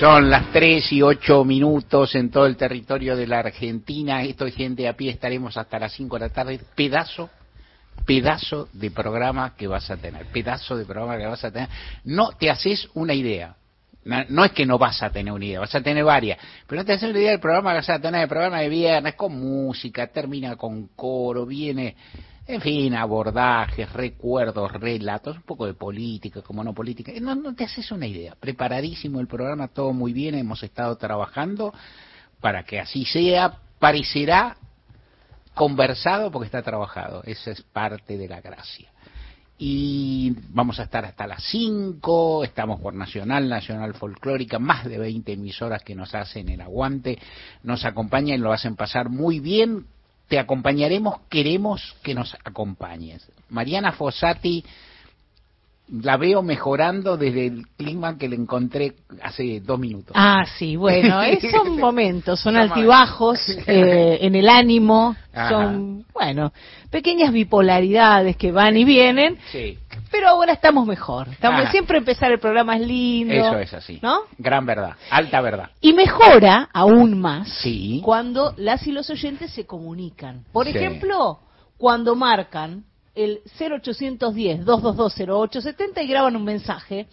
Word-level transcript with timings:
Son 0.00 0.30
las 0.30 0.50
3 0.50 0.92
y 0.92 1.02
8 1.02 1.44
minutos 1.44 2.14
en 2.14 2.30
todo 2.30 2.46
el 2.46 2.56
territorio 2.56 3.14
de 3.16 3.26
la 3.26 3.40
Argentina. 3.40 4.22
Esto 4.22 4.46
es 4.46 4.54
gente 4.54 4.88
a 4.88 4.94
pie. 4.96 5.10
Estaremos 5.10 5.58
hasta 5.58 5.78
las 5.78 5.92
5 5.92 6.16
de 6.16 6.20
la 6.20 6.32
tarde. 6.32 6.58
Pedazo, 6.74 7.28
pedazo 8.06 8.66
de 8.72 8.90
programa 8.90 9.54
que 9.54 9.66
vas 9.66 9.90
a 9.90 9.98
tener. 9.98 10.24
Pedazo 10.32 10.74
de 10.78 10.86
programa 10.86 11.18
que 11.18 11.26
vas 11.26 11.44
a 11.44 11.50
tener. 11.50 11.68
No 12.04 12.30
te 12.32 12.48
haces 12.48 12.88
una 12.94 13.12
idea. 13.12 13.56
No, 14.02 14.24
no 14.30 14.46
es 14.46 14.52
que 14.52 14.64
no 14.64 14.78
vas 14.78 15.02
a 15.02 15.10
tener 15.10 15.34
una 15.34 15.44
idea, 15.44 15.60
vas 15.60 15.74
a 15.74 15.82
tener 15.82 16.02
varias. 16.02 16.38
Pero 16.66 16.80
no 16.80 16.86
te 16.86 16.94
haces 16.94 17.10
una 17.10 17.18
idea 17.18 17.32
del 17.32 17.40
programa 17.40 17.72
que 17.72 17.76
vas 17.76 17.90
a 17.90 18.00
tener. 18.00 18.22
El 18.22 18.28
programa 18.28 18.60
de 18.60 18.70
viernes 18.70 19.14
con 19.16 19.38
música, 19.38 20.06
termina 20.06 20.56
con 20.56 20.86
coro, 20.96 21.44
viene 21.44 21.94
en 22.50 22.60
fin, 22.60 22.94
abordajes, 22.94 23.92
recuerdos, 23.92 24.72
relatos, 24.72 25.36
un 25.36 25.42
poco 25.42 25.66
de 25.66 25.74
política, 25.74 26.42
como 26.42 26.64
no 26.64 26.74
política. 26.74 27.12
No, 27.20 27.36
no 27.36 27.54
te 27.54 27.64
haces 27.64 27.92
una 27.92 28.08
idea. 28.08 28.34
Preparadísimo 28.38 29.20
el 29.20 29.28
programa, 29.28 29.68
todo 29.68 29.92
muy 29.92 30.12
bien, 30.12 30.34
hemos 30.34 30.62
estado 30.64 30.96
trabajando 30.96 31.72
para 32.40 32.64
que 32.64 32.80
así 32.80 33.04
sea. 33.04 33.58
Parecerá 33.78 34.56
conversado 35.54 36.32
porque 36.32 36.46
está 36.46 36.62
trabajado. 36.62 37.22
Esa 37.24 37.52
es 37.52 37.62
parte 37.62 38.18
de 38.18 38.28
la 38.28 38.40
gracia. 38.40 38.90
Y 39.56 40.34
vamos 40.48 40.80
a 40.80 40.84
estar 40.84 41.04
hasta 41.04 41.26
las 41.26 41.44
5, 41.44 42.44
estamos 42.44 42.80
por 42.80 42.94
Nacional, 42.94 43.48
Nacional 43.48 43.94
Folclórica, 43.94 44.58
más 44.58 44.86
de 44.86 44.98
20 44.98 45.34
emisoras 45.34 45.82
que 45.82 45.94
nos 45.94 46.14
hacen 46.14 46.48
el 46.48 46.62
aguante, 46.62 47.18
nos 47.62 47.84
acompañan 47.84 48.40
y 48.40 48.42
lo 48.42 48.52
hacen 48.52 48.74
pasar 48.74 49.08
muy 49.08 49.38
bien 49.38 49.84
te 50.30 50.38
acompañaremos, 50.38 51.22
queremos 51.28 51.96
que 52.04 52.14
nos 52.14 52.36
acompañes. 52.44 53.28
Mariana 53.48 53.90
Fossati 53.90 54.64
la 56.02 56.16
veo 56.16 56.40
mejorando 56.40 57.16
desde 57.16 57.48
el 57.48 57.66
clima 57.76 58.16
que 58.16 58.28
le 58.28 58.36
encontré 58.36 58.92
hace 59.24 59.58
dos 59.58 59.80
minutos. 59.80 60.12
Ah, 60.14 60.44
sí, 60.56 60.76
bueno, 60.76 61.20
son 61.50 61.80
momentos, 61.80 62.38
son 62.38 62.56
altibajos 62.56 63.40
eh, 63.66 64.18
en 64.20 64.36
el 64.36 64.48
ánimo, 64.48 65.16
son, 65.48 66.06
bueno, 66.14 66.52
pequeñas 66.90 67.32
bipolaridades 67.32 68.36
que 68.36 68.52
van 68.52 68.76
y 68.76 68.84
vienen, 68.84 69.36
sí. 69.50 69.78
Pero 70.10 70.28
ahora 70.28 70.52
estamos 70.52 70.86
mejor. 70.86 71.28
Estamos, 71.28 71.64
ah. 71.66 71.70
Siempre 71.70 71.98
empezar 71.98 72.32
el 72.32 72.38
programa 72.38 72.76
es 72.76 72.86
lindo. 72.86 73.34
Eso 73.34 73.58
es 73.58 73.74
así. 73.74 73.98
¿No? 74.02 74.22
Gran 74.38 74.66
verdad, 74.66 74.96
alta 75.10 75.40
verdad. 75.40 75.70
Y 75.80 75.92
mejora 75.92 76.68
aún 76.72 77.20
más 77.20 77.48
sí. 77.62 78.00
cuando 78.04 78.54
las 78.56 78.86
y 78.86 78.92
los 78.92 79.10
oyentes 79.10 79.52
se 79.52 79.66
comunican. 79.66 80.44
Por 80.52 80.68
ejemplo, 80.68 81.40
cuando 81.76 82.14
marcan 82.14 82.84
el 83.14 83.40
0810-222-0870 83.58 86.02
y 86.02 86.06
graban 86.06 86.36
un 86.36 86.44
mensaje. 86.44 87.08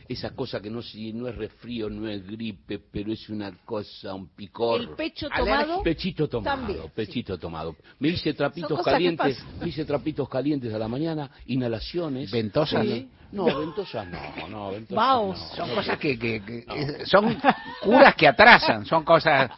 esa 0.08 0.32
cosa 0.32 0.62
que 0.62 0.70
no, 0.70 0.82
si 0.82 1.14
no 1.14 1.28
es 1.28 1.36
resfrío, 1.36 1.90
no 1.90 2.08
es 2.08 2.26
gripe, 2.26 2.80
pero 2.80 3.12
es 3.12 3.30
una 3.30 3.52
cosa, 3.66 4.14
un 4.14 4.28
picor. 4.28 4.82
El 4.82 4.90
pecho 4.90 5.30
tomado. 5.30 5.82
Pechito 5.84 6.28
tomado, 6.28 6.90
pechito 6.94 7.38
tomado. 7.38 7.76
Me 8.00 8.10
hice 8.10 8.34
trapitos 8.34 8.84
calientes, 8.84 9.44
me 9.60 9.70
hice 9.70 9.86
trapitos 9.86 10.30
calientes 10.30 10.74
a 10.74 10.80
la 10.80 10.88
mañana, 10.88 11.32
inhalaciones. 11.48 12.32
¿Ventosas? 12.32 12.86
No, 13.32 13.46
ventosas 13.46 14.08
no, 14.08 14.48
no, 14.48 14.72
ventosas 14.72 15.56
Son 15.56 15.70
cosas 15.76 15.98
que, 15.98 16.18
que, 16.18 16.66
son 17.06 17.38
curas 17.82 18.16
que 18.16 18.28
atrasan, 18.28 18.86
son 18.86 19.04
cosas... 19.04 19.52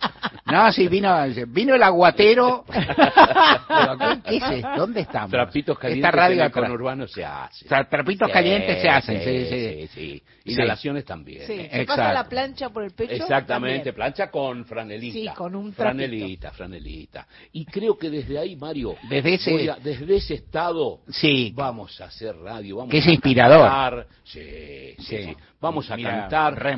No, 0.52 0.72
sí, 0.72 0.88
vino, 0.88 1.14
vino 1.48 1.76
el 1.76 1.84
aguatero. 1.84 2.66
¿Qué 4.26 4.38
es 4.38 4.64
¿Dónde 4.76 5.02
estamos? 5.02 5.32
Trapitos 5.32 5.78
calientes 5.78 6.06
Esta 6.08 6.18
radio 6.18 6.52
con 6.52 6.72
urbano 6.72 7.08
se 7.08 7.24
hace. 7.26 7.66
trapitos 7.66 8.30
calientes 8.32 8.82
se 8.82 8.90
hacen, 8.90 9.22
sí, 9.22 9.46
sí. 9.46 9.88
sí. 9.94 10.24
Inhalaciones 10.46 11.04
también. 11.06 11.46
Sí, 11.46 11.68
se 11.70 11.86
pasa 11.86 12.14
la 12.14 12.28
plancha 12.28 12.70
por 12.70 12.84
el 12.84 12.92
pecho. 12.92 13.14
Exactamente, 13.14 13.94
plancha 13.94 14.32
con 14.32 14.66
franelita. 14.66 15.14
Sí, 15.14 15.28
con 15.36 15.56
un 15.56 15.74
Franelita, 15.74 16.52
franelita. 16.52 17.28
Y 17.52 17.66
creo 17.66 17.98
que 17.98 18.10
desde 18.10 18.40
ahí, 18.40 18.56
Mario, 18.56 18.96
desde 19.10 19.36
ese, 19.36 19.76
desde 19.84 20.16
ese 20.16 20.34
estado, 20.36 21.02
sí. 21.10 21.52
vamos 21.56 22.00
a 22.02 22.06
hacer 22.06 22.36
radio. 22.38 22.78
Vamos 22.78 22.92
que 22.92 23.00
es 23.00 23.08
inspirador. 23.08 24.08
Sí, 24.24 24.96
sí. 25.00 25.36
Vamos 25.60 25.90
a 25.90 25.98
cantar. 25.98 26.78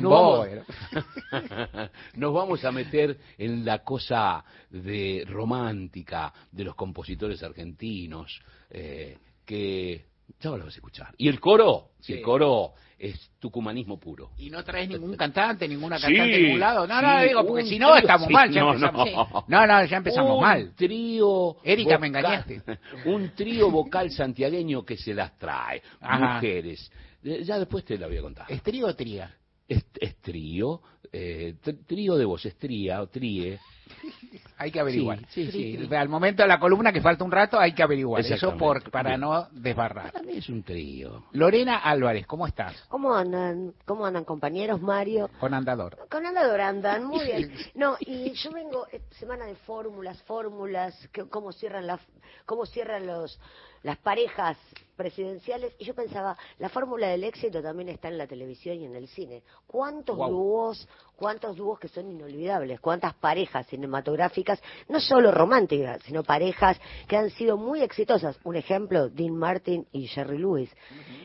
Nos 2.14 2.34
vamos, 2.34 2.64
a 2.64 2.72
meter 2.72 3.18
en 3.36 3.64
la 3.64 3.84
cosa 3.84 4.44
de 4.70 5.24
romántica 5.28 6.32
de 6.50 6.64
los 6.64 6.74
compositores 6.74 7.42
argentinos, 7.42 8.40
eh, 8.70 9.18
que 9.44 10.06
ya 10.38 10.50
lo 10.50 10.58
vas 10.58 10.74
a 10.74 10.78
escuchar. 10.78 11.14
Y 11.18 11.28
el 11.28 11.38
coro, 11.40 11.90
el 12.06 12.22
coro 12.22 12.72
es 12.98 13.30
tucumanismo 13.38 13.98
puro. 13.98 14.30
Y 14.38 14.50
no 14.50 14.62
traes 14.62 14.88
ningún 14.88 15.16
cantante, 15.16 15.66
ninguna 15.66 15.98
cantante 15.98 16.32
de 16.32 16.42
ningún 16.42 16.60
lado. 16.60 16.86
No, 16.86 17.00
no, 17.00 17.22
digo, 17.22 17.46
porque 17.46 17.64
si 17.64 17.78
no 17.78 17.96
estamos 17.96 18.28
mal. 18.28 18.50
Ya 18.50 18.60
no, 18.60 18.74
empezamos, 18.74 19.28
no. 19.48 19.66
no, 19.66 19.84
ya 19.84 19.96
empezamos 19.96 20.34
un 20.34 20.40
mal. 20.40 20.74
trío. 20.74 21.56
Erika, 21.64 21.98
me 21.98 22.08
engañaste. 22.08 22.62
Un 23.06 23.34
trío 23.34 23.70
vocal 23.70 24.10
santiagueño 24.10 24.84
que 24.84 24.96
se 24.96 25.14
las 25.14 25.36
trae. 25.38 25.82
Mujeres. 26.00 26.90
Ya 27.22 27.58
después 27.58 27.84
te 27.84 27.98
la 27.98 28.06
voy 28.06 28.16
a 28.16 28.22
contar. 28.22 28.46
¿Es 28.50 28.62
trío 28.62 28.86
o 28.86 28.94
tría? 28.94 29.36
Es, 29.68 29.84
trío. 30.20 30.82
Eh, 31.12 31.56
trío 31.86 32.16
de 32.16 32.24
voz, 32.24 32.44
es 32.46 32.56
tría 32.56 33.02
o 33.02 33.08
tríe. 33.08 33.58
hay 34.60 34.70
que 34.70 34.78
averiguar. 34.78 35.26
Sí, 35.30 35.50
sí, 35.50 35.88
Al 35.90 36.10
momento 36.10 36.42
de 36.42 36.48
la 36.48 36.60
columna, 36.60 36.92
que 36.92 37.00
falta 37.00 37.24
un 37.24 37.32
rato, 37.32 37.58
hay 37.58 37.72
que 37.72 37.82
averiguar. 37.82 38.20
Eso 38.20 38.58
por, 38.58 38.90
para 38.90 39.16
no 39.16 39.48
desbarrar. 39.52 40.12
Para 40.12 40.22
mí 40.22 40.36
es 40.36 40.50
un 40.50 40.62
trío. 40.62 41.24
Lorena 41.32 41.78
Álvarez, 41.78 42.26
¿cómo 42.26 42.46
estás? 42.46 42.76
¿Cómo 42.88 43.14
andan? 43.14 43.72
¿Cómo 43.86 44.04
andan 44.04 44.24
compañeros? 44.24 44.82
Mario. 44.82 45.30
Con 45.40 45.54
andador. 45.54 46.06
Con 46.10 46.26
andador 46.26 46.60
andan, 46.60 47.04
muy 47.04 47.24
bien. 47.24 47.50
No, 47.74 47.96
y 48.00 48.32
yo 48.32 48.50
vengo, 48.50 48.86
eh, 48.92 49.00
semana 49.12 49.46
de 49.46 49.54
fórmulas, 49.54 50.22
fórmulas, 50.24 51.08
cómo 51.30 51.52
cierran, 51.52 51.86
la, 51.86 51.98
cómo 52.44 52.66
cierran 52.66 53.06
los 53.06 53.40
las 53.82 53.98
parejas 53.98 54.58
presidenciales 54.96 55.74
y 55.78 55.84
yo 55.84 55.94
pensaba, 55.94 56.36
la 56.58 56.68
fórmula 56.68 57.08
del 57.08 57.24
éxito 57.24 57.62
también 57.62 57.88
está 57.88 58.08
en 58.08 58.18
la 58.18 58.26
televisión 58.26 58.76
y 58.76 58.84
en 58.84 58.94
el 58.94 59.08
cine. 59.08 59.42
¿Cuántos 59.66 60.16
dúos, 60.16 60.86
cuántos 61.16 61.56
dúos 61.56 61.78
que 61.78 61.88
son 61.88 62.10
inolvidables? 62.10 62.80
¿Cuántas 62.80 63.14
parejas 63.14 63.66
cinematográficas, 63.68 64.49
no 64.88 65.00
solo 65.00 65.30
románticas, 65.30 66.02
sino 66.04 66.22
parejas 66.22 66.80
que 67.06 67.16
han 67.16 67.30
sido 67.30 67.56
muy 67.56 67.82
exitosas? 67.82 68.38
Un 68.44 68.56
ejemplo, 68.56 69.08
Dean 69.08 69.36
Martin 69.36 69.86
y 69.92 70.06
Jerry 70.06 70.38
Lewis. 70.38 70.70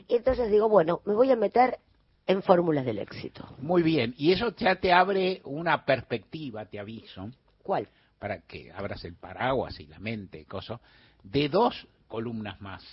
Y 0.08 0.16
entonces 0.16 0.52
digo, 0.52 0.70
bueno, 0.70 1.02
me 1.06 1.14
voy 1.14 1.32
a 1.32 1.36
meter 1.36 1.80
en 2.28 2.42
fórmulas 2.42 2.86
del 2.86 3.00
éxito. 3.00 3.56
Muy 3.60 3.84
bien, 3.84 4.14
y 4.18 4.32
eso 4.32 4.56
ya 4.56 4.76
te 4.76 4.92
abre 4.92 5.42
una 5.46 5.86
perspectiva, 5.86 6.66
te 6.66 6.80
aviso. 6.80 7.30
¿Cuál? 7.62 7.88
Para 8.20 8.42
que 8.42 8.72
abras 8.72 9.04
el 9.06 9.16
paraguas 9.16 9.80
y 9.80 9.88
la 9.88 10.00
mente, 10.00 10.46
cosa, 10.46 10.80
de 11.24 11.50
dos 11.50 11.88
columnas 12.08 12.60
más. 12.62 12.84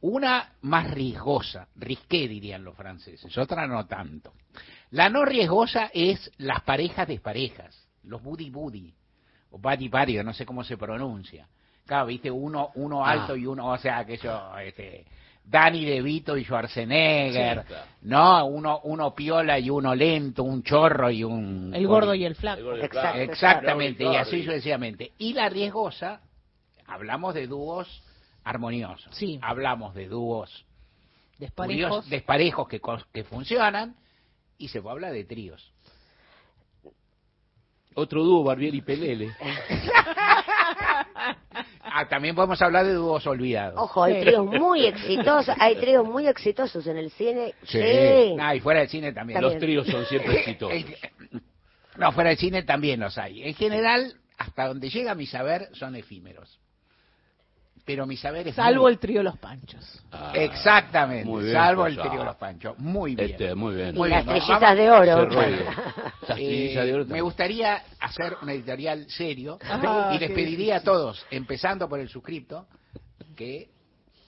Una 0.00 0.52
más 0.62 0.90
riesgosa, 0.92 1.68
risqué 1.74 2.28
dirían 2.28 2.64
los 2.64 2.76
franceses, 2.76 3.36
otra 3.36 3.66
no 3.66 3.86
tanto. 3.86 4.32
La 4.90 5.08
no 5.08 5.24
riesgosa 5.24 5.90
es 5.92 6.30
las 6.38 6.62
parejas 6.62 7.08
desparejas, 7.08 7.88
los 8.04 8.22
buddy 8.22 8.50
buddy, 8.50 8.94
o 9.50 9.58
buddy 9.58 9.88
buddy, 9.88 10.22
no 10.22 10.32
sé 10.32 10.44
cómo 10.44 10.64
se 10.64 10.76
pronuncia. 10.76 11.46
Claro, 11.86 12.06
viste, 12.06 12.30
uno, 12.30 12.70
uno 12.74 13.04
ah. 13.04 13.12
alto 13.12 13.36
y 13.36 13.46
uno, 13.46 13.68
o 13.68 13.78
sea, 13.78 14.04
que 14.04 14.18
yo, 14.18 14.58
este, 14.58 15.06
Danny 15.44 15.86
DeVito 15.86 16.36
y 16.36 16.44
Schwarzenegger, 16.44 17.64
¿no? 18.02 18.46
Uno, 18.46 18.80
uno 18.84 19.14
piola 19.14 19.58
y 19.58 19.70
uno 19.70 19.94
lento, 19.94 20.42
un 20.42 20.62
chorro 20.62 21.10
y 21.10 21.24
un... 21.24 21.72
El 21.74 21.86
gordo 21.86 22.14
y 22.14 22.24
el 22.24 22.34
flaco. 22.34 22.74
exactamente, 22.74 24.04
y 24.04 24.16
así 24.16 24.44
sucesivamente. 24.44 25.12
Y 25.16 25.32
la 25.32 25.48
riesgosa, 25.48 26.20
hablamos 26.86 27.34
de 27.34 27.46
dúos 27.46 28.02
armoniosos. 28.44 29.14
Sí. 29.14 29.38
Hablamos 29.40 29.94
de 29.94 30.08
dúos 30.08 30.66
desparejos, 31.38 32.08
desparejos 32.10 32.68
que, 32.68 32.80
que 33.12 33.24
funcionan 33.24 33.96
y 34.58 34.68
se 34.68 34.78
habla 34.78 35.10
de 35.10 35.24
tríos. 35.24 35.72
Otro 37.94 38.22
dúo, 38.22 38.44
Barbieri 38.44 38.78
y 38.78 38.82
Pelele. 38.82 39.32
Ah, 41.90 42.06
también 42.06 42.34
podemos 42.34 42.60
hablar 42.60 42.84
de 42.86 42.92
dúos 42.92 43.26
olvidados. 43.26 43.74
Ojo, 43.76 44.04
hay 44.04 44.20
tríos 44.20 44.46
muy 44.46 44.86
exitosos, 44.86 45.54
hay 45.58 45.74
tríos 45.76 46.06
muy 46.06 46.28
exitosos 46.28 46.86
en 46.86 46.98
el 46.98 47.10
cine. 47.10 47.54
Sí. 47.64 48.36
Ah, 48.38 48.54
y 48.54 48.60
fuera 48.60 48.80
del 48.80 48.88
cine 48.88 49.12
también. 49.12 49.40
Los 49.40 49.58
tríos 49.58 49.86
son 49.86 50.04
siempre 50.04 50.34
exitosos. 50.40 50.78
no, 51.96 52.12
fuera 52.12 52.30
del 52.30 52.38
cine 52.38 52.62
también 52.62 53.00
los 53.00 53.16
hay. 53.18 53.42
En 53.42 53.54
general, 53.54 54.14
hasta 54.36 54.68
donde 54.68 54.90
llega 54.90 55.14
mi 55.14 55.26
saber, 55.26 55.70
son 55.72 55.96
efímeros 55.96 56.60
pero 57.88 58.06
mi 58.06 58.18
saber 58.18 58.46
es 58.46 58.54
salvo 58.54 58.86
el 58.86 58.98
trío 58.98 59.22
Los 59.22 59.38
Panchos. 59.38 60.04
Ah, 60.12 60.32
Exactamente, 60.34 61.52
salvo 61.54 61.86
el 61.86 61.96
trío 61.96 62.22
Los 62.22 62.36
Panchos. 62.36 62.78
Muy 62.78 63.14
bien. 63.14 63.30
Este, 63.30 63.54
muy 63.54 63.76
bien. 63.76 63.96
y 63.96 64.08
las 64.08 64.26
estrellitas 64.26 64.76
de 64.76 64.90
oro. 64.90 65.28
Eh, 66.36 67.04
me 67.08 67.22
gustaría 67.22 67.82
hacer 67.98 68.36
un 68.42 68.50
editorial 68.50 69.08
serio 69.08 69.58
y 70.12 70.18
les 70.18 70.30
pediría 70.32 70.76
a 70.76 70.80
todos, 70.82 71.24
empezando 71.30 71.88
por 71.88 71.98
el 71.98 72.10
suscripto, 72.10 72.66
que 73.34 73.70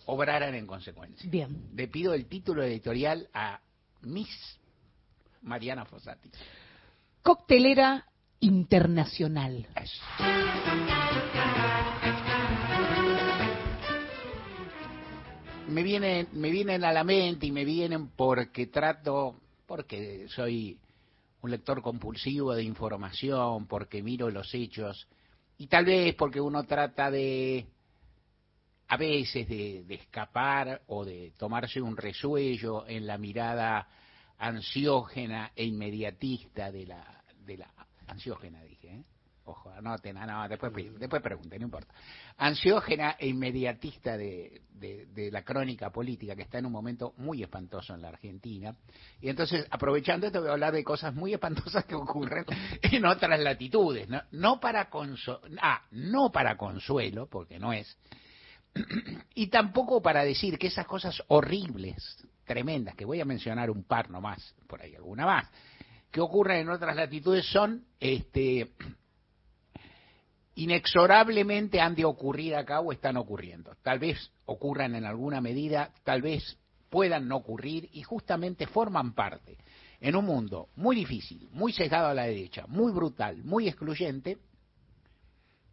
obraran 0.06 0.54
en 0.54 0.66
consecuencia. 0.66 1.28
Bien. 1.30 1.68
Le 1.74 1.88
pido 1.88 2.14
el 2.14 2.26
título 2.26 2.62
editorial 2.62 3.28
a 3.34 3.60
Miss 4.00 4.58
Mariana 5.42 5.84
Fossati. 5.84 6.30
Coctelera 7.22 8.06
internacional. 8.40 9.66
Me 15.70 15.82
vienen, 15.82 16.28
me 16.32 16.50
vienen 16.50 16.84
a 16.84 16.93
la 16.93 17.05
mente 17.05 17.46
y 17.46 17.52
me 17.52 17.64
vienen 17.64 18.08
porque 18.08 18.67
trato, 18.67 19.40
porque 19.67 20.26
soy 20.28 20.78
un 21.43 21.50
lector 21.50 21.82
compulsivo 21.82 22.55
de 22.55 22.62
información, 22.62 23.67
porque 23.67 24.02
miro 24.02 24.31
los 24.31 24.52
hechos 24.55 25.08
y 25.58 25.67
tal 25.67 25.84
vez 25.84 26.14
porque 26.14 26.40
uno 26.40 26.64
trata 26.64 27.11
de 27.11 27.67
a 28.88 28.96
veces 28.96 29.49
de, 29.49 29.84
escapar 29.90 30.82
o 30.88 31.05
de 31.05 31.32
tomarse 31.38 31.81
un 31.81 31.96
resuello 31.96 32.87
en 32.87 33.06
la 33.06 33.19
mirada 33.19 33.88
ansiógena 34.38 35.52
e 35.55 35.64
inmediatista 35.64 36.73
de 36.73 36.87
la 36.87 37.23
de 37.44 37.58
la 37.58 37.73
ansiógena 38.08 38.62
dije 38.62 38.88
¿eh? 38.88 39.05
Ojo, 39.50 39.70
anoten, 39.70 40.17
ah, 40.17 40.26
no, 40.26 40.49
después, 40.49 40.73
después 40.99 41.23
pregunten, 41.23 41.61
no 41.61 41.67
importa. 41.67 41.94
Ansiógena 42.38 43.17
e 43.19 43.29
inmediatista 43.29 44.17
de, 44.17 44.62
de, 44.73 45.31
la 45.31 45.43
crónica 45.43 45.91
política 45.91 46.35
que 46.35 46.43
está 46.43 46.58
en 46.58 46.67
un 46.67 46.73
momento 46.73 47.14
muy 47.19 47.43
espantoso 47.43 47.94
en 47.94 48.02
la 48.02 48.08
Argentina. 48.08 48.75
Y 49.20 49.29
entonces, 49.29 49.67
aprovechando 49.70 50.26
esto, 50.26 50.41
voy 50.41 50.49
a 50.49 50.52
hablar 50.52 50.73
de 50.73 50.82
cosas 50.82 51.14
muy 51.14 51.35
espantosas 51.35 51.85
que 51.85 51.94
ocurren 51.94 52.44
en 52.82 53.05
otras 53.05 53.38
latitudes. 53.41 54.08
No, 54.08 54.23
no, 54.32 54.61
para, 54.61 54.88
ah, 55.61 55.82
no 55.91 56.31
para 56.32 56.56
consuelo, 56.56 57.29
porque 57.29 57.58
no 57.58 57.73
es, 57.73 57.97
y 59.35 59.49
tampoco 59.49 60.00
para 60.02 60.25
decir 60.25 60.58
que 60.58 60.69
esas 60.69 60.87
cosas 60.87 61.23
horribles, 61.29 62.26
tremendas, 62.44 62.94
que 62.94 63.05
voy 63.05 63.20
a 63.20 63.25
mencionar 63.25 63.70
un 63.70 63.85
par 63.85 64.11
nomás, 64.11 64.55
por 64.67 64.82
ahí 64.82 64.94
alguna 64.94 65.26
más, 65.26 65.49
que 66.11 66.20
ocurren 66.20 66.58
en 66.58 66.70
otras 66.70 66.97
latitudes 66.97 67.47
son 67.47 67.85
este, 68.00 68.73
inexorablemente 70.60 71.80
han 71.80 71.94
de 71.94 72.04
ocurrir 72.04 72.54
acá 72.54 72.80
o 72.80 72.92
están 72.92 73.16
ocurriendo. 73.16 73.74
Tal 73.82 73.98
vez 73.98 74.30
ocurran 74.44 74.94
en 74.94 75.06
alguna 75.06 75.40
medida, 75.40 75.90
tal 76.04 76.20
vez 76.20 76.58
puedan 76.90 77.28
no 77.28 77.36
ocurrir 77.36 77.88
y 77.92 78.02
justamente 78.02 78.66
forman 78.66 79.14
parte 79.14 79.56
en 80.00 80.16
un 80.16 80.26
mundo 80.26 80.68
muy 80.76 80.96
difícil, 80.96 81.48
muy 81.52 81.72
sesgado 81.72 82.08
a 82.08 82.14
la 82.14 82.24
derecha, 82.24 82.66
muy 82.68 82.92
brutal, 82.92 83.42
muy 83.42 83.68
excluyente, 83.68 84.36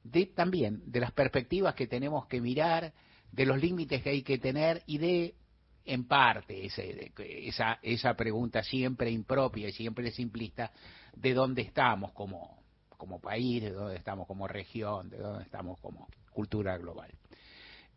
de 0.04 0.28
también 0.28 0.82
de 0.86 1.02
las 1.02 1.12
perspectivas 1.12 1.76
que 1.76 1.88
tenemos 1.88 2.26
que 2.28 2.40
mirar, 2.40 2.94
de 3.30 3.46
los 3.46 3.62
límites 3.62 4.02
que 4.02 4.12
hay 4.12 4.22
que 4.22 4.38
tener 4.38 4.84
y 4.86 5.00
de 5.00 5.36
en 5.84 6.06
parte 6.06 6.66
ese, 6.66 7.12
esa, 7.18 7.80
esa 7.82 8.14
pregunta 8.14 8.64
siempre 8.64 9.12
impropia 9.12 9.68
y 9.68 9.74
siempre 9.74 10.12
simplista 10.12 10.72
de 11.14 11.34
dónde 11.34 11.62
estamos 11.62 12.14
como, 12.14 12.57
como 12.98 13.22
país, 13.22 13.62
de 13.62 13.72
dónde 13.72 13.96
estamos 13.96 14.28
como 14.28 14.48
región, 14.48 15.10
de 15.10 15.18
dónde 15.18 15.44
estamos 15.44 15.80
como 15.80 16.08
cultura 16.32 16.78
global. 16.78 17.12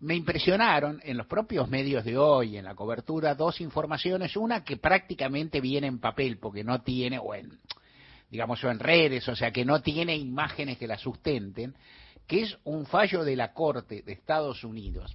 Me 0.01 0.15
impresionaron 0.15 1.01
en 1.03 1.17
los 1.19 1.27
propios 1.27 1.69
medios 1.69 2.05
de 2.05 2.17
hoy, 2.17 2.57
en 2.57 2.65
la 2.65 2.75
cobertura, 2.75 3.35
dos 3.35 3.61
informaciones, 3.61 4.35
una 4.37 4.65
que 4.65 4.79
prácticamente 4.79 5.61
viene 5.61 5.89
en 5.89 5.99
papel, 5.99 6.39
porque 6.39 6.65
no 6.65 6.81
tiene, 6.81 7.19
o 7.19 7.35
en, 7.35 7.59
digamos, 8.31 8.63
o 8.65 8.71
en 8.71 8.79
redes, 8.79 9.29
o 9.29 9.37
sea, 9.37 9.51
que 9.51 9.65
no 9.65 9.83
tiene 9.83 10.17
imágenes 10.17 10.79
que 10.79 10.87
la 10.87 10.97
sustenten, 10.97 11.75
que 12.27 12.43
es 12.43 12.57
un 12.65 12.87
fallo 12.87 13.25
de 13.25 13.37
la 13.37 13.53
Corte 13.53 14.03
de 14.03 14.13
Estados 14.13 14.65
Unidos, 14.65 15.15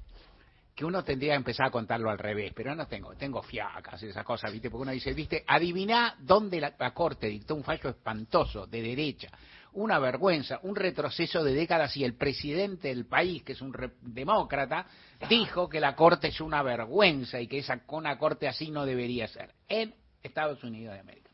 que 0.75 0.85
uno 0.85 1.03
tendría 1.03 1.31
que 1.31 1.37
empezar 1.37 1.67
a 1.67 1.71
contarlo 1.71 2.11
al 2.11 2.19
revés, 2.19 2.51
pero 2.53 2.75
no 2.75 2.85
tengo, 2.85 3.15
tengo 3.15 3.41
fiacas, 3.41 4.03
esas 4.03 4.25
cosas, 4.25 4.51
¿viste? 4.51 4.69
Porque 4.69 4.83
uno 4.83 4.91
dice, 4.91 5.13
¿viste? 5.13 5.43
Adivina 5.47 6.15
dónde 6.19 6.59
la 6.59 6.93
Corte 6.93 7.27
dictó 7.27 7.55
un 7.55 7.63
fallo 7.63 7.89
espantoso, 7.89 8.67
de 8.67 8.81
derecha, 8.81 9.29
una 9.75 9.99
vergüenza, 9.99 10.59
un 10.63 10.75
retroceso 10.75 11.43
de 11.43 11.53
décadas 11.53 11.95
y 11.97 12.03
el 12.03 12.15
presidente 12.15 12.87
del 12.87 13.05
país, 13.05 13.43
que 13.43 13.53
es 13.53 13.61
un 13.61 13.73
demócrata, 14.01 14.87
dijo 15.29 15.69
que 15.69 15.79
la 15.79 15.95
Corte 15.95 16.29
es 16.29 16.41
una 16.41 16.63
vergüenza 16.63 17.39
y 17.39 17.47
que 17.47 17.59
esa, 17.59 17.81
una 17.89 18.17
Corte 18.17 18.47
así 18.47 18.71
no 18.71 18.85
debería 18.85 19.27
ser 19.27 19.53
en 19.67 19.93
Estados 20.23 20.63
Unidos 20.63 20.93
de 20.93 21.01
América, 21.01 21.29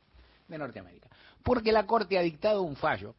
de 0.48 0.58
Norteamérica. 0.58 1.10
Porque 1.44 1.72
la 1.72 1.86
Corte 1.86 2.18
ha 2.18 2.22
dictado 2.22 2.64
un 2.64 2.76
fallo 2.76 3.16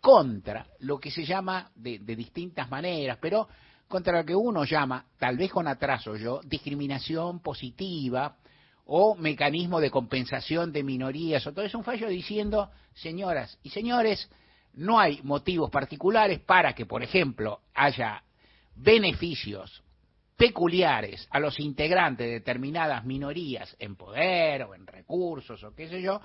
contra 0.00 0.66
lo 0.80 0.98
que 0.98 1.10
se 1.10 1.24
llama 1.24 1.70
de, 1.74 1.98
de 1.98 2.16
distintas 2.16 2.68
maneras, 2.70 3.18
pero 3.20 3.48
contra 3.86 4.18
lo 4.18 4.24
que 4.24 4.34
uno 4.34 4.64
llama, 4.64 5.04
tal 5.18 5.36
vez 5.36 5.50
con 5.50 5.68
atraso 5.68 6.16
yo, 6.16 6.40
discriminación 6.44 7.40
positiva, 7.40 8.36
o 8.86 9.14
mecanismo 9.14 9.80
de 9.80 9.90
compensación 9.90 10.72
de 10.72 10.82
minorías, 10.82 11.46
o 11.46 11.52
todo 11.52 11.64
es 11.64 11.74
un 11.74 11.84
fallo 11.84 12.08
diciendo, 12.08 12.70
señoras 12.92 13.58
y 13.62 13.70
señores, 13.70 14.28
no 14.76 14.98
hay 14.98 15.20
motivos 15.22 15.70
particulares 15.70 16.40
para 16.40 16.74
que, 16.74 16.86
por 16.86 17.02
ejemplo, 17.02 17.60
haya 17.74 18.22
beneficios 18.74 19.82
peculiares 20.36 21.28
a 21.30 21.38
los 21.38 21.60
integrantes 21.60 22.26
de 22.26 22.32
determinadas 22.34 23.04
minorías 23.04 23.76
en 23.78 23.96
poder 23.96 24.64
o 24.64 24.74
en 24.74 24.86
recursos 24.86 25.62
o 25.62 25.74
qué 25.74 25.88
sé 25.88 26.02
yo, 26.02 26.20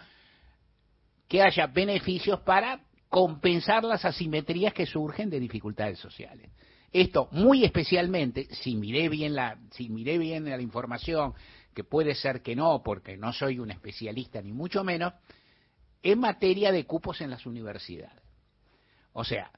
que 1.27 1.43
haya 1.43 1.67
beneficios 1.67 2.39
para 2.41 2.81
compensar 3.07 3.83
las 3.83 4.05
asimetrías 4.05 4.73
que 4.73 4.85
surgen 4.85 5.29
de 5.29 5.39
dificultades 5.39 5.99
sociales. 5.99 6.51
Esto 6.91 7.27
muy 7.31 7.63
especialmente, 7.63 8.47
si 8.55 8.75
miré 8.75 9.09
bien 9.09 9.35
la, 9.35 9.59
si 9.71 9.87
bien 9.89 10.45
la 10.45 10.61
información, 10.61 11.33
que 11.75 11.83
puede 11.83 12.15
ser 12.15 12.41
que 12.41 12.55
no, 12.55 12.81
porque 12.83 13.15
no 13.15 13.31
soy 13.31 13.59
un 13.59 13.69
especialista 13.69 14.41
ni 14.41 14.53
mucho 14.53 14.83
menos, 14.83 15.13
en 16.01 16.19
materia 16.19 16.71
de 16.71 16.85
cupos 16.85 17.21
en 17.21 17.29
las 17.29 17.45
universidades. 17.45 18.18
O 19.13 19.23
sea, 19.23 19.51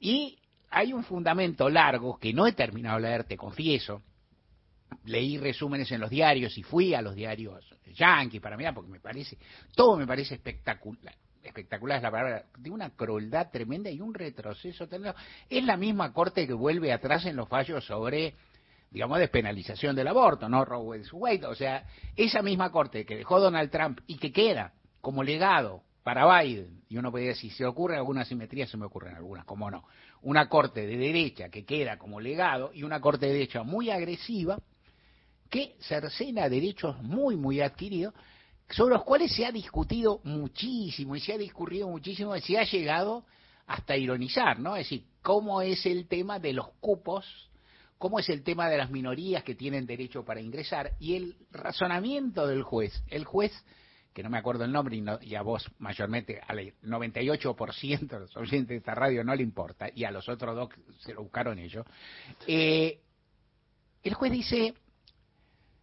y 0.00 0.38
hay 0.70 0.92
un 0.92 1.04
fundamento 1.04 1.68
largo 1.68 2.18
que 2.18 2.32
no 2.32 2.46
he 2.46 2.52
terminado 2.52 2.96
de 2.96 3.08
leer, 3.08 3.24
te 3.24 3.36
confieso. 3.36 4.02
Leí 5.04 5.38
resúmenes 5.38 5.90
en 5.92 6.00
los 6.00 6.10
diarios 6.10 6.56
y 6.56 6.62
fui 6.62 6.94
a 6.94 7.02
los 7.02 7.14
diarios 7.14 7.64
yankees 7.94 8.40
para 8.40 8.56
mirar 8.56 8.74
porque 8.74 8.90
me 8.90 9.00
parece, 9.00 9.38
todo 9.74 9.96
me 9.96 10.06
parece 10.06 10.34
espectacular. 10.34 11.14
Espectacular 11.42 11.98
es 11.98 12.02
la 12.02 12.10
palabra, 12.10 12.44
de 12.58 12.70
una 12.70 12.90
crueldad 12.90 13.50
tremenda 13.50 13.90
y 13.90 14.00
un 14.00 14.12
retroceso 14.12 14.86
tremendo. 14.86 15.16
Es 15.48 15.64
la 15.64 15.76
misma 15.76 16.12
corte 16.12 16.46
que 16.46 16.52
vuelve 16.52 16.92
atrás 16.92 17.24
en 17.26 17.36
los 17.36 17.48
fallos 17.48 17.84
sobre, 17.86 18.34
digamos, 18.90 19.18
despenalización 19.18 19.96
del 19.96 20.08
aborto, 20.08 20.48
¿no? 20.48 20.64
Roe 20.64 21.00
Wade. 21.12 21.46
O 21.46 21.54
sea, 21.54 21.86
esa 22.16 22.42
misma 22.42 22.70
corte 22.70 23.06
que 23.06 23.16
dejó 23.16 23.40
Donald 23.40 23.70
Trump 23.70 24.00
y 24.06 24.18
que 24.18 24.32
queda 24.32 24.74
como 25.00 25.22
legado 25.22 25.82
para 26.08 26.40
Biden, 26.40 26.84
y 26.88 26.96
uno 26.96 27.10
puede 27.10 27.26
decir, 27.26 27.50
si 27.50 27.58
se 27.58 27.66
ocurre 27.66 27.98
alguna 27.98 28.24
simetría, 28.24 28.66
se 28.66 28.78
me 28.78 28.86
ocurren 28.86 29.14
algunas, 29.14 29.44
como 29.44 29.70
no, 29.70 29.84
una 30.22 30.48
corte 30.48 30.86
de 30.86 30.96
derecha 30.96 31.50
que 31.50 31.66
queda 31.66 31.98
como 31.98 32.18
legado 32.18 32.70
y 32.72 32.82
una 32.82 32.98
corte 32.98 33.26
de 33.26 33.34
derecha 33.34 33.62
muy 33.62 33.90
agresiva 33.90 34.58
que 35.50 35.76
cercena 35.80 36.48
derechos 36.48 36.96
muy, 37.02 37.36
muy 37.36 37.60
adquiridos, 37.60 38.14
sobre 38.70 38.94
los 38.94 39.04
cuales 39.04 39.36
se 39.36 39.44
ha 39.44 39.52
discutido 39.52 40.22
muchísimo 40.24 41.14
y 41.14 41.20
se 41.20 41.34
ha 41.34 41.36
discurrido 41.36 41.86
muchísimo 41.90 42.34
y 42.34 42.40
se 42.40 42.56
ha 42.56 42.64
llegado 42.64 43.26
hasta 43.66 43.94
ironizar, 43.94 44.58
¿no? 44.60 44.76
Es 44.76 44.86
decir, 44.86 45.04
cómo 45.20 45.60
es 45.60 45.84
el 45.84 46.08
tema 46.08 46.38
de 46.38 46.54
los 46.54 46.70
cupos, 46.80 47.50
cómo 47.98 48.18
es 48.18 48.30
el 48.30 48.42
tema 48.42 48.70
de 48.70 48.78
las 48.78 48.88
minorías 48.88 49.42
que 49.42 49.54
tienen 49.54 49.84
derecho 49.84 50.24
para 50.24 50.40
ingresar 50.40 50.92
y 51.00 51.16
el 51.16 51.36
razonamiento 51.50 52.46
del 52.46 52.62
juez. 52.62 53.02
El 53.08 53.26
juez 53.26 53.52
que 54.18 54.24
no 54.24 54.30
me 54.30 54.38
acuerdo 54.38 54.64
el 54.64 54.72
nombre 54.72 55.00
y, 55.20 55.34
a 55.36 55.42
vos 55.42 55.70
mayormente, 55.78 56.40
al 56.44 56.58
98% 56.82 58.08
de 58.08 58.18
los 58.18 58.36
oyentes 58.36 58.70
de 58.70 58.76
esta 58.78 58.92
radio 58.92 59.22
no 59.22 59.32
le 59.32 59.44
importa, 59.44 59.90
y 59.94 60.02
a 60.02 60.10
los 60.10 60.28
otros 60.28 60.56
dos 60.56 60.70
se 60.98 61.14
lo 61.14 61.22
buscaron 61.22 61.56
ellos, 61.60 61.86
eh, 62.48 62.98
el 64.02 64.14
juez 64.14 64.32
dice, 64.32 64.74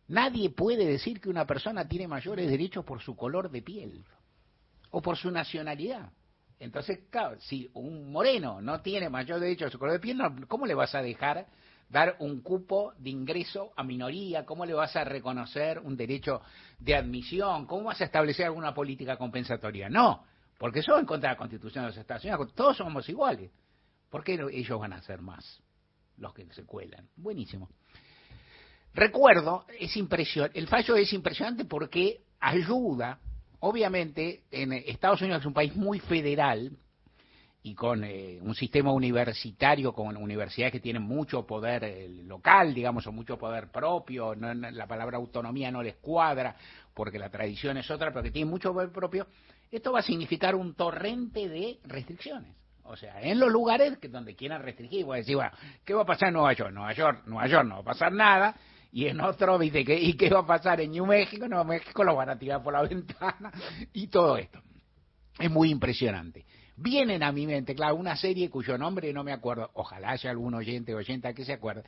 nadie 0.09 0.49
puede 0.49 0.85
decir 0.85 1.21
que 1.21 1.29
una 1.29 1.47
persona 1.47 1.87
tiene 1.87 2.09
mayores 2.09 2.49
derechos 2.49 2.83
por 2.83 3.01
su 3.01 3.15
color 3.15 3.49
de 3.49 3.61
piel 3.61 4.03
o 4.91 5.01
por 5.01 5.15
su 5.15 5.31
nacionalidad. 5.31 6.11
Entonces, 6.59 7.03
claro, 7.09 7.39
si 7.39 7.69
un 7.73 8.11
moreno 8.11 8.59
no 8.59 8.81
tiene 8.81 9.09
mayor 9.09 9.39
derecho 9.39 9.63
por 9.63 9.71
su 9.71 9.79
color 9.79 9.93
de 9.93 9.99
piel, 10.01 10.19
¿cómo 10.49 10.65
le 10.65 10.73
vas 10.73 10.93
a 10.93 11.01
dejar 11.01 11.47
dar 11.89 12.15
un 12.19 12.41
cupo 12.41 12.93
de 12.97 13.09
ingreso 13.09 13.71
a 13.75 13.83
minoría, 13.83 14.45
cómo 14.45 14.65
le 14.65 14.73
vas 14.73 14.95
a 14.95 15.03
reconocer 15.03 15.79
un 15.79 15.95
derecho 15.95 16.41
de 16.79 16.95
admisión, 16.95 17.65
cómo 17.65 17.85
vas 17.85 18.01
a 18.01 18.05
establecer 18.05 18.45
alguna 18.45 18.73
política 18.73 19.17
compensatoria. 19.17 19.89
No, 19.89 20.25
porque 20.57 20.79
eso 20.79 20.95
es 20.95 20.99
en 21.01 21.05
contra 21.05 21.29
de 21.29 21.33
la 21.35 21.37
Constitución 21.37 21.83
de 21.83 21.89
los 21.89 21.97
Estados 21.97 22.23
Unidos, 22.23 22.53
todos 22.53 22.77
somos 22.77 23.07
iguales. 23.09 23.51
¿Por 24.09 24.23
qué 24.23 24.39
ellos 24.51 24.79
van 24.79 24.93
a 24.93 25.01
ser 25.01 25.21
más 25.21 25.61
los 26.17 26.33
que 26.33 26.45
se 26.53 26.63
cuelan? 26.65 27.07
Buenísimo. 27.15 27.69
Recuerdo, 28.93 29.65
es 29.77 29.95
impresión, 29.97 30.49
el 30.53 30.67
fallo 30.67 30.95
es 30.95 31.11
impresionante 31.11 31.65
porque 31.65 32.21
ayuda, 32.39 33.19
obviamente, 33.59 34.43
en 34.51 34.71
Estados 34.71 35.21
Unidos 35.21 35.41
es 35.41 35.45
un 35.45 35.53
país 35.53 35.75
muy 35.75 35.99
federal, 35.99 36.71
y 37.65 37.73
con 37.73 38.03
eh, 38.03 38.37
un 38.43 38.53
sistema 38.53 38.91
universitario, 38.91 39.91
con 39.91 40.15
universidades 40.17 40.71
que 40.71 40.79
tienen 40.79 41.01
mucho 41.01 41.47
poder 41.47 41.83
eh, 41.83 42.07
local, 42.07 42.75
digamos, 42.75 43.07
o 43.07 43.11
mucho 43.11 43.39
poder 43.39 43.71
propio, 43.71 44.35
la 44.35 44.85
palabra 44.85 45.17
autonomía 45.17 45.71
no 45.71 45.81
les 45.81 45.95
cuadra, 45.95 46.55
porque 46.93 47.17
la 47.17 47.31
tradición 47.31 47.77
es 47.77 47.89
otra, 47.89 48.11
pero 48.11 48.21
que 48.21 48.29
tienen 48.29 48.51
mucho 48.51 48.71
poder 48.71 48.91
propio, 48.91 49.25
esto 49.71 49.91
va 49.91 50.01
a 50.01 50.03
significar 50.03 50.53
un 50.53 50.75
torrente 50.75 51.49
de 51.49 51.79
restricciones. 51.85 52.55
O 52.83 52.95
sea, 52.95 53.19
en 53.19 53.39
los 53.39 53.51
lugares 53.51 53.97
que 53.97 54.09
donde 54.09 54.35
quieran 54.35 54.61
restringir, 54.61 55.03
voy 55.03 55.15
a 55.15 55.19
decir, 55.21 55.35
bueno, 55.35 55.51
¿qué 55.83 55.95
va 55.95 56.03
a 56.03 56.05
pasar 56.05 56.27
en 56.27 56.35
Nueva 56.35 56.53
York? 56.53 56.71
Nueva 56.71 56.93
York, 56.93 57.23
Nueva 57.25 57.47
York 57.47 57.67
no 57.67 57.75
va 57.77 57.81
a 57.81 57.85
pasar 57.85 58.11
nada, 58.11 58.55
y 58.91 59.07
en 59.07 59.19
otro, 59.21 59.57
¿viste? 59.57 59.79
¿Y 59.79 60.13
qué 60.13 60.29
va 60.29 60.41
a 60.41 60.45
pasar 60.45 60.81
en 60.81 60.91
New 60.91 61.07
México? 61.07 61.47
Nuevo 61.47 61.65
México 61.65 62.03
lo 62.03 62.15
van 62.15 62.29
a 62.29 62.37
tirar 62.37 62.61
por 62.61 62.73
la 62.73 62.83
ventana, 62.87 63.51
y 63.91 64.05
todo 64.05 64.37
esto. 64.37 64.61
Es 65.39 65.49
muy 65.49 65.71
impresionante 65.71 66.45
vienen 66.77 67.23
a 67.23 67.31
mi 67.31 67.47
mente, 67.47 67.75
claro, 67.75 67.95
una 67.95 68.15
serie 68.15 68.49
cuyo 68.49 68.77
nombre 68.77 69.11
no 69.13 69.23
me 69.23 69.31
acuerdo, 69.31 69.69
ojalá 69.73 70.11
haya 70.11 70.29
algún 70.29 70.53
oyente 70.53 70.93
o 70.93 70.97
oyenta 70.97 71.33
que 71.33 71.45
se 71.45 71.53
acuerde, 71.53 71.83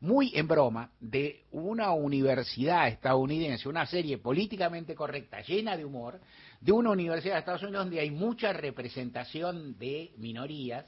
muy 0.00 0.32
en 0.34 0.48
broma, 0.48 0.90
de 0.98 1.44
una 1.52 1.92
universidad 1.92 2.88
estadounidense, 2.88 3.68
una 3.68 3.86
serie 3.86 4.18
políticamente 4.18 4.94
correcta, 4.94 5.42
llena 5.42 5.76
de 5.76 5.84
humor, 5.84 6.20
de 6.60 6.72
una 6.72 6.90
universidad 6.90 7.34
de 7.34 7.40
Estados 7.40 7.62
Unidos 7.62 7.84
donde 7.84 8.00
hay 8.00 8.10
mucha 8.10 8.52
representación 8.52 9.78
de 9.78 10.12
minorías, 10.16 10.86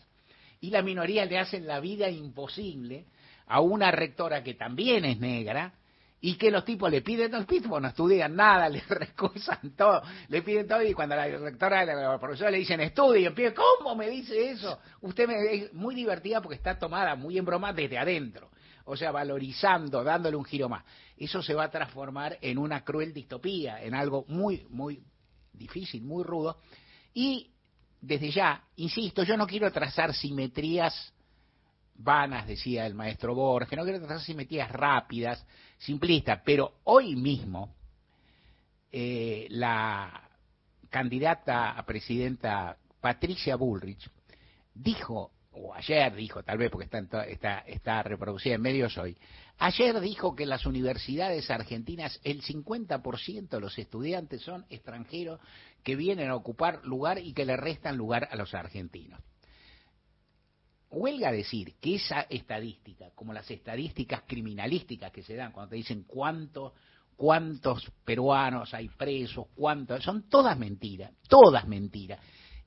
y 0.61 0.71
las 0.71 0.85
minorías 0.85 1.29
le 1.29 1.39
hacen 1.39 1.67
la 1.67 1.81
vida 1.81 2.09
imposible 2.09 3.07
a 3.47 3.61
una 3.61 3.91
rectora 3.91 4.43
que 4.43 4.55
también 4.55 5.05
es 5.05 5.19
negra, 5.19 5.75
y 6.25 6.37
que 6.37 6.53
los 6.53 6.65
tipos 6.65 6.89
le 6.89 7.03
piden, 7.03 7.33
los 7.33 7.47
tipos 7.49 7.83
no 7.83 7.89
estudian 7.89 8.37
nada, 8.37 8.69
le 8.71 8.81
recusan 8.89 9.75
todo, 9.77 10.03
le 10.29 10.43
piden 10.43 10.69
todo 10.69 10.83
y 10.83 10.95
cuando 10.95 11.17
la 11.17 11.27
rectora, 11.27 11.85
la 11.85 12.19
profesora 12.19 12.51
le 12.51 12.59
dicen 12.59 12.81
estudien, 12.81 13.35
¿cómo 13.55 13.97
me 13.97 14.09
dice 14.09 14.51
eso? 14.51 14.79
Usted 15.01 15.27
me 15.27 15.55
es 15.55 15.75
muy 15.75 15.97
divertida 15.97 16.41
porque 16.41 16.55
está 16.55 16.79
tomada 16.79 17.17
muy 17.17 17.39
en 17.39 17.45
broma 17.45 17.73
desde 17.73 17.99
adentro, 17.99 18.51
o 18.85 18.97
sea, 18.97 19.11
valorizando, 19.11 20.05
dándole 20.05 20.37
un 20.37 20.45
giro 20.45 20.69
más. 20.69 20.85
Eso 21.17 21.43
se 21.43 21.55
va 21.55 21.65
a 21.65 21.71
transformar 21.71 22.39
en 22.41 22.57
una 22.57 22.85
cruel 22.85 23.13
distopía, 23.13 23.83
en 23.83 23.95
algo 23.95 24.25
muy, 24.29 24.65
muy 24.71 25.03
difícil, 25.53 26.03
muy 26.05 26.23
rudo. 26.23 26.57
Y 27.13 27.51
desde 28.01 28.31
ya, 28.31 28.63
insisto, 28.77 29.25
yo 29.25 29.37
no 29.37 29.47
quiero 29.49 29.73
trazar 29.73 30.15
simetrías 30.15 31.12
vanas, 31.95 32.47
decía 32.47 32.87
el 32.87 32.95
maestro 32.95 33.35
Borges, 33.35 33.77
no 33.77 33.85
quiero 33.85 33.99
trazar 33.99 34.21
simetrías 34.21 34.71
rápidas, 34.71 35.45
simplista, 35.79 36.43
pero 36.45 36.75
hoy 36.85 37.17
mismo 37.17 37.75
eh, 38.91 39.47
la 39.51 40.29
candidata 40.91 41.71
a 41.71 41.85
presidenta 41.85 42.77
Patricia 43.01 43.57
Bullrich 43.57 44.09
dijo, 44.75 45.33
o 45.53 45.75
ayer 45.75 46.15
dijo, 46.15 46.43
tal 46.43 46.59
vez 46.59 46.71
porque 46.71 46.85
está, 46.85 47.25
está, 47.25 47.59
está 47.61 48.03
reproducida 48.03 48.55
en 48.55 48.63
medios 48.63 48.97
hoy, 48.99 49.17
ayer 49.59 49.99
dijo 50.01 50.35
que 50.35 50.45
en 50.45 50.51
las 50.51 50.67
universidades 50.67 51.51
argentinas 51.51 52.21
el 52.25 52.43
50% 52.43 53.49
de 53.49 53.61
los 53.61 53.79
estudiantes 53.79 54.43
son 54.43 54.65
extranjeros 54.71 55.41
que 55.83 55.97
vienen 55.97 56.31
a 56.31 56.37
ocupar 56.37 56.85
lugar 56.85 57.19
y 57.19 57.33
que 57.33 57.45
le 57.45 57.57
restan 57.57 57.97
lugar 57.97 58.29
a 58.31 58.37
los 58.37 58.55
argentinos 58.55 59.21
huelga 60.93 61.33
decir 61.33 61.75
que 61.81 61.97
esa 61.97 62.23
estadística, 62.23 63.11
como 63.15 63.33
las 63.33 63.51
estadísticas 63.51 64.23
criminalísticas 64.27 65.11
que 65.11 65.23
se 65.23 65.35
dan 65.35 65.53
cuando 65.53 65.71
te 65.71 65.77
dicen 65.77 66.05
cuántos 66.05 66.73
cuántos 67.17 67.89
peruanos 68.05 68.75
hay 68.75 68.89
presos, 68.89 69.47
cuántos, 69.55 70.03
son 70.03 70.29
todas 70.29 70.59
mentiras, 70.59 71.13
todas 71.29 71.69
mentiras. 71.69 72.19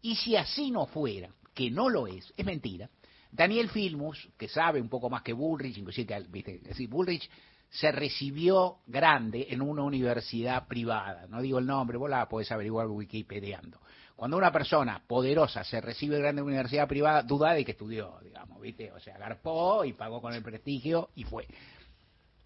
Y 0.01 0.15
si 0.15 0.35
así 0.37 0.71
no 0.71 0.85
fuera, 0.85 1.29
que 1.53 1.69
no 1.69 1.89
lo 1.89 2.07
es, 2.07 2.33
es 2.37 2.45
mentira. 2.45 2.89
Daniel 3.31 3.69
Filmus, 3.69 4.29
que 4.37 4.47
sabe 4.47 4.79
un 4.79 4.87
poco 4.87 5.09
más 5.09 5.23
que 5.23 5.33
Bullrich, 5.33 5.77
inclusive, 5.77 6.25
¿viste? 6.29 6.59
decir, 6.59 6.87
Bullrich 6.87 7.29
se 7.69 7.91
recibió 7.91 8.77
grande 8.87 9.47
en 9.49 9.61
una 9.61 9.83
universidad 9.83 10.67
privada, 10.67 11.27
no 11.27 11.41
digo 11.41 11.59
el 11.59 11.65
nombre, 11.65 11.97
vos 11.97 12.09
la 12.09 12.29
podés 12.29 12.51
averiguar 12.51 12.87
wikipediando. 12.87 13.81
Cuando 14.15 14.37
una 14.37 14.51
persona 14.51 15.03
poderosa 15.05 15.63
se 15.63 15.81
recibe 15.81 16.17
de 16.17 16.29
una 16.29 16.41
universidad 16.41 16.87
privada, 16.87 17.21
duda 17.21 17.53
de 17.53 17.65
que 17.65 17.71
estudió, 17.71 18.17
digamos, 18.23 18.61
¿viste? 18.61 18.91
O 18.93 18.99
sea, 18.99 19.15
agarpó 19.15 19.83
y 19.83 19.93
pagó 19.93 20.21
con 20.21 20.33
el 20.33 20.41
prestigio 20.41 21.09
y 21.15 21.25
fue. 21.25 21.47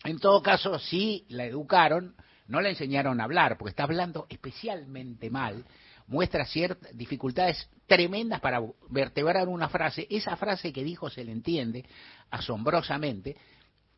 En 0.04 0.18
todo 0.20 0.42
caso, 0.42 0.80
sí 0.80 1.26
la 1.30 1.46
educaron, 1.46 2.16
no 2.48 2.62
le 2.62 2.70
enseñaron 2.70 3.22
a 3.22 3.26
hablar, 3.26 3.58
porque 3.58 3.70
está 3.70 3.84
hablando 3.84 4.26
especialmente 4.30 5.30
mal, 5.30 5.64
muestra 6.08 6.46
ciertas 6.46 6.96
dificultades 6.98 7.70
tremendas 7.86 8.40
para 8.40 8.62
vertebrar 8.90 9.48
una 9.48 9.70
frase. 9.70 10.08
Esa 10.10 10.36
frase 10.38 10.74
que 10.74 10.84
dijo 10.84 11.10
se 11.12 11.24
le 11.24 11.32
entiende 11.32 11.86
asombrosamente, 12.32 13.38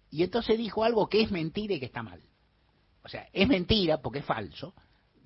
y 0.10 0.24
entonces 0.24 0.58
dijo 0.58 0.84
algo 0.84 1.08
que 1.08 1.22
es 1.22 1.32
mentira 1.32 1.76
y 1.76 1.80
que 1.80 1.86
está 1.86 2.04
mal. 2.04 2.22
O 3.04 3.08
sea, 3.08 3.30
es 3.32 3.48
mentira 3.48 4.02
porque 4.02 4.20
es 4.20 4.26
falso, 4.26 4.74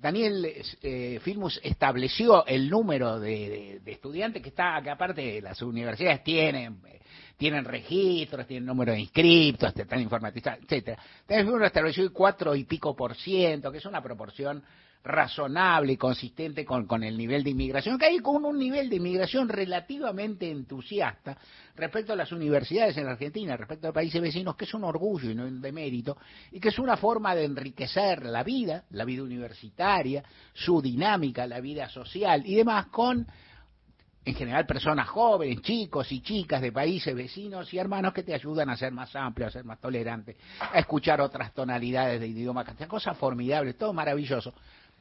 Daniel 0.00 0.46
eh, 0.82 1.20
Filmus 1.22 1.60
estableció 1.62 2.46
el 2.46 2.68
número 2.68 3.18
de, 3.18 3.80
estudiantes 3.86 4.42
que 4.42 4.50
está, 4.50 4.80
que 4.82 4.90
aparte 4.90 5.40
las 5.40 5.60
universidades 5.62 6.22
tienen, 6.22 6.80
tienen 7.36 7.64
registros, 7.64 8.46
tienen 8.46 8.66
número 8.66 8.92
de 8.92 9.00
inscriptos, 9.00 9.74
están 9.76 10.00
informatizados, 10.00 10.62
etcétera. 10.64 11.02
Daniel 11.26 11.46
Filmus 11.46 11.66
estableció 11.66 12.12
cuatro 12.12 12.54
y 12.54 12.64
pico 12.64 12.94
por 12.94 13.14
ciento, 13.16 13.72
que 13.72 13.78
es 13.78 13.86
una 13.86 14.02
proporción 14.02 14.62
razonable 15.06 15.92
y 15.92 15.96
consistente 15.96 16.64
con, 16.64 16.86
con, 16.86 17.04
el 17.04 17.16
nivel 17.16 17.44
de 17.44 17.50
inmigración, 17.50 17.98
que 17.98 18.06
hay 18.06 18.18
con 18.18 18.44
un 18.44 18.58
nivel 18.58 18.90
de 18.90 18.96
inmigración 18.96 19.48
relativamente 19.48 20.50
entusiasta 20.50 21.38
respecto 21.76 22.12
a 22.12 22.16
las 22.16 22.32
universidades 22.32 22.96
en 22.96 23.06
Argentina, 23.06 23.56
respecto 23.56 23.88
a 23.88 23.92
países 23.92 24.20
vecinos, 24.20 24.56
que 24.56 24.64
es 24.64 24.74
un 24.74 24.82
orgullo 24.84 25.30
y 25.30 25.34
no 25.34 25.44
un 25.44 25.60
demérito, 25.60 26.16
y 26.50 26.58
que 26.58 26.70
es 26.70 26.78
una 26.78 26.96
forma 26.96 27.34
de 27.34 27.44
enriquecer 27.44 28.24
la 28.26 28.42
vida, 28.42 28.84
la 28.90 29.04
vida 29.04 29.22
universitaria, 29.22 30.24
su 30.52 30.82
dinámica, 30.82 31.46
la 31.46 31.60
vida 31.60 31.88
social 31.88 32.42
y 32.44 32.56
demás, 32.56 32.86
con 32.86 33.26
en 34.24 34.34
general 34.34 34.66
personas 34.66 35.08
jóvenes, 35.08 35.62
chicos 35.62 36.10
y 36.10 36.20
chicas 36.20 36.60
de 36.60 36.72
países 36.72 37.14
vecinos 37.14 37.72
y 37.72 37.78
hermanos 37.78 38.12
que 38.12 38.24
te 38.24 38.34
ayudan 38.34 38.68
a 38.70 38.76
ser 38.76 38.90
más 38.90 39.14
amplio, 39.14 39.46
a 39.46 39.50
ser 39.50 39.64
más 39.64 39.80
tolerante, 39.80 40.36
a 40.58 40.80
escuchar 40.80 41.20
otras 41.20 41.54
tonalidades 41.54 42.20
de 42.20 42.26
idioma 42.26 42.64
cosas 42.88 43.16
formidables, 43.16 43.78
todo 43.78 43.92
maravilloso. 43.92 44.52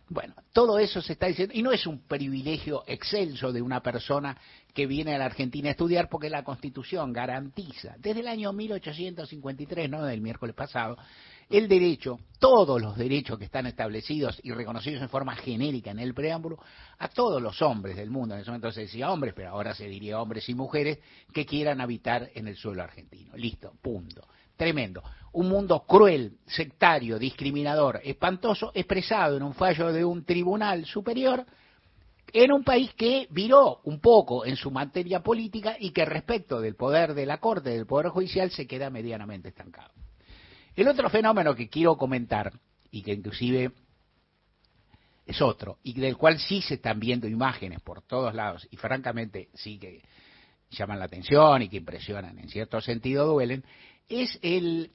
Bueno, 0.08 0.36
todo 0.54 0.78
eso 0.78 1.02
se 1.02 1.14
está 1.14 1.26
diciendo, 1.26 1.54
y 1.56 1.64
no 1.64 1.72
es 1.72 1.88
un 1.88 2.00
privilegio 2.00 2.84
excelso 2.86 3.52
de 3.52 3.62
una 3.62 3.82
persona 3.82 4.38
que 4.72 4.86
viene 4.86 5.16
a 5.16 5.18
la 5.18 5.26
Argentina 5.26 5.70
a 5.70 5.72
estudiar, 5.72 6.10
porque 6.10 6.30
la 6.30 6.44
Constitución 6.44 7.12
garantiza, 7.12 7.96
desde 7.98 8.20
el 8.20 8.28
año 8.28 8.54
1853, 8.54 9.90
no 9.90 10.04
del 10.04 10.22
miércoles 10.22 10.54
pasado, 10.54 10.98
el 11.50 11.68
derecho, 11.68 12.20
todos 12.40 12.80
los 12.80 12.98
derechos 12.98 13.40
que 13.40 13.46
están 13.46 13.66
establecidos 13.66 14.40
y 14.44 14.52
reconocidos 14.52 15.02
en 15.02 15.10
forma 15.10 15.36
genérica 15.36 15.92
en 15.92 16.00
el 16.00 16.14
preámbulo, 16.14 16.60
a 17.00 17.08
todos 17.08 17.42
los 17.42 17.62
hombres 17.64 17.96
del 17.96 18.12
mundo, 18.12 18.36
en 18.36 18.42
ese 18.42 18.52
momento 18.52 18.72
se 18.72 18.82
decía 18.82 19.12
hombres, 19.12 19.34
pero 19.36 19.50
ahora 19.50 19.74
se 19.74 19.88
diría 19.88 20.22
hombres 20.22 20.48
y 20.50 20.54
mujeres, 20.54 21.00
que 21.34 21.48
quieran 21.48 21.82
habitar 21.82 22.30
en 22.36 22.48
el 22.48 22.56
suelo 22.56 22.84
argentino. 22.84 23.36
Listo, 23.36 23.74
punto. 23.82 24.28
Tremendo. 24.56 25.04
Un 25.34 25.50
mundo 25.50 25.86
cruel, 25.86 26.38
sectario, 26.46 27.20
discriminador, 27.20 28.00
espantoso, 28.04 28.72
expresado 28.74 29.38
en 29.38 29.44
un 29.44 29.54
fallo 29.54 29.92
de 29.92 30.06
un 30.06 30.24
tribunal 30.24 30.86
superior 30.86 31.46
en 32.34 32.52
un 32.52 32.64
país 32.64 32.94
que 32.96 33.28
viró 33.32 33.80
un 33.86 34.00
poco 34.00 34.46
en 34.46 34.58
su 34.58 34.70
materia 34.72 35.22
política 35.22 35.78
y 35.80 35.92
que 35.92 36.04
respecto 36.04 36.60
del 36.60 36.76
poder 36.76 37.14
de 37.14 37.26
la 37.26 37.38
Corte, 37.38 37.70
del 37.70 37.86
Poder 37.86 38.10
Judicial, 38.10 38.52
se 38.52 38.68
queda 38.68 38.90
medianamente 38.90 39.50
estancado. 39.50 39.94
El 40.76 40.88
otro 40.90 41.10
fenómeno 41.10 41.56
que 41.56 41.70
quiero 41.70 41.96
comentar, 41.96 42.52
y 42.92 43.02
que 43.02 43.14
inclusive 43.14 43.72
es 45.26 45.42
otro, 45.42 45.78
y 45.84 45.94
del 45.94 46.18
cual 46.18 46.38
sí 46.38 46.62
se 46.62 46.76
están 46.76 47.00
viendo 47.00 47.28
imágenes 47.28 47.82
por 47.82 48.02
todos 48.02 48.34
lados, 48.36 48.68
y 48.70 48.76
francamente 48.76 49.48
sí 49.54 49.80
que 49.80 50.02
llaman 50.72 51.00
la 51.00 51.06
atención 51.06 51.62
y 51.62 51.70
que 51.70 51.78
impresionan, 51.78 52.38
en 52.38 52.50
cierto 52.50 52.82
sentido 52.82 53.26
duelen, 53.26 53.64
es 54.10 54.38
el 54.42 54.92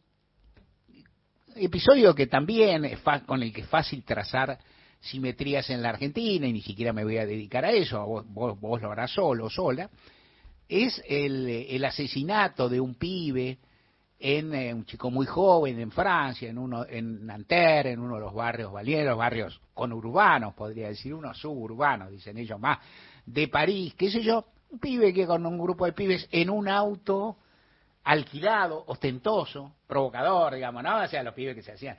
episodio 1.57 2.15
que 2.15 2.27
también 2.27 2.85
es 2.85 3.01
con 3.27 3.43
el 3.43 3.53
que 3.53 3.63
es 3.63 3.69
fácil 3.69 4.05
trazar 4.05 4.59
simetrías 5.01 5.69
en 5.71 5.83
la 5.83 5.91
Argentina, 5.91 6.47
y 6.47 6.53
ni 6.53 6.61
siquiera 6.61 6.93
me 6.93 7.05
voy 7.05 7.19
a 7.19 7.27
dedicar 7.27 7.65
a 7.65 7.71
eso, 7.71 8.05
vos, 8.05 8.61
vos, 8.61 8.83
lo 8.83 8.93
harás 8.93 9.13
solo 9.13 9.47
o 9.47 9.51
sola, 9.51 9.89
es 10.69 11.03
el, 11.09 11.49
el, 11.49 11.85
asesinato 11.85 12.69
de 12.69 12.81
un 12.81 12.95
pibe 12.95 13.59
en 14.19 14.55
eh, 14.55 14.75
un 14.75 14.85
chico 14.85 15.11
muy 15.11 15.27
joven 15.27 15.81
en 15.81 15.91
Francia, 15.91 16.49
en 16.51 16.59
uno 16.59 16.85
en 16.87 17.27
Nanterre, 17.27 17.93
en 17.93 18.01
uno 18.01 18.17
de 18.17 18.21
los 18.21 18.35
barrios 18.35 18.71
valieros, 18.71 19.17
barrios 19.17 19.61
conurbanos, 19.73 20.55
podría 20.55 20.89
decir, 20.89 21.15
unos 21.15 21.39
suburbanos, 21.39 22.11
dicen 22.11 22.37
ellos 22.37 22.61
más, 22.61 22.79
de 23.25 23.49
París, 23.49 23.95
qué 23.97 24.11
sé 24.11 24.23
yo, 24.23 24.45
un 24.71 24.79
pibe 24.79 25.13
que 25.15 25.27
con 25.27 25.45
un 25.47 25.59
grupo 25.59 25.87
de 25.87 25.93
pibes 25.93 26.29
en 26.31 26.51
un 26.51 26.69
auto 26.69 27.39
alquilado, 28.05 28.85
ostentoso, 28.87 29.75
provocador, 29.87 30.55
digamos, 30.55 30.83
¿no? 30.83 31.03
O 31.03 31.09
sea, 31.09 31.23
los 31.23 31.35
pibes 31.35 31.55
que 31.55 31.63
se 31.63 31.73
hacían. 31.73 31.97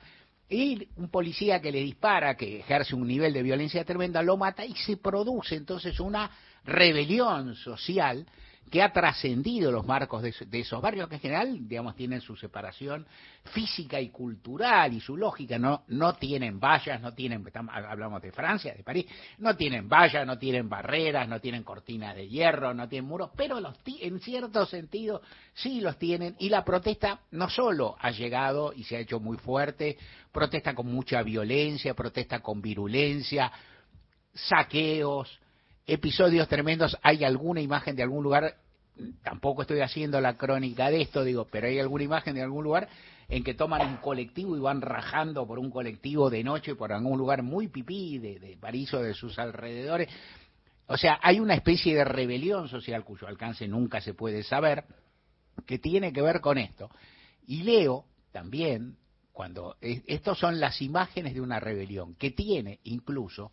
Y 0.48 0.88
un 0.96 1.08
policía 1.08 1.60
que 1.60 1.72
le 1.72 1.80
dispara, 1.80 2.36
que 2.36 2.60
ejerce 2.60 2.94
un 2.94 3.06
nivel 3.06 3.32
de 3.32 3.42
violencia 3.42 3.84
tremenda, 3.84 4.22
lo 4.22 4.36
mata 4.36 4.64
y 4.64 4.74
se 4.74 4.98
produce 4.98 5.56
entonces 5.56 5.98
una 6.00 6.30
rebelión 6.64 7.54
social 7.54 8.26
que 8.70 8.82
ha 8.82 8.90
trascendido 8.90 9.70
los 9.70 9.86
marcos 9.86 10.22
de, 10.22 10.60
esos 10.60 10.80
barrios 10.80 11.06
que 11.08 11.16
en 11.16 11.20
general, 11.20 11.68
digamos, 11.68 11.94
tienen 11.94 12.22
su 12.22 12.36
separación 12.36 13.06
física 13.52 14.00
y 14.00 14.08
cultural 14.08 14.94
y 14.94 15.00
su 15.00 15.14
lógica, 15.14 15.58
no, 15.58 15.84
no 15.88 16.14
tienen 16.14 16.58
vallas, 16.58 17.00
no 17.02 17.12
tienen, 17.12 17.44
hablamos 17.70 18.22
de 18.22 18.32
Francia, 18.32 18.72
de 18.74 18.82
París, 18.82 19.06
no 19.38 19.54
tienen 19.56 19.90
vallas, 19.90 20.26
no 20.26 20.38
tienen 20.38 20.70
barreras, 20.70 21.28
no 21.28 21.38
tienen 21.38 21.64
cortinas 21.64 22.16
de 22.16 22.28
hierro, 22.28 22.72
no 22.72 22.88
tienen 22.88 23.08
muros, 23.08 23.30
pero 23.36 23.60
los, 23.60 23.76
en 24.00 24.20
cierto 24.20 24.64
sentido 24.64 25.20
sí 25.52 25.82
los 25.82 25.98
tienen. 25.98 26.34
Y 26.38 26.48
la 26.48 26.64
protesta 26.64 27.20
no 27.32 27.50
solo 27.50 27.96
ha 28.00 28.10
llegado 28.10 28.72
y 28.72 28.84
se 28.84 28.96
ha 28.96 29.00
hecho 29.00 29.20
muy 29.20 29.36
fuerte, 29.36 29.98
protesta 30.32 30.74
con 30.74 30.86
mucha 30.86 31.22
violencia, 31.22 31.92
protesta 31.92 32.40
con 32.40 32.62
virulencia, 32.62 33.52
saqueos, 34.32 35.41
episodios 35.86 36.48
tremendos, 36.48 36.96
hay 37.02 37.24
alguna 37.24 37.60
imagen 37.60 37.96
de 37.96 38.02
algún 38.02 38.22
lugar, 38.22 38.56
tampoco 39.22 39.62
estoy 39.62 39.80
haciendo 39.80 40.20
la 40.20 40.36
crónica 40.36 40.90
de 40.90 41.02
esto, 41.02 41.24
digo, 41.24 41.46
pero 41.50 41.66
hay 41.66 41.78
alguna 41.78 42.04
imagen 42.04 42.34
de 42.34 42.42
algún 42.42 42.64
lugar 42.64 42.88
en 43.28 43.42
que 43.42 43.54
toman 43.54 43.88
un 43.88 43.96
colectivo 43.96 44.56
y 44.56 44.60
van 44.60 44.80
rajando 44.80 45.46
por 45.46 45.58
un 45.58 45.70
colectivo 45.70 46.28
de 46.28 46.44
noche 46.44 46.74
por 46.74 46.92
algún 46.92 47.18
lugar 47.18 47.42
muy 47.42 47.68
pipí 47.68 48.18
de, 48.18 48.38
de 48.38 48.56
París 48.56 48.92
o 48.94 49.02
de 49.02 49.14
sus 49.14 49.38
alrededores. 49.38 50.08
O 50.86 50.96
sea, 50.96 51.18
hay 51.22 51.40
una 51.40 51.54
especie 51.54 51.94
de 51.94 52.04
rebelión 52.04 52.68
social 52.68 53.04
cuyo 53.04 53.26
alcance 53.26 53.66
nunca 53.66 54.00
se 54.00 54.14
puede 54.14 54.42
saber, 54.42 54.84
que 55.66 55.78
tiene 55.78 56.12
que 56.12 56.22
ver 56.22 56.40
con 56.40 56.58
esto. 56.58 56.90
Y 57.46 57.62
leo 57.62 58.04
también, 58.32 58.96
cuando 59.32 59.76
estos 59.80 60.38
son 60.38 60.60
las 60.60 60.82
imágenes 60.82 61.34
de 61.34 61.40
una 61.40 61.60
rebelión, 61.60 62.14
que 62.16 62.30
tiene 62.30 62.80
incluso 62.84 63.52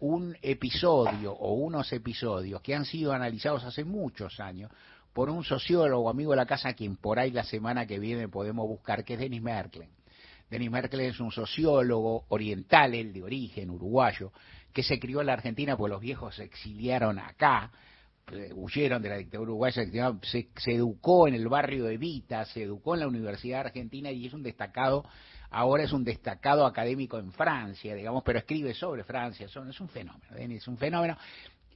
un 0.00 0.36
episodio 0.42 1.32
o 1.32 1.54
unos 1.54 1.92
episodios 1.92 2.60
que 2.60 2.74
han 2.74 2.84
sido 2.84 3.12
analizados 3.12 3.64
hace 3.64 3.84
muchos 3.84 4.40
años 4.40 4.70
por 5.12 5.30
un 5.30 5.44
sociólogo 5.44 6.10
amigo 6.10 6.32
de 6.32 6.38
la 6.38 6.46
casa, 6.46 6.74
quien 6.74 6.96
por 6.96 7.18
ahí 7.18 7.30
la 7.30 7.44
semana 7.44 7.86
que 7.86 7.98
viene 7.98 8.28
podemos 8.28 8.66
buscar, 8.68 9.04
que 9.04 9.14
es 9.14 9.20
Denis 9.20 9.42
Merkel. 9.42 9.86
Denis 10.50 10.70
Merkel 10.70 11.00
es 11.00 11.20
un 11.20 11.30
sociólogo 11.30 12.24
oriental, 12.28 12.94
él 12.94 13.12
de 13.12 13.22
origen 13.22 13.70
uruguayo, 13.70 14.32
que 14.72 14.82
se 14.82 14.98
crió 14.98 15.20
en 15.20 15.28
la 15.28 15.34
Argentina 15.34 15.76
porque 15.76 15.92
los 15.92 16.00
viejos 16.00 16.34
se 16.34 16.44
exiliaron 16.44 17.18
acá, 17.20 17.70
huyeron 18.54 19.02
de 19.02 19.08
la 19.08 19.16
dictadura 19.16 19.50
uruguaya, 19.50 19.84
se, 20.22 20.48
se, 20.56 20.74
educó 20.74 21.28
en 21.28 21.34
el 21.34 21.48
barrio 21.48 21.84
de 21.84 21.96
Vita, 21.96 22.44
se 22.46 22.62
educó 22.62 22.94
en 22.94 23.00
la 23.00 23.08
Universidad 23.08 23.60
Argentina 23.60 24.10
y 24.10 24.26
es 24.26 24.32
un 24.32 24.42
destacado 24.42 25.04
ahora 25.54 25.84
es 25.84 25.92
un 25.92 26.02
destacado 26.02 26.66
académico 26.66 27.16
en 27.16 27.30
Francia, 27.32 27.94
digamos, 27.94 28.24
pero 28.24 28.40
escribe 28.40 28.74
sobre 28.74 29.04
Francia, 29.04 29.46
es 29.46 29.80
un 29.80 29.88
fenómeno, 29.88 30.34
Denis 30.34 30.62
es 30.62 30.68
un 30.68 30.76
fenómeno. 30.76 31.16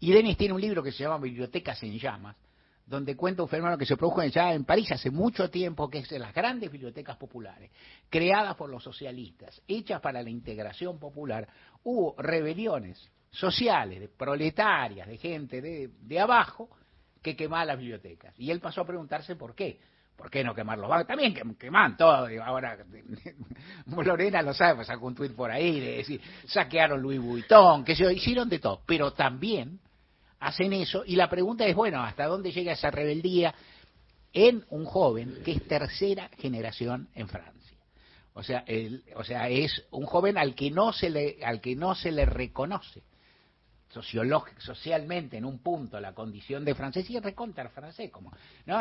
Y 0.00 0.12
Denis 0.12 0.36
tiene 0.36 0.52
un 0.54 0.60
libro 0.60 0.82
que 0.82 0.90
se 0.90 1.04
llama 1.04 1.18
Bibliotecas 1.18 1.80
en 1.84 1.96
llamas, 1.96 2.36
donde 2.84 3.14
cuenta 3.14 3.42
un 3.42 3.48
fenómeno 3.48 3.78
que 3.78 3.86
se 3.86 3.96
produjo 3.96 4.24
ya 4.24 4.52
en 4.52 4.64
París 4.64 4.90
hace 4.90 5.10
mucho 5.10 5.48
tiempo, 5.48 5.88
que 5.88 5.98
es 5.98 6.08
de 6.08 6.18
las 6.18 6.34
grandes 6.34 6.72
bibliotecas 6.72 7.16
populares, 7.16 7.70
creadas 8.10 8.56
por 8.56 8.68
los 8.68 8.82
socialistas, 8.82 9.62
hechas 9.68 10.00
para 10.00 10.22
la 10.22 10.30
integración 10.30 10.98
popular, 10.98 11.46
hubo 11.84 12.16
rebeliones 12.18 13.08
sociales, 13.30 14.00
de 14.00 14.08
proletarias, 14.08 15.06
de 15.06 15.18
gente 15.18 15.60
de, 15.60 15.90
de 16.00 16.18
abajo, 16.18 16.68
que 17.22 17.36
quemaban 17.36 17.68
las 17.68 17.78
bibliotecas. 17.78 18.34
Y 18.38 18.50
él 18.50 18.58
pasó 18.58 18.80
a 18.80 18.86
preguntarse 18.86 19.36
por 19.36 19.54
qué 19.54 19.78
¿Por 20.18 20.30
qué 20.30 20.42
no 20.42 20.52
quemar 20.52 20.76
los 20.78 20.88
bancos? 20.88 21.06
También 21.06 21.32
queman 21.56 21.96
todo. 21.96 22.26
Ahora, 22.44 22.76
Lorena 23.86 24.42
lo 24.42 24.52
sabe, 24.52 24.74
pues 24.74 24.88
sacó 24.88 25.06
un 25.06 25.14
tuit 25.14 25.32
por 25.32 25.48
ahí 25.48 25.78
de 25.78 25.96
decir, 25.98 26.20
saquearon 26.44 27.00
Louis 27.00 27.20
Vuitton, 27.20 27.84
que 27.84 27.94
se 27.94 28.12
hicieron 28.12 28.48
de 28.48 28.58
todo. 28.58 28.82
Pero 28.84 29.12
también 29.12 29.78
hacen 30.40 30.72
eso. 30.72 31.04
Y 31.06 31.14
la 31.14 31.30
pregunta 31.30 31.64
es, 31.66 31.76
bueno, 31.76 32.02
¿hasta 32.02 32.26
dónde 32.26 32.50
llega 32.50 32.72
esa 32.72 32.90
rebeldía 32.90 33.54
en 34.32 34.64
un 34.70 34.86
joven 34.86 35.38
que 35.44 35.52
es 35.52 35.68
tercera 35.68 36.28
generación 36.36 37.08
en 37.14 37.28
Francia? 37.28 37.78
O 38.34 38.42
sea, 38.42 38.64
o 39.14 39.22
sea, 39.22 39.48
es 39.48 39.84
un 39.92 40.04
joven 40.04 40.36
al 40.36 40.56
que 40.56 40.72
no 40.72 40.92
se 40.92 41.10
le, 41.10 41.38
al 41.44 41.60
que 41.60 41.76
no 41.76 41.94
se 41.94 42.10
le 42.10 42.26
reconoce 42.26 43.02
socialmente 43.88 45.36
en 45.36 45.44
un 45.44 45.58
punto 45.58 46.00
la 46.00 46.14
condición 46.14 46.64
de 46.64 46.74
francés 46.74 47.08
y 47.10 47.16
es 47.16 47.22
recontra 47.22 47.68
francés 47.70 48.10
como 48.10 48.32
no 48.66 48.80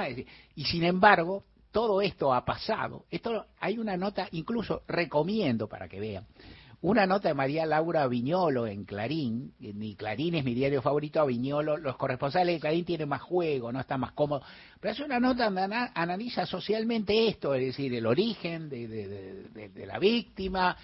y 0.55 0.65
sin 0.65 0.83
embargo 0.83 1.43
todo 1.71 2.01
esto 2.01 2.33
ha 2.33 2.43
pasado. 2.43 3.05
Esto 3.11 3.45
hay 3.59 3.77
una 3.77 3.97
nota 3.97 4.27
incluso 4.31 4.83
recomiendo 4.87 5.67
para 5.67 5.87
que 5.87 5.99
vean 5.99 6.25
una 6.81 7.07
nota 7.07 7.29
de 7.29 7.33
María 7.33 7.65
Laura 7.65 8.07
Viñolo 8.07 8.67
en 8.67 8.85
Clarín, 8.85 9.53
mi 9.59 9.95
Clarín 9.95 10.35
es 10.35 10.43
mi 10.43 10.53
diario 10.53 10.81
favorito, 10.81 11.19
a 11.19 11.25
Viñolo, 11.25 11.77
los 11.77 11.97
corresponsales 11.97 12.55
de 12.55 12.59
Clarín 12.59 12.85
tienen 12.85 13.09
más 13.09 13.21
juego, 13.21 13.71
no 13.71 13.79
está 13.79 13.97
más 13.97 14.11
cómodo, 14.11 14.43
pero 14.79 14.93
es 14.93 14.99
una 14.99 15.19
nota 15.19 15.49
donde 15.49 15.75
analiza 15.95 16.45
socialmente 16.45 17.27
esto, 17.27 17.55
es 17.55 17.65
decir, 17.65 17.93
el 17.95 18.05
origen 18.05 18.69
de, 18.69 19.85
la 19.87 19.97
víctima, 19.97 20.77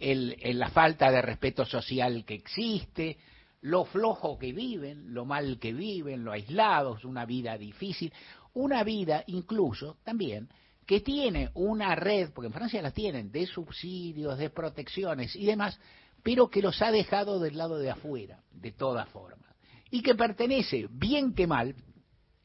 el, 0.00 0.36
la 0.58 0.70
falta 0.70 1.10
de 1.12 1.22
respeto 1.22 1.64
social 1.64 2.24
que 2.24 2.34
existe, 2.34 3.16
lo 3.62 3.84
flojo 3.84 4.38
que 4.38 4.52
viven, 4.52 5.14
lo 5.14 5.24
mal 5.24 5.58
que 5.58 5.72
viven, 5.72 6.24
lo 6.24 6.32
aislados, 6.32 7.04
una 7.04 7.24
vida 7.24 7.56
difícil, 7.56 8.12
una 8.54 8.84
vida 8.84 9.24
incluso 9.28 9.98
también 10.04 10.48
que 10.84 11.00
tiene 11.00 11.50
una 11.54 11.94
red, 11.94 12.30
porque 12.34 12.48
en 12.48 12.52
Francia 12.52 12.82
la 12.82 12.90
tienen, 12.90 13.30
de 13.30 13.46
subsidios, 13.46 14.36
de 14.36 14.50
protecciones 14.50 15.34
y 15.36 15.46
demás, 15.46 15.78
pero 16.22 16.50
que 16.50 16.60
los 16.60 16.82
ha 16.82 16.90
dejado 16.90 17.38
del 17.38 17.56
lado 17.56 17.78
de 17.78 17.90
afuera, 17.90 18.42
de 18.52 18.72
todas 18.72 19.08
formas, 19.08 19.54
y 19.90 20.02
que 20.02 20.16
pertenece, 20.16 20.88
bien 20.90 21.34
que 21.34 21.46
mal, 21.46 21.76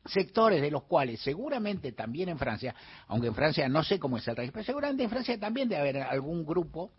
sectores 0.05 0.61
de 0.61 0.71
los 0.71 0.83
cuales 0.83 1.19
seguramente 1.21 1.91
también 1.93 2.29
en 2.29 2.37
Francia, 2.37 2.75
aunque 3.07 3.27
en 3.27 3.35
Francia 3.35 3.67
no 3.67 3.83
sé 3.83 3.99
cómo 3.99 4.17
es 4.17 4.27
el 4.27 4.35
régimen, 4.35 4.53
pero 4.53 4.65
seguramente 4.65 5.03
en 5.03 5.09
Francia 5.09 5.39
también 5.39 5.67
debe 5.67 5.81
haber 5.81 5.97
algún 6.03 6.45
grupo 6.45 6.91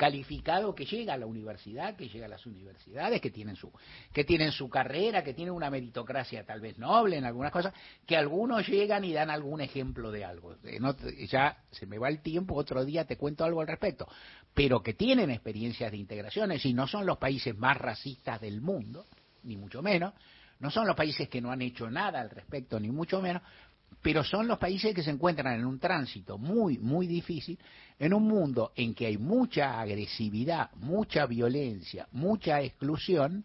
calificado 0.00 0.74
que 0.74 0.86
llega 0.86 1.12
a 1.12 1.18
la 1.18 1.26
universidad, 1.26 1.94
que 1.94 2.08
llega 2.08 2.24
a 2.24 2.28
las 2.30 2.46
universidades, 2.46 3.20
que 3.20 3.30
tienen 3.30 3.54
su, 3.54 3.70
que 4.14 4.24
tienen 4.24 4.50
su 4.50 4.70
carrera, 4.70 5.22
que 5.22 5.34
tienen 5.34 5.52
una 5.52 5.68
meritocracia 5.68 6.42
tal 6.46 6.62
vez 6.62 6.78
noble 6.78 7.18
en 7.18 7.26
algunas 7.26 7.52
cosas, 7.52 7.74
que 8.06 8.16
algunos 8.16 8.66
llegan 8.66 9.04
y 9.04 9.12
dan 9.12 9.28
algún 9.28 9.60
ejemplo 9.60 10.10
de 10.10 10.24
algo. 10.24 10.56
ya 11.28 11.58
se 11.70 11.84
me 11.84 11.98
va 11.98 12.08
el 12.08 12.22
tiempo, 12.22 12.54
otro 12.54 12.82
día 12.82 13.04
te 13.04 13.18
cuento 13.18 13.44
algo 13.44 13.60
al 13.60 13.66
respecto, 13.66 14.08
pero 14.54 14.82
que 14.82 14.94
tienen 14.94 15.30
experiencias 15.30 15.90
de 15.90 15.98
integraciones 15.98 16.64
y 16.64 16.72
no 16.72 16.86
son 16.86 17.04
los 17.04 17.18
países 17.18 17.54
más 17.54 17.76
racistas 17.76 18.40
del 18.40 18.62
mundo, 18.62 19.04
ni 19.42 19.58
mucho 19.58 19.82
menos, 19.82 20.14
no 20.60 20.70
son 20.70 20.86
los 20.86 20.96
países 20.96 21.28
que 21.28 21.42
no 21.42 21.52
han 21.52 21.60
hecho 21.60 21.90
nada 21.90 22.22
al 22.22 22.30
respecto, 22.30 22.80
ni 22.80 22.90
mucho 22.90 23.20
menos, 23.20 23.42
pero 24.02 24.24
son 24.24 24.48
los 24.48 24.58
países 24.58 24.94
que 24.94 25.02
se 25.02 25.10
encuentran 25.10 25.54
en 25.54 25.66
un 25.66 25.78
tránsito 25.78 26.38
muy, 26.38 26.78
muy 26.78 27.06
difícil, 27.06 27.58
en 27.98 28.14
un 28.14 28.26
mundo 28.26 28.72
en 28.76 28.94
que 28.94 29.06
hay 29.06 29.18
mucha 29.18 29.80
agresividad, 29.80 30.70
mucha 30.76 31.26
violencia, 31.26 32.08
mucha 32.12 32.62
exclusión, 32.62 33.44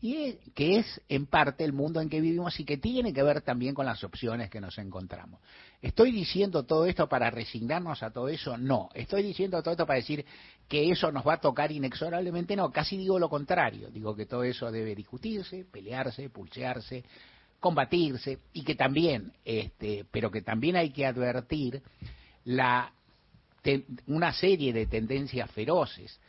y 0.00 0.34
que 0.54 0.78
es 0.78 1.00
en 1.08 1.26
parte 1.26 1.64
el 1.64 1.72
mundo 1.72 2.00
en 2.00 2.08
que 2.08 2.20
vivimos 2.20 2.58
y 2.60 2.64
que 2.64 2.76
tiene 2.76 3.12
que 3.12 3.22
ver 3.22 3.40
también 3.40 3.74
con 3.74 3.86
las 3.86 4.04
opciones 4.04 4.50
que 4.50 4.60
nos 4.60 4.76
encontramos. 4.78 5.40
¿Estoy 5.80 6.12
diciendo 6.12 6.64
todo 6.64 6.84
esto 6.86 7.08
para 7.08 7.30
resignarnos 7.30 8.02
a 8.02 8.10
todo 8.10 8.28
eso? 8.28 8.58
No. 8.58 8.90
¿Estoy 8.94 9.22
diciendo 9.22 9.62
todo 9.62 9.72
esto 9.72 9.86
para 9.86 9.98
decir 9.98 10.24
que 10.68 10.90
eso 10.90 11.10
nos 11.12 11.26
va 11.26 11.34
a 11.34 11.40
tocar 11.40 11.72
inexorablemente? 11.72 12.54
No, 12.56 12.70
casi 12.70 12.96
digo 12.96 13.18
lo 13.18 13.30
contrario. 13.30 13.88
Digo 13.90 14.14
que 14.14 14.26
todo 14.26 14.44
eso 14.44 14.70
debe 14.70 14.94
discutirse, 14.94 15.64
pelearse, 15.64 16.28
pulsearse, 16.28 17.04
combatirse 17.60 18.38
y 18.52 18.62
que 18.62 18.74
también, 18.74 19.32
este, 19.44 20.04
pero 20.10 20.30
que 20.30 20.42
también 20.42 20.76
hay 20.76 20.90
que 20.90 21.06
advertir 21.06 21.82
la, 22.44 22.92
una 24.06 24.32
serie 24.32 24.72
de 24.72 24.86
tendencias 24.86 25.50
feroces 25.50 26.20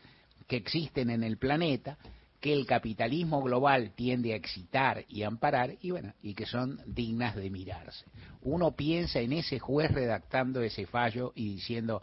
que 0.47 0.57
existen 0.57 1.09
en 1.09 1.23
el 1.23 1.37
planeta 1.37 1.97
que 2.39 2.53
el 2.53 2.65
capitalismo 2.65 3.41
global 3.41 3.91
tiende 3.95 4.33
a 4.33 4.35
excitar 4.35 5.05
y 5.09 5.23
amparar 5.23 5.75
y 5.81 5.91
bueno, 5.91 6.13
y 6.21 6.35
que 6.35 6.45
son 6.45 6.79
dignas 6.85 7.35
de 7.35 7.49
mirarse. 7.49 8.05
Uno 8.41 8.75
piensa 8.75 9.19
en 9.19 9.33
ese 9.33 9.59
juez 9.59 9.91
redactando 9.91 10.61
ese 10.61 10.85
fallo 10.85 11.33
y 11.35 11.55
diciendo, 11.55 12.01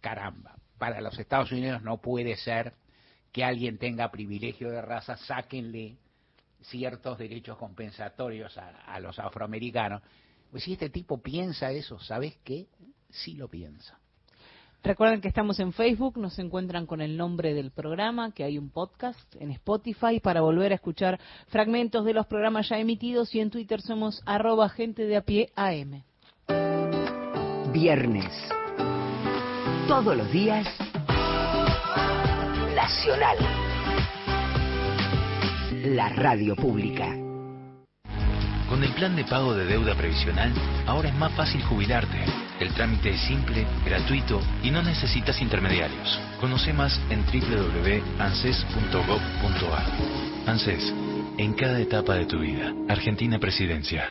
caramba, 0.00 0.56
para 0.78 1.00
los 1.00 1.18
Estados 1.18 1.50
Unidos 1.50 1.82
no 1.82 2.00
puede 2.00 2.36
ser 2.36 2.74
que 3.32 3.44
alguien 3.44 3.78
tenga 3.78 4.10
privilegio 4.10 4.70
de 4.70 4.80
raza, 4.80 5.16
sáquenle 5.16 5.96
ciertos 6.62 7.18
derechos 7.18 7.56
compensatorios 7.56 8.56
a, 8.58 8.68
a 8.86 9.00
los 9.00 9.18
afroamericanos. 9.18 10.02
Pues 10.50 10.64
si 10.64 10.72
este 10.72 10.90
tipo 10.90 11.22
piensa 11.22 11.70
eso, 11.70 11.98
¿sabes 12.00 12.38
qué? 12.44 12.66
Sí 13.10 13.34
lo 13.34 13.48
piensa. 13.48 13.98
Recuerden 14.82 15.20
que 15.20 15.28
estamos 15.28 15.58
en 15.58 15.72
Facebook, 15.72 16.16
nos 16.18 16.38
encuentran 16.38 16.86
con 16.86 17.00
el 17.00 17.16
nombre 17.16 17.52
del 17.52 17.72
programa, 17.72 18.32
que 18.32 18.44
hay 18.44 18.58
un 18.58 18.70
podcast 18.70 19.34
en 19.40 19.50
Spotify 19.50 20.20
para 20.20 20.40
volver 20.40 20.70
a 20.72 20.76
escuchar 20.76 21.18
fragmentos 21.48 22.04
de 22.04 22.14
los 22.14 22.26
programas 22.26 22.68
ya 22.68 22.78
emitidos 22.78 23.34
y 23.34 23.40
en 23.40 23.50
Twitter 23.50 23.80
somos 23.80 24.22
arroba 24.24 24.68
gente 24.68 25.04
de 25.06 25.16
a 25.16 25.22
pie 25.22 25.50
AM. 25.56 26.04
Viernes. 27.72 28.32
Todos 29.88 30.16
los 30.16 30.30
días. 30.30 30.66
Nacional. 32.74 33.57
La 35.84 36.08
radio 36.08 36.56
pública. 36.56 37.14
Con 38.68 38.82
el 38.82 38.92
plan 38.94 39.14
de 39.14 39.22
pago 39.24 39.54
de 39.54 39.64
deuda 39.64 39.94
previsional, 39.94 40.52
ahora 40.86 41.08
es 41.08 41.14
más 41.14 41.32
fácil 41.34 41.62
jubilarte. 41.62 42.18
El 42.58 42.74
trámite 42.74 43.10
es 43.10 43.20
simple, 43.20 43.64
gratuito 43.84 44.40
y 44.64 44.72
no 44.72 44.82
necesitas 44.82 45.40
intermediarios. 45.40 46.18
Conoce 46.40 46.72
más 46.72 47.00
en 47.10 47.24
www.anses.gov.ar. 47.24 49.86
ANSES, 50.46 50.92
en 51.38 51.54
cada 51.54 51.78
etapa 51.80 52.16
de 52.16 52.26
tu 52.26 52.40
vida. 52.40 52.74
Argentina 52.88 53.38
Presidencia. 53.38 54.10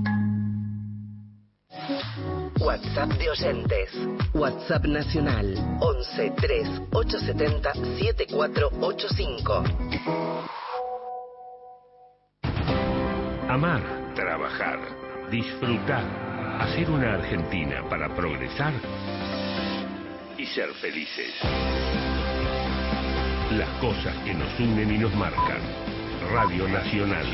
WhatsApp 2.60 3.10
de 3.18 3.30
oyentes. 3.30 3.90
WhatsApp 4.34 4.84
nacional 4.86 5.54
11 5.80 6.32
3 6.36 6.68
870 6.92 7.72
7485. 7.74 9.64
Amar, 13.48 14.12
trabajar, 14.14 14.78
disfrutar, 15.30 16.04
hacer 16.60 16.90
una 16.90 17.14
Argentina 17.14 17.82
para 17.88 18.14
progresar 18.14 18.74
y 20.36 20.46
ser 20.46 20.68
felices. 20.74 21.32
Las 23.52 23.70
cosas 23.80 24.14
que 24.24 24.34
nos 24.34 24.58
unen 24.58 24.94
y 24.94 24.98
nos 24.98 25.14
marcan. 25.14 25.60
Radio 26.32 26.68
Nacional. 26.68 27.26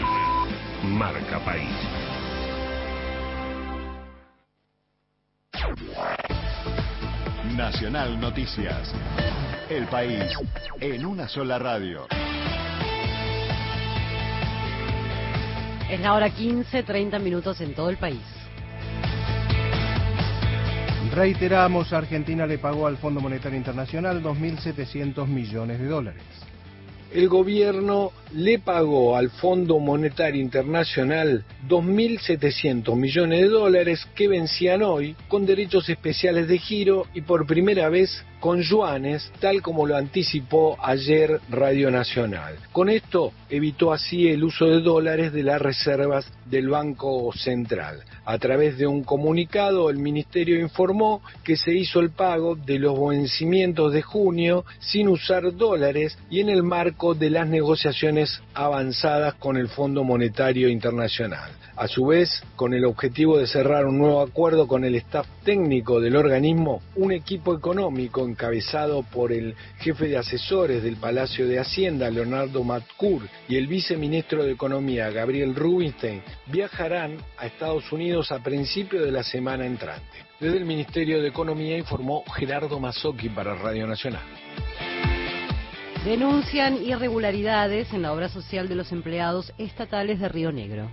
Marca 0.84 1.38
País. 1.40 2.03
Nacional 7.57 8.20
Noticias. 8.20 8.92
El 9.70 9.87
país 9.87 10.37
en 10.81 11.07
una 11.07 11.29
sola 11.29 11.59
radio. 11.59 12.07
Es 15.90 16.00
la 16.00 16.14
hora 16.14 16.31
15, 16.31 16.83
30 16.83 17.18
minutos 17.18 17.61
en 17.61 17.74
todo 17.74 17.88
el 17.88 17.96
país. 17.96 18.20
Reiteramos, 21.12 21.92
Argentina 21.92 22.46
le 22.46 22.59
pagó 22.59 22.87
al 22.87 22.96
Fondo 22.96 23.20
Monetario 23.20 23.57
Internacional 23.57 24.22
2.700 24.22 25.27
millones 25.27 25.79
de 25.79 25.87
dólares. 25.87 26.43
El 27.14 27.29
gobierno 27.29 28.11
le 28.33 28.59
pagó 28.59 29.16
al 29.16 29.31
Fondo 29.31 29.79
Monetario 29.79 30.42
Internacional 30.42 31.44
2.700 31.68 32.96
millones 32.96 33.40
de 33.42 33.48
dólares 33.48 34.05
que 34.16 34.27
vencían 34.27 34.83
hoy 34.83 35.14
con 35.29 35.46
derechos 35.46 35.88
especiales 35.88 36.48
de 36.48 36.59
giro 36.59 37.07
y 37.14 37.20
por 37.20 37.46
primera 37.46 37.88
vez 37.88 38.24
con 38.44 38.61
yuanes, 38.61 39.33
tal 39.40 39.62
como 39.62 39.87
lo 39.87 39.96
anticipó 39.96 40.76
ayer 40.78 41.40
Radio 41.48 41.90
Nacional. 41.90 42.59
Con 42.72 42.90
esto 42.90 43.33
evitó 43.48 43.90
así 43.90 44.28
el 44.28 44.44
uso 44.44 44.66
de 44.66 44.83
dólares 44.83 45.33
de 45.33 45.42
las 45.42 45.62
reservas 45.62 46.30
del 46.44 46.68
Banco 46.68 47.33
Central. 47.33 48.02
A 48.26 48.37
través 48.37 48.76
de 48.76 48.87
un 48.87 49.02
comunicado, 49.02 49.88
el 49.88 49.96
Ministerio 49.96 50.61
informó 50.61 51.22
que 51.42 51.57
se 51.57 51.72
hizo 51.72 52.00
el 52.00 52.11
pago 52.11 52.54
de 52.54 52.78
los 52.78 53.00
vencimientos 53.00 53.94
de 53.94 54.02
junio 54.02 54.66
sin 54.78 55.09
usar 55.09 55.57
dólares 55.57 56.18
y 56.28 56.40
en 56.40 56.50
el 56.50 56.62
marco 56.62 57.14
de 57.14 57.30
las 57.30 57.48
negociaciones 57.48 58.42
avanzadas 58.52 59.37
con 59.37 59.57
el 59.57 59.68
Fondo 59.68 60.04
Monetario 60.04 60.68
Internacional. 60.68 61.50
A 61.76 61.88
su 61.88 62.07
vez, 62.07 62.42
con 62.54 62.72
el 62.72 62.85
objetivo 62.85 63.37
de 63.38 63.48
cerrar 63.48 63.87
un 63.87 63.98
nuevo 63.98 64.20
acuerdo 64.20 64.68
con 64.68 64.85
el 64.85 64.94
staff 64.94 65.26
técnico 65.44 66.00
del 66.00 66.14
organismo, 66.14 66.80
un 66.94 67.11
equipo 67.11 67.52
económico 67.52 68.24
encabezado 68.35 69.05
por 69.05 69.33
el 69.33 69.55
jefe 69.79 70.09
de 70.09 70.18
asesores 70.18 70.83
del 70.83 70.97
Palacio 70.97 71.47
de 71.47 71.61
Hacienda, 71.61 72.11
Leonardo 72.11 72.64
Matcur, 72.64 73.23
y 73.49 73.57
el 73.57 73.68
viceministro 73.68 74.44
de 74.44 74.53
Economía, 74.53 75.09
Gabriel 75.11 75.55
Rubinstein, 75.55 76.20
viajarán 76.47 77.16
a 77.38 77.47
Estados 77.47 77.90
Unidos 77.92 78.33
a 78.33 78.42
principios 78.42 79.05
de 79.05 79.12
la 79.12 79.23
semana 79.23 79.64
entrante. 79.66 80.05
Desde 80.40 80.59
el 80.59 80.64
Ministerio 80.64 81.23
de 81.23 81.29
Economía 81.29 81.79
informó 81.79 82.25
Gerardo 82.35 82.81
Mazzocchi 82.81 83.29
para 83.29 83.55
Radio 83.55 83.87
Nacional. 83.87 84.25
Denuncian 86.05 86.85
irregularidades 86.85 87.92
en 87.92 88.03
la 88.03 88.12
obra 88.12 88.29
social 88.29 88.68
de 88.68 88.75
los 88.75 88.90
empleados 88.90 89.53
estatales 89.59 90.18
de 90.18 90.29
Río 90.29 90.51
Negro. 90.51 90.90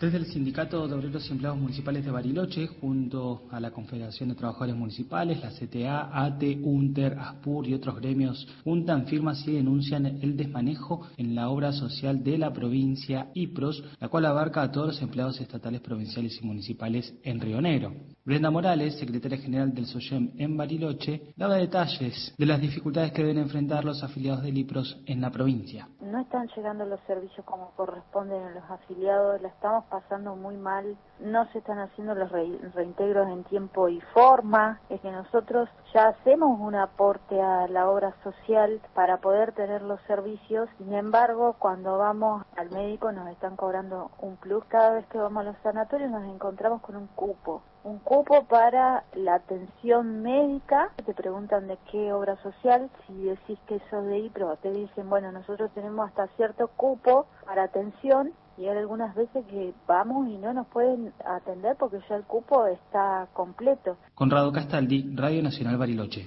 Desde 0.00 0.18
el 0.18 0.26
Sindicato 0.26 0.86
de 0.86 0.94
Obreros 0.94 1.28
y 1.28 1.32
Empleados 1.32 1.58
Municipales 1.58 2.04
de 2.04 2.12
Bariloche, 2.12 2.68
junto 2.68 3.48
a 3.50 3.58
la 3.58 3.72
Confederación 3.72 4.28
de 4.28 4.36
Trabajadores 4.36 4.76
Municipales, 4.76 5.40
la 5.40 5.50
CTA, 5.50 6.24
ATE, 6.24 6.60
UNTER, 6.62 7.18
ASPUR 7.18 7.66
y 7.66 7.74
otros 7.74 7.96
gremios, 7.96 8.46
juntan 8.62 9.08
firmas 9.08 9.42
y 9.48 9.54
denuncian 9.54 10.06
el 10.06 10.36
desmanejo 10.36 11.08
en 11.16 11.34
la 11.34 11.48
obra 11.48 11.72
social 11.72 12.22
de 12.22 12.38
la 12.38 12.52
provincia 12.52 13.32
IPROS, 13.34 13.82
la 13.98 14.08
cual 14.08 14.26
abarca 14.26 14.62
a 14.62 14.70
todos 14.70 14.86
los 14.86 15.02
empleados 15.02 15.40
estatales, 15.40 15.80
provinciales 15.80 16.38
y 16.40 16.46
municipales 16.46 17.12
en 17.24 17.40
Río 17.40 17.60
Negro. 17.60 17.92
Brenda 18.28 18.50
Morales, 18.50 18.98
secretaria 18.98 19.38
general 19.38 19.72
del 19.72 19.86
SOYEM 19.86 20.32
en 20.36 20.54
Bariloche, 20.54 21.32
daba 21.34 21.54
detalles 21.54 22.34
de 22.36 22.44
las 22.44 22.60
dificultades 22.60 23.10
que 23.12 23.22
deben 23.22 23.38
enfrentar 23.38 23.86
los 23.86 24.04
afiliados 24.04 24.42
de 24.42 24.52
Lipros 24.52 25.00
en 25.06 25.22
la 25.22 25.30
provincia. 25.30 25.88
No 26.02 26.20
están 26.20 26.46
llegando 26.54 26.84
los 26.84 27.00
servicios 27.06 27.46
como 27.46 27.70
corresponden 27.70 28.42
a 28.42 28.50
los 28.50 28.64
afiliados, 28.70 29.40
la 29.40 29.48
estamos 29.48 29.86
pasando 29.86 30.36
muy 30.36 30.58
mal, 30.58 30.98
no 31.20 31.50
se 31.52 31.60
están 31.60 31.78
haciendo 31.78 32.14
los 32.14 32.30
reintegros 32.30 33.30
en 33.30 33.44
tiempo 33.44 33.88
y 33.88 33.98
forma, 34.12 34.78
es 34.90 35.00
que 35.00 35.10
nosotros 35.10 35.70
ya 35.94 36.08
hacemos 36.08 36.60
un 36.60 36.74
aporte 36.74 37.40
a 37.40 37.66
la 37.68 37.88
obra 37.88 38.14
social 38.22 38.78
para 38.92 39.22
poder 39.22 39.52
tener 39.52 39.80
los 39.80 40.02
servicios, 40.02 40.68
sin 40.76 40.92
embargo, 40.92 41.56
cuando 41.58 41.96
vamos 41.96 42.44
al 42.58 42.70
médico 42.72 43.10
nos 43.10 43.30
están 43.30 43.56
cobrando 43.56 44.10
un 44.20 44.36
plus, 44.36 44.62
cada 44.66 44.90
vez 44.90 45.06
que 45.06 45.16
vamos 45.16 45.40
a 45.40 45.44
los 45.44 45.56
sanatorios 45.62 46.10
nos 46.10 46.24
encontramos 46.24 46.82
con 46.82 46.94
un 46.94 47.06
cupo 47.06 47.62
un 47.84 47.98
cupo 47.98 48.44
para 48.44 49.04
la 49.14 49.36
atención 49.36 50.22
médica, 50.22 50.90
te 51.04 51.14
preguntan 51.14 51.66
de 51.68 51.78
qué 51.90 52.12
obra 52.12 52.36
social, 52.42 52.90
si 53.06 53.14
decís 53.24 53.58
que 53.66 53.80
sos 53.90 54.04
de 54.06 54.18
IPRO, 54.18 54.56
te 54.56 54.70
dicen, 54.72 55.08
bueno, 55.08 55.32
nosotros 55.32 55.70
tenemos 55.74 56.08
hasta 56.08 56.26
cierto 56.36 56.68
cupo 56.68 57.26
para 57.44 57.64
atención 57.64 58.32
y 58.58 58.66
hay 58.66 58.76
algunas 58.76 59.14
veces 59.14 59.44
que 59.46 59.72
vamos 59.86 60.28
y 60.28 60.36
no 60.36 60.52
nos 60.52 60.66
pueden 60.66 61.12
atender 61.24 61.76
porque 61.78 62.00
ya 62.08 62.16
el 62.16 62.24
cupo 62.24 62.66
está 62.66 63.28
completo. 63.32 63.96
Conrado 64.14 64.52
Castaldi, 64.52 65.14
Radio 65.14 65.42
Nacional 65.42 65.78
Bariloche. 65.78 66.26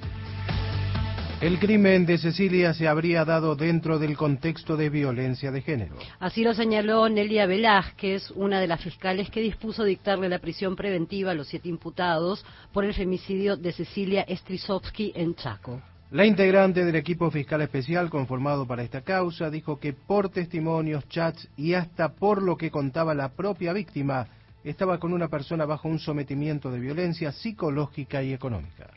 El 1.42 1.58
crimen 1.58 2.06
de 2.06 2.20
Cecilia 2.20 2.72
se 2.76 2.88
habría 2.88 3.26
dado 3.26 3.56
dentro 3.56 3.98
del 3.98 4.16
contexto 4.16 4.78
de 4.78 4.92
violencia 4.92 5.50
de 5.50 5.64
género. 5.64 5.96
Así 6.20 6.44
lo 6.44 6.54
señaló 6.54 7.10
Nelia 7.10 7.48
Velázquez, 7.48 8.30
una 8.36 8.60
de 8.60 8.68
las 8.68 8.80
fiscales 8.80 9.32
que 9.32 9.42
dispuso 9.42 9.84
dictarle 9.84 10.30
la 10.30 10.38
prisión 10.38 10.76
preventiva 10.76 11.32
a 11.32 11.34
los 11.34 11.48
siete 11.48 11.68
imputados 11.68 12.46
por 12.72 12.86
el 12.86 12.94
femicidio 12.94 13.58
de 13.58 13.72
Cecilia 13.72 14.24
Strisovsky 14.30 15.14
en 15.16 15.34
Chaco. 15.34 15.82
La 16.12 16.28
integrante 16.28 16.86
del 16.86 16.96
equipo 16.96 17.32
fiscal 17.32 17.62
especial 17.62 18.12
conformado 18.12 18.68
para 18.68 18.84
esta 18.84 19.02
causa 19.02 19.50
dijo 19.50 19.80
que 19.80 19.94
por 19.94 20.30
testimonios, 20.30 21.10
chats 21.10 21.50
y 21.58 21.74
hasta 21.74 22.10
por 22.10 22.44
lo 22.44 22.56
que 22.56 22.70
contaba 22.70 23.16
la 23.16 23.30
propia 23.30 23.74
víctima, 23.74 24.28
estaba 24.64 25.00
con 25.00 25.12
una 25.12 25.28
persona 25.28 25.66
bajo 25.66 25.88
un 25.88 25.98
sometimiento 25.98 26.70
de 26.70 26.80
violencia 26.80 27.32
psicológica 27.32 28.22
y 28.22 28.32
económica. 28.32 28.92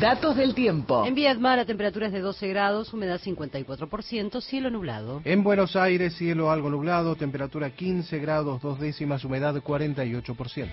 Datos 0.00 0.36
del 0.36 0.54
tiempo. 0.54 1.04
En 1.04 1.16
Viedma 1.16 1.56
la 1.56 1.64
temperatura 1.64 2.06
es 2.06 2.12
de 2.12 2.20
12 2.20 2.46
grados, 2.48 2.92
humedad 2.92 3.20
54%, 3.20 4.40
cielo 4.40 4.70
nublado. 4.70 5.20
En 5.24 5.42
Buenos 5.42 5.74
Aires, 5.74 6.14
cielo 6.14 6.52
algo 6.52 6.70
nublado, 6.70 7.16
temperatura 7.16 7.70
15 7.70 8.20
grados, 8.20 8.62
dos 8.62 8.78
décimas, 8.78 9.24
humedad 9.24 9.56
48%. 9.56 10.68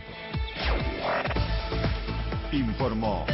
Informó 2.52 3.26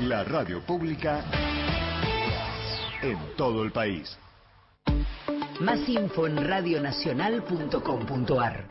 la 0.00 0.24
radio 0.24 0.62
pública 0.62 1.22
en 3.02 3.18
todo 3.36 3.62
el 3.62 3.72
país. 3.72 4.16
Más 5.60 5.86
info 5.86 6.26
en 6.26 6.48
radionacional.com.ar. 6.48 8.70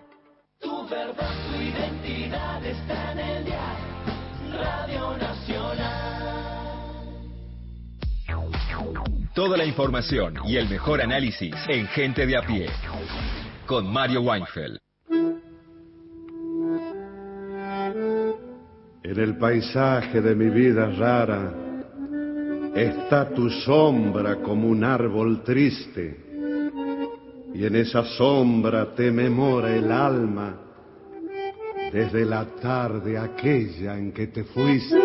Tu 0.60 0.88
verdad, 0.88 1.30
tu 1.52 1.58
identidad 1.62 2.49
Toda 9.40 9.56
la 9.56 9.64
información 9.64 10.34
y 10.46 10.58
el 10.58 10.68
mejor 10.68 11.02
análisis 11.02 11.56
en 11.70 11.88
Gente 11.88 12.26
de 12.26 12.36
a 12.36 12.42
pie. 12.42 12.70
Con 13.66 13.90
Mario 13.90 14.20
Weinfeld. 14.20 14.78
En 19.02 19.18
el 19.18 19.38
paisaje 19.38 20.20
de 20.20 20.36
mi 20.36 20.50
vida 20.50 20.90
rara 20.90 21.54
está 22.76 23.30
tu 23.30 23.50
sombra 23.50 24.42
como 24.42 24.68
un 24.68 24.84
árbol 24.84 25.42
triste. 25.42 26.18
Y 27.54 27.66
en 27.66 27.78
esa 27.78 28.04
sombra 28.18 28.94
te 28.94 29.10
memora 29.10 29.74
el 29.74 29.90
alma 29.90 30.60
desde 31.94 32.26
la 32.26 32.44
tarde 32.62 33.18
aquella 33.18 33.98
en 33.98 34.12
que 34.12 34.28
te 34.28 34.44
fuiste. 34.44 35.00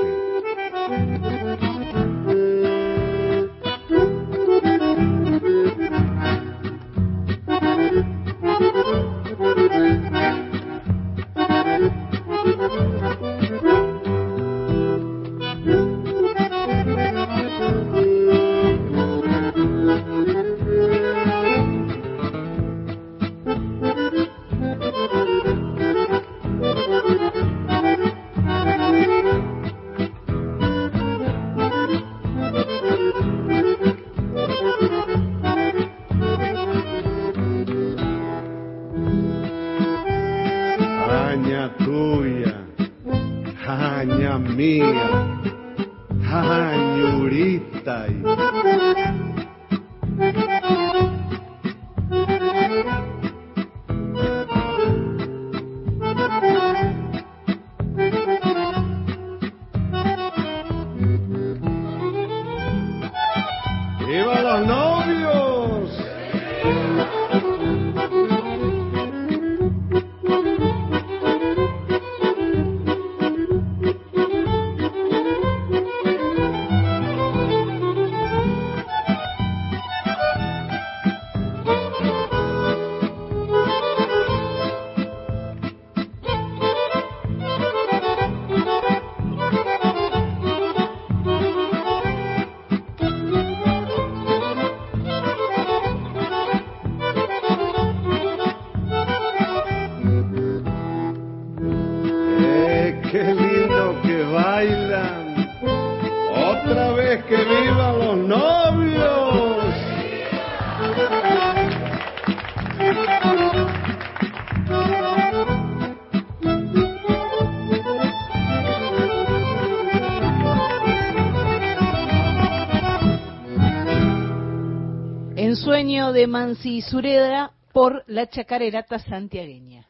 Mansi 126.35 126.83
Sureda 126.83 127.53
por 127.73 128.03
la 128.09 128.27
chacarerata 128.27 128.99
santiagueña. 128.99 129.87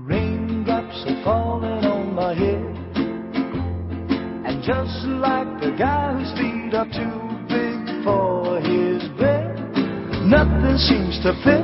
Raindrops 0.00 1.04
are 1.06 1.22
falling 1.22 1.84
on 1.84 2.14
my 2.14 2.32
head. 2.32 2.64
And 4.46 4.62
just 4.62 5.04
like 5.20 5.60
the 5.60 5.76
guy 5.76 6.14
whose 6.14 6.32
feet 6.38 6.72
are 6.72 6.88
too 6.88 7.20
big 7.48 8.02
for 8.02 8.58
his 8.62 9.06
bed 9.20 9.60
Nothing 10.24 10.78
seems 10.78 11.20
to 11.24 11.34
fit 11.44 11.59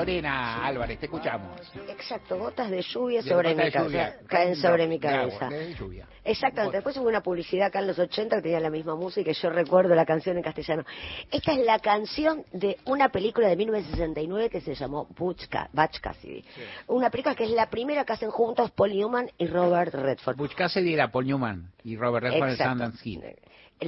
Lorena 0.00 0.64
Álvarez, 0.64 0.98
te 0.98 1.06
escuchamos. 1.06 1.60
Exacto, 1.88 2.38
gotas 2.38 2.70
de 2.70 2.80
lluvia 2.80 3.22
sobre 3.22 3.54
mi 3.54 3.70
cabeza. 3.70 4.14
Caen 4.26 4.56
sobre 4.56 4.86
mi 4.86 4.98
cabeza. 4.98 5.50
Exactamente, 6.24 6.78
después 6.78 6.96
hubo 6.96 7.08
una 7.08 7.22
publicidad 7.22 7.66
acá 7.68 7.80
en 7.80 7.86
los 7.86 7.98
80 7.98 8.36
que 8.36 8.42
tenía 8.42 8.60
la 8.60 8.70
misma 8.70 8.94
música 8.94 9.30
y 9.30 9.34
yo 9.34 9.50
recuerdo 9.50 9.94
la 9.94 10.06
canción 10.06 10.38
en 10.38 10.42
castellano. 10.42 10.84
Esta 11.30 11.52
es 11.52 11.66
la 11.66 11.78
canción 11.80 12.44
de 12.50 12.78
una 12.86 13.10
película 13.10 13.48
de 13.48 13.56
1969 13.56 14.48
que 14.48 14.62
se 14.62 14.74
llamó 14.74 15.06
Butch, 15.18 15.48
Cassidy. 15.48 16.44
Una 16.86 17.10
película 17.10 17.34
que 17.34 17.44
es 17.44 17.50
la 17.50 17.68
primera 17.68 18.06
que 18.06 18.14
hacen 18.14 18.30
juntos 18.30 18.70
Paul 18.70 18.96
Newman 18.96 19.30
y 19.36 19.46
Robert 19.48 19.92
Redford. 19.92 20.36
Butch 20.36 20.54
Cassidy 20.54 20.94
era 20.94 21.12
Paul 21.12 21.26
Newman 21.26 21.70
y 21.84 21.96
Robert 21.96 22.24
Redford 22.24 22.50
en 22.50 22.56
Sundance 22.56 23.02
Kid 23.02 23.20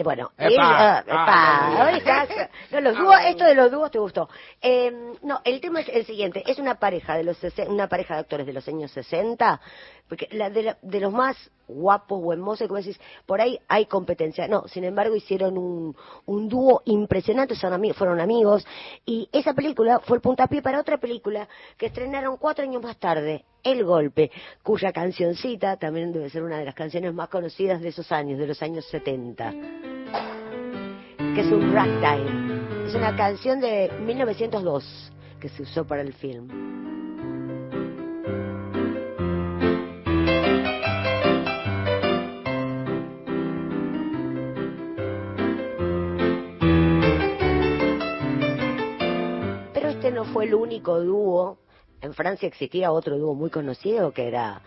bueno, 0.02 0.32
epa, 0.38 1.04
no, 2.70 2.80
los 2.80 2.96
dúos, 2.98 3.16
esto 3.26 3.44
de 3.44 3.54
los 3.54 3.70
dúos 3.70 3.90
te 3.90 3.98
gustó. 3.98 4.28
Eh, 4.60 4.90
no, 5.22 5.40
el 5.44 5.60
tema 5.60 5.80
es 5.80 5.88
el 5.90 6.06
siguiente, 6.06 6.42
es 6.46 6.58
una 6.58 6.76
pareja 6.76 7.14
de 7.16 7.24
los 7.24 7.38
una 7.68 7.88
pareja 7.88 8.14
de 8.14 8.20
actores 8.20 8.46
de 8.46 8.54
los 8.54 8.66
años 8.68 8.90
60, 8.92 9.60
porque 10.12 10.28
la 10.32 10.50
de, 10.50 10.76
de 10.82 11.00
los 11.00 11.10
más 11.10 11.38
guapos 11.66 12.20
o 12.22 12.34
hermosos, 12.34 12.68
como 12.68 12.78
decís, 12.78 13.00
por 13.24 13.40
ahí 13.40 13.58
hay 13.66 13.86
competencia. 13.86 14.46
No, 14.46 14.68
sin 14.68 14.84
embargo 14.84 15.16
hicieron 15.16 15.56
un, 15.56 15.96
un 16.26 16.50
dúo 16.50 16.82
impresionante, 16.84 17.54
son 17.54 17.72
amigos, 17.72 17.96
fueron 17.96 18.20
amigos, 18.20 18.62
y 19.06 19.26
esa 19.32 19.54
película 19.54 20.00
fue 20.00 20.18
el 20.18 20.20
puntapié 20.20 20.60
para 20.60 20.80
otra 20.80 20.98
película 20.98 21.48
que 21.78 21.86
estrenaron 21.86 22.36
cuatro 22.36 22.62
años 22.62 22.82
más 22.82 22.98
tarde, 22.98 23.46
El 23.62 23.86
Golpe, 23.86 24.30
cuya 24.62 24.92
cancioncita 24.92 25.78
también 25.78 26.12
debe 26.12 26.28
ser 26.28 26.42
una 26.42 26.58
de 26.58 26.66
las 26.66 26.74
canciones 26.74 27.14
más 27.14 27.30
conocidas 27.30 27.80
de 27.80 27.88
esos 27.88 28.12
años, 28.12 28.38
de 28.38 28.48
los 28.48 28.60
años 28.60 28.84
70 28.90 29.54
que 31.34 31.40
es 31.40 31.46
un 31.46 31.72
ragtime. 31.72 32.86
Es 32.86 32.94
una 32.94 33.16
canción 33.16 33.60
de 33.60 33.90
1902 34.04 35.10
que 35.40 35.48
se 35.48 35.62
usó 35.62 35.86
para 35.86 36.02
el 36.02 36.12
film. 36.12 37.01
No 50.22 50.32
fue 50.32 50.44
el 50.44 50.54
único 50.54 51.00
dúo. 51.00 51.58
En 52.00 52.14
Francia 52.14 52.46
existía 52.46 52.92
otro 52.92 53.18
dúo 53.18 53.34
muy 53.34 53.50
conocido 53.50 54.12
que 54.12 54.28
era 54.28 54.62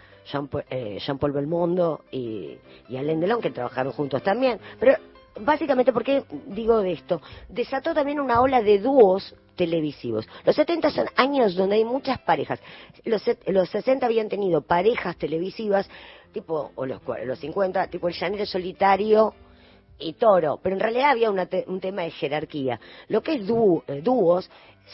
eh, 0.70 0.98
Jean-Paul 1.00 1.32
Belmondo 1.32 2.02
y, 2.12 2.58
Alain 2.90 3.22
Delon, 3.22 3.42
que 3.42 3.52
trabajaron 3.52 3.94
juntos 3.94 4.22
también. 4.22 4.60
Pero 4.82 4.98
básicamente, 5.40 5.94
¿por 5.94 6.04
qué 6.04 6.26
digo 6.48 6.82
esto? 6.82 7.22
Desató 7.48 7.94
también 7.94 8.20
una 8.20 8.42
ola 8.42 8.62
de 8.62 8.80
dúos 8.80 9.34
televisivos. 9.56 10.28
Los 10.44 10.58
70 10.58 10.90
son 10.90 11.08
años 11.16 11.56
donde 11.56 11.76
hay 11.76 11.86
muchas 11.86 12.20
parejas. 12.20 12.60
Los, 13.06 13.24
los 13.48 13.70
60 13.70 14.06
habían 14.06 14.28
tenido 14.28 14.62
parejas 14.62 15.16
televisivas, 15.16 15.90
tipo, 16.34 16.74
o 16.76 16.86
los, 16.86 17.00
los 17.24 17.40
50, 17.40 17.88
tipo 17.88 18.10
el 18.10 18.14
llanero 18.14 18.46
solitario 18.46 19.34
y 19.98 20.14
toro, 20.14 20.60
pero 20.62 20.76
en 20.76 20.82
realidad 20.82 21.12
había 21.12 21.32
un 21.32 21.80
tema 21.80 22.02
de 22.02 22.12
jerarquía. 22.12 22.80
Lo 23.08 23.22
que 23.22 23.36
es 23.36 23.50
eh, 23.88 24.02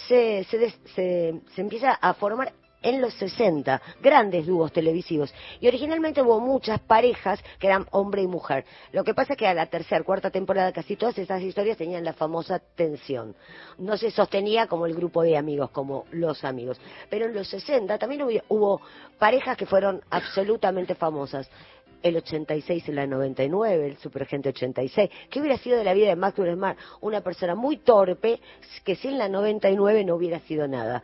se, 0.07 0.43
se, 0.45 0.69
se, 0.95 1.41
se 1.53 1.61
empieza 1.61 1.91
a 1.91 2.13
formar 2.13 2.53
en 2.81 3.01
los 3.01 3.13
60, 3.15 3.81
grandes 4.01 4.45
dúos 4.45 4.71
televisivos. 4.71 5.33
Y 5.59 5.67
originalmente 5.67 6.21
hubo 6.21 6.39
muchas 6.39 6.79
parejas 6.79 7.39
que 7.59 7.67
eran 7.67 7.87
hombre 7.91 8.21
y 8.21 8.27
mujer. 8.27 8.65
Lo 8.91 9.03
que 9.03 9.13
pasa 9.13 9.33
es 9.33 9.39
que 9.39 9.47
a 9.47 9.53
la 9.53 9.67
tercera, 9.67 10.03
cuarta 10.03 10.31
temporada 10.31 10.71
casi 10.71 10.95
todas 10.95 11.17
esas 11.17 11.41
historias 11.41 11.77
tenían 11.77 12.03
la 12.03 12.13
famosa 12.13 12.59
tensión. 12.59 13.35
No 13.77 13.97
se 13.97 14.11
sostenía 14.11 14.67
como 14.67 14.85
el 14.85 14.95
grupo 14.95 15.21
de 15.21 15.37
amigos, 15.37 15.69
como 15.71 16.05
los 16.11 16.43
amigos. 16.43 16.79
Pero 17.09 17.25
en 17.25 17.33
los 17.33 17.47
60 17.49 17.97
también 17.97 18.23
hubo, 18.23 18.31
hubo 18.49 18.81
parejas 19.19 19.57
que 19.57 19.65
fueron 19.65 20.01
absolutamente 20.09 20.95
famosas 20.95 21.49
el 22.03 22.17
86 22.17 22.87
y 22.87 22.91
la 22.91 23.07
99, 23.07 23.87
el 23.87 23.97
Supergente 23.97 24.49
86. 24.49 25.09
¿Qué 25.29 25.39
hubiera 25.39 25.57
sido 25.57 25.77
de 25.77 25.83
la 25.83 25.93
vida 25.93 26.09
de 26.09 26.15
Maxwell 26.15 26.53
Smart? 26.53 26.77
Una 27.01 27.21
persona 27.21 27.55
muy 27.55 27.77
torpe 27.77 28.39
que 28.83 28.95
sin 28.95 29.17
la 29.17 29.29
99 29.29 30.03
no 30.05 30.15
hubiera 30.15 30.39
sido 30.41 30.67
nada. 30.67 31.03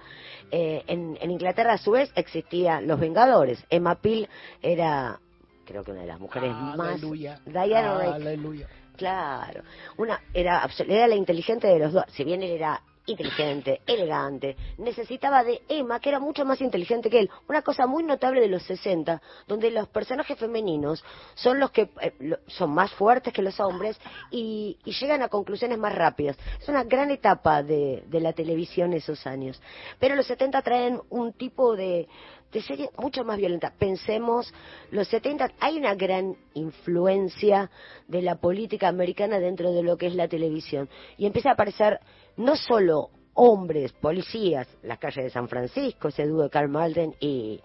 Eh, 0.52 0.84
en, 0.88 1.18
Inglaterra, 1.30 1.74
a 1.74 1.78
su 1.78 1.92
vez, 1.92 2.12
existían 2.16 2.88
Los 2.88 3.00
Vengadores. 3.00 3.64
Emma 3.70 3.96
Peel 3.96 4.28
era, 4.62 5.20
creo 5.66 5.84
que 5.84 5.92
una 5.92 6.02
de 6.02 6.08
las 6.08 6.20
mujeres 6.20 6.52
más... 6.52 7.02
Diana 7.02 8.14
Aleluya. 8.14 8.68
Claro. 8.96 9.64
Una, 9.98 10.20
era, 10.34 10.68
era 10.88 11.08
la 11.08 11.16
inteligente 11.16 11.68
de 11.68 11.80
los 11.80 11.94
dos. 11.94 12.04
Si 12.10 12.24
bien 12.24 12.42
él 12.42 12.52
era 12.52 12.82
inteligente, 13.08 13.82
elegante, 13.88 14.56
necesitaba 14.78 15.44
de 15.44 15.62
Emma, 15.68 16.00
que 16.00 16.10
era 16.10 16.20
mucho 16.20 16.46
más 16.46 16.62
inteligente 16.62 17.10
que 17.10 17.22
él. 17.22 17.30
Una 17.48 17.62
cosa 17.62 17.88
muy 17.88 18.04
notable 18.04 18.42
de 18.42 18.50
los 18.50 18.64
60, 18.64 19.22
donde 19.48 19.72
los 19.72 19.88
personajes 19.88 20.38
femeninos 20.38 21.04
son 21.36 21.60
los 21.60 21.72
que 21.72 21.90
eh, 22.02 22.38
son 22.48 22.72
más 22.72 22.92
fuertes 22.92 23.34
que 23.34 23.42
los 23.42 23.60
hombres 23.60 24.00
y, 24.30 24.78
llegan 24.98 25.22
a 25.22 25.30
conclusiones 25.30 25.78
más 25.78 25.94
rápidas. 25.94 26.38
Es 26.60 26.68
una 26.70 26.84
gran 26.84 27.12
etapa 27.12 27.62
de, 27.62 28.04
la 28.12 28.34
televisión 28.34 28.94
esos 28.94 29.28
años. 29.28 29.62
Pero 30.00 30.16
los 30.16 30.26
70 30.26 30.62
traen 30.64 31.00
un 31.12 31.34
tipo 31.34 31.76
de, 31.76 32.08
de 32.52 32.62
serie 32.64 32.90
mucho 32.98 33.24
más 33.24 33.38
violenta. 33.38 33.72
Pensemos, 33.78 34.52
los 34.90 35.08
70 35.08 35.52
hay 35.60 35.78
una 35.78 35.94
gran 35.94 36.36
influencia 36.56 37.70
de 38.08 38.24
la 38.24 38.36
política 38.36 38.88
americana 38.88 39.40
dentro 39.40 39.72
de 39.72 39.84
lo 39.84 39.98
que 39.98 40.08
es 40.08 40.16
la 40.16 40.28
televisión 40.28 40.90
y 41.16 41.28
empieza 41.28 41.50
a 41.50 41.54
aparecer 41.54 42.00
no 42.38 42.56
solo 42.56 43.10
hombres, 43.34 43.94
policías, 43.94 44.68
la 44.84 44.98
calle 44.98 45.24
de 45.24 45.30
San 45.30 45.48
Francisco, 45.48 46.08
ese 46.08 46.26
dúo 46.26 46.44
de 46.44 46.50
Carl 46.50 46.70
Malden 46.70 47.16
y 47.20 47.62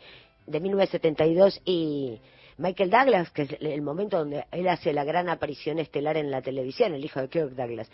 de 0.47 0.61
1972 0.61 1.61
y 1.65 2.21
Michael 2.59 2.91
Douglas, 2.91 3.31
que 3.31 3.43
es 3.43 3.57
el 3.61 3.83
momento 3.83 4.19
donde 4.19 4.45
él 4.51 4.69
hace 4.69 4.93
la 4.93 5.05
gran 5.05 5.29
aparición 5.29 5.79
estelar 5.79 6.17
en 6.17 6.31
la 6.31 6.43
televisión, 6.43 6.93
el 6.95 7.05
hijo 7.05 7.21
de 7.21 7.29
Kirk 7.29 7.51
Douglas. 7.51 7.91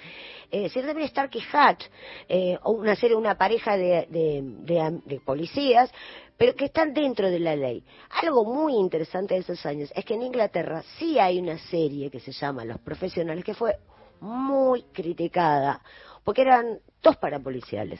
Eh, 0.50 0.68
sino 0.68 0.86
también 0.86 1.08
Starkey 1.08 1.42
Hatch, 1.52 1.84
eh, 2.28 2.58
una 2.64 2.96
serie, 2.96 3.16
una 3.16 3.36
pareja 3.36 3.76
de, 3.76 4.06
de, 4.10 5.20
policías, 5.20 5.90
pero 6.36 6.54
que 6.54 6.66
están 6.66 6.92
dentro 6.92 7.30
de 7.30 7.38
la 7.38 7.54
ley. 7.54 7.84
Algo 8.22 8.44
muy 8.44 8.74
interesante 8.74 9.34
de 9.34 9.40
esos 9.40 9.64
años 9.64 9.92
es 9.94 10.04
que 10.04 10.14
en 10.14 10.22
Inglaterra 10.22 10.82
sí 10.98 11.18
hay 11.18 11.38
una 11.38 11.58
serie 11.58 12.10
que 12.10 12.20
se 12.20 12.32
llama 12.32 12.64
Los 12.64 12.80
Profesionales, 12.80 13.44
que 13.44 13.54
fue 13.54 13.76
muy 14.20 14.82
criticada 14.92 15.80
porque 16.28 16.42
eran 16.42 16.78
dos 17.02 17.16
parapoliciales. 17.16 17.98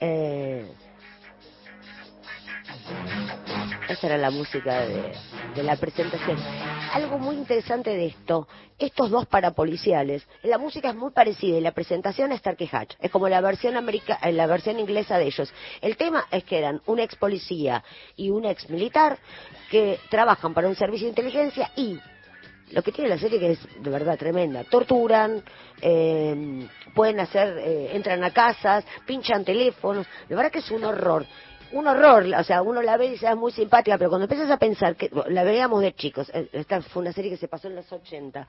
Eh, 0.00 0.66
esa 3.90 4.06
era 4.06 4.16
la 4.16 4.30
música 4.30 4.86
de, 4.86 5.62
la 5.62 5.76
presentación. 5.76 6.38
Algo 6.94 7.18
muy 7.18 7.36
interesante 7.36 7.90
de 7.90 8.06
esto, 8.06 8.48
estos 8.78 9.10
dos 9.10 9.26
parapoliciales, 9.26 10.26
la 10.44 10.56
música 10.56 10.88
es 10.88 10.94
muy 10.94 11.10
parecida 11.10 11.58
y 11.58 11.60
la 11.60 11.72
presentación 11.72 12.32
es 12.32 12.38
Starkey 12.38 12.70
Hatch, 12.72 12.94
es 13.00 13.10
como 13.10 13.28
la 13.28 13.42
versión 13.42 13.76
americana, 13.76 14.20
eh, 14.22 14.32
la 14.32 14.46
versión 14.46 14.78
inglesa 14.80 15.18
de 15.18 15.26
ellos. 15.26 15.52
El 15.82 15.98
tema 15.98 16.24
es 16.30 16.44
que 16.44 16.56
eran 16.56 16.80
un 16.86 17.00
ex 17.00 17.16
policía 17.16 17.84
y 18.16 18.30
un 18.30 18.46
ex 18.46 18.70
militar 18.70 19.18
que 19.70 20.00
trabajan 20.08 20.54
para 20.54 20.68
un 20.68 20.74
servicio 20.74 21.04
de 21.04 21.10
inteligencia 21.10 21.70
y 21.76 22.00
lo 22.72 22.82
que 22.82 22.92
tiene 22.92 23.10
la 23.10 23.18
serie 23.18 23.38
que 23.38 23.52
es 23.52 23.82
de 23.82 23.90
verdad 23.90 24.18
tremenda. 24.18 24.64
Torturan, 24.64 25.42
eh, 25.80 26.66
pueden 26.94 27.20
hacer, 27.20 27.58
eh, 27.58 27.90
entran 27.94 28.22
a 28.24 28.32
casas, 28.32 28.84
pinchan 29.06 29.44
teléfonos. 29.44 30.06
La 30.28 30.36
verdad 30.36 30.52
que 30.52 30.58
es 30.60 30.70
un 30.70 30.84
horror. 30.84 31.26
Un 31.70 31.86
horror, 31.86 32.24
o 32.34 32.44
sea, 32.44 32.62
uno 32.62 32.80
la 32.80 32.96
ve 32.96 33.06
y 33.06 33.10
dice, 33.10 33.26
ah, 33.26 33.32
es 33.32 33.36
muy 33.36 33.52
simpática, 33.52 33.98
pero 33.98 34.08
cuando 34.08 34.24
empiezas 34.24 34.50
a 34.50 34.56
pensar, 34.56 34.96
que 34.96 35.10
la 35.28 35.44
veíamos 35.44 35.82
de 35.82 35.92
chicos, 35.92 36.30
eh, 36.32 36.48
esta 36.52 36.80
fue 36.80 37.02
una 37.02 37.12
serie 37.12 37.30
que 37.30 37.36
se 37.36 37.46
pasó 37.46 37.68
en 37.68 37.76
los 37.76 37.92
80. 37.92 38.48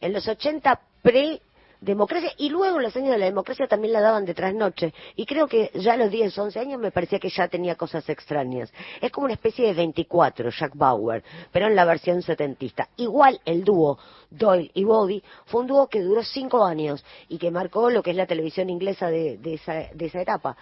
En 0.00 0.12
los 0.12 0.26
80 0.26 0.80
pre 1.00 1.40
democracia 1.80 2.32
y 2.38 2.48
luego 2.48 2.80
los 2.80 2.96
años 2.96 3.10
de 3.10 3.18
la 3.18 3.26
democracia 3.26 3.66
también 3.66 3.92
la 3.92 4.00
daban 4.00 4.24
de 4.24 4.34
trasnoche 4.34 4.92
y 5.14 5.26
creo 5.26 5.46
que 5.46 5.70
ya 5.74 5.94
a 5.94 5.96
los 5.96 6.10
10, 6.10 6.36
11 6.36 6.58
años 6.58 6.80
me 6.80 6.90
parecía 6.90 7.18
que 7.18 7.28
ya 7.28 7.48
tenía 7.48 7.74
cosas 7.74 8.08
extrañas. 8.08 8.72
Es 9.00 9.10
como 9.10 9.26
una 9.26 9.34
especie 9.34 9.66
de 9.66 9.74
24, 9.74 10.50
Jack 10.50 10.72
Bauer, 10.74 11.22
pero 11.52 11.66
en 11.66 11.76
la 11.76 11.84
versión 11.84 12.22
setentista. 12.22 12.88
Igual 12.96 13.40
el 13.44 13.64
dúo 13.64 13.98
Doyle 14.30 14.70
y 14.74 14.84
Bobby 14.84 15.22
fue 15.46 15.62
un 15.62 15.66
dúo 15.66 15.88
que 15.88 16.00
duró 16.00 16.22
cinco 16.22 16.64
años 16.64 17.04
y 17.28 17.38
que 17.38 17.50
marcó 17.50 17.90
lo 17.90 18.02
que 18.02 18.10
es 18.10 18.16
la 18.16 18.26
televisión 18.26 18.70
inglesa 18.70 19.08
de, 19.08 19.38
esa, 19.44 19.74
de 19.92 20.06
esa 20.06 20.20
etapa 20.20 20.56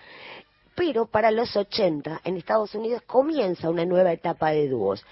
pero 0.75 1.07
para 1.07 1.31
los 1.31 1.57
80 1.57 2.23
en 2.25 2.37
Estados 2.37 2.75
Unidos 2.75 3.03
comienza 3.07 3.71
una 3.71 3.85
nueva 3.85 4.13
etapa 4.13 4.51
de 4.51 4.69
dúos. 4.69 5.05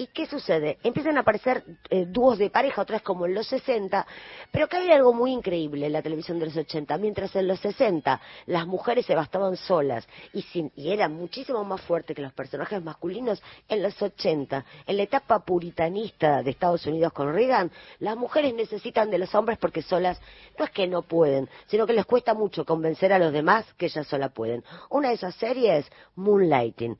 ¿Y 0.00 0.06
qué 0.06 0.24
sucede? 0.24 0.78
Empiezan 0.82 1.18
a 1.18 1.20
aparecer 1.20 1.62
eh, 1.90 2.06
dúos 2.08 2.38
de 2.38 2.48
pareja, 2.48 2.80
otra 2.80 2.96
vez 2.96 3.02
como 3.02 3.26
en 3.26 3.34
los 3.34 3.46
60, 3.48 4.06
pero 4.50 4.66
que 4.66 4.78
hay 4.78 4.90
algo 4.92 5.12
muy 5.12 5.30
increíble 5.30 5.84
en 5.84 5.92
la 5.92 6.00
televisión 6.00 6.38
de 6.38 6.46
los 6.46 6.56
80. 6.56 6.96
Mientras 6.96 7.36
en 7.36 7.46
los 7.46 7.60
60 7.60 8.18
las 8.46 8.66
mujeres 8.66 9.04
se 9.04 9.14
bastaban 9.14 9.58
solas 9.58 10.08
y, 10.32 10.40
sin, 10.40 10.72
y 10.74 10.90
eran 10.90 11.12
muchísimo 11.12 11.62
más 11.64 11.82
fuertes 11.82 12.16
que 12.16 12.22
los 12.22 12.32
personajes 12.32 12.82
masculinos, 12.82 13.42
en 13.68 13.82
los 13.82 14.00
80, 14.00 14.64
en 14.86 14.96
la 14.96 15.02
etapa 15.02 15.44
puritanista 15.44 16.42
de 16.42 16.52
Estados 16.52 16.86
Unidos 16.86 17.12
con 17.12 17.34
Reagan, 17.34 17.70
las 17.98 18.16
mujeres 18.16 18.54
necesitan 18.54 19.10
de 19.10 19.18
los 19.18 19.34
hombres 19.34 19.58
porque 19.58 19.82
solas 19.82 20.18
no 20.58 20.64
es 20.64 20.70
que 20.70 20.86
no 20.86 21.02
pueden, 21.02 21.46
sino 21.66 21.86
que 21.86 21.92
les 21.92 22.06
cuesta 22.06 22.32
mucho 22.32 22.64
convencer 22.64 23.12
a 23.12 23.18
los 23.18 23.34
demás 23.34 23.66
que 23.76 23.84
ellas 23.84 24.06
solas 24.06 24.32
pueden. 24.32 24.64
Una 24.88 25.08
de 25.08 25.16
esas 25.16 25.34
series, 25.34 25.84
Moonlighting. 26.16 26.96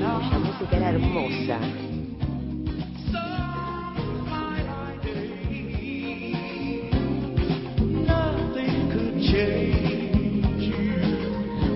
La 0.00 0.38
música 0.38 0.76
era 0.76 0.93
hermosa. 0.94 1.58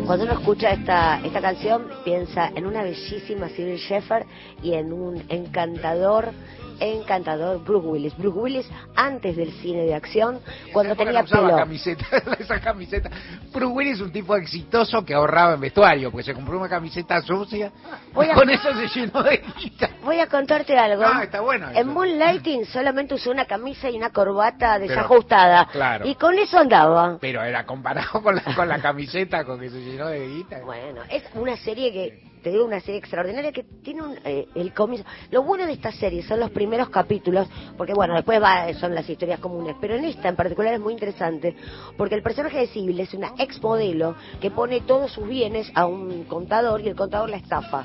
Cuando 0.07 0.25
uno 0.25 0.33
escucha 0.33 0.71
esta, 0.71 1.21
esta 1.23 1.41
canción, 1.43 1.87
piensa 2.03 2.51
en 2.55 2.65
una 2.65 2.83
bellísima 2.83 3.49
Cyril 3.49 3.77
Sheffer 3.77 4.25
y 4.63 4.73
en 4.73 4.93
un 4.93 5.23
encantador 5.29 6.33
encantador 6.81 7.63
Bruce 7.65 7.87
Willis. 7.87 8.17
Bruce 8.17 8.39
Willis 8.39 8.71
antes 8.95 9.37
del 9.37 9.53
cine 9.53 9.83
de 9.83 9.95
acción, 9.95 10.41
cuando 10.73 10.97
tenía 10.97 11.23
pelo. 11.23 11.57
Camiseta, 11.57 12.07
esa 12.39 12.61
camiseta. 12.61 13.11
Bruce 13.53 13.73
Willis 13.73 13.95
es 13.95 14.01
un 14.01 14.13
tipo 14.13 14.37
exitoso 14.37 15.05
que 15.05 15.15
ahorraba 15.15 15.55
en 15.55 15.61
vestuario, 15.61 16.11
porque 16.11 16.25
se 16.25 16.35
compró 16.35 16.59
una 16.59 16.69
camiseta 16.69 17.21
sucia 17.23 17.73
y 18.11 18.35
con 18.35 18.51
eso 18.51 18.69
se 18.75 19.01
llenó 19.01 19.23
de 19.23 19.43
guita. 19.57 19.91
Voy 20.03 20.21
a 20.21 20.27
contarte 20.27 20.77
algo. 20.77 21.03
No, 21.03 21.23
está 21.23 21.41
bueno. 21.41 21.69
En 21.75 21.89
Moonlighting 21.89 22.67
solamente 22.67 23.15
usó 23.15 23.31
una 23.31 23.45
camisa 23.45 23.91
y 23.91 23.97
una 23.97 24.11
corbata 24.11 24.79
desajustada. 24.79 25.67
claro. 25.71 26.07
Y 26.07 26.15
con 26.15 26.39
eso 26.39 26.59
andaba. 26.59 27.19
Pero 27.21 27.43
era 27.43 27.65
comparado 27.67 28.23
con 28.23 28.37
la, 28.37 28.43
con 28.55 28.69
la 28.69 28.81
camiseta 28.81 29.45
con 29.45 29.61
que 29.61 29.71
se 29.71 29.81
llenó 29.81 30.09
de 30.09 30.27
guita. 30.29 30.61
Bueno, 30.65 31.03
es 31.11 31.25
una 31.35 31.57
serie 31.57 31.93
que 31.93 32.28
te 32.39 32.51
digo 32.51 32.65
una 32.65 32.81
serie 32.81 32.99
extraordinaria 32.99 33.53
que 33.53 33.65
tiene 33.83 34.03
un, 34.03 34.17
eh, 34.25 34.49
el 34.55 34.73
comienzo. 34.73 35.09
Lo 35.31 35.43
bueno 35.43 35.67
de 35.67 35.73
esta 35.73 35.93
serie 35.93 36.23
son 36.23 36.41
los 36.41 36.51
primeros 36.51 36.89
capítulos, 36.89 37.49
porque 37.77 37.95
bueno, 37.95 38.15
después 38.15 38.43
va, 38.43 38.73
son 38.75 38.95
las 38.95 39.09
historias 39.09 39.41
comunes, 39.41 39.77
pero 39.81 39.95
en 39.95 40.05
esta 40.05 40.29
en 40.29 40.37
particular 40.37 40.75
es 40.75 40.81
muy 40.81 40.93
interesante, 40.93 41.57
porque 41.97 42.15
el 42.15 42.23
personaje 42.23 42.59
de 42.59 42.67
Civil 42.69 42.99
es 43.01 43.15
una 43.15 43.33
ex 43.39 43.63
modelo 43.63 44.15
que 44.41 44.51
pone 44.51 44.81
todos 44.83 45.13
sus 45.13 45.27
bienes 45.29 45.71
a 45.75 45.87
un 45.87 46.25
contador 46.25 46.81
y 46.81 46.89
el 46.89 46.97
contador 46.97 47.31
la 47.31 47.37
estafa. 47.37 47.85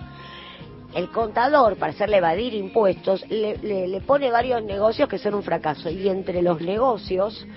El 0.94 1.10
contador, 1.10 1.78
para 1.78 1.92
hacerle 1.92 2.18
evadir 2.18 2.54
impuestos, 2.54 3.28
le, 3.28 3.58
le 3.58 4.02
pone 4.02 4.30
varios 4.30 4.64
negocios 4.64 5.10
que 5.10 5.18
son 5.18 5.34
un 5.34 5.42
fracaso. 5.42 5.90
Y 5.90 6.08
entre 6.08 6.44
los 6.44 6.62
negocios 6.62 7.48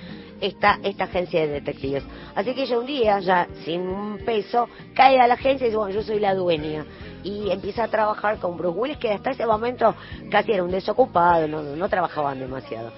está 0.40 0.78
esta 0.82 1.04
agencia 1.04 1.40
de 1.40 1.48
detectives. 1.48 2.04
Así 2.34 2.54
que 2.54 2.62
ella 2.62 2.78
un 2.78 2.86
día, 2.86 3.20
ya 3.20 3.48
sin 3.64 3.82
un 3.82 4.18
peso, 4.18 4.68
cae 4.94 5.20
a 5.20 5.26
la 5.26 5.34
agencia 5.34 5.66
y 5.66 5.70
dice, 5.70 5.76
bueno, 5.76 5.94
yo 5.94 6.02
soy 6.02 6.20
la 6.20 6.34
dueña. 6.34 6.84
Y 7.22 7.50
empieza 7.50 7.84
a 7.84 7.88
trabajar 7.88 8.38
con 8.38 8.56
Bruce 8.56 8.78
Willis, 8.78 8.98
que 8.98 9.10
hasta 9.10 9.30
ese 9.30 9.46
momento 9.46 9.94
casi 10.30 10.52
era 10.52 10.62
un 10.62 10.70
desocupado, 10.70 11.48
no, 11.48 11.62
no 11.62 11.88
trabajaban 11.88 12.38
demasiado. 12.38 12.92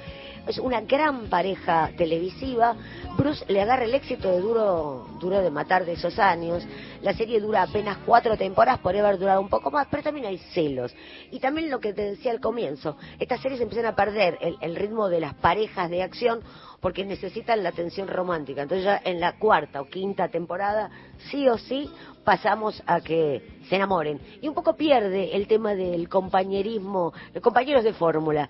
Es 0.48 0.56
una 0.58 0.80
gran 0.80 1.28
pareja 1.28 1.90
televisiva. 1.94 2.74
Bruce 3.18 3.44
le 3.48 3.60
agarra 3.60 3.84
el 3.84 3.94
éxito 3.94 4.30
de 4.30 4.40
Duro, 4.40 5.06
Duro 5.20 5.42
de 5.42 5.50
Matar 5.50 5.84
de 5.84 5.92
esos 5.92 6.18
años. 6.18 6.66
La 7.02 7.12
serie 7.12 7.38
dura 7.38 7.64
apenas 7.64 7.98
cuatro 8.06 8.34
temporadas, 8.34 8.80
podría 8.80 9.06
haber 9.06 9.18
durado 9.18 9.42
un 9.42 9.50
poco 9.50 9.70
más, 9.70 9.86
pero 9.90 10.02
también 10.02 10.24
hay 10.24 10.38
celos. 10.54 10.94
Y 11.30 11.38
también 11.38 11.70
lo 11.70 11.80
que 11.80 11.92
te 11.92 12.02
decía 12.02 12.32
al 12.32 12.40
comienzo, 12.40 12.96
estas 13.18 13.42
series 13.42 13.60
empiezan 13.60 13.84
a 13.84 13.94
perder 13.94 14.38
el, 14.40 14.56
el 14.62 14.74
ritmo 14.74 15.10
de 15.10 15.20
las 15.20 15.34
parejas 15.34 15.90
de 15.90 16.02
acción 16.02 16.40
porque 16.80 17.04
necesitan 17.04 17.62
la 17.62 17.68
atención 17.68 18.08
romántica. 18.08 18.62
Entonces 18.62 18.84
ya 18.84 19.02
en 19.04 19.20
la 19.20 19.38
cuarta 19.38 19.82
o 19.82 19.88
quinta 19.88 20.28
temporada, 20.28 20.90
sí 21.30 21.46
o 21.46 21.58
sí, 21.58 21.90
pasamos 22.24 22.82
a 22.86 23.02
que 23.02 23.58
se 23.68 23.76
enamoren. 23.76 24.18
Y 24.40 24.48
un 24.48 24.54
poco 24.54 24.76
pierde 24.76 25.36
el 25.36 25.46
tema 25.46 25.74
del 25.74 26.08
compañerismo, 26.08 27.12
los 27.34 27.42
compañeros 27.42 27.84
de 27.84 27.92
fórmula. 27.92 28.48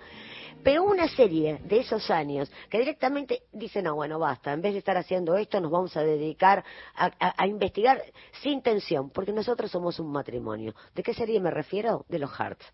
Pero 0.62 0.82
una 0.82 1.08
serie 1.08 1.60
de 1.64 1.80
esos 1.80 2.10
años 2.10 2.50
que 2.68 2.78
directamente 2.78 3.42
dicen, 3.52 3.84
no, 3.84 3.94
bueno, 3.94 4.18
basta, 4.18 4.52
en 4.52 4.60
vez 4.60 4.72
de 4.72 4.78
estar 4.78 4.96
haciendo 4.96 5.36
esto, 5.36 5.60
nos 5.60 5.70
vamos 5.70 5.96
a 5.96 6.02
dedicar 6.02 6.64
a, 6.94 7.46
investigar 7.46 8.02
sin 8.42 8.62
tensión, 8.62 9.10
porque 9.10 9.32
nosotros 9.32 9.70
somos 9.70 9.98
un 10.00 10.10
matrimonio. 10.10 10.74
¿De 10.94 11.02
qué 11.02 11.14
serie 11.14 11.40
me 11.40 11.50
refiero? 11.50 12.04
De 12.08 12.18
los 12.18 12.30
Hearts. 12.32 12.64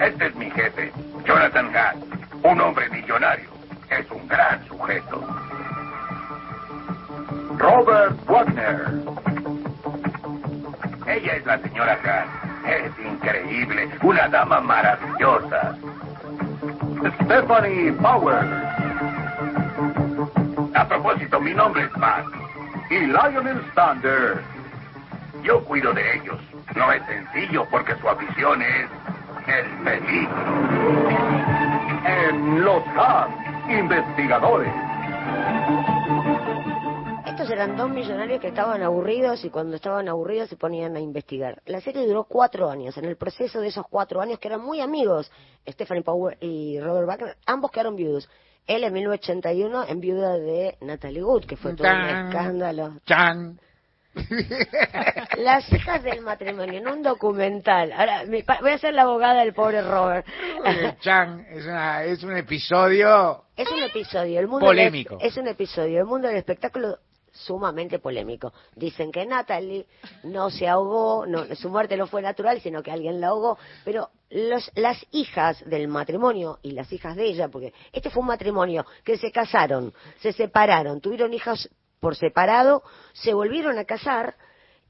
Este 0.00 0.26
es 0.26 0.34
mi 0.36 0.50
jefe, 0.50 0.92
Jonathan 1.24 1.76
Hatt, 1.76 1.96
un 2.44 2.60
hombre 2.60 2.88
millonario. 2.90 3.50
Es 3.90 4.10
un 4.10 4.26
gran 4.28 4.66
sujeto. 4.66 5.20
Robert 7.56 8.16
Wagner. 8.26 8.86
Ella 11.06 11.36
es 11.36 11.46
la 11.46 11.58
señora 11.58 11.98
Hatt. 12.02 12.53
Es 12.66 12.92
increíble, 12.98 13.88
una 14.02 14.28
dama 14.28 14.60
maravillosa. 14.60 15.76
Stephanie 17.22 17.92
Powers. 17.92 18.48
A 20.74 20.88
propósito, 20.88 21.40
mi 21.40 21.52
nombre 21.52 21.84
es 21.84 21.96
Matt. 21.96 22.24
Y 22.90 23.00
Lionel 23.06 23.62
Stander. 23.72 24.42
Yo 25.42 25.62
cuido 25.64 25.92
de 25.92 26.16
ellos. 26.16 26.40
No 26.74 26.90
es 26.92 27.02
sencillo 27.06 27.66
porque 27.70 27.94
su 27.96 28.08
afición 28.08 28.62
es 28.62 28.88
el 29.46 29.66
peligro. 29.84 30.34
En 32.06 32.64
los 32.64 32.82
Hubs, 32.86 33.70
investigadores. 33.70 34.72
Eran 37.50 37.76
dos 37.76 37.90
millonarios 37.90 38.40
que 38.40 38.48
estaban 38.48 38.82
aburridos 38.82 39.44
y 39.44 39.50
cuando 39.50 39.76
estaban 39.76 40.08
aburridos 40.08 40.48
se 40.48 40.56
ponían 40.56 40.96
a 40.96 41.00
investigar. 41.00 41.60
La 41.66 41.80
serie 41.80 42.06
duró 42.06 42.24
cuatro 42.24 42.70
años. 42.70 42.96
En 42.96 43.04
el 43.04 43.16
proceso 43.16 43.60
de 43.60 43.68
esos 43.68 43.86
cuatro 43.88 44.20
años, 44.20 44.38
que 44.38 44.48
eran 44.48 44.62
muy 44.62 44.80
amigos, 44.80 45.30
Stephanie 45.68 46.02
Power 46.02 46.38
y 46.40 46.80
Robert 46.80 47.06
Wagner, 47.06 47.36
ambos 47.46 47.70
quedaron 47.70 47.96
viudos. 47.96 48.28
Él 48.66 48.82
en 48.84 48.92
1981 48.94 49.84
en 49.88 50.00
viuda 50.00 50.38
de 50.38 50.76
Natalie 50.80 51.22
Wood, 51.22 51.44
que 51.44 51.56
fue 51.56 51.74
todo 51.74 51.86
un 51.88 52.26
escándalo. 52.28 52.94
Chan. 53.04 53.60
Las 55.38 55.70
hijas 55.72 56.02
del 56.02 56.22
matrimonio, 56.22 56.78
en 56.78 56.88
un 56.88 57.02
documental. 57.02 57.92
Ahora, 57.92 58.24
me, 58.24 58.44
voy 58.60 58.70
a 58.70 58.78
ser 58.78 58.94
la 58.94 59.02
abogada 59.02 59.40
del 59.40 59.52
pobre 59.52 59.82
Robert. 59.82 60.26
Chan, 61.00 61.46
es, 61.50 61.64
una, 61.66 62.04
es 62.04 62.22
un 62.22 62.36
episodio. 62.36 63.44
Es 63.56 63.70
un 63.70 63.82
episodio. 63.82 64.40
El 64.40 64.48
mundo 64.48 64.66
polémico. 64.66 65.18
Del, 65.18 65.28
es 65.28 65.36
un 65.36 65.48
episodio. 65.48 65.98
El 65.98 66.06
mundo 66.06 66.28
del 66.28 66.36
espectáculo 66.38 66.98
sumamente 67.34 67.98
polémico. 67.98 68.52
Dicen 68.74 69.12
que 69.12 69.26
Natalie 69.26 69.86
no 70.22 70.50
se 70.50 70.66
ahogó, 70.68 71.26
no, 71.26 71.54
su 71.56 71.68
muerte 71.68 71.96
no 71.96 72.06
fue 72.06 72.22
natural, 72.22 72.60
sino 72.60 72.82
que 72.82 72.90
alguien 72.90 73.20
la 73.20 73.28
ahogó, 73.28 73.58
pero 73.84 74.10
los, 74.30 74.70
las 74.76 75.04
hijas 75.10 75.62
del 75.68 75.88
matrimonio 75.88 76.58
y 76.62 76.72
las 76.72 76.92
hijas 76.92 77.16
de 77.16 77.26
ella, 77.26 77.48
porque 77.48 77.74
este 77.92 78.10
fue 78.10 78.22
un 78.22 78.28
matrimonio 78.28 78.86
que 79.04 79.18
se 79.18 79.30
casaron, 79.30 79.92
se 80.20 80.32
separaron, 80.32 81.00
tuvieron 81.00 81.34
hijas 81.34 81.68
por 82.00 82.16
separado, 82.16 82.82
se 83.12 83.34
volvieron 83.34 83.78
a 83.78 83.84
casar 83.84 84.36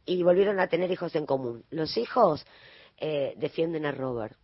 y 0.05 0.23
volvieron 0.23 0.61
a 0.61 0.69
tener 0.69 0.91
hijos 0.91 1.15
en 1.15 1.27
común. 1.27 1.65
Los 1.71 1.97
hijos 1.97 2.45
eh, 2.99 3.35
defienden 3.37 3.87
a 3.87 3.93
Robert. 3.93 4.37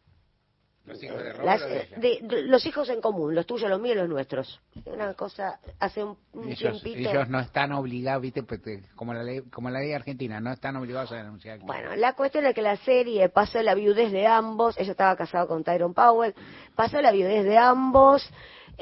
Los 0.91 1.03
hijos 1.03 1.23
de 1.23 1.33
Robert. 1.33 1.45
Las, 1.45 2.01
de, 2.01 2.19
de, 2.23 2.43
los 2.43 2.67
hijos 2.67 2.89
en 2.89 3.01
común, 3.01 3.35
los 3.35 3.47
tuyos, 3.47 3.71
los 3.71 3.81
míos, 3.81 3.97
los 3.97 4.09
nuestros. 4.09 4.61
Una 4.85 5.15
cosa, 5.15 5.61
hace 5.79 6.05
un, 6.05 6.17
un 6.33 6.49
ellos, 6.49 6.83
tiempito. 6.83 7.11
ellos 7.11 7.29
no 7.29 7.41
están 7.41 7.73
obligados, 7.73 8.23
viste, 8.23 8.43
pues, 8.43 8.61
como 8.95 9.15
la 9.15 9.23
ley, 9.23 9.43
como 9.51 9.71
la 9.71 9.81
ley 9.81 9.93
argentina, 9.93 10.41
no 10.41 10.53
están 10.53 10.77
obligados 10.77 11.13
a 11.13 11.17
denunciar. 11.17 11.61
Bueno, 11.61 11.95
la 11.97 12.15
cuestión 12.15 12.45
es 12.47 12.55
que 12.55 12.63
la 12.63 12.77
serie 12.77 13.29
pasó 13.29 13.63
la 13.63 13.75
viudez 13.75 14.13
de 14.13 14.27
ambos. 14.27 14.77
Ella 14.79 14.93
estaba 14.93 15.17
casada 15.17 15.47
con 15.47 15.65
Tyrone 15.65 15.95
Powell. 15.95 16.35
Pasó 16.75 17.01
la 17.01 17.13
viudez 17.13 17.45
de 17.45 17.57
ambos. 17.57 18.29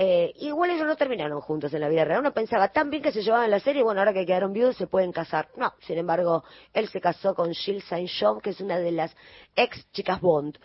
Eh, 0.01 0.33
igual 0.37 0.71
ellos 0.71 0.87
no 0.87 0.95
terminaron 0.95 1.41
juntos 1.41 1.75
en 1.75 1.81
la 1.81 1.89
vida 1.89 2.05
real. 2.05 2.21
Uno 2.21 2.33
pensaba 2.33 2.69
tan 2.69 2.89
bien 2.89 3.03
que 3.03 3.11
se 3.11 3.21
llevaban 3.21 3.51
la 3.51 3.59
serie, 3.59 3.83
bueno, 3.83 4.01
ahora 4.01 4.13
que 4.13 4.25
quedaron 4.25 4.53
viudos 4.53 4.77
se 4.77 4.87
pueden 4.87 5.11
casar. 5.11 5.49
No, 5.57 5.73
sin 5.81 5.99
embargo, 5.99 6.45
él 6.73 6.89
se 6.89 7.01
casó 7.01 7.35
con 7.35 7.53
Jill 7.53 7.83
Saint 7.83 8.09
John, 8.09 8.41
que 8.41 8.51
es 8.51 8.61
una 8.61 8.79
de 8.79 8.93
las 8.93 9.17
ex 9.57 9.91
chicas 9.91 10.21
Bond, 10.21 10.57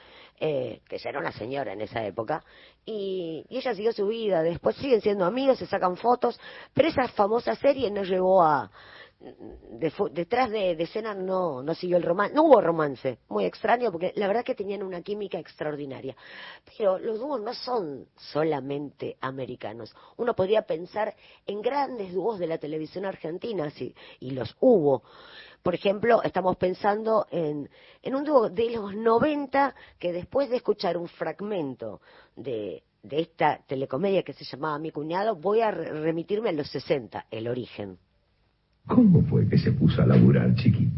eh, 0.46 0.82
que 0.89 0.98
ya 0.98 1.10
era 1.10 1.22
una 1.22 1.32
señora 1.32 1.72
en 1.72 1.80
esa 1.80 2.06
época, 2.06 2.44
y, 2.86 3.46
y, 3.48 3.60
ella 3.60 3.74
siguió 3.74 3.94
su 3.94 4.06
vida. 4.08 4.44
Después 4.44 4.76
siguen 4.76 5.00
siendo 5.00 5.24
amigos, 5.24 5.58
se 5.58 5.66
sacan 5.66 5.96
fotos, 5.96 6.38
pero 6.74 6.89
esa 6.89 7.08
famosa 7.08 7.56
serie 7.56 7.89
no 7.89 8.04
llevó 8.04 8.44
a. 8.44 8.70
De, 9.22 9.89
detrás 10.12 10.52
de, 10.52 10.76
de 10.76 10.84
escena 10.84 11.14
no, 11.14 11.64
no 11.64 11.74
siguió 11.76 11.96
el 11.96 12.04
romance, 12.04 12.36
no 12.36 12.44
hubo 12.44 12.60
romance, 12.60 13.20
muy 13.30 13.46
extraño 13.46 13.89
porque 13.89 14.12
la 14.18 14.28
verdad 14.28 14.44
que 14.44 14.54
tenían 14.54 14.84
una 14.84 15.02
química 15.02 15.39
extraordinaria. 15.39 16.14
Pero 16.78 17.00
los 17.00 17.20
dúos 17.20 17.39
no 17.39 17.54
son 17.54 18.08
solamente 18.18 19.16
americanos. 19.22 19.96
Uno 20.18 20.36
podría 20.36 20.64
pensar 20.64 21.16
en 21.46 21.62
grandes 21.62 22.14
dúos 22.14 22.38
de 22.38 22.48
la 22.48 22.58
televisión 22.58 23.06
argentina, 23.06 23.70
sí, 23.70 23.96
y 24.20 24.32
los 24.32 24.58
hubo. 24.60 25.04
Por 25.64 25.74
ejemplo, 25.74 26.22
estamos 26.24 26.57
pensando 26.57 27.26
en, 27.32 27.70
en 28.01 28.16
un 28.16 28.26
dúo 28.26 28.49
de 28.49 28.70
los 28.72 28.93
90 28.93 29.74
que 29.97 30.11
después 30.11 30.49
de 30.49 30.57
escuchar 30.57 30.97
un 30.97 31.07
fragmento 31.07 32.01
de, 32.36 32.84
de 33.01 33.22
esta 33.22 33.61
telecomedia 33.66 34.24
que 34.24 34.34
se 34.34 34.43
llamaba 34.43 34.78
Mi 34.78 34.91
cuñado, 34.91 35.38
voy 35.38 35.61
a 35.61 35.72
remitirme 35.72 36.49
a 36.49 36.51
los 36.51 36.70
60, 36.70 37.28
el 37.32 37.47
origen. 37.47 37.97
¿Cómo 38.88 39.24
fue 39.24 39.47
que 39.47 39.57
se 39.57 39.72
puso 39.72 40.01
a 40.01 40.05
laburar, 40.05 40.53
chiqui? 40.55 40.89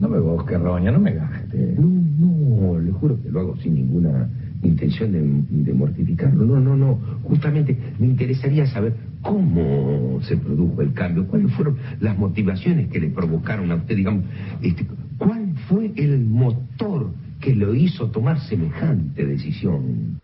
No 0.00 0.08
me 0.08 0.18
busques, 0.18 0.58
Roña, 0.58 0.90
no 0.90 0.98
me 0.98 1.12
gastes. 1.12 1.78
No, 1.78 1.86
no, 1.86 2.80
le 2.80 2.92
juro 2.92 3.20
que 3.22 3.28
lo 3.28 3.40
hago 3.40 3.56
sin 3.58 3.74
ninguna 3.74 4.28
intención 4.62 5.12
de, 5.12 5.72
mortificarlo. 5.72 6.44
No, 6.44 6.60
no, 6.60 6.76
no. 6.76 6.98
Justamente 7.24 7.76
me 7.98 8.06
interesaría 8.06 8.66
saber 8.66 8.94
cómo 9.20 10.20
se 10.22 10.36
produjo 10.36 10.82
el 10.82 10.92
cambio, 10.92 11.26
cuáles 11.26 11.52
fueron 11.52 11.78
las 12.00 12.16
motivaciones 12.18 12.90
que 12.90 13.00
le 13.00 13.08
provocaron 13.10 13.70
a 13.70 13.76
usted, 13.76 13.96
digamos, 13.96 14.24
este, 14.62 14.86
cuál 15.18 15.54
fue 15.68 15.92
el 15.96 16.20
motor 16.20 17.10
que 17.40 17.54
lo 17.54 17.74
hizo 17.74 18.10
tomar 18.10 18.40
semejante 18.40 19.26
decisión. 19.26 20.20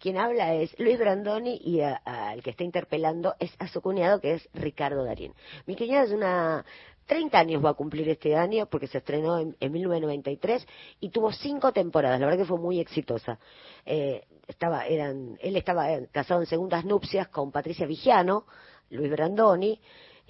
Quien 0.00 0.16
habla 0.16 0.54
es 0.54 0.78
Luis 0.78 0.96
Brandoni 0.96 1.60
y 1.64 1.80
al 1.80 2.40
que 2.42 2.50
está 2.50 2.62
interpelando 2.62 3.34
es 3.40 3.52
a 3.58 3.66
su 3.66 3.80
cuñado 3.80 4.20
que 4.20 4.34
es 4.34 4.48
Ricardo 4.54 5.04
Darín. 5.04 5.32
Mi 5.66 5.74
cuñado 5.74 6.06
es 6.06 6.12
una 6.12 6.64
30 7.08 7.38
años 7.38 7.64
va 7.64 7.70
a 7.70 7.74
cumplir 7.74 8.08
este 8.08 8.36
año 8.36 8.66
porque 8.66 8.86
se 8.86 8.98
estrenó 8.98 9.38
en, 9.38 9.56
1993 9.60 10.66
y 11.00 11.08
tuvo 11.08 11.32
cinco 11.32 11.72
temporadas. 11.72 12.20
La 12.20 12.26
verdad 12.26 12.42
que 12.42 12.48
fue 12.48 12.58
muy 12.58 12.78
exitosa. 12.78 13.38
Eh, 13.84 14.24
estaba, 14.46 14.86
eran, 14.86 15.36
él 15.40 15.56
estaba 15.56 15.92
eh, 15.92 16.08
casado 16.12 16.40
en 16.40 16.46
segundas 16.46 16.84
nupcias 16.84 17.28
con 17.28 17.50
Patricia 17.50 17.86
Vigiano, 17.86 18.44
Luis 18.90 19.10
Brandoni, 19.10 19.80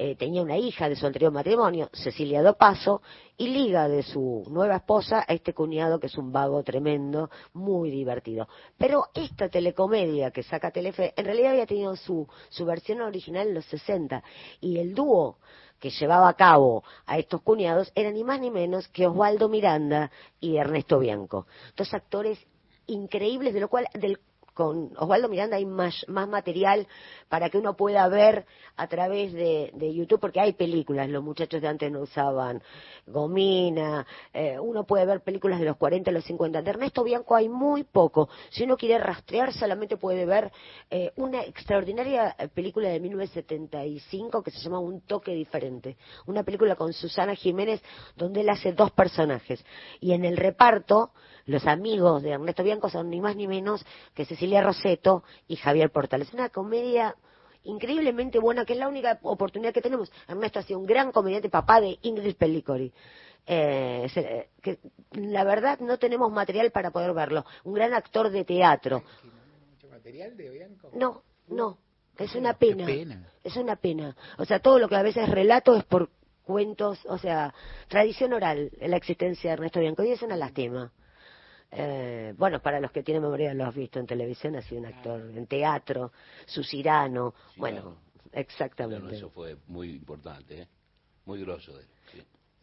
eh, 0.01 0.15
tenía 0.15 0.43
una 0.43 0.57
hija 0.57 0.89
de 0.89 0.95
su 0.95 1.07
anterior 1.07 1.33
matrimonio, 1.33 1.91
Cecilia 1.93 2.41
Dopaso, 2.41 3.03
y 3.37 3.49
liga 3.49 3.89
de 3.89 4.05
su 4.05 4.45
nueva 4.49 4.77
esposa 4.77 5.25
a 5.27 5.35
este 5.35 5.53
cuñado 5.53 5.99
que 5.99 6.07
es 6.07 6.17
un 6.17 6.31
vago 6.31 6.63
tremendo, 6.63 7.31
muy 7.55 7.91
divertido. 7.91 8.47
Pero 8.77 9.07
esta 9.13 9.49
telecomedia 9.49 10.31
que 10.31 10.45
saca 10.45 10.71
Telefe, 10.71 11.15
en 11.17 11.25
realidad 11.25 11.51
había 11.51 11.67
tenido 11.67 11.97
su, 11.97 12.29
su 12.49 12.65
versión 12.65 13.01
original 13.01 13.49
en 13.49 13.55
los 13.55 13.65
60, 13.65 14.23
y 14.61 14.79
el 14.79 14.95
dúo 14.95 15.39
que 15.79 15.91
llevaba 15.91 16.29
a 16.29 16.35
cabo 16.35 16.85
a 17.07 17.19
estos 17.19 17.43
cuñados 17.43 17.93
era 17.95 18.11
ni 18.11 18.25
más 18.25 18.41
ni 18.41 18.51
menos 18.51 18.89
que 18.89 19.07
Osvaldo 19.07 19.49
Miranda 19.49 20.11
y 20.41 20.57
Ernesto 20.57 20.99
Bianco. 20.99 21.47
Dos 21.77 21.93
actores 21.95 22.39
increíbles, 22.87 23.55
de 23.55 23.61
lo 23.61 23.69
cual, 23.69 23.87
del 23.95 24.19
con 24.59 24.91
Osvaldo 24.99 25.29
Miranda 25.29 25.57
hay 25.57 25.65
más, 25.65 26.05
material 26.09 26.89
para 27.29 27.49
que 27.49 27.59
uno 27.59 27.77
pueda 27.77 28.09
ver 28.09 28.45
a 28.75 28.89
través 28.89 29.33
de, 29.33 29.71
YouTube, 29.95 30.19
porque 30.19 30.41
hay 30.41 30.55
películas, 30.55 31.09
los 31.09 31.23
muchachos 31.23 31.63
de 31.63 31.69
antes 31.69 31.93
no 31.93 32.01
usaban 32.01 32.61
gomina, 33.07 34.05
eh, 34.35 34.59
uno 34.59 34.83
puede 34.83 35.07
ver 35.07 35.21
películas 35.21 35.61
de 35.61 35.67
los 35.67 35.77
40 35.77 36.11
y 36.11 36.15
los 36.15 36.25
50. 36.25 36.61
De 36.61 36.71
Ernesto 36.71 37.05
Bianco 37.05 37.37
hay 37.37 37.49
muy 37.49 37.85
poco. 37.85 38.29
Si 38.51 38.65
uno 38.65 38.77
quiere 38.77 38.99
rastrear, 38.99 39.53
solamente 39.53 39.97
puede 39.97 40.27
ver 40.27 40.51
eh, 40.91 41.13
una 41.15 41.43
extraordinaria 41.43 42.35
película 42.53 42.89
de 42.89 42.99
1975 42.99 44.43
que 44.43 44.51
se 44.51 44.59
llama 44.59 44.81
Un 44.81 45.03
toque 45.03 45.35
diferente. 45.35 45.97
Una 46.27 46.43
película 46.43 46.75
con 46.75 46.93
Susana 46.93 47.37
Jiménez 47.37 47.81
donde 48.17 48.41
él 48.41 48.49
hace 48.49 48.73
dos 48.73 48.91
personajes. 48.91 49.65
Y 50.01 50.15
en 50.15 50.25
el 50.25 50.37
reparto 50.37 51.13
los 51.49 51.67
amigos 51.67 52.23
de 52.23 52.33
Ernesto 52.33 52.63
Bianco 52.63 52.91
son 52.91 53.09
ni 53.09 53.23
más 53.23 53.35
ni 53.35 53.49
menos 53.49 53.85
que 54.15 54.27
Cecilia 54.27 54.61
Roseto 54.61 55.25
y 55.49 55.57
Javier 55.57 55.91
Portal. 55.91 56.21
Es 56.21 56.35
una 56.35 56.51
comedia 56.51 57.17
increíblemente 57.65 58.39
buena, 58.39 58.67
que 58.67 58.75
es 58.75 58.79
la 58.79 58.87
única 58.87 59.19
oportunidad 59.23 59.73
que 59.73 59.81
tenemos. 59.81 60.13
Ernesto 60.29 60.59
ha 60.59 60.63
sido 60.63 60.79
un 60.79 60.85
gran 60.85 61.11
comediante, 61.11 61.49
papá 61.49 61.81
de 61.81 61.99
Ingrid 62.03 62.37
Pellicori. 62.37 62.93
Eh, 63.47 64.07
eh, 64.15 64.49
que 64.61 64.79
la 65.13 65.43
verdad 65.43 65.81
no 65.81 65.99
tenemos 65.99 66.31
material 66.31 66.71
para 66.71 66.91
poder 66.91 67.15
verlo. 67.15 67.47
Un 67.65 67.73
gran 67.73 67.95
actor 67.95 68.29
de 68.29 68.45
teatro. 68.45 69.03
¿Mucho 69.71 69.89
material 69.89 70.37
de 70.37 70.51
Bianco? 70.51 70.91
No, 70.93 71.23
no. 71.49 71.79
Es 72.19 72.35
una 72.35 72.59
pena. 72.59 72.87
Es 73.43 73.57
una 73.57 73.77
pena. 73.77 74.15
O 74.37 74.45
sea, 74.45 74.61
todo 74.61 74.79
lo 74.79 74.87
que 74.87 74.97
a 74.97 75.03
veces 75.03 75.31
relato 75.31 75.75
es 75.77 75.85
por 75.85 76.11
cuentos, 76.45 76.99
o 77.07 77.17
sea, 77.17 77.55
tradición 77.89 78.35
oral, 78.35 78.71
la 78.81 78.99
existencia 78.99 79.49
de 79.49 79.55
Ernesto 79.55 79.81
Bianco. 79.81 80.05
Y 80.05 80.11
es 80.11 80.21
una 80.21 80.37
lástima. 80.37 80.93
Eh, 81.71 82.35
bueno, 82.37 82.61
para 82.61 82.81
los 82.81 82.91
que 82.91 83.03
tienen 83.03 83.23
memoria 83.23 83.53
lo 83.53 83.67
has 83.67 83.75
visto 83.75 83.99
en 83.99 84.07
televisión, 84.07 84.57
ha 84.57 84.63
sido 84.63 84.81
un 84.81 84.87
actor 84.87 85.21
en 85.21 85.47
teatro, 85.47 86.13
su 86.47 86.65
Cirano, 86.65 87.35
bueno, 87.57 87.99
exactamente. 88.33 89.17
eso 89.17 89.29
fue 89.31 89.57
muy 89.67 89.91
importante, 89.91 90.63
¿eh? 90.63 90.69
muy 91.27 91.41
grosso 91.43 91.75
de 91.75 91.83
él. 91.83 91.89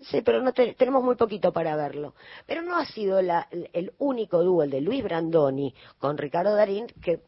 Sí. 0.01 0.21
pero 0.21 0.41
no 0.41 0.51
tenemos 0.51 1.03
muy 1.03 1.15
poquito 1.15 1.53
para 1.53 1.75
verlo. 1.77 2.15
Pero 2.45 2.61
no 2.63 2.77
ha 2.77 2.85
sido 2.85 3.21
la, 3.21 3.47
el 3.71 3.93
único 3.99 4.43
dúo, 4.43 4.63
el 4.63 4.69
de 4.69 4.81
Luis 4.81 5.01
Brandoni 5.01 5.73
con 5.99 6.17
Ricardo 6.17 6.53
Darín, 6.53 6.87
que 7.01 7.21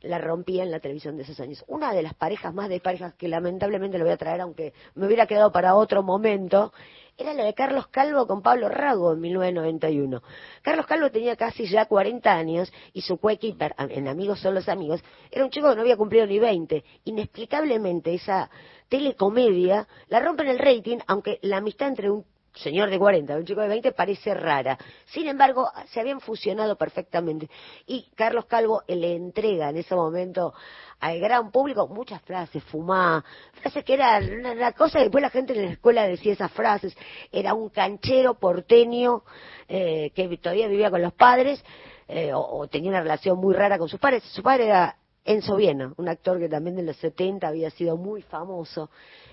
la 0.00 0.18
rompía 0.18 0.62
en 0.62 0.70
la 0.70 0.80
televisión 0.80 1.16
de 1.16 1.24
esos 1.24 1.40
años. 1.40 1.64
Una 1.66 1.92
de 1.92 2.02
las 2.02 2.14
parejas 2.14 2.54
más 2.54 2.68
de 2.68 2.80
parejas 2.80 3.14
que 3.14 3.28
lamentablemente 3.28 3.98
lo 3.98 4.04
voy 4.04 4.12
a 4.12 4.16
traer, 4.16 4.40
aunque 4.40 4.72
me 4.94 5.06
hubiera 5.06 5.26
quedado 5.26 5.50
para 5.52 5.74
otro 5.74 6.02
momento, 6.02 6.72
era 7.16 7.34
la 7.34 7.44
de 7.44 7.54
Carlos 7.54 7.88
Calvo 7.88 8.26
con 8.26 8.42
Pablo 8.42 8.68
Rago 8.68 9.12
en 9.12 9.20
1991. 9.20 10.22
Carlos 10.62 10.86
Calvo 10.86 11.10
tenía 11.10 11.34
casi 11.34 11.66
ya 11.66 11.86
40 11.86 12.32
años 12.32 12.72
y 12.92 13.02
su 13.02 13.18
coequiper, 13.18 13.74
en 13.78 14.06
Amigos 14.06 14.40
son 14.40 14.54
los 14.54 14.68
amigos, 14.68 15.02
era 15.30 15.44
un 15.44 15.50
chico 15.50 15.68
que 15.68 15.74
no 15.74 15.80
había 15.80 15.96
cumplido 15.96 16.26
ni 16.26 16.38
20. 16.38 16.84
Inexplicablemente 17.04 18.14
esa 18.14 18.50
telecomedia 18.88 19.88
la 20.08 20.20
rompe 20.20 20.44
en 20.44 20.50
el 20.50 20.58
rating, 20.58 20.98
aunque 21.06 21.38
la 21.42 21.56
amistad 21.56 21.88
entre 21.88 22.10
un 22.10 22.24
señor 22.62 22.90
de 22.90 22.98
40, 22.98 23.36
un 23.36 23.44
chico 23.44 23.60
de 23.60 23.68
20 23.68 23.92
parece 23.92 24.34
rara. 24.34 24.78
Sin 25.06 25.26
embargo, 25.26 25.70
se 25.86 26.00
habían 26.00 26.20
fusionado 26.20 26.76
perfectamente. 26.76 27.48
Y 27.86 28.10
Carlos 28.14 28.46
Calvo 28.46 28.82
le 28.86 29.14
entrega 29.14 29.70
en 29.70 29.78
ese 29.78 29.94
momento 29.94 30.54
al 31.00 31.20
gran 31.20 31.50
público 31.50 31.86
muchas 31.86 32.20
frases, 32.22 32.62
fumá, 32.64 33.24
frases 33.60 33.84
que 33.84 33.94
eran 33.94 34.24
una, 34.40 34.72
cosa, 34.72 34.98
después 34.98 35.22
la 35.22 35.30
gente 35.30 35.52
en 35.52 35.66
la 35.66 35.72
escuela 35.72 36.06
decía 36.06 36.32
esas 36.32 36.50
frases, 36.50 36.96
era 37.30 37.54
un 37.54 37.68
canchero 37.68 38.34
porteño 38.34 39.22
eh, 39.68 40.10
que 40.14 40.36
todavía 40.38 40.66
vivía 40.66 40.90
con 40.90 41.02
los 41.02 41.12
padres 41.12 41.62
eh, 42.08 42.32
o, 42.34 42.66
tenía 42.68 42.90
una 42.90 43.02
relación 43.02 43.38
muy 43.38 43.54
rara 43.54 43.78
con 43.78 43.88
sus 43.88 44.00
padres. 44.00 44.24
Su 44.24 44.42
padre 44.42 44.66
era 44.66 44.96
Enzo 45.28 45.56
Viena, 45.56 45.92
un 45.98 46.08
actor 46.08 46.38
que 46.38 46.48
también 46.48 46.78
en 46.78 46.86
los 46.86 46.96
70 46.96 47.46
había 47.46 47.68
sido 47.68 47.98
muy 47.98 48.22
famoso. 48.22 48.88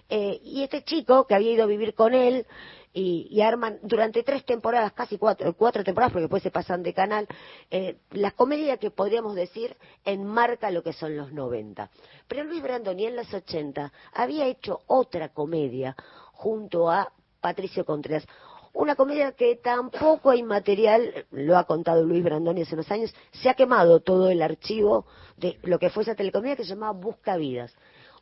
Eh, 0.10 0.42
y 0.44 0.62
este 0.62 0.84
chico 0.84 1.26
que 1.26 1.36
había 1.36 1.54
ido 1.54 1.64
a 1.64 1.68
vivir 1.68 1.96
con 1.96 2.14
él 2.14 2.46
y, 2.92 3.40
arman 3.40 3.80
durante 3.82 4.22
tres 4.22 4.44
temporadas, 4.44 4.92
casi 4.92 5.18
cuatro, 5.18 5.54
cuatro 5.54 5.86
temporadas, 5.86 6.12
porque 6.12 6.24
después 6.24 6.44
se 6.44 6.52
pasan 6.52 6.84
de 6.84 6.94
canal, 6.94 7.28
eh, 7.72 7.98
la 8.12 8.32
comedia 8.32 8.76
que 8.76 8.92
podríamos 8.92 9.36
decir 9.36 9.78
enmarca 10.04 10.70
lo 10.70 10.84
que 10.84 10.92
son 10.92 11.16
los 11.16 11.32
90. 11.32 11.90
Pero 12.28 12.44
Luis 12.44 12.62
Brandoni 12.62 13.06
en 13.06 13.16
los 13.16 13.34
80 13.34 13.94
había 14.14 14.48
hecho 14.48 14.82
otra 14.88 15.30
comedia 15.30 15.96
junto 16.34 16.92
a 16.92 17.14
Patricio 17.40 17.86
Contreras. 17.86 18.28
Una 18.76 18.96
comedia 18.96 19.32
que 19.32 19.56
tampoco 19.56 20.32
hay 20.32 20.44
material, 20.44 21.26
lo 21.32 21.58
ha 21.58 21.64
contado 21.64 22.04
Luis 22.04 22.24
Brandoni 22.24 22.64
hace 22.64 22.76
unos 22.76 22.92
años, 22.92 23.16
se 23.32 23.50
ha 23.50 23.54
quemado 23.54 24.02
todo 24.02 24.30
el 24.30 24.42
archivo 24.42 25.06
de 25.38 25.58
lo 25.64 25.80
que 25.80 25.90
fue 25.90 26.04
esa 26.04 26.14
telecomedia 26.14 26.58
que 26.58 26.64
se 26.64 26.72
llamaba 26.72 26.92
Busca 26.92 27.38
Vidas. 27.38 27.74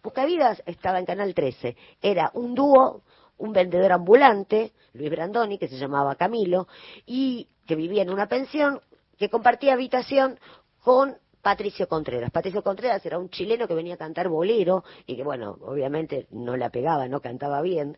Busca 0.04 0.26
Vidas 0.26 0.62
estaba 0.68 1.00
en 1.00 1.06
Canal 1.06 1.34
13. 1.34 1.76
Era 2.02 2.30
un 2.36 2.54
dúo 2.54 3.02
un 3.38 3.52
vendedor 3.52 3.92
ambulante, 3.92 4.74
Luis 4.94 5.10
Brandoni, 5.10 5.58
que 5.58 5.68
se 5.68 5.78
llamaba 5.78 6.16
Camilo, 6.16 6.68
y 7.06 7.50
que 7.66 7.76
vivía 7.76 8.04
en 8.04 8.12
una 8.12 8.28
pensión, 8.28 8.80
que 9.18 9.30
compartía 9.30 9.74
habitación 9.74 10.40
con 10.84 11.18
Patricio 11.42 11.88
Contreras. 11.88 12.32
Patricio 12.32 12.64
Contreras 12.64 13.06
era 13.06 13.18
un 13.18 13.30
chileno 13.30 13.68
que 13.68 13.74
venía 13.74 13.96
a 13.96 13.98
cantar 13.98 14.30
bolero 14.30 14.84
y 15.06 15.16
que, 15.16 15.24
bueno, 15.24 15.58
obviamente 15.62 16.28
no 16.32 16.56
la 16.56 16.70
pegaba, 16.70 17.08
no 17.08 17.22
cantaba 17.22 17.62
bien. 17.62 17.98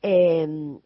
Em, 0.00 0.80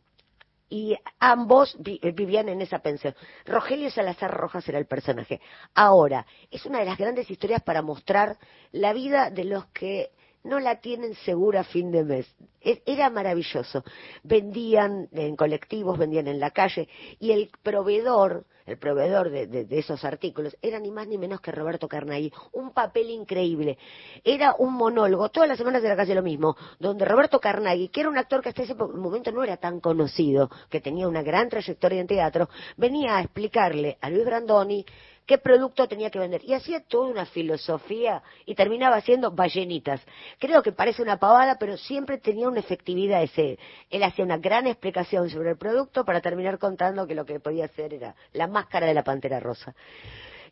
y 0.73 0.97
ambos 1.21 1.77
vivían 1.79 2.49
en 2.49 2.63
esa 2.63 2.79
pensión. 2.79 3.15
Rogelio 3.45 3.91
Salazar 3.91 4.31
Rojas 4.31 4.67
era 4.71 4.79
el 4.79 4.87
personaje. 4.87 5.39
Ahora, 5.75 6.25
es 6.51 6.65
una 6.65 6.79
de 6.79 6.87
las 6.87 6.97
grandes 6.97 7.31
historias 7.31 7.63
para 7.63 7.83
mostrar 7.83 8.39
la 8.71 8.95
vida 8.95 9.29
de 9.29 9.45
los 9.45 9.67
que 9.67 10.13
no 10.45 10.59
la 10.61 10.81
tienen 10.81 11.15
segura 11.15 11.61
a 11.61 11.65
fin 11.65 11.91
de 11.91 12.05
mes. 12.05 12.35
E, 12.61 12.83
era 12.87 13.11
maravilloso. 13.11 13.85
Vendían 14.23 15.09
en 15.13 15.37
colectivos, 15.37 15.99
vendían 15.99 16.29
en 16.29 16.41
la 16.41 16.51
calle 16.51 16.89
y 17.19 17.33
el 17.33 17.51
proveedor, 17.63 18.45
el 18.67 18.79
proveedor 18.79 19.31
de, 19.31 19.67
esos 19.71 20.05
artículos 20.05 20.57
era 20.63 20.79
ni 20.79 20.91
más 20.91 21.09
ni 21.09 21.19
menos 21.19 21.41
que 21.41 21.51
Roberto 21.51 21.89
Carnaghi. 21.89 22.33
Un 22.53 22.73
papel 22.73 23.11
increíble. 23.11 23.79
Era 24.23 24.55
un 24.59 24.75
monólogo, 24.75 25.31
todas 25.31 25.49
las 25.49 25.59
semanas 25.59 25.83
era 25.83 25.97
casi 25.97 26.15
lo 26.15 26.23
mismo, 26.23 26.57
donde 26.79 27.05
Roberto 27.05 27.41
Carnaghi, 27.41 27.89
que 27.89 28.01
era 28.01 28.09
un 28.09 28.19
actor 28.19 28.43
que 28.43 28.51
hasta 28.51 28.63
ese 28.63 28.75
momento 28.75 29.33
no 29.33 29.43
era 29.43 29.57
tan 29.57 29.81
conocido, 29.81 30.51
que 30.71 30.81
tenía 30.81 31.09
una 31.09 31.23
gran 31.23 31.49
trayectoria 31.49 32.01
en 32.01 32.07
teatro, 32.07 32.49
venía 32.77 33.17
a 33.17 33.23
explicarle 33.23 33.99
a 34.01 34.11
Luis 34.11 34.25
Brandoni 34.25 34.85
qué 35.27 35.39
producto 35.39 35.87
tenía 35.89 36.11
que 36.11 36.19
vender. 36.19 36.43
Y 36.45 36.55
hacía 36.55 36.81
toda 36.81 37.09
una 37.09 37.27
filosofía 37.27 38.23
y 38.47 38.55
terminaba 38.55 38.97
haciendo 38.97 39.31
ballenitas. 39.31 40.01
Creo 40.39 40.63
que 40.63 40.73
parece 40.73 41.03
una 41.03 41.19
pavada, 41.19 41.57
pero 41.59 41.77
siempre 41.77 42.19
tenía 42.19 42.49
una 42.49 42.61
efectividad 42.61 43.23
ese. 43.23 43.59
Él 43.91 44.03
hacía 44.03 44.25
una 44.25 44.39
gran 44.39 44.67
explicación 44.67 45.31
sobre 45.31 45.51
el 45.51 45.57
producto 45.57 46.05
para 46.05 46.21
terminar 46.21 46.59
contando 46.59 47.07
que 47.07 47.15
lo 47.15 47.25
que 47.25 47.41
podía 47.41 47.67
hacer 47.67 47.95
era 47.95 48.15
la 48.33 48.47
máscara 48.47 48.87
de 48.87 48.95
la 48.95 49.05
pantera 49.05 49.41
rosa. 49.41 49.75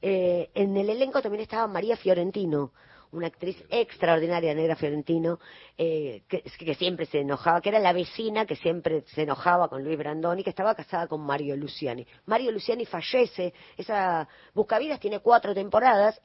Eh, 0.02 0.50
en 0.54 0.76
el 0.76 0.88
elenco 0.88 1.20
también 1.20 1.42
estaba 1.42 1.66
María 1.66 1.96
Fiorentino, 1.96 2.72
una 3.12 3.26
actriz 3.26 3.62
extraordinaria, 3.70 4.54
negra 4.54 4.76
Fiorentino, 4.76 5.38
eh, 5.76 6.22
que, 6.28 6.42
que, 6.42 6.74
siempre 6.74 7.06
se 7.06 7.20
enojaba, 7.20 7.60
que 7.60 7.70
era 7.70 7.78
la 7.78 7.92
vecina 7.92 8.46
que 8.46 8.56
siempre 8.56 9.02
se 9.06 9.22
enojaba 9.22 9.68
con 9.68 9.82
Luis 9.82 9.98
Brandoni, 9.98 10.44
que 10.44 10.50
estaba 10.50 10.74
casada 10.74 11.06
con 11.06 11.20
Mario 11.20 11.56
Luciani. 11.56 12.06
Mario 12.26 12.52
Luciani 12.52 12.86
fallece, 12.86 13.52
esa 13.76 14.28
Buscavidas 14.54 15.00
tiene 15.00 15.20
cuatro 15.20 15.54
temporadas, 15.54 16.20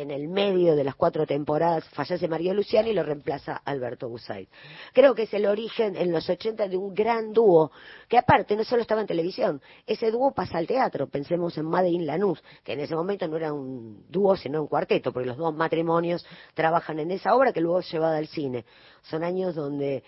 en 0.00 0.10
el 0.10 0.28
medio 0.28 0.74
de 0.74 0.84
las 0.84 0.94
cuatro 0.94 1.26
temporadas 1.26 1.84
fallece 1.90 2.26
María 2.26 2.54
Luciani 2.54 2.90
y 2.90 2.94
lo 2.94 3.02
reemplaza 3.02 3.60
Alberto 3.64 4.08
Busaid. 4.08 4.48
Creo 4.94 5.14
que 5.14 5.24
es 5.24 5.34
el 5.34 5.44
origen 5.44 5.96
en 5.96 6.10
los 6.12 6.28
80 6.28 6.68
de 6.68 6.76
un 6.76 6.94
gran 6.94 7.32
dúo, 7.32 7.70
que 8.08 8.16
aparte 8.16 8.56
no 8.56 8.64
solo 8.64 8.82
estaba 8.82 9.02
en 9.02 9.06
televisión, 9.06 9.60
ese 9.86 10.10
dúo 10.10 10.32
pasa 10.32 10.58
al 10.58 10.66
teatro, 10.66 11.08
pensemos 11.08 11.58
en 11.58 11.66
Made 11.66 11.90
Lanús, 12.00 12.42
que 12.64 12.72
en 12.72 12.80
ese 12.80 12.94
momento 12.94 13.28
no 13.28 13.36
era 13.36 13.52
un 13.52 14.06
dúo 14.08 14.34
sino 14.36 14.62
un 14.62 14.68
cuarteto, 14.68 15.12
porque 15.12 15.28
los 15.28 15.36
dos 15.36 15.54
matrimonios 15.54 16.24
trabajan 16.54 16.98
en 16.98 17.10
esa 17.10 17.34
obra 17.34 17.52
que 17.52 17.60
luego 17.60 17.80
es 17.80 17.92
llevada 17.92 18.16
al 18.16 18.28
cine. 18.28 18.64
Son 19.02 19.22
años 19.22 19.54
donde 19.54 20.02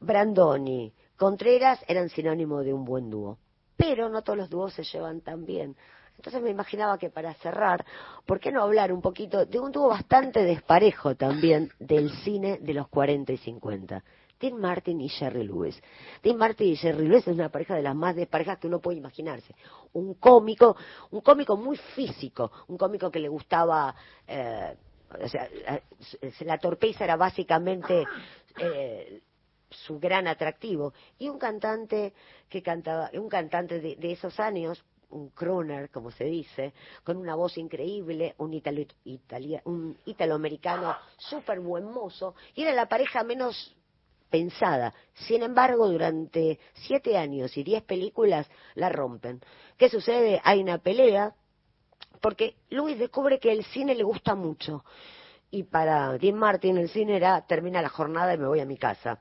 Brandoni, 0.00 0.92
Contreras 1.16 1.84
eran 1.88 2.08
sinónimo 2.08 2.62
de 2.62 2.72
un 2.72 2.84
buen 2.84 3.10
dúo. 3.10 3.38
Pero 3.76 4.08
no 4.08 4.22
todos 4.22 4.38
los 4.38 4.50
dúos 4.50 4.72
se 4.74 4.84
llevan 4.84 5.20
tan 5.20 5.44
bien. 5.44 5.76
Entonces 6.18 6.42
me 6.42 6.50
imaginaba 6.50 6.98
que 6.98 7.10
para 7.10 7.32
cerrar, 7.34 7.86
¿por 8.26 8.40
qué 8.40 8.50
no 8.50 8.62
hablar 8.62 8.92
un 8.92 9.00
poquito 9.00 9.46
de 9.46 9.60
un 9.60 9.70
dúo 9.70 9.88
bastante 9.88 10.42
desparejo 10.42 11.14
también 11.14 11.70
del 11.78 12.10
cine 12.24 12.58
de 12.58 12.74
los 12.74 12.88
40 12.88 13.32
y 13.32 13.36
50? 13.36 14.02
Tim 14.36 14.56
Martin 14.56 15.00
y 15.00 15.08
Jerry 15.08 15.44
Lewis. 15.44 15.80
Tim 16.20 16.36
Martin 16.36 16.68
y 16.72 16.76
Jerry 16.76 17.06
Lewis 17.06 17.26
es 17.26 17.34
una 17.34 17.50
pareja 17.50 17.76
de 17.76 17.82
las 17.82 17.94
más 17.94 18.16
desparejas 18.16 18.58
que 18.58 18.66
uno 18.66 18.80
puede 18.80 18.98
imaginarse. 18.98 19.54
Un 19.92 20.14
cómico, 20.14 20.76
un 21.10 21.20
cómico 21.20 21.56
muy 21.56 21.76
físico, 21.76 22.50
un 22.66 22.76
cómico 22.76 23.10
que 23.12 23.20
le 23.20 23.28
gustaba, 23.28 23.94
eh, 24.26 24.76
o 25.22 25.28
sea, 25.28 25.48
la 26.40 26.58
torpeza 26.58 27.04
era 27.04 27.16
básicamente 27.16 28.04
eh, 28.60 29.22
su 29.70 30.00
gran 30.00 30.26
atractivo 30.26 30.94
y 31.18 31.28
un 31.28 31.38
cantante 31.38 32.12
que 32.48 32.60
cantaba, 32.60 33.08
un 33.14 33.28
cantante 33.28 33.80
de, 33.80 33.94
de 33.96 34.12
esos 34.12 34.38
años, 34.40 34.84
un 35.10 35.30
crooner, 35.30 35.90
como 35.90 36.10
se 36.10 36.24
dice, 36.24 36.72
con 37.04 37.16
una 37.16 37.34
voz 37.34 37.56
increíble, 37.58 38.34
un, 38.38 38.52
italo, 38.52 38.82
un 39.64 39.96
italoamericano 40.04 40.96
súper 41.16 41.60
buen 41.60 41.84
mozo, 41.90 42.34
y 42.54 42.62
era 42.62 42.72
la 42.72 42.88
pareja 42.88 43.24
menos 43.24 43.74
pensada. 44.30 44.92
Sin 45.14 45.42
embargo, 45.42 45.88
durante 45.88 46.58
siete 46.74 47.16
años 47.16 47.56
y 47.56 47.62
diez 47.62 47.82
películas 47.82 48.48
la 48.74 48.88
rompen. 48.88 49.40
¿Qué 49.76 49.88
sucede? 49.88 50.40
Hay 50.44 50.60
una 50.60 50.78
pelea, 50.78 51.34
porque 52.20 52.56
Luis 52.70 52.98
descubre 52.98 53.38
que 53.38 53.52
el 53.52 53.64
cine 53.64 53.94
le 53.94 54.02
gusta 54.02 54.34
mucho. 54.34 54.84
Y 55.50 55.62
para 55.62 56.18
Dean 56.18 56.36
Martin 56.36 56.76
el 56.76 56.90
cine 56.90 57.16
era, 57.16 57.46
termina 57.46 57.80
la 57.80 57.88
jornada 57.88 58.34
y 58.34 58.38
me 58.38 58.46
voy 58.46 58.60
a 58.60 58.66
mi 58.66 58.76
casa 58.76 59.20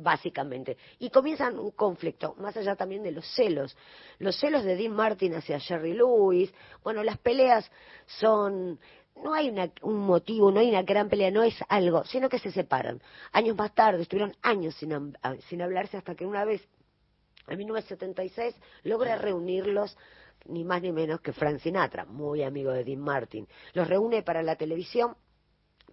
básicamente. 0.00 0.76
Y 0.98 1.10
comienzan 1.10 1.58
un 1.58 1.70
conflicto, 1.72 2.34
más 2.38 2.56
allá 2.56 2.76
también 2.76 3.02
de 3.02 3.12
los 3.12 3.26
celos. 3.34 3.76
Los 4.18 4.38
celos 4.38 4.64
de 4.64 4.76
Dean 4.76 4.92
Martin 4.92 5.34
hacia 5.34 5.60
Jerry 5.60 5.94
Lewis, 5.94 6.52
bueno, 6.82 7.02
las 7.02 7.18
peleas 7.18 7.70
son, 8.06 8.78
no 9.22 9.34
hay 9.34 9.54
un 9.82 9.98
motivo, 9.98 10.50
no 10.50 10.60
hay 10.60 10.68
una 10.68 10.82
gran 10.82 11.08
pelea, 11.08 11.30
no 11.30 11.42
es 11.42 11.56
algo, 11.68 12.04
sino 12.04 12.28
que 12.28 12.38
se 12.38 12.50
separan. 12.50 13.00
Años 13.32 13.56
más 13.56 13.74
tarde, 13.74 14.02
estuvieron 14.02 14.34
años 14.42 14.74
sin, 14.76 15.16
sin 15.48 15.62
hablarse 15.62 15.96
hasta 15.96 16.14
que 16.14 16.26
una 16.26 16.44
vez, 16.44 16.66
en 17.48 17.58
1976, 17.58 18.54
logra 18.84 19.16
reunirlos 19.16 19.96
ni 20.46 20.64
más 20.64 20.82
ni 20.82 20.92
menos 20.92 21.20
que 21.20 21.32
Frank 21.32 21.58
Sinatra, 21.60 22.04
muy 22.04 22.42
amigo 22.42 22.70
de 22.70 22.84
Dean 22.84 23.00
Martin. 23.00 23.46
Los 23.72 23.88
reúne 23.88 24.22
para 24.22 24.42
la 24.42 24.56
televisión 24.56 25.16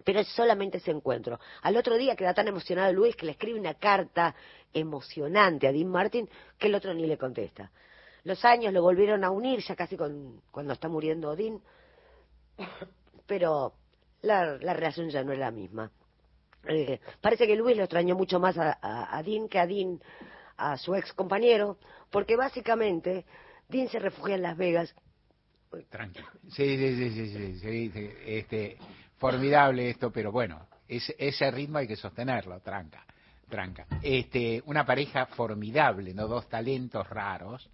pero 0.04 0.20
es 0.20 0.28
solamente 0.30 0.78
ese 0.78 0.92
encuentro. 0.92 1.40
Al 1.62 1.78
otro 1.78 1.98
día 1.98 2.16
queda 2.16 2.34
tan 2.34 2.48
emocionado 2.48 2.92
Luis 2.94 3.16
que 3.16 3.26
le 3.26 3.34
escribe 3.34 3.60
una 3.60 3.76
carta 3.76 4.36
emocionante 4.74 5.68
a 5.68 5.72
Dean 5.72 5.88
Martin 5.88 6.30
que 6.58 6.68
el 6.68 6.76
otro 6.76 6.94
ni 6.94 7.06
le 7.06 7.18
contesta. 7.18 7.72
Los 8.24 8.46
años 8.46 8.74
lo 8.74 8.82
volvieron 8.82 9.24
a 9.24 9.32
unir, 9.32 9.60
ya 9.62 9.76
casi 9.76 9.98
con, 9.98 10.42
cuando 10.52 10.74
está 10.74 10.88
muriendo 10.88 11.36
Dean, 11.36 11.60
pero 13.26 13.74
la, 14.22 14.58
relación 14.58 15.10
ya 15.10 15.24
no 15.24 15.34
es 15.34 15.40
la 15.40 15.52
misma. 15.52 15.92
Eh, 16.68 17.00
parece 17.20 17.48
que 17.48 17.56
Luis 17.56 17.76
lo 17.76 17.84
extrañó 17.84 18.16
mucho 18.16 18.40
más 18.40 18.56
a, 18.58 19.22
Dean 19.26 19.50
que 19.50 19.60
a 19.60 19.66
Dean, 19.66 20.00
a 20.58 20.78
su 20.78 20.94
ex 20.94 21.12
compañero, 21.14 21.80
porque 22.12 22.36
básicamente 22.36 23.26
Dean 23.68 23.88
se 23.88 24.00
refugia 24.00 24.36
en 24.36 24.44
Las 24.44 24.58
Vegas. 24.58 24.94
Tranquilo. 25.90 26.28
Sí, 26.50 26.78
sí, 26.78 26.96
sí, 26.96 27.10
sí, 27.12 27.60
sí, 27.60 27.92
sí, 27.92 28.10
Este, 28.26 28.78
formidable 29.22 29.90
esto, 29.90 30.12
pero 30.12 30.32
bueno, 30.32 30.68
ese 30.88 31.52
ritmo 31.52 31.78
hay 31.78 31.88
que 31.88 31.96
sostenerlo, 31.96 32.60
tranca, 32.60 33.06
tranca. 33.48 33.86
Este, 34.02 34.62
una 34.66 34.84
pareja 34.84 35.28
formidable, 35.28 36.14
no 36.14 36.28
dos 36.28 36.50
talentos 36.50 37.08
raros, 37.08 37.70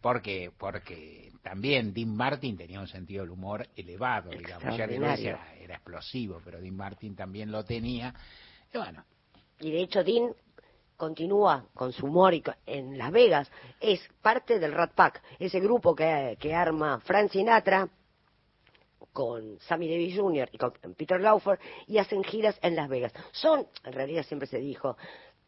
porque 0.00 0.50
porque 0.58 1.32
también 1.40 1.94
Dean 1.94 2.14
Martin 2.14 2.56
tenía 2.56 2.80
un 2.80 2.88
sentido 2.88 3.22
del 3.22 3.30
humor 3.30 3.68
elevado, 3.76 4.30
digamos, 4.30 4.76
ya 4.76 4.84
era, 4.84 5.54
era 5.54 5.74
explosivo, 5.76 6.42
pero 6.44 6.60
Dean 6.60 6.76
Martin 6.76 7.14
también 7.14 7.52
lo 7.52 7.64
tenía. 7.64 8.12
Y 8.74 8.78
bueno. 8.78 9.04
Y 9.60 9.70
de 9.70 9.82
hecho 9.82 10.02
Dean 10.02 10.34
continúa 10.96 11.64
con 11.74 11.92
su 11.92 12.06
humor 12.06 12.34
en 12.66 12.98
Las 12.98 13.12
Vegas, 13.12 13.48
es 13.80 14.00
parte 14.20 14.58
del 14.58 14.72
Rat 14.72 14.94
Pack, 14.94 15.22
ese 15.38 15.60
grupo 15.60 15.94
que, 15.94 16.36
que 16.40 16.54
arma 16.54 16.98
Frank 16.98 17.30
Sinatra, 17.30 17.88
con 19.12 19.58
Sammy 19.60 19.88
Davis 19.88 20.16
Jr. 20.16 20.48
y 20.52 20.58
con 20.58 20.72
Peter 20.96 21.20
Laufer 21.20 21.58
y 21.86 21.98
hacen 21.98 22.22
giras 22.22 22.58
en 22.62 22.76
Las 22.76 22.88
Vegas. 22.88 23.12
Son, 23.32 23.66
en 23.84 23.92
realidad 23.92 24.22
siempre 24.24 24.46
se 24.46 24.58
dijo, 24.58 24.96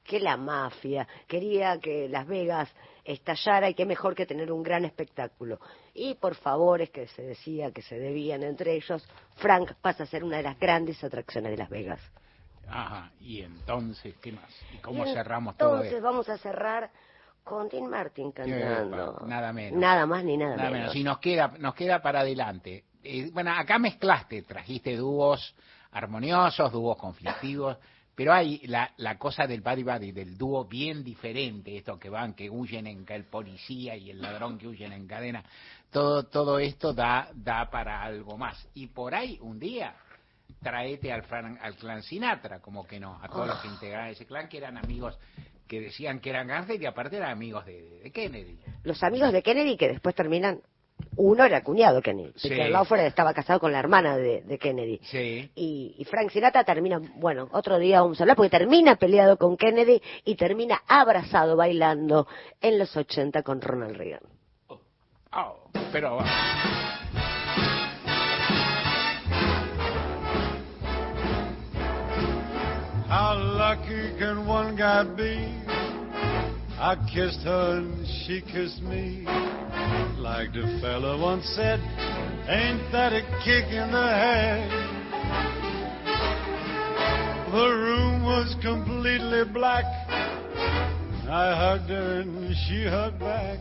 que 0.05 0.19
la 0.19 0.37
mafia 0.37 1.07
quería 1.29 1.79
que 1.79 2.09
Las 2.09 2.27
Vegas 2.27 2.69
estallara 3.05 3.71
y 3.71 3.75
qué 3.75 3.87
mejor 3.87 4.15
que 4.15 4.27
tener 4.27 4.51
un 4.51 4.63
gran 4.63 4.85
espectáculo. 4.85 5.61
Y 5.95 6.15
por 6.15 6.35
favores 6.35 6.91
que 6.91 7.07
se 7.09 7.23
decía 7.23 7.71
que 7.71 7.83
se 7.83 7.99
debían 7.99 8.43
entre 8.43 8.75
ellos, 8.75 9.07
Frank 9.37 9.75
pasa 9.81 10.05
a 10.05 10.07
ser 10.07 10.25
una 10.25 10.39
de 10.39 10.43
las 10.43 10.59
grandes 10.59 11.03
atracciones 11.05 11.53
de 11.53 11.59
Las 11.59 11.71
Vegas. 11.71 12.01
Ajá, 12.69 13.13
y 13.21 13.43
entonces, 13.43 14.15
¿qué 14.21 14.33
más? 14.33 14.51
¿Y 14.73 14.79
cómo 14.79 15.05
cerramos 15.05 15.57
todo 15.57 15.77
Entonces 15.77 16.03
vamos 16.03 16.29
a 16.29 16.39
cerrar 16.39 16.91
con 17.43 17.69
Dean 17.69 17.89
Martin 17.89 18.31
cantando. 18.33 19.25
nada 19.27 19.53
menos. 19.53 19.81
Nada 19.81 20.07
más 20.07 20.25
ni 20.25 20.37
nada, 20.37 20.57
nada 20.57 20.71
menos. 20.71 20.95
Y 20.95 21.03
nos 21.03 21.19
queda, 21.19 21.55
nos 21.59 21.75
queda 21.75 22.01
para 22.01 22.21
adelante 22.21 22.85
eh, 23.03 23.31
bueno, 23.33 23.53
acá 23.53 23.79
mezclaste, 23.79 24.43
trajiste 24.43 24.97
dúos 24.97 25.55
armoniosos, 25.93 26.71
dúos 26.73 26.97
conflictivos, 26.97 27.77
pero 28.15 28.33
hay 28.33 28.59
la, 28.67 28.93
la 28.99 29.17
cosa 29.19 29.47
del 29.47 29.63
buddy 29.63 29.83
buddy, 29.83 30.13
del 30.13 30.37
dúo 30.37 30.67
bien 30.67 31.03
diferente, 31.03 31.77
estos 31.77 31.99
que 31.99 32.11
van, 32.11 32.35
que 32.35 32.51
huyen 32.51 32.87
en 32.87 33.05
el 33.09 33.25
policía 33.25 33.97
y 33.97 34.11
el 34.11 34.21
ladrón 34.21 34.59
que 34.59 34.69
huyen 34.69 34.93
en 34.93 35.07
cadena, 35.07 35.43
todo, 35.91 36.25
todo 36.27 36.59
esto 36.59 36.93
da, 36.93 37.31
da 37.35 37.71
para 37.71 38.03
algo 38.03 38.37
más. 38.37 38.69
Y 38.75 38.89
por 38.89 39.15
ahí, 39.15 39.39
un 39.41 39.59
día, 39.59 39.95
traete 40.63 41.13
al, 41.13 41.25
al 41.61 41.77
clan 41.77 42.03
Sinatra, 42.03 42.61
como 42.61 42.87
que 42.87 43.01
no, 43.01 43.19
a 43.23 43.29
todos 43.29 43.47
los 43.47 43.59
que 43.61 43.69
integraban 43.69 44.09
ese 44.09 44.27
clan, 44.27 44.49
que 44.49 44.59
eran 44.59 44.77
amigos 44.77 45.19
que 45.67 45.81
decían 45.81 46.19
que 46.19 46.31
eran 46.31 46.49
gangsters 46.49 46.83
y 46.83 46.87
aparte 46.87 47.17
eran 47.17 47.31
amigos 47.31 47.65
de, 47.65 48.01
de 48.01 48.11
Kennedy. 48.11 48.59
Los 48.83 49.03
amigos 49.05 49.33
de 49.33 49.43
Kennedy 49.43 49.77
que 49.77 49.89
después 49.89 50.15
terminan 50.17 50.61
uno 51.21 51.45
era 51.45 51.63
cuñado 51.63 52.01
Kennedy. 52.01 52.33
Sí. 52.37 52.49
Peter 52.49 53.07
estaba 53.07 53.35
casado 53.35 53.61
con 53.61 53.73
la 53.73 53.79
hermana 53.79 54.17
de, 54.17 54.59
Kennedy. 54.59 54.99
Sí. 55.03 55.51
Y, 55.55 56.07
Frank 56.09 56.31
Sinatra 56.31 56.65
termina, 56.65 57.01
bueno, 57.17 57.49
otro 57.53 57.79
día 57.79 58.01
vamos 58.01 58.19
a 58.21 58.25
hablar, 58.25 58.37
porque 58.37 58.51
termina 58.51 58.97
peleado 58.97 59.37
con 59.37 59.57
Kennedy 59.57 60.01
y 60.25 60.35
termina 60.37 60.83
abrazado 60.89 61.57
bailando 61.57 62.27
en 62.61 62.79
los 62.79 62.97
80 62.97 63.43
con 63.43 63.61
Ronald 63.61 63.97
Reagan. 63.97 64.23
Oh, 65.33 65.71
pero... 65.93 66.19
How 73.09 73.35
lucky 73.35 74.17
can 74.19 74.47
one 74.47 74.77
guy 74.77 75.05
be? 75.17 75.90
I 76.81 76.97
kissed 77.13 77.41
her 77.41 77.77
and 77.77 78.07
she 78.25 78.41
kissed 78.41 78.81
me. 78.81 79.27
Like 80.17 80.55
the 80.55 80.79
fella 80.81 81.21
once 81.21 81.45
said, 81.55 81.79
ain't 82.49 82.91
that 82.91 83.13
a 83.13 83.21
kick 83.45 83.69
in 83.69 83.93
the 83.93 84.09
head? 84.09 84.71
The 87.53 87.69
room 87.69 88.23
was 88.23 88.57
completely 88.63 89.45
black. 89.53 89.85
I 91.29 91.55
hugged 91.55 91.91
her 91.91 92.21
and 92.21 92.57
she 92.67 92.87
hugged 92.89 93.21
back. 93.21 93.59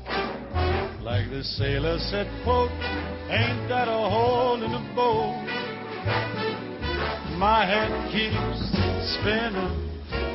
Like 1.02 1.30
the 1.30 1.44
sailor 1.44 2.00
said, 2.00 2.26
quote, 2.46 2.72
ain't 2.72 3.68
that 3.68 3.90
a 3.90 4.10
hole 4.10 4.64
in 4.64 4.72
the 4.72 4.96
boat? 4.96 5.44
My 7.38 7.66
head 7.66 7.92
keeps 8.14 8.64
spinning. 9.20 9.89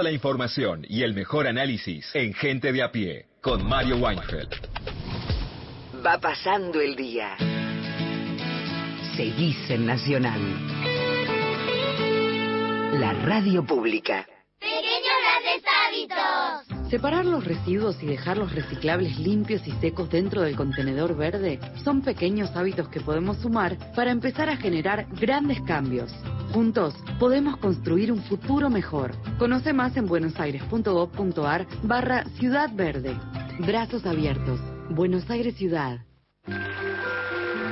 Toda 0.00 0.08
la 0.08 0.16
información 0.16 0.86
y 0.88 1.02
el 1.02 1.12
mejor 1.12 1.46
análisis 1.46 2.10
en 2.14 2.32
Gente 2.32 2.72
de 2.72 2.82
a 2.82 2.90
pie 2.90 3.26
con 3.42 3.62
Mario 3.62 3.98
Weinfeld. 3.98 4.48
Va 6.02 6.18
pasando 6.18 6.80
el 6.80 6.96
día. 6.96 7.36
Seguís 9.14 9.58
en 9.68 9.84
Nacional. 9.84 10.40
La 12.98 13.12
radio 13.12 13.62
pública. 13.62 14.26
Pequeños 14.58 15.18
grandes 15.22 15.64
hábitos. 15.84 16.79
Separar 16.90 17.24
los 17.24 17.44
residuos 17.44 18.02
y 18.02 18.06
dejar 18.06 18.36
los 18.36 18.52
reciclables 18.52 19.16
limpios 19.16 19.64
y 19.64 19.70
secos 19.80 20.10
dentro 20.10 20.42
del 20.42 20.56
contenedor 20.56 21.16
verde 21.16 21.60
son 21.84 22.02
pequeños 22.02 22.50
hábitos 22.56 22.88
que 22.88 22.98
podemos 22.98 23.36
sumar 23.36 23.78
para 23.94 24.10
empezar 24.10 24.48
a 24.50 24.56
generar 24.56 25.06
grandes 25.20 25.60
cambios. 25.62 26.12
Juntos 26.52 26.96
podemos 27.20 27.58
construir 27.58 28.10
un 28.10 28.20
futuro 28.24 28.68
mejor. 28.68 29.12
Conoce 29.38 29.72
más 29.72 29.96
en 29.96 30.06
buenosaires.gov.ar 30.06 31.66
barra 31.84 32.24
Ciudad 32.40 32.70
Verde. 32.74 33.16
Brazos 33.60 34.04
abiertos. 34.04 34.58
Buenos 34.90 35.30
Aires 35.30 35.54
Ciudad. 35.54 36.00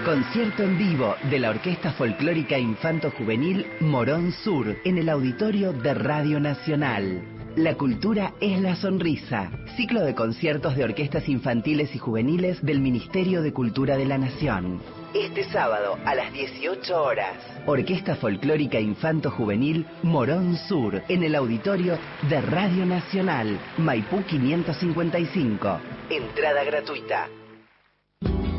Concierto 0.05 0.63
en 0.63 0.79
vivo 0.79 1.17
de 1.29 1.41
la 1.41 1.51
Orquesta 1.51 1.91
Folclórica 1.93 2.57
Infanto 2.57 3.11
Juvenil 3.11 3.67
Morón 3.81 4.31
Sur 4.45 4.77
en 4.85 4.97
el 4.97 5.09
auditorio 5.09 5.73
de 5.73 5.93
Radio 5.93 6.39
Nacional. 6.39 7.38
La 7.59 7.75
cultura 7.75 8.35
es 8.41 8.61
la 8.61 8.77
sonrisa. 8.77 9.51
Ciclo 9.77 10.03
de 10.05 10.15
conciertos 10.15 10.77
de 10.77 10.85
orquestas 10.85 11.29
infantiles 11.29 11.93
y 11.93 11.99
juveniles 11.99 12.65
del 12.65 12.79
Ministerio 12.79 13.43
de 13.43 13.53
Cultura 13.53 13.97
de 13.97 14.05
la 14.05 14.17
Nación. 14.17 14.81
Este 15.13 15.43
sábado 15.43 15.99
a 16.05 16.15
las 16.15 16.33
18 16.33 17.03
horas. 17.03 17.35
Orquesta 17.67 18.15
Folclórica 18.15 18.79
Infanto 18.79 19.33
Juvenil 19.33 19.87
Morón 20.05 20.57
Sur 20.69 21.03
en 21.09 21.25
el 21.25 21.35
auditorio 21.35 21.99
de 22.31 22.41
Radio 22.43 22.87
Nacional. 22.87 23.59
Maipú 23.77 24.23
555. 24.23 25.81
Entrada 26.11 26.63
gratuita. 26.63 27.29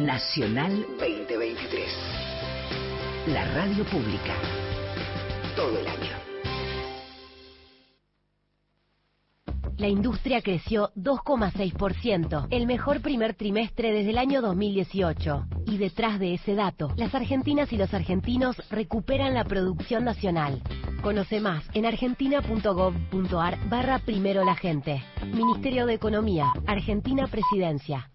Nacional 0.00 0.86
2023. 0.98 1.92
La 3.26 3.44
radio 3.52 3.84
pública. 3.84 4.34
Todo 5.54 5.78
el 5.78 5.86
año. 5.86 6.16
La 9.76 9.88
industria 9.88 10.40
creció 10.40 10.90
2,6%, 10.96 12.46
el 12.50 12.66
mejor 12.66 13.02
primer 13.02 13.34
trimestre 13.34 13.92
desde 13.92 14.10
el 14.10 14.18
año 14.18 14.40
2018. 14.40 15.46
Y 15.66 15.76
detrás 15.76 16.18
de 16.18 16.32
ese 16.32 16.54
dato, 16.54 16.94
las 16.96 17.14
argentinas 17.14 17.70
y 17.72 17.76
los 17.76 17.92
argentinos 17.92 18.56
recuperan 18.70 19.34
la 19.34 19.44
producción 19.44 20.04
nacional. 20.04 20.62
Conoce 21.02 21.40
más 21.40 21.64
en 21.74 21.84
argentina.gov.ar 21.84 23.68
barra 23.68 23.98
primero 23.98 24.44
la 24.44 24.54
gente. 24.54 25.02
Ministerio 25.26 25.84
de 25.84 25.92
Economía, 25.92 26.46
Argentina 26.66 27.26
Presidencia. 27.26 28.10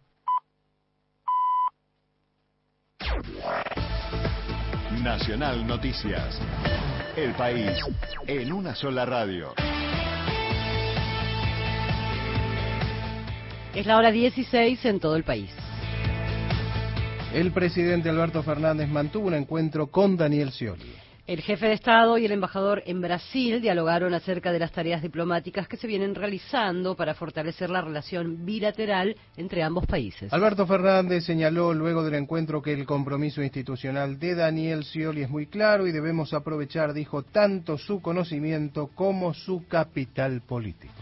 Nacional 5.05 5.67
Noticias. 5.67 6.41
El 7.15 7.33
país 7.33 7.69
en 8.25 8.51
una 8.51 8.73
sola 8.73 9.05
radio. 9.05 9.53
Es 13.75 13.85
la 13.85 13.97
hora 13.97 14.11
16 14.11 14.83
en 14.83 14.99
todo 14.99 15.15
el 15.15 15.23
país. 15.23 15.51
El 17.35 17.51
presidente 17.51 18.09
Alberto 18.09 18.41
Fernández 18.41 18.89
mantuvo 18.89 19.27
un 19.27 19.35
encuentro 19.35 19.91
con 19.91 20.17
Daniel 20.17 20.51
Scioli. 20.51 21.04
El 21.27 21.41
jefe 21.41 21.65
de 21.65 21.73
Estado 21.73 22.19
y 22.19 22.25
el 22.25 22.31
embajador 22.33 22.83
en 22.85 23.01
Brasil 23.01 23.59
dialogaron 23.59 24.13
acerca 24.13 24.51
de 24.51 24.59
las 24.59 24.71
tareas 24.71 25.01
diplomáticas 25.01 25.67
que 25.67 25.75
se 25.75 25.87
vienen 25.87 26.13
realizando 26.13 26.95
para 26.95 27.15
fortalecer 27.15 27.71
la 27.71 27.81
relación 27.81 28.45
bilateral 28.45 29.15
entre 29.35 29.63
ambos 29.63 29.87
países. 29.87 30.31
Alberto 30.31 30.67
Fernández 30.67 31.25
señaló 31.25 31.73
luego 31.73 32.03
del 32.03 32.13
encuentro 32.13 32.61
que 32.61 32.73
el 32.73 32.85
compromiso 32.85 33.41
institucional 33.41 34.19
de 34.19 34.35
Daniel 34.35 34.83
Scioli 34.83 35.23
es 35.23 35.29
muy 35.31 35.47
claro 35.47 35.87
y 35.87 35.91
debemos 35.91 36.31
aprovechar, 36.31 36.93
dijo, 36.93 37.23
tanto 37.23 37.79
su 37.79 38.03
conocimiento 38.03 38.91
como 38.93 39.33
su 39.33 39.65
capital 39.67 40.41
político. 40.41 40.93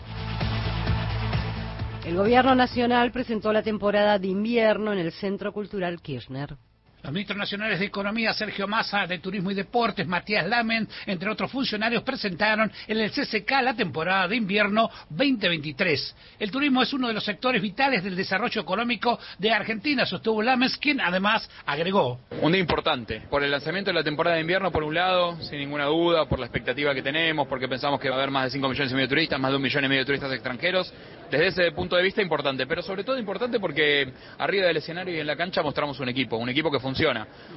El 2.05 2.15
gobierno 2.15 2.55
nacional 2.55 3.11
presentó 3.11 3.51
la 3.51 3.61
temporada 3.61 4.17
de 4.19 4.28
invierno 4.28 4.93
en 4.93 4.99
el 4.99 5.11
Centro 5.11 5.51
Cultural 5.51 6.01
Kirchner. 6.01 6.55
Los 7.04 7.12
ministros 7.12 7.38
nacionales 7.38 7.80
de 7.80 7.86
Economía, 7.88 8.32
Sergio 8.32 8.66
Massa, 8.66 9.06
de 9.06 9.20
Turismo 9.20 9.51
y 9.51 9.56
Deportes, 9.56 10.08
Matías 10.08 10.47
Lamen, 10.47 10.88
entre 11.06 11.30
otros 11.30 11.51
funcionarios, 11.51 12.01
presentaron 12.01 12.72
en 12.88 12.97
el 12.97 13.12
CCK 13.12 13.51
la 13.62 13.74
temporada 13.74 14.26
de 14.30 14.38
invierno 14.38 14.89
2023. 15.10 16.16
El 16.39 16.49
turismo 16.49 16.82
es 16.82 16.93
uno 16.93 17.10
de 17.10 17.14
los 17.14 17.26
sectores 17.26 17.62
vitales 17.62 18.06
del 18.06 18.16
desarrollo 18.16 18.62
económico 18.62 19.20
de 19.38 19.51
Argentina, 19.51 20.06
sostuvo 20.06 20.41
Lamens, 20.41 20.78
quien 20.78 21.01
además 21.01 21.49
agregó. 21.66 22.22
Un 22.41 22.54
día 22.54 22.62
importante, 22.62 23.24
por 23.30 23.43
el 23.43 23.51
lanzamiento 23.51 23.91
de 23.91 23.95
la 23.95 24.04
temporada 24.06 24.38
de 24.38 24.41
invierno, 24.41 24.72
por 24.72 24.84
un 24.84 24.95
lado, 24.95 25.36
sin 25.41 25.60
ninguna 25.60 25.88
duda, 25.88 26.26
por 26.30 26.39
la 26.39 26.45
expectativa 26.45 26.95
que 26.95 27.01
tenemos, 27.01 27.49
porque 27.49 27.68
pensamos 27.68 27.99
que 27.99 28.08
va 28.08 28.16
a 28.16 28.20
haber 28.20 28.32
más 28.32 28.45
de 28.45 28.51
5 28.51 28.70
millones 28.70 28.91
y 28.93 28.95
medio 28.95 29.08
de 29.08 29.14
turistas, 29.14 29.38
más 29.41 29.51
de 29.51 29.58
un 29.58 29.64
millón 29.64 29.84
y 29.84 29.88
medio 29.89 30.04
de 30.04 30.06
turistas 30.06 30.32
extranjeros. 30.32 30.93
Desde 31.30 31.47
ese 31.47 31.72
punto 31.72 31.95
de 31.95 32.04
vista 32.04 32.22
importante, 32.22 32.68
pero 32.68 32.84
sobre 32.84 33.04
todo 33.04 33.18
importante 33.18 33.60
porque 33.60 34.08
arriba 34.38 34.68
del 34.68 34.78
escenario 34.78 35.16
y 35.16 35.20
en 35.20 35.26
la 35.26 35.36
cancha 35.36 35.64
mostramos 35.64 35.99
un 35.99 36.08
equipo, 36.08 36.38
un 36.38 36.47
equipo 36.47 36.70
que 36.70 36.80
funciona, 36.80 36.92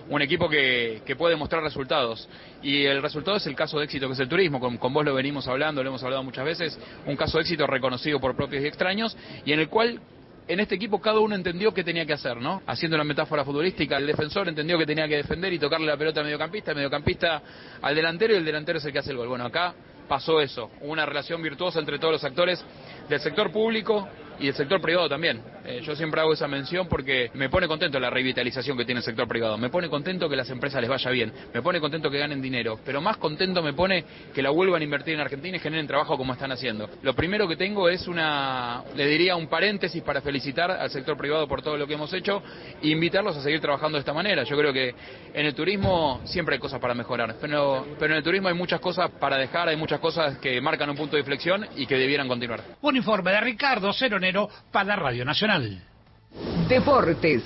un 0.09 0.23
equipo 0.23 0.49
que, 0.49 1.03
puede 1.17 1.37
mostrar 1.37 1.63
resultados. 1.63 2.29
Y 2.63 2.85
el 2.85 3.03
resultado 3.03 3.37
es 3.37 3.47
el 3.47 3.55
caso 3.55 3.79
de 3.79 3.85
éxito 3.85 4.07
que 4.07 4.15
es 4.15 4.21
el 4.21 4.29
turismo, 4.29 4.61
con, 4.61 4.77
con 4.77 4.93
vos 4.93 5.05
lo 5.05 5.15
venimos 5.15 5.47
hablando, 5.49 5.83
lo 5.83 5.91
hemos 5.91 6.03
hablado 6.03 6.23
muchas 6.23 6.45
veces, 6.45 6.79
un 7.07 7.17
caso 7.17 7.39
de 7.39 7.43
éxito 7.43 7.67
reconocido 7.67 8.21
por 8.21 8.37
propios 8.37 8.63
y 8.63 8.67
extraños, 8.67 9.17
y 9.45 9.53
en 9.53 9.61
el 9.61 9.69
cual 9.69 10.01
en 10.49 10.61
este 10.61 10.77
equipo 10.77 11.01
cada 11.01 11.19
uno 11.19 11.35
entendió 11.35 11.75
qué 11.75 11.83
tenía 11.83 12.07
que 12.07 12.13
hacer, 12.13 12.37
¿no? 12.37 12.63
Haciendo 12.67 12.97
una 12.97 13.05
metáfora 13.05 13.45
futbolística, 13.45 13.97
el 13.97 14.07
defensor 14.07 14.49
entendió 14.49 14.79
que 14.79 14.87
tenía 14.87 15.09
que 15.09 15.17
defender 15.17 15.53
y 15.53 15.59
tocarle 15.59 15.87
la 15.87 15.97
pelota 15.97 16.21
al 16.21 16.27
mediocampista, 16.27 16.71
el 16.71 16.77
mediocampista 16.77 17.43
al 17.83 17.95
delantero 17.95 18.35
y 18.35 18.37
el 18.37 18.45
delantero 18.45 18.79
es 18.79 18.85
el 18.85 18.93
que 18.93 19.01
hace 19.01 19.11
el 19.11 19.17
gol. 19.17 19.29
Bueno, 19.29 19.45
acá 19.45 19.75
pasó 20.09 20.41
eso, 20.41 20.71
una 20.83 21.05
relación 21.05 21.43
virtuosa 21.43 21.81
entre 21.81 21.99
todos 21.99 22.13
los 22.13 22.25
actores 22.25 22.65
del 23.09 23.21
sector 23.21 23.51
público 23.51 24.09
y 24.41 24.49
el 24.49 24.55
sector 24.55 24.81
privado 24.81 25.09
también. 25.09 25.41
Eh, 25.65 25.81
yo 25.83 25.97
siempre 25.97 26.21
hago 26.21 26.33
esa 26.33 26.47
mención 26.47 26.87
porque 26.89 27.31
me 27.35 27.49
pone 27.49 27.67
contento 27.67 27.99
la 27.99 28.09
revitalización 28.09 28.77
que 28.77 28.85
tiene 28.85 29.01
el 29.01 29.05
sector 29.05 29.27
privado, 29.27 29.59
me 29.59 29.69
pone 29.69 29.89
contento 29.89 30.29
que 30.29 30.37
las 30.37 30.49
empresas 30.51 30.81
les 30.81 30.89
vaya 30.89 31.11
bien, 31.11 31.33
me 31.53 31.61
pone 31.61 31.81
contento 31.81 32.11
que 32.11 32.19
ganen 32.19 32.41
dinero, 32.41 32.79
pero 32.85 33.01
más 33.01 33.17
contento 33.17 33.63
me 33.63 33.73
pone 33.73 34.05
que 34.33 34.43
la 34.43 34.51
vuelvan 34.51 34.81
a 34.83 34.85
invertir 34.85 35.15
en 35.15 35.21
Argentina 35.21 35.57
y 35.57 35.61
generen 35.61 35.87
trabajo 35.87 36.17
como 36.17 36.33
están 36.33 36.53
haciendo. 36.53 36.89
Lo 37.03 37.15
primero 37.15 37.49
que 37.49 37.57
tengo 37.57 37.89
es 37.89 38.07
una, 38.07 38.85
le 38.95 39.07
diría 39.07 39.35
un 39.35 39.49
paréntesis 39.49 40.03
para 40.03 40.21
felicitar 40.21 40.71
al 40.71 40.91
sector 40.91 41.17
privado 41.17 41.49
por 41.49 41.63
todo 41.63 41.77
lo 41.77 41.87
que 41.87 41.95
hemos 41.95 42.13
hecho 42.13 42.43
e 42.81 42.89
invitarlos 42.89 43.37
a 43.37 43.43
seguir 43.43 43.61
trabajando 43.61 43.97
de 43.97 44.01
esta 44.01 44.13
manera. 44.13 44.45
Yo 44.45 44.57
creo 44.57 44.73
que 44.73 44.95
en 45.35 45.47
el 45.47 45.55
turismo 45.55 46.21
siempre 46.25 46.55
hay 46.55 46.61
cosas 46.61 46.81
para 46.81 46.95
mejorar, 46.95 47.37
pero, 47.41 47.87
pero 47.99 48.13
en 48.13 48.19
el 48.19 48.25
turismo 48.25 48.49
hay 48.49 48.55
muchas 48.55 48.81
cosas 48.81 49.11
para 49.19 49.37
dejar, 49.37 49.69
hay 49.69 49.77
muchas 49.77 49.99
cosas 49.99 50.39
que 50.39 50.61
marcan 50.61 50.91
un 50.91 50.97
punto 50.97 51.17
de 51.17 51.21
inflexión 51.21 51.67
y 51.77 51.87
que 51.87 51.97
debieran 51.97 52.29
continuar. 52.29 52.61
Un 52.83 52.97
informe 52.97 53.33
de 53.33 53.41
Ricardo 53.41 53.93
Para 54.73 54.97
Radio 54.97 55.25
Nacional. 55.25 55.81
Deportes. 56.69 57.45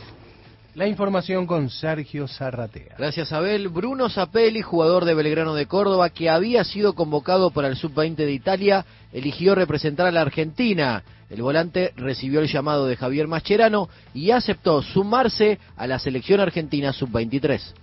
La 0.75 0.87
información 0.87 1.47
con 1.47 1.69
Sergio 1.69 2.27
Zarratea. 2.27 2.95
Gracias, 2.97 3.33
Abel. 3.33 3.69
Bruno 3.69 4.09
Zapelli, 4.09 4.63
jugador 4.63 5.05
de 5.05 5.13
Belgrano 5.13 5.55
de 5.55 5.67
Córdoba, 5.67 6.09
que 6.09 6.31
había 6.31 6.65
sido 6.65 6.95
convocado 6.95 7.51
para 7.51 7.69
el 7.69 7.77
Sub-20 7.77 8.15
de 8.17 8.33
Italia, 8.33 8.87
eligió 9.13 9.55
representar 9.55 10.07
a 10.07 10.11
la 10.11 10.23
Argentina. 10.23 11.03
El 11.29 11.43
volante 11.43 11.93
recibió 11.97 12.41
el 12.41 12.49
llamado 12.49 12.87
de 12.87 12.97
Javier 12.97 13.29
Mascherano 13.29 13.91
y 14.15 14.31
aceptó 14.31 14.81
sumarse 14.81 15.59
a 15.77 15.87
la 15.87 15.99
selección 15.99 16.41
argentina 16.41 16.95
Sub-23. 16.95 17.75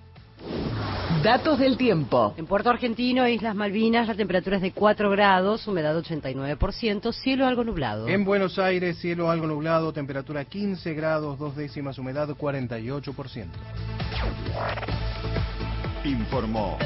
Datos 1.24 1.57
del 1.59 1.78
tiempo. 1.78 2.34
En 2.38 2.45
Puerto 2.45 2.70
Argentino 2.70 3.26
e 3.26 3.34
Islas 3.34 3.55
Malvinas 3.55 4.07
la 4.07 4.13
temperatura 4.13 4.57
es 4.57 4.61
de 4.61 4.72
4 4.72 5.09
grados, 5.09 5.68
humedad 5.68 5.97
89%, 5.97 7.11
cielo 7.11 7.47
algo 7.47 7.63
nublado. 7.63 8.07
En 8.07 8.24
Buenos 8.24 8.59
Aires, 8.59 8.99
cielo 8.99 9.32
algo 9.32 9.47
nublado, 9.47 9.91
temperatura 9.91 10.45
15 10.45 10.93
grados, 10.93 11.39
dos 11.39 11.55
décimas, 11.55 11.97
humedad 11.97 12.30
48%. 12.30 13.47
Informó 16.05 16.78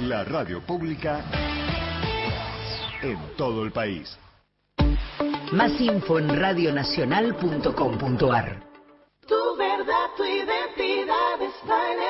la 0.00 0.24
radio 0.24 0.62
pública 0.62 1.22
en 3.02 3.18
todo 3.36 3.64
el 3.64 3.72
país. 3.72 4.18
Más 5.52 5.78
info 5.80 6.18
en 6.18 6.40
radionacional.com.ar. 6.40 8.62
Tu 9.26 9.56
verdad, 9.58 10.06
tu 10.16 10.24
identidad 10.24 11.42
está 11.42 11.92
en 11.92 11.98
el. 12.00 12.09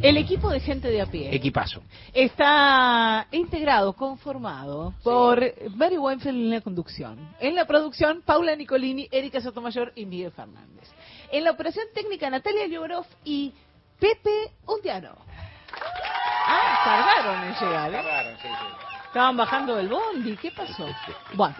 El 0.00 0.16
equipo 0.16 0.48
de 0.48 0.60
gente 0.60 0.88
de 0.88 1.00
a 1.00 1.06
pie. 1.06 1.34
Equipazo. 1.34 1.82
Está 2.14 3.26
integrado, 3.32 3.94
conformado 3.94 4.94
por 5.02 5.42
Mary 5.74 5.98
Weinfeld 5.98 6.36
en 6.36 6.50
la 6.50 6.60
conducción. 6.60 7.34
En 7.40 7.56
la 7.56 7.66
producción, 7.66 8.22
Paula 8.24 8.54
Nicolini, 8.54 9.08
Erika 9.10 9.40
Sotomayor 9.40 9.92
y 9.96 10.06
Miguel 10.06 10.30
Fernández. 10.30 10.88
En 11.32 11.42
la 11.42 11.50
operación 11.50 11.86
técnica, 11.94 12.30
Natalia 12.30 12.68
Llobrov 12.68 13.06
y 13.24 13.52
Pepe 13.98 14.52
Undiano. 14.66 15.16
Ah, 16.46 16.80
tardaron 16.84 17.48
en 17.48 17.54
llegar. 17.54 17.90
¿eh? 17.90 17.92
Tardaron, 17.94 18.36
sí, 18.36 18.48
sí. 18.48 18.86
Estaban 19.06 19.36
bajando 19.36 19.74
del 19.74 19.88
bondi. 19.88 20.36
¿Qué 20.36 20.52
pasó? 20.52 20.86
Bueno. 21.34 21.56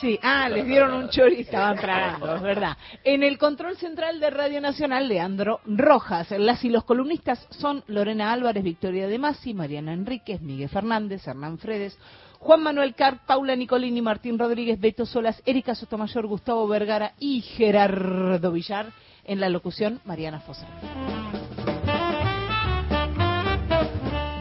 Sí, 0.00 0.18
ah, 0.22 0.48
les 0.48 0.66
dieron 0.66 0.92
un 0.94 1.08
chori 1.08 1.36
y 1.36 1.40
estaban 1.42 1.76
tragando, 1.76 2.34
es 2.34 2.42
verdad. 2.42 2.76
En 3.04 3.22
el 3.22 3.38
control 3.38 3.76
central 3.76 4.18
de 4.18 4.30
Radio 4.30 4.60
Nacional, 4.60 5.08
Leandro 5.08 5.60
Rojas. 5.64 6.30
Las 6.32 6.64
y 6.64 6.70
los 6.70 6.84
columnistas 6.84 7.46
son 7.50 7.84
Lorena 7.86 8.32
Álvarez, 8.32 8.64
Victoria 8.64 9.06
de 9.06 9.18
Masi, 9.18 9.54
Mariana 9.54 9.92
Enríquez, 9.92 10.40
Miguel 10.40 10.68
Fernández, 10.68 11.26
Hernán 11.26 11.58
Fredes, 11.58 11.98
Juan 12.38 12.62
Manuel 12.62 12.94
Carp, 12.94 13.20
Paula 13.26 13.54
Nicolini, 13.54 14.02
Martín 14.02 14.38
Rodríguez, 14.38 14.80
Beto 14.80 15.06
Solas, 15.06 15.40
Erika 15.46 15.74
Sotomayor, 15.74 16.26
Gustavo 16.26 16.66
Vergara 16.66 17.12
y 17.18 17.40
Gerardo 17.42 18.52
Villar. 18.52 18.92
En 19.24 19.40
la 19.40 19.48
locución, 19.48 20.00
Mariana 20.04 20.40
Fosa. 20.40 20.66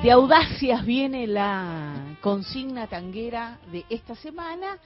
De 0.03 0.11
audacias 0.11 0.85
viene 0.85 1.25
la 1.25 2.17
consigna 2.21 2.85
tanguera 2.85 3.57
de 3.71 3.85
esta 3.89 4.15
semana 4.15 4.77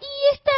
y 0.00 0.34
esta 0.34 0.52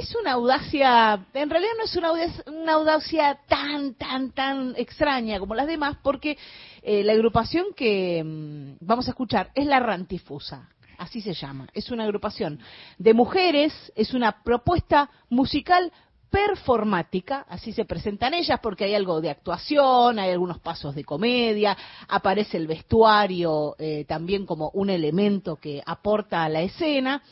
es 0.00 0.14
una 0.16 0.32
audacia, 0.32 1.26
en 1.34 1.50
realidad 1.50 1.72
no 1.78 1.84
es 1.84 1.96
una 1.96 2.08
audacia, 2.08 2.44
una 2.46 2.72
audacia 2.72 3.38
tan, 3.48 3.94
tan, 3.94 4.32
tan 4.32 4.74
extraña 4.76 5.38
como 5.38 5.54
las 5.54 5.66
demás, 5.66 5.98
porque 6.02 6.36
eh, 6.82 7.04
la 7.04 7.12
agrupación 7.12 7.66
que 7.76 8.22
mm, 8.24 8.84
vamos 8.84 9.06
a 9.06 9.10
escuchar 9.10 9.50
es 9.54 9.66
la 9.66 9.80
Rantifusa, 9.80 10.68
así 10.98 11.20
se 11.20 11.34
llama. 11.34 11.68
Es 11.74 11.90
una 11.90 12.04
agrupación 12.04 12.60
de 12.98 13.14
mujeres, 13.14 13.72
es 13.94 14.14
una 14.14 14.42
propuesta 14.42 15.10
musical 15.28 15.92
performática, 16.30 17.46
así 17.48 17.72
se 17.72 17.84
presentan 17.84 18.34
ellas, 18.34 18.58
porque 18.60 18.84
hay 18.84 18.94
algo 18.94 19.20
de 19.20 19.30
actuación, 19.30 20.18
hay 20.18 20.30
algunos 20.30 20.58
pasos 20.58 20.94
de 20.94 21.04
comedia, 21.04 21.76
aparece 22.08 22.56
el 22.56 22.66
vestuario 22.66 23.76
eh, 23.78 24.04
también 24.08 24.44
como 24.44 24.70
un 24.70 24.90
elemento 24.90 25.56
que 25.56 25.80
aporta 25.86 26.42
a 26.42 26.48
la 26.48 26.62
escena. 26.62 27.22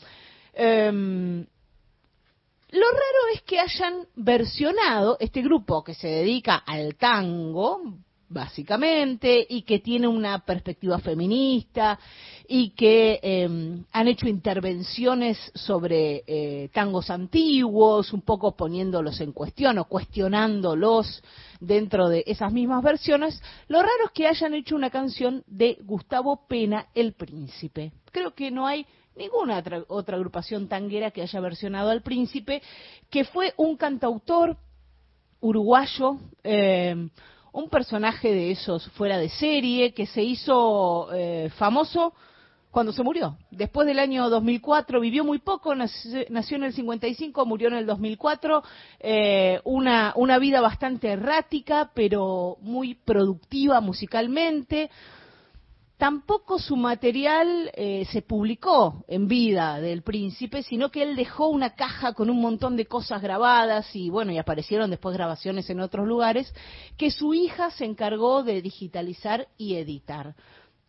Em, 0.53 1.45
lo 2.71 2.85
raro 2.91 3.33
es 3.33 3.41
que 3.43 3.59
hayan 3.59 4.07
versionado 4.15 5.17
este 5.19 5.41
grupo 5.41 5.83
que 5.83 5.93
se 5.93 6.07
dedica 6.07 6.55
al 6.55 6.95
tango, 6.95 7.81
básicamente, 8.29 9.45
y 9.47 9.61
que 9.61 9.79
tiene 9.79 10.07
una 10.07 10.39
perspectiva 10.39 10.97
feminista, 10.97 11.99
y 12.47 12.71
que 12.71 13.19
em, 13.21 13.83
han 13.91 14.07
hecho 14.07 14.27
intervenciones 14.27 15.37
sobre 15.53 16.23
eh, 16.25 16.69
tangos 16.73 17.09
antiguos, 17.09 18.11
un 18.11 18.21
poco 18.21 18.55
poniéndolos 18.55 19.21
en 19.21 19.33
cuestión 19.33 19.77
o 19.77 19.85
cuestionándolos 19.85 21.23
dentro 21.59 22.09
de 22.09 22.23
esas 22.25 22.51
mismas 22.51 22.83
versiones. 22.83 23.39
Lo 23.67 23.81
raro 23.81 24.05
es 24.05 24.11
que 24.11 24.27
hayan 24.27 24.55
hecho 24.55 24.75
una 24.75 24.89
canción 24.89 25.43
de 25.45 25.77
Gustavo 25.83 26.47
Pena, 26.47 26.87
El 26.95 27.13
Príncipe. 27.13 27.91
Creo 28.11 28.33
que 28.33 28.51
no 28.51 28.65
hay 28.65 28.85
ninguna 29.15 29.63
otra, 29.87 30.17
agrupación 30.17 30.67
tanguera 30.67 31.11
que 31.11 31.21
haya 31.21 31.39
versionado 31.39 31.89
al 31.89 32.01
príncipe, 32.01 32.61
que 33.09 33.23
fue 33.25 33.53
un 33.57 33.77
cantautor 33.77 34.57
uruguayo, 35.39 36.17
eh, 36.43 37.09
un 37.51 37.69
personaje 37.69 38.33
de 38.33 38.51
esos 38.51 38.87
fuera 38.91 39.17
de 39.17 39.29
serie, 39.29 39.93
que 39.93 40.05
se 40.05 40.23
hizo 40.23 41.09
eh, 41.13 41.49
famoso 41.57 42.13
cuando 42.73 42.91
se 42.91 43.03
murió. 43.03 43.37
Después 43.51 43.85
del 43.85 43.99
año 43.99 44.31
2004 44.31 44.99
vivió 44.99 45.23
muy 45.23 45.37
poco, 45.37 45.75
nació 45.75 46.57
en 46.57 46.63
el 46.63 46.73
55, 46.73 47.45
murió 47.45 47.67
en 47.67 47.75
el 47.75 47.85
2004. 47.85 48.63
Eh, 48.99 49.61
una, 49.63 50.11
una 50.15 50.39
vida 50.39 50.59
bastante 50.59 51.09
errática, 51.09 51.91
pero 51.93 52.57
muy 52.61 52.95
productiva 52.95 53.79
musicalmente. 53.79 54.89
Tampoco 55.97 56.59
su 56.59 56.75
material 56.75 57.71
eh, 57.75 58.05
se 58.11 58.21
publicó 58.21 59.05
en 59.07 59.27
vida 59.27 59.79
del 59.79 60.01
príncipe, 60.01 60.63
sino 60.63 60.89
que 60.89 61.03
él 61.03 61.15
dejó 61.15 61.47
una 61.47 61.75
caja 61.75 62.13
con 62.13 62.29
un 62.29 62.41
montón 62.41 62.75
de 62.75 62.87
cosas 62.87 63.21
grabadas 63.21 63.95
y 63.95 64.09
bueno, 64.09 64.31
y 64.31 64.37
aparecieron 64.37 64.89
después 64.89 65.15
grabaciones 65.15 65.69
en 65.69 65.79
otros 65.79 66.07
lugares, 66.07 66.53
que 66.97 67.11
su 67.11 67.33
hija 67.33 67.69
se 67.71 67.85
encargó 67.85 68.43
de 68.43 68.61
digitalizar 68.61 69.47
y 69.57 69.75
editar. 69.75 70.35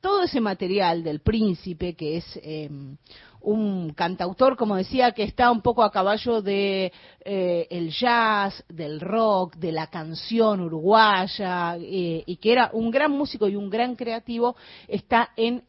Todo 0.01 0.23
ese 0.23 0.41
material 0.41 1.03
del 1.05 1.21
príncipe, 1.21 1.95
que 1.95 2.17
es 2.17 2.41
em, 2.43 2.97
un 3.45 3.93
cantautor, 3.93 4.57
como 4.57 4.75
decía, 4.77 5.13
que 5.13 5.23
está 5.23 5.51
un 5.51 5.61
poco 5.63 5.83
a 5.83 5.93
caballo 5.93 6.43
de 6.43 6.93
eh, 7.25 7.67
el 7.71 7.91
jazz, 7.91 8.63
del 8.69 9.01
rock, 9.01 9.57
de 9.57 9.73
la 9.73 9.87
canción 9.89 10.61
uruguaya, 10.61 11.77
eh, 11.77 12.23
y 12.27 12.37
que 12.37 12.53
era 12.53 12.71
un 12.73 12.91
gran 12.91 13.13
músico 13.13 13.49
y 13.49 13.57
un 13.57 13.71
gran 13.71 13.97
creativo, 13.97 14.57
está 14.89 15.31
en 15.37 15.65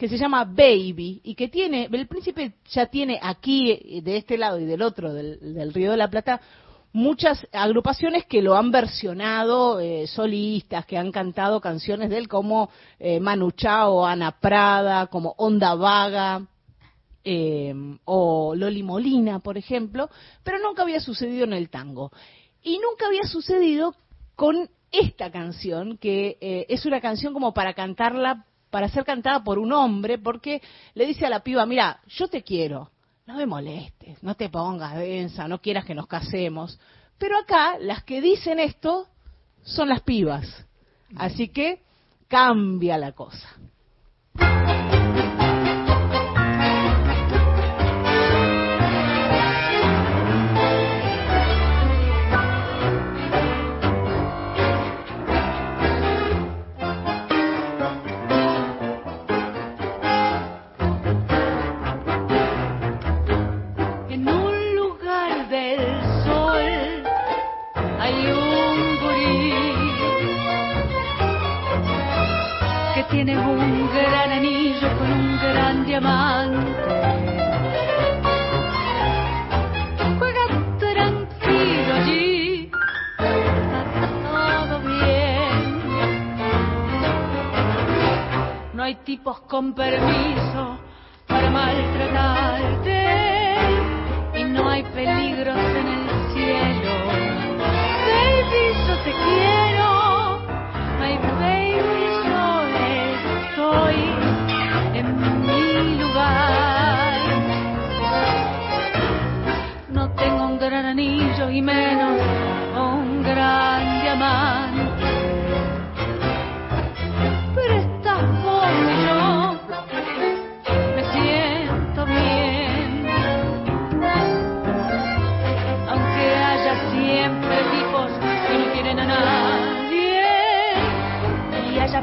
que 0.00 0.08
se 0.08 0.16
llama 0.16 0.46
Baby 0.46 1.20
y 1.22 1.34
que 1.34 1.48
tiene, 1.48 1.86
el 1.92 2.06
príncipe 2.08 2.54
ya 2.70 2.86
tiene 2.86 3.20
aquí, 3.20 4.00
de 4.02 4.16
este 4.16 4.38
lado 4.38 4.58
y 4.58 4.64
del 4.64 4.80
otro, 4.80 5.12
del, 5.12 5.74
Río 5.74 5.90
de 5.90 5.98
la 5.98 6.08
Plata, 6.08 6.40
muchas 6.94 7.46
agrupaciones 7.52 8.24
que 8.24 8.40
lo 8.40 8.56
han 8.56 8.70
versionado, 8.70 9.78
eh, 9.78 10.06
solistas, 10.06 10.86
que 10.86 10.96
han 10.96 11.12
cantado 11.12 11.60
canciones 11.60 12.08
de 12.08 12.16
él 12.16 12.28
como 12.28 12.70
eh, 12.98 13.20
Manu 13.20 13.50
Chao, 13.50 14.06
Ana 14.06 14.40
Prada, 14.40 15.08
como 15.08 15.34
Onda 15.36 15.74
Vaga. 15.74 16.46
Eh, 17.22 17.74
o 18.06 18.54
Loli 18.54 18.82
Molina, 18.82 19.40
por 19.40 19.58
ejemplo, 19.58 20.08
pero 20.42 20.58
nunca 20.58 20.80
había 20.80 21.00
sucedido 21.00 21.44
en 21.44 21.52
el 21.52 21.68
tango. 21.68 22.10
Y 22.62 22.78
nunca 22.78 23.08
había 23.08 23.24
sucedido 23.24 23.94
con 24.36 24.70
esta 24.90 25.30
canción, 25.30 25.98
que 25.98 26.38
eh, 26.40 26.64
es 26.70 26.86
una 26.86 27.02
canción 27.02 27.34
como 27.34 27.52
para 27.52 27.74
cantarla 27.74 28.46
para 28.70 28.88
ser 28.88 29.04
cantada 29.04 29.42
por 29.42 29.58
un 29.58 29.72
hombre, 29.72 30.18
porque 30.18 30.62
le 30.94 31.06
dice 31.06 31.26
a 31.26 31.30
la 31.30 31.40
piba, 31.40 31.66
mira, 31.66 32.00
yo 32.06 32.28
te 32.28 32.42
quiero, 32.42 32.90
no 33.26 33.36
me 33.36 33.46
molestes, 33.46 34.22
no 34.22 34.34
te 34.34 34.48
pongas 34.48 34.96
densa, 34.96 35.48
no 35.48 35.60
quieras 35.60 35.84
que 35.84 35.94
nos 35.94 36.06
casemos. 36.06 36.78
Pero 37.18 37.38
acá 37.38 37.78
las 37.78 38.02
que 38.04 38.20
dicen 38.20 38.58
esto 38.58 39.08
son 39.62 39.88
las 39.88 40.00
pibas. 40.02 40.66
Así 41.16 41.48
que 41.48 41.82
cambia 42.28 42.96
la 42.96 43.12
cosa. 43.12 43.48
Tipos 89.10 89.40
con 89.40 89.74
permiso 89.74 90.78
para 91.26 91.50
maltratarte 91.50 93.00
y 94.38 94.44
no 94.44 94.70
hay 94.70 94.84
peligros 94.84 95.56
en 95.58 95.86
el 95.96 96.04
cielo. 96.32 96.92
Baby, 98.06 98.64
yo 98.86 98.94
te 99.06 99.12
quiero. 99.24 99.88
My 101.00 101.14
baby, 101.40 102.04
en 104.94 105.08
mi 105.44 105.98
lugar. 105.98 107.14
No 109.88 110.04
tengo 110.10 110.40
un 110.46 110.56
gran 110.60 110.84
anillo 110.86 111.50
y 111.50 111.60
menos 111.60 112.14
un 112.76 113.24
gran 113.24 114.02
diamante. 114.02 114.79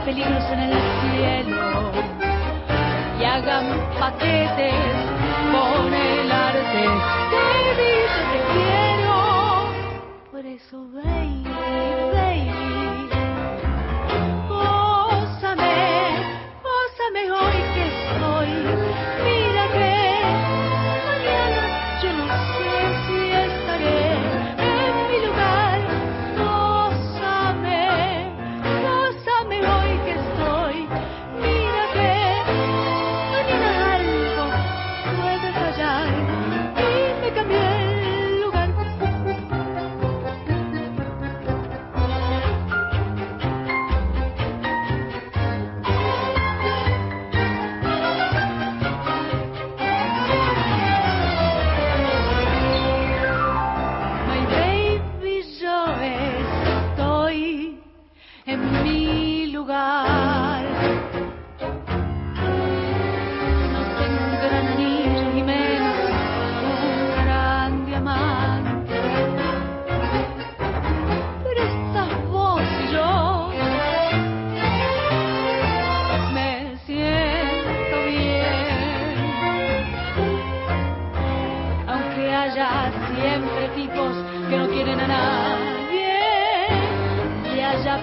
Peligros 0.03 0.43
en 0.51 0.59
el 0.59 0.73
cielo. 1.01 1.91
Y 3.19 3.23
hagan 3.23 3.65
paquetes 3.99 4.73
con 5.51 5.93
el 5.93 6.31
arte. 6.31 6.83
Te 7.31 7.45
dice 7.81 8.21
te 8.33 8.39
quiero, 8.53 9.15
por 10.31 10.45
eso 10.45 10.77
baby, 10.93 11.46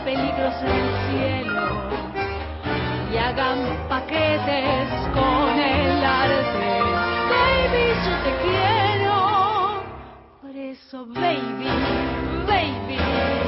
peligros 0.03 0.55
en 0.63 0.69
el 0.69 0.91
cielo 1.11 1.63
y 3.13 3.17
hagan 3.17 3.89
paquetes 3.89 4.89
con 5.13 5.59
el 5.59 6.05
arte. 6.05 6.81
Baby, 7.31 7.85
yo 8.05 8.15
te 8.25 8.33
quiero. 8.43 9.85
Por 10.43 10.57
eso, 10.57 11.07
baby, 11.07 11.69
baby. 12.47 13.44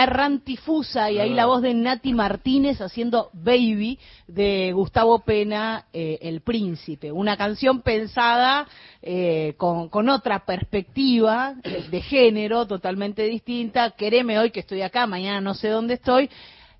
La 0.00 0.06
Rantifusa 0.06 1.10
y 1.10 1.18
ahí 1.18 1.34
la 1.34 1.44
voz 1.44 1.60
de 1.60 1.74
Nati 1.74 2.14
Martínez 2.14 2.80
haciendo 2.80 3.28
Baby 3.34 3.98
de 4.26 4.72
Gustavo 4.72 5.18
Pena, 5.18 5.88
eh, 5.92 6.18
El 6.22 6.40
Príncipe. 6.40 7.12
Una 7.12 7.36
canción 7.36 7.82
pensada 7.82 8.66
eh, 9.02 9.52
con, 9.58 9.90
con, 9.90 10.08
otra 10.08 10.46
perspectiva 10.46 11.54
de 11.90 12.00
género 12.00 12.66
totalmente 12.66 13.24
distinta. 13.24 13.90
Quereme 13.90 14.38
hoy 14.38 14.50
que 14.50 14.60
estoy 14.60 14.80
acá, 14.80 15.06
mañana 15.06 15.42
no 15.42 15.52
sé 15.52 15.68
dónde 15.68 15.94
estoy. 15.94 16.30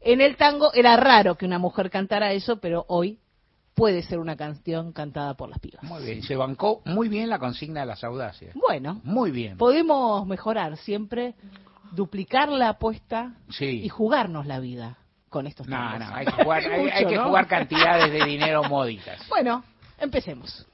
En 0.00 0.22
el 0.22 0.36
tango 0.36 0.72
era 0.72 0.96
raro 0.96 1.34
que 1.34 1.44
una 1.44 1.58
mujer 1.58 1.90
cantara 1.90 2.32
eso, 2.32 2.56
pero 2.56 2.86
hoy 2.88 3.18
puede 3.74 4.02
ser 4.02 4.18
una 4.18 4.36
canción 4.36 4.92
cantada 4.92 5.34
por 5.34 5.50
las 5.50 5.58
pibas. 5.58 5.82
Muy 5.82 6.02
bien, 6.04 6.22
se 6.22 6.36
bancó 6.36 6.80
muy 6.86 7.08
bien 7.08 7.28
la 7.28 7.38
consigna 7.38 7.80
de 7.80 7.86
las 7.86 8.02
audacias. 8.02 8.54
Bueno, 8.54 9.00
muy 9.04 9.30
bien. 9.30 9.58
Podemos 9.58 10.26
mejorar 10.26 10.78
siempre, 10.78 11.34
duplicar 11.92 12.48
la 12.48 12.70
apuesta 12.70 13.34
y 13.58 13.88
jugarnos 13.88 14.46
la 14.46 14.58
vida 14.60 14.96
con 15.28 15.46
estos 15.46 15.68
No, 15.68 15.98
no, 15.98 16.14
hay 16.14 16.24
que 16.26 16.32
jugar, 16.32 16.62
hay, 16.64 17.04
que 17.06 17.16
jugar 17.16 17.46
cantidades 17.46 18.12
de 18.12 18.24
dinero 18.24 18.64
módicas. 18.64 19.26
Bueno, 19.28 19.62
empecemos. 19.98 20.66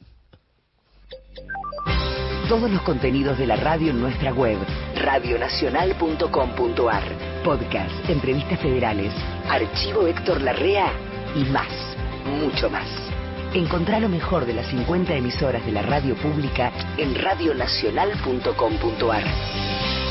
Todos 2.49 2.71
los 2.71 2.81
contenidos 2.83 3.37
de 3.39 3.47
la 3.47 3.57
radio 3.57 3.91
en 3.91 4.01
nuestra 4.01 4.33
web, 4.33 4.57
radionacional.com.ar. 4.95 7.03
Podcast, 7.45 8.09
entrevistas 8.09 8.61
federales, 8.61 9.12
archivo 9.49 10.07
Héctor 10.07 10.41
Larrea 10.41 10.93
y 11.35 11.45
más, 11.45 11.69
mucho 12.41 12.71
más. 12.71 12.89
Encontrá 13.53 14.01
lo 14.01 14.09
mejor 14.09 14.47
de 14.47 14.55
las 14.55 14.67
50 14.69 15.14
emisoras 15.14 15.67
de 15.67 15.73
la 15.73 15.83
radio 15.83 16.17
pública 16.17 16.73
en 16.97 17.14
radionacional.com.ar. 17.14 20.05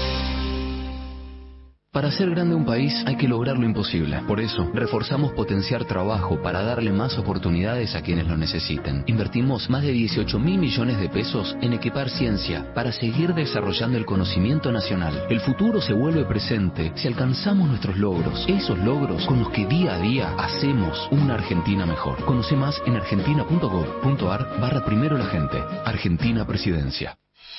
Para 1.95 2.09
hacer 2.09 2.29
grande 2.29 2.55
un 2.55 2.65
país 2.65 2.93
hay 3.05 3.15
que 3.15 3.25
lograr 3.25 3.57
lo 3.57 3.65
imposible. 3.65 4.19
Por 4.27 4.41
eso, 4.41 4.69
reforzamos 4.73 5.31
potenciar 5.31 5.85
trabajo 5.85 6.41
para 6.41 6.61
darle 6.61 6.91
más 6.91 7.17
oportunidades 7.17 7.95
a 7.95 8.01
quienes 8.01 8.27
lo 8.27 8.35
necesiten. 8.35 9.05
Invertimos 9.07 9.69
más 9.69 9.81
de 9.81 9.93
18 9.93 10.37
mil 10.37 10.59
millones 10.59 10.99
de 10.99 11.07
pesos 11.07 11.55
en 11.61 11.71
equipar 11.71 12.09
ciencia 12.09 12.73
para 12.73 12.91
seguir 12.91 13.33
desarrollando 13.33 13.97
el 13.97 14.05
conocimiento 14.05 14.73
nacional. 14.73 15.23
El 15.29 15.39
futuro 15.39 15.79
se 15.79 15.93
vuelve 15.93 16.25
presente 16.25 16.91
si 16.95 17.07
alcanzamos 17.07 17.69
nuestros 17.69 17.97
logros, 17.97 18.43
esos 18.49 18.77
logros 18.79 19.25
con 19.25 19.39
los 19.39 19.49
que 19.51 19.65
día 19.65 19.95
a 19.95 19.99
día 19.99 20.35
hacemos 20.37 21.07
una 21.11 21.35
Argentina 21.35 21.85
mejor. 21.85 22.25
Conoce 22.25 22.57
más 22.57 22.75
en 22.85 22.97
argentina.gov.ar 22.97 24.59
barra 24.59 24.83
primero 24.83 25.17
la 25.17 25.27
gente. 25.27 25.63
Argentina 25.85 26.45
Presidencia. 26.45 27.15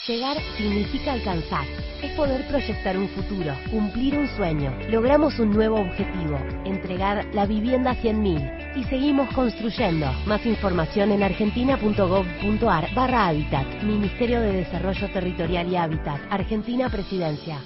Llegar 0.07 0.37
significa 0.57 1.15
alcanzar. 1.15 1.65
Es 2.01 2.13
poder 2.13 2.47
proyectar 2.47 2.97
un 2.97 3.09
futuro, 3.09 3.53
cumplir 3.71 4.17
un 4.17 4.29
sueño. 4.37 4.73
Logramos 4.89 5.37
un 5.41 5.51
nuevo 5.51 5.81
objetivo, 5.81 6.39
entregar 6.65 7.27
la 7.35 7.45
vivienda 7.45 7.91
a 7.91 7.97
100.000 7.97 8.77
y 8.77 8.85
seguimos 8.85 9.29
construyendo. 9.35 10.07
Más 10.27 10.47
información 10.47 11.11
en 11.11 11.25
argentina.gov.ar 11.25 12.95
barra 12.95 13.27
Hábitat. 13.27 13.83
Ministerio 13.83 14.41
de 14.43 14.53
Desarrollo 14.53 15.11
Territorial 15.11 15.73
y 15.73 15.77
Hábitat. 15.77 16.21
Argentina 16.31 16.89
Presidencia. 16.89 17.59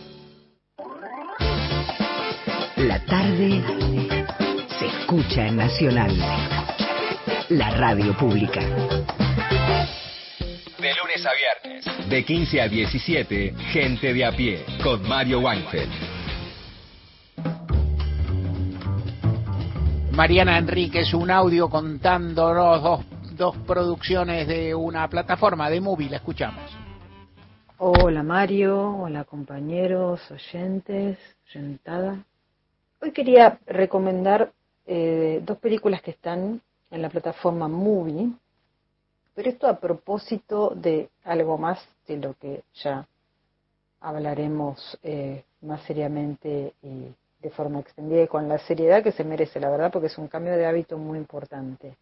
La 2.77 3.05
tarde 3.05 3.63
se 4.79 4.87
escucha 4.87 5.47
en 5.47 5.57
Nacional. 5.57 6.17
La 7.51 7.71
radio 7.73 8.17
pública. 8.17 8.63
De 10.81 10.95
lunes 10.95 11.27
a 11.27 11.31
viernes, 11.35 12.09
de 12.09 12.25
15 12.25 12.59
a 12.59 12.67
17, 12.67 13.55
Gente 13.71 14.15
de 14.15 14.25
a 14.25 14.33
pie, 14.33 14.65
con 14.83 15.07
Mario 15.07 15.41
Weinfeld. 15.41 15.93
Mariana 20.13 20.57
Enríquez, 20.57 21.13
un 21.13 21.31
audio 21.31 21.69
contándonos 21.69 22.83
dos, 22.83 23.05
dos 23.37 23.57
producciones 23.67 24.49
de 24.49 24.75
una 24.75 25.07
plataforma 25.09 25.69
de 25.69 25.83
movie, 25.83 26.09
la 26.09 26.17
escuchamos. 26.17 26.71
Hola 27.77 28.23
Mario, 28.23 28.97
hola 28.97 29.25
compañeros, 29.25 30.31
oyentes, 30.31 31.19
sentada. 31.53 32.25
Hoy 33.03 33.13
quería 33.13 33.59
recomendar 33.67 34.51
eh, 34.87 35.43
dos 35.45 35.59
películas 35.59 36.01
que 36.01 36.13
están 36.13 36.63
en 36.91 37.03
la 37.03 37.11
plataforma 37.11 37.69
Movie, 37.69 38.31
pero 39.41 39.53
esto 39.53 39.69
a 39.69 39.81
propósito 39.81 40.75
de 40.77 41.09
algo 41.25 41.57
más 41.57 41.83
de 42.07 42.19
lo 42.19 42.35
que 42.35 42.63
ya 42.75 43.09
hablaremos 44.01 44.99
eh, 45.03 45.45
más 45.63 45.83
seriamente 45.85 46.75
y 46.83 47.07
de 47.41 47.51
forma 47.51 47.81
extendida 47.81 48.25
y 48.25 48.29
con 48.29 48.51
la 48.51 48.59
seriedad 48.59 49.03
que 49.03 49.13
se 49.13 49.25
merece, 49.25 49.59
la 49.59 49.71
verdad, 49.71 49.91
porque 49.91 50.09
es 50.09 50.19
un 50.19 50.29
cambio 50.29 50.53
de 50.53 50.67
hábito 50.67 50.99
muy 50.99 51.17
importante. 51.17 51.97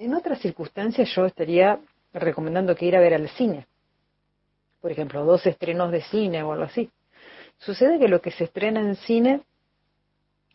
En 0.00 0.14
otras 0.14 0.40
circunstancias 0.40 1.08
yo 1.14 1.26
estaría 1.26 1.78
recomendando 2.12 2.74
que 2.74 2.86
ir 2.86 2.96
a 2.96 3.00
ver 3.00 3.14
al 3.14 3.28
cine. 3.28 3.68
Por 4.80 4.90
ejemplo, 4.90 5.24
dos 5.24 5.46
estrenos 5.46 5.92
de 5.92 6.02
cine 6.02 6.42
o 6.42 6.50
algo 6.50 6.64
así. 6.64 6.90
Sucede 7.58 8.00
que 8.00 8.08
lo 8.08 8.20
que 8.20 8.32
se 8.32 8.42
estrena 8.42 8.80
en 8.80 8.96
cine 8.96 9.42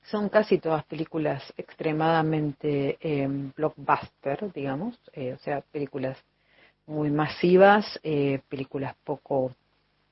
son 0.06 0.30
casi 0.30 0.58
todas 0.58 0.84
películas 0.86 1.42
extremadamente 1.58 2.98
eh, 3.02 3.28
blockbuster, 3.56 4.52
digamos, 4.54 5.00
eh, 5.14 5.34
o 5.34 5.40
sea, 5.40 5.62
películas 5.72 6.18
muy 6.86 7.10
masivas, 7.10 8.00
eh, 8.04 8.40
películas 8.50 8.96
poco 9.04 9.56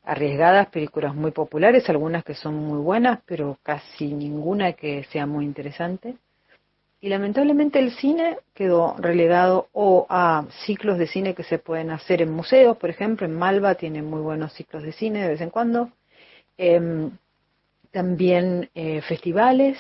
arriesgadas, 0.03 0.67
películas 0.69 1.13
muy 1.13 1.31
populares, 1.31 1.89
algunas 1.89 2.23
que 2.23 2.33
son 2.33 2.55
muy 2.55 2.79
buenas, 2.79 3.19
pero 3.25 3.57
casi 3.61 4.07
ninguna 4.07 4.73
que 4.73 5.03
sea 5.11 5.25
muy 5.25 5.45
interesante. 5.45 6.15
Y 7.01 7.09
lamentablemente 7.09 7.79
el 7.79 7.91
cine 7.91 8.37
quedó 8.53 8.95
relegado 8.97 9.69
o 9.73 10.05
a 10.09 10.45
ciclos 10.65 10.97
de 10.99 11.07
cine 11.07 11.33
que 11.33 11.43
se 11.43 11.57
pueden 11.57 11.89
hacer 11.89 12.21
en 12.21 12.31
museos, 12.31 12.77
por 12.77 12.89
ejemplo, 12.89 13.25
en 13.25 13.35
Malva 13.35 13.75
tienen 13.75 14.05
muy 14.05 14.21
buenos 14.21 14.53
ciclos 14.53 14.83
de 14.83 14.91
cine 14.91 15.23
de 15.23 15.29
vez 15.29 15.41
en 15.41 15.49
cuando. 15.49 15.89
Em, 16.57 17.11
también 17.91 18.69
eh, 18.73 19.01
festivales. 19.01 19.77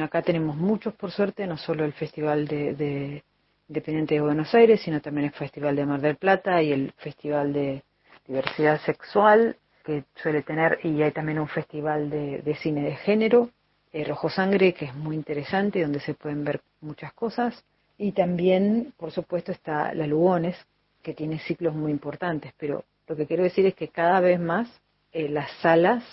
acá 0.00 0.22
tenemos 0.22 0.56
muchos, 0.56 0.94
por 0.94 1.10
suerte, 1.10 1.46
no 1.46 1.56
solo 1.56 1.84
el 1.84 1.92
Festival 1.92 2.46
de, 2.46 3.22
Independiente 3.68 4.14
de 4.14 4.20
Buenos 4.20 4.54
Aires, 4.54 4.80
sino 4.80 5.00
también 5.00 5.26
el 5.26 5.32
Festival 5.32 5.76
de 5.76 5.84
Mar 5.84 6.00
del 6.00 6.16
Plata 6.16 6.62
y 6.62 6.72
el 6.72 6.92
Festival 6.96 7.52
de 7.52 7.82
Diversidad 8.26 8.80
Sexual, 8.80 9.56
que 9.84 10.04
suele 10.14 10.42
tener, 10.42 10.78
y 10.84 11.02
hay 11.02 11.12
también 11.12 11.38
un 11.38 11.48
festival 11.48 12.08
de, 12.10 12.56
cine 12.62 12.82
de 12.82 12.96
género, 12.96 13.50
eh, 13.92 14.04
Rojo 14.04 14.30
Sangre, 14.30 14.72
que 14.72 14.86
es 14.86 14.94
muy 14.94 15.16
interesante, 15.16 15.82
donde 15.82 16.00
se 16.00 16.14
pueden 16.14 16.44
ver 16.44 16.60
muchas 16.80 17.12
cosas. 17.12 17.64
Y 17.98 18.12
también, 18.12 18.92
por 18.96 19.10
supuesto, 19.10 19.52
está 19.52 19.92
La 19.94 20.06
Lugones, 20.06 20.56
que 21.02 21.14
tiene 21.14 21.38
ciclos 21.38 21.74
muy 21.74 21.90
importantes, 21.90 22.52
pero 22.58 22.84
lo 23.06 23.16
que 23.16 23.26
quiero 23.26 23.42
decir 23.42 23.66
es 23.66 23.74
que 23.74 23.88
cada 23.88 24.20
vez 24.20 24.38
más 24.38 24.68
eh, 25.12 25.28
las 25.28 25.50
salas 25.62 26.04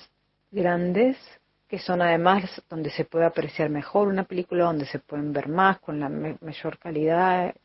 grandes 0.56 1.18
que 1.68 1.80
son 1.80 2.02
además 2.02 2.62
donde 2.70 2.90
se 2.92 3.06
puede 3.06 3.26
apreciar 3.26 3.70
mejor 3.70 4.08
una 4.08 4.24
película, 4.24 4.66
donde 4.66 4.86
se 4.86 5.00
pueden 5.00 5.34
ver 5.34 5.50
más, 5.50 5.80
con 5.80 6.00
la 6.00 6.10
mayor 6.10 6.78
calidad, 6.78 7.56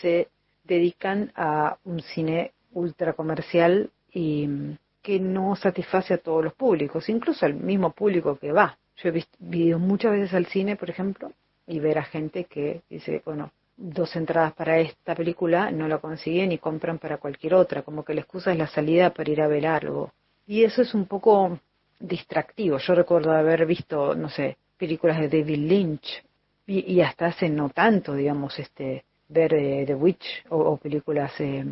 se 0.00 0.28
dedican 0.64 1.32
a 1.36 1.76
un 1.84 2.00
cine 2.00 2.52
ultra 2.72 3.12
comercial 3.12 3.90
y 4.12 4.46
mm, 4.46 4.78
que 5.02 5.20
no 5.20 5.56
satisface 5.56 6.14
a 6.14 6.18
todos 6.18 6.44
los 6.44 6.54
públicos, 6.54 7.08
incluso 7.08 7.46
al 7.46 7.54
mismo 7.54 7.92
público 7.92 8.36
que 8.36 8.52
va. 8.52 8.76
Yo 8.96 9.08
he 9.08 9.12
visto 9.12 9.36
muchas 9.78 10.12
veces 10.12 10.34
al 10.34 10.46
cine, 10.46 10.76
por 10.76 10.90
ejemplo, 10.90 11.32
y 11.66 11.78
ver 11.80 11.98
a 11.98 12.04
gente 12.04 12.44
que 12.44 12.82
dice, 12.90 13.22
bueno, 13.24 13.50
dos 13.76 14.14
entradas 14.16 14.52
para 14.52 14.78
esta 14.78 15.14
película 15.14 15.70
no 15.70 15.88
la 15.88 15.98
consiguen 15.98 16.52
y 16.52 16.58
compran 16.58 16.98
para 16.98 17.16
cualquier 17.16 17.54
otra, 17.54 17.82
como 17.82 18.04
que 18.04 18.14
la 18.14 18.20
excusa 18.20 18.52
es 18.52 18.58
la 18.58 18.66
salida 18.66 19.10
para 19.10 19.30
ir 19.30 19.40
a 19.40 19.48
ver 19.48 19.66
algo. 19.66 20.12
Y 20.46 20.64
eso 20.64 20.82
es 20.82 20.94
un 20.94 21.06
poco 21.06 21.58
distractivo. 22.00 22.78
Yo 22.78 22.94
recuerdo 22.94 23.32
haber 23.32 23.66
visto, 23.66 24.14
no 24.14 24.28
sé, 24.28 24.56
películas 24.76 25.20
de 25.20 25.28
David 25.28 25.58
Lynch 25.58 26.24
y, 26.66 27.00
hasta 27.00 27.26
hace 27.26 27.48
no 27.48 27.68
tanto, 27.68 28.14
digamos, 28.14 28.58
este 28.58 29.04
ver 29.28 29.54
eh, 29.54 29.84
The 29.86 29.94
Witch 29.94 30.44
o, 30.48 30.76
películas 30.76 31.32
eh, 31.38 31.64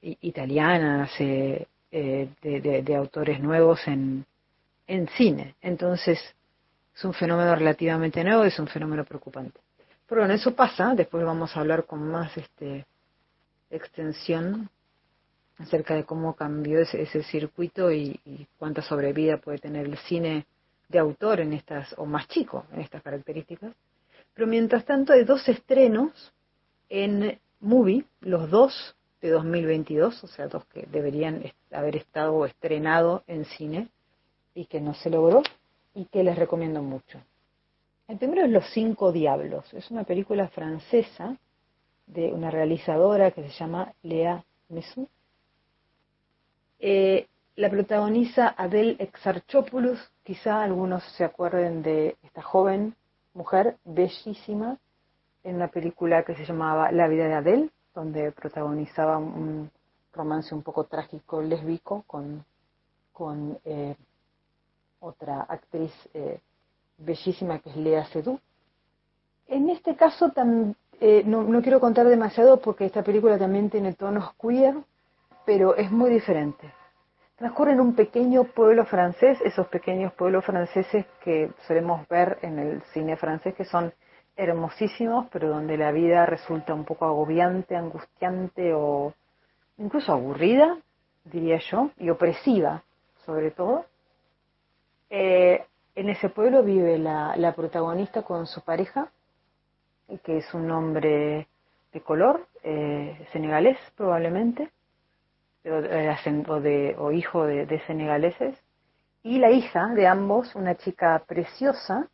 italianas 0.00 1.10
eh, 1.18 1.66
de, 1.90 2.82
de, 2.82 2.96
autores 2.96 3.40
nuevos 3.40 3.86
en, 3.88 4.24
en 4.86 5.08
cine. 5.08 5.54
Entonces, 5.60 6.18
es 6.94 7.04
un 7.04 7.14
fenómeno 7.14 7.54
relativamente 7.54 8.22
nuevo, 8.22 8.44
es 8.44 8.58
un 8.58 8.68
fenómeno 8.68 9.04
preocupante. 9.04 9.58
Pero 10.06 10.20
bueno, 10.20 10.34
eso 10.34 10.54
pasa, 10.54 10.94
después 10.94 11.24
vamos 11.24 11.56
a 11.56 11.60
hablar 11.60 11.84
con 11.84 12.08
más 12.08 12.36
este 12.36 12.86
extensión 13.70 14.70
acerca 15.58 15.94
de 15.94 16.04
cómo 16.04 16.34
cambió 16.34 16.80
ese, 16.80 17.22
circuito 17.24 17.90
y, 17.90 18.46
cuánta 18.58 18.82
sobrevida 18.82 19.38
puede 19.38 19.58
tener 19.58 19.86
el 19.86 19.96
cine 19.98 20.46
de 20.88 20.98
autor 20.98 21.40
en 21.40 21.52
estas, 21.52 21.94
o 21.98 22.06
más 22.06 22.28
chico, 22.28 22.66
en 22.72 22.80
estas 22.80 23.02
características. 23.02 23.74
Pero 24.34 24.46
mientras 24.46 24.84
tanto 24.84 25.12
hay 25.12 25.24
dos 25.24 25.48
estrenos 25.48 26.32
en 26.88 27.38
Movie, 27.60 28.04
los 28.20 28.50
dos 28.50 28.94
de 29.20 29.30
2022, 29.30 30.22
o 30.22 30.26
sea, 30.26 30.46
dos 30.46 30.64
que 30.66 30.86
deberían 30.90 31.42
haber 31.72 31.96
estado 31.96 32.44
estrenado 32.44 33.24
en 33.26 33.44
cine. 33.44 33.88
y 34.54 34.64
que 34.64 34.80
no 34.80 34.94
se 34.94 35.10
logró 35.10 35.42
y 35.94 36.06
que 36.06 36.24
les 36.24 36.34
recomiendo 36.34 36.82
mucho. 36.82 37.20
El 38.08 38.16
primero 38.18 38.46
es 38.46 38.50
Los 38.50 38.64
Cinco 38.72 39.12
Diablos. 39.12 39.72
Es 39.74 39.90
una 39.90 40.04
película 40.04 40.48
francesa 40.48 41.36
de 42.06 42.32
una 42.32 42.50
realizadora 42.50 43.32
que 43.32 43.42
se 43.42 43.50
llama 43.50 43.92
Lea 44.02 44.44
Mesou. 44.70 45.08
Eh, 46.78 47.26
la 47.56 47.70
protagoniza 47.70 48.54
Adele 48.56 48.96
Exarchopoulos. 48.98 49.98
Quizá 50.22 50.62
algunos 50.62 51.02
se 51.16 51.24
acuerden 51.24 51.82
de 51.82 52.16
esta 52.22 52.42
joven 52.42 52.94
mujer 53.32 53.76
bellísima 53.84 54.78
en 55.44 55.56
una 55.56 55.68
película 55.68 56.24
que 56.24 56.34
se 56.34 56.44
llamaba 56.44 56.90
La 56.90 57.08
vida 57.08 57.28
de 57.28 57.34
Adele, 57.34 57.70
donde 57.94 58.32
protagonizaba 58.32 59.18
un 59.18 59.70
romance 60.12 60.54
un 60.54 60.62
poco 60.62 60.84
trágico, 60.84 61.40
lésbico, 61.40 62.02
con, 62.06 62.44
con 63.12 63.58
eh, 63.64 63.94
otra 65.00 65.42
actriz 65.42 65.92
eh, 66.14 66.40
bellísima 66.98 67.58
que 67.60 67.70
es 67.70 67.76
Lea 67.76 68.04
Seydoux. 68.06 68.40
En 69.46 69.70
este 69.70 69.94
caso 69.94 70.32
eh, 71.00 71.22
no, 71.24 71.44
no, 71.44 71.62
quiero 71.62 71.78
contar 71.78 72.08
demasiado 72.08 72.60
porque 72.60 72.86
esta 72.86 73.02
película 73.02 73.38
también 73.38 73.70
tiene 73.70 73.92
tonos 73.92 74.34
queer, 74.34 74.74
pero 75.46 75.76
es 75.76 75.90
muy 75.90 76.10
diferente. 76.10 76.70
Transcurre 77.36 77.72
en 77.72 77.80
un 77.80 77.94
pequeño 77.94 78.44
pueblo 78.44 78.84
francés, 78.84 79.38
esos 79.42 79.68
pequeños 79.68 80.12
pueblos 80.14 80.44
franceses 80.44 81.06
que 81.22 81.50
solemos 81.66 82.06
ver 82.08 82.38
en 82.42 82.58
el 82.58 82.82
cine 82.92 83.16
francés, 83.16 83.54
que 83.54 83.64
son 83.64 83.92
hermosísimos, 84.36 85.28
pero 85.30 85.48
donde 85.48 85.76
la 85.76 85.92
vida 85.92 86.26
resulta 86.26 86.74
un 86.74 86.84
poco 86.84 87.06
agobiante, 87.06 87.76
angustiante 87.76 88.74
o 88.74 89.14
incluso 89.78 90.12
aburrida, 90.12 90.78
diría 91.24 91.58
yo, 91.70 91.90
y 91.98 92.10
opresiva, 92.10 92.82
sobre 93.24 93.50
todo. 93.50 93.86
Eh, 95.10 95.64
en 95.94 96.08
ese 96.08 96.28
pueblo 96.28 96.62
vive 96.62 96.98
la, 96.98 97.52
protagonista 97.54 98.22
con 98.22 98.46
su 98.46 98.62
pareja, 98.62 99.08
que 100.24 100.38
es 100.38 100.54
un 100.54 100.70
hombre 100.70 101.48
de 101.92 102.00
color, 102.00 102.46
eh, 102.62 103.26
senegalés 103.32 103.78
probablemente, 103.96 104.70
eh, 105.66 106.44
o, 106.48 106.60
de, 106.60 106.94
o 106.96 107.10
hijo 107.10 107.44
de, 107.44 107.82
senegaleses, 107.86 108.56
y 109.24 109.38
la 109.38 109.50
hija 109.50 109.88
de 109.88 110.06
ambos, 110.06 110.54
una 110.54 110.76
chica 110.76 111.24
preciosa, 111.26 112.08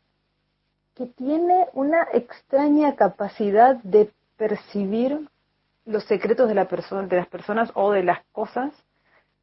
que 0.94 1.06
tiene 1.06 1.66
una 1.74 2.08
extraña 2.14 2.96
capacidad 2.96 3.76
de 3.82 4.10
percibir 4.38 5.28
los 5.84 6.04
secretos 6.04 6.48
de, 6.48 6.54
la 6.54 6.64
de 6.64 7.16
las 7.16 7.26
personas 7.28 7.70
o 7.74 7.92
de 7.92 8.04
las 8.04 8.24
cosas 8.32 8.72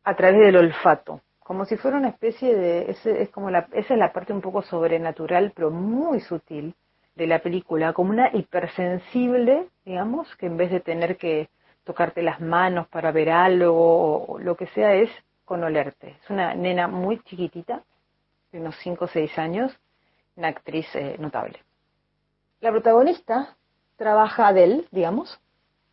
a 0.04 0.16
través 0.16 0.40
del 0.40 0.56
olfato, 0.58 1.22
como 1.40 1.66
si 1.66 1.78
fuera 1.78 1.98
una 1.98 2.10
especie 2.10 2.56
de, 2.56 2.90
es 2.90 3.30
como 3.30 3.52
la, 3.52 3.68
esa 3.74 3.94
es 3.94 4.00
la 4.00 4.12
parte 4.12 4.34
un 4.34 4.42
poco 4.42 4.64
sobrenatural, 4.64 5.52
pero 5.56 5.70
muy 5.70 6.20
sutil 6.22 6.74
de 7.16 7.28
la 7.28 7.40
película, 7.40 7.94
como 7.94 8.10
una 8.10 8.30
hipersensible, 8.34 9.68
digamos, 9.86 10.36
que 10.38 10.48
en 10.48 10.58
vez 10.58 10.72
de 10.72 10.80
tener 10.80 11.18
que 11.18 11.50
tocarte 11.84 12.22
las 12.22 12.40
manos 12.40 12.88
para 12.88 13.12
ver 13.12 13.30
algo 13.30 14.26
o 14.26 14.40
lo 14.40 14.56
que 14.56 14.68
sea, 14.68 14.94
es 14.94 15.10
con 15.46 15.64
olerte. 15.64 16.18
Es 16.24 16.30
una 16.30 16.54
nena 16.54 16.88
muy 16.88 17.20
chiquitita, 17.24 17.84
de 18.52 18.60
unos 18.60 18.76
5 18.84 19.06
o 19.06 19.08
6 19.08 19.38
años, 19.38 19.72
una 20.36 20.50
actriz 20.50 20.88
eh, 20.96 21.16
notable. 21.20 21.60
La 22.62 22.72
protagonista 22.72 23.56
trabaja, 23.96 24.48
Adele, 24.48 24.86
digamos, 24.92 25.40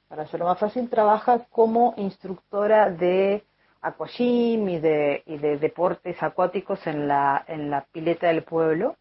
para 0.08 0.22
hacerlo 0.22 0.46
más 0.46 0.58
fácil, 0.58 0.88
trabaja 0.88 1.46
como 1.50 1.94
instructora 1.96 2.90
de 2.90 3.44
aquagym 3.80 4.68
y 4.68 4.78
de, 4.78 5.22
y 5.26 5.38
de 5.38 5.58
deportes 5.58 6.22
acuáticos 6.22 6.86
en 6.86 7.08
la, 7.08 7.44
en 7.48 7.70
la 7.70 7.84
pileta 7.92 8.28
del 8.28 8.42
pueblo. 8.42 8.96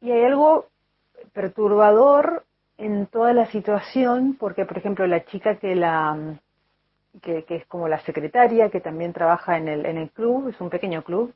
Y 0.00 0.10
hay 0.10 0.24
algo 0.24 0.66
perturbador 1.32 2.44
en 2.78 3.06
toda 3.06 3.32
la 3.32 3.46
situación, 3.46 4.36
porque 4.38 4.64
por 4.64 4.78
ejemplo 4.78 5.06
la 5.06 5.24
chica 5.24 5.56
que 5.56 5.74
la 5.74 6.38
que, 7.20 7.44
es 7.48 7.66
como 7.66 7.88
la 7.88 8.00
secretaria, 8.00 8.70
que 8.70 8.80
también 8.80 9.12
trabaja 9.12 9.58
en 9.58 9.68
el, 9.68 9.86
en 9.86 9.98
el 9.98 10.10
club, 10.10 10.48
es 10.48 10.60
un 10.60 10.70
pequeño 10.70 11.02
club, 11.02 11.34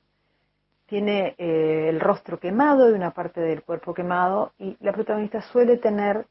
tiene 0.87 1.35
eh, 1.39 1.89
el 1.89 2.01
rostro 2.01 2.39
quemado 2.39 2.91
y 2.91 2.95
una 2.95 3.11
parte 3.11 3.41
del 3.41 3.63
cuerpo 3.63 3.93
quemado, 3.93 4.53
y 4.59 4.77
la 4.81 4.93
protagonista 4.93 5.43
suele 5.43 5.77
tener 5.77 6.27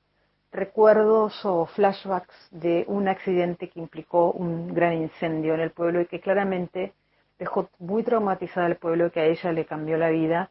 recuerdos 0.52 1.46
o 1.46 1.66
flashbacks 1.66 2.34
de 2.52 2.86
un 2.88 3.08
accidente 3.08 3.70
que 3.70 3.80
implicó 3.80 4.32
un 4.32 4.74
gran 4.74 4.94
incendio 4.94 5.54
en 5.54 5.60
el 5.60 5.72
pueblo 5.72 6.02
y 6.02 6.06
que 6.06 6.22
claramente 6.22 6.94
dejó 7.38 7.70
muy 7.80 8.04
traumatizada 8.04 8.66
al 8.66 8.78
pueblo 8.78 9.08
y 9.08 9.12
que 9.12 9.20
a 9.20 9.26
ella 9.26 9.52
le 9.52 9.66
cambió 9.66 9.98
la 9.98 10.10
vida 10.10 10.50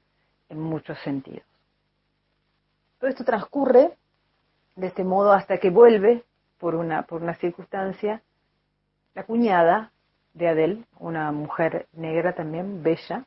en 0.51 0.61
muchos 0.61 0.99
sentidos. 0.99 1.45
Todo 2.99 3.09
esto 3.09 3.25
transcurre 3.25 3.93
de 4.77 4.89
este 4.89 5.05
modo 5.05 5.33
hasta 5.33 5.59
que 5.59 5.71
vuelve, 5.71 6.25
por 6.59 6.75
una, 6.75 7.03
por 7.03 7.23
una 7.23 7.35
circunstancia, 7.35 8.23
la 9.15 9.25
cuñada 9.25 9.93
de 10.33 10.49
Adele, 10.49 10.85
una 10.99 11.31
mujer 11.33 11.87
negra 11.93 12.35
también, 12.35 12.83
bella, 12.83 13.25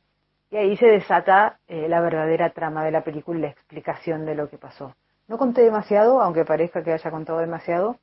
y 0.50 0.58
ahí 0.58 0.78
se 0.78 0.88
desata 0.88 1.60
eh, 1.68 1.88
la 1.90 2.02
verdadera 2.02 2.52
trama 2.52 2.84
de 2.84 2.92
la 2.92 3.04
película 3.04 3.38
y 3.38 3.42
la 3.42 3.50
explicación 3.50 4.26
de 4.26 4.36
lo 4.36 4.50
que 4.50 4.58
pasó. 4.58 4.96
No 5.28 5.38
conté 5.38 5.62
demasiado, 5.62 6.22
aunque 6.22 6.46
parezca 6.46 6.84
que 6.84 6.94
haya 6.94 7.12
contado 7.12 7.40
demasiado, 7.40 7.98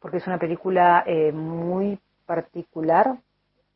porque 0.00 0.18
es 0.18 0.26
una 0.26 0.38
película 0.38 1.02
eh, 1.06 1.32
muy 1.32 1.98
particular, 2.26 3.16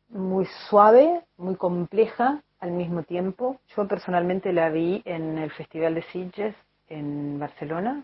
muy 0.09 0.45
suave, 0.69 1.21
muy 1.37 1.55
compleja 1.55 2.41
al 2.59 2.71
mismo 2.71 3.03
tiempo. 3.03 3.59
Yo 3.75 3.87
personalmente 3.87 4.53
la 4.53 4.69
vi 4.69 5.01
en 5.05 5.37
el 5.37 5.51
Festival 5.51 5.95
de 5.95 6.01
Sitges 6.03 6.55
en 6.87 7.39
Barcelona, 7.39 8.03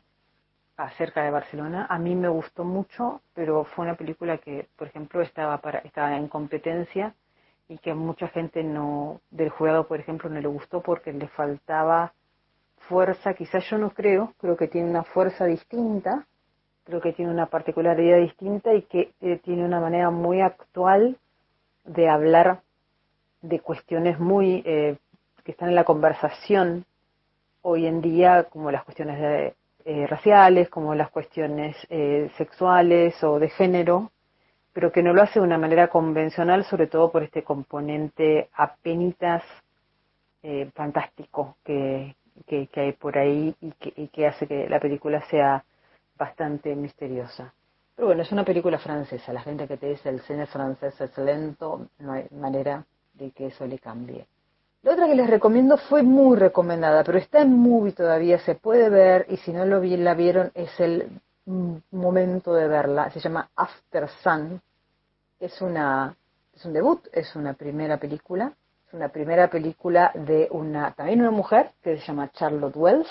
acerca 0.78 1.24
de 1.24 1.32
Barcelona. 1.32 1.88
A 1.90 2.00
mí 2.00 2.16
me 2.16 2.28
gustó 2.28 2.64
mucho, 2.64 3.22
pero 3.34 3.64
fue 3.64 3.86
una 3.86 3.96
película 3.96 4.38
que, 4.38 4.68
por 4.76 4.88
ejemplo, 4.88 5.22
estaba, 5.22 5.58
para, 5.60 5.80
estaba 5.80 6.16
en 6.16 6.28
competencia 6.28 7.14
y 7.68 7.78
que 7.78 7.94
mucha 7.94 8.28
gente 8.28 8.64
no 8.64 9.22
del 9.32 9.50
jurado, 9.50 9.88
por 9.88 10.00
ejemplo, 10.00 10.30
no 10.30 10.40
le 10.40 10.48
gustó 10.48 10.82
porque 10.82 11.14
le 11.14 11.28
faltaba 11.28 12.14
fuerza. 12.88 13.34
Quizás 13.34 13.64
yo 13.70 13.78
no 13.78 13.92
creo, 13.92 14.34
creo 14.40 14.58
que 14.58 14.68
tiene 14.68 14.90
una 14.90 15.04
fuerza 15.04 15.46
distinta, 15.46 16.26
creo 16.84 17.02
que 17.02 17.14
tiene 17.14 17.32
una 17.32 17.46
particularidad 17.46 18.18
distinta 18.18 18.74
y 18.74 18.84
que 18.84 19.14
eh, 19.22 19.40
tiene 19.44 19.64
una 19.64 19.80
manera 19.80 20.10
muy 20.10 20.42
actual 20.42 21.18
de 21.86 22.10
hablar 22.10 22.62
de 23.42 23.60
cuestiones 23.60 24.20
muy 24.20 24.64
eh, 24.66 24.98
que 25.44 25.52
están 25.52 25.70
en 25.70 25.76
la 25.76 25.84
conversación 25.84 26.86
hoy 27.62 27.86
en 27.86 28.02
día, 28.02 28.46
como 28.50 28.72
las 28.72 28.84
cuestiones 28.84 29.20
de 29.20 29.56
eh, 29.86 30.08
raciales, 30.08 30.70
como 30.70 30.96
las 30.96 31.10
cuestiones 31.10 31.76
eh, 31.90 32.32
sexuales 32.38 33.22
o 33.24 33.40
de 33.40 33.50
género, 33.50 34.12
pero 34.74 34.92
que 34.92 35.04
no 35.04 35.14
lo 35.14 35.22
hace 35.22 35.40
de 35.40 35.46
una 35.46 35.58
manera 35.58 35.88
convencional, 35.90 36.66
sobre 36.66 36.88
todo 36.88 37.12
por 37.12 37.24
este 37.24 37.44
componente 37.44 38.50
apenitas 38.54 39.44
eh, 40.42 40.70
fantástico 40.74 41.58
que, 41.64 42.16
que, 42.48 42.68
hay 42.76 42.94
por 42.94 43.18
ahí 43.18 43.56
y 43.62 43.72
que, 43.72 43.94
y 43.96 44.08
que 44.08 44.28
hace 44.28 44.48
que 44.48 44.68
la 44.68 44.80
película 44.80 45.22
sea 45.30 45.64
bastante 46.18 46.76
misteriosa. 46.76 47.54
Pero 47.96 48.08
bueno, 48.08 48.24
es 48.24 48.32
una 48.32 48.44
película 48.44 48.80
francesa. 48.80 49.34
La 49.34 49.42
gente 49.42 49.68
que 49.68 49.78
te 49.78 49.88
dice 49.88 50.10
el 50.10 50.22
cine 50.22 50.48
francés 50.48 51.00
es 51.00 51.18
lento, 51.18 51.88
no 52.00 52.14
hay 52.14 52.28
manera 52.32 52.86
de 53.14 53.32
que 53.32 53.48
eso 53.48 53.68
le 53.68 53.80
cambie. 53.80 54.26
La 54.84 54.92
otra 54.92 55.08
que 55.08 55.16
les 55.16 55.30
recomiendo 55.30 55.78
fue 55.78 56.04
muy 56.04 56.36
recomendada, 56.36 57.06
pero 57.06 57.18
está 57.18 57.42
en 57.42 57.58
movie 57.58 57.94
todavía, 57.94 58.38
se 58.40 58.56
puede 58.56 58.90
ver 58.90 59.26
y 59.30 59.38
si 59.38 59.54
no 59.54 59.64
lo 59.66 59.82
la 59.82 60.14
vieron 60.14 60.52
es 60.56 60.78
el 60.78 61.22
momento 61.92 62.54
de 62.54 62.68
verla. 62.68 63.10
Se 63.12 63.22
llama 63.22 63.50
After 63.56 64.10
Sun. 64.22 64.62
Es 65.40 65.62
una 65.62 66.14
es 66.54 66.66
un 66.66 66.74
debut, 66.74 67.08
es 67.14 67.34
una 67.38 67.54
primera 67.54 67.98
película, 67.98 68.52
es 68.86 68.94
una 68.94 69.08
primera 69.08 69.50
película 69.50 70.12
de 70.16 70.50
una 70.52 70.92
también 70.92 71.22
una 71.22 71.32
mujer 71.32 71.72
que 71.82 71.98
se 71.98 72.06
llama 72.06 72.30
Charlotte 72.34 72.76
Wells. 72.76 73.08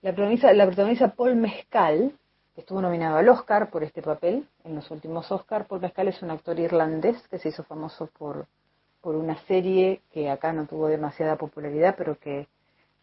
La 0.00 0.12
protagoniza, 0.12 0.54
la 0.54 0.64
protagoniza 0.64 1.08
Paul 1.08 1.36
Mescal, 1.36 2.14
que 2.54 2.62
estuvo 2.62 2.80
nominado 2.80 3.18
al 3.18 3.28
Oscar 3.28 3.68
por 3.68 3.84
este 3.84 4.00
papel 4.00 4.48
en 4.64 4.74
los 4.74 4.90
últimos 4.90 5.30
Oscar. 5.30 5.66
Paul 5.66 5.82
Mescal 5.82 6.08
es 6.08 6.22
un 6.22 6.30
actor 6.30 6.58
irlandés 6.58 7.28
que 7.28 7.38
se 7.38 7.50
hizo 7.50 7.62
famoso 7.62 8.08
por 8.18 8.46
por 9.04 9.16
una 9.16 9.36
serie 9.42 10.00
que 10.14 10.30
acá 10.30 10.54
no 10.54 10.64
tuvo 10.64 10.88
demasiada 10.88 11.36
popularidad, 11.36 11.94
pero 11.98 12.18
que 12.18 12.48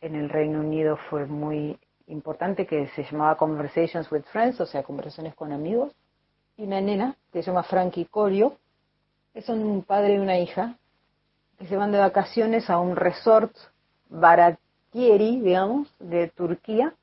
en 0.01 0.15
el 0.15 0.29
Reino 0.29 0.59
Unido 0.59 0.97
fue 1.11 1.27
muy 1.27 1.77
importante, 2.07 2.65
que 2.65 2.87
se 2.95 3.03
llamaba 3.03 3.37
Conversations 3.37 4.11
with 4.11 4.23
Friends, 4.31 4.59
o 4.59 4.65
sea, 4.65 4.81
conversaciones 4.81 5.35
con 5.35 5.51
amigos, 5.51 5.93
y 6.57 6.63
una 6.63 6.81
nena 6.81 7.15
que 7.31 7.43
se 7.43 7.51
llama 7.51 7.61
Frankie 7.61 8.05
Corio, 8.05 8.57
que 9.31 9.43
son 9.43 9.63
un 9.63 9.83
padre 9.83 10.15
y 10.15 10.17
una 10.17 10.39
hija, 10.39 10.75
que 11.59 11.67
se 11.67 11.77
van 11.77 11.91
de 11.91 11.99
vacaciones 11.99 12.71
a 12.71 12.79
un 12.79 12.95
resort 12.95 13.55
baratieri, 14.09 15.39
digamos, 15.41 15.93
de 15.99 16.29
Turquía. 16.29 16.95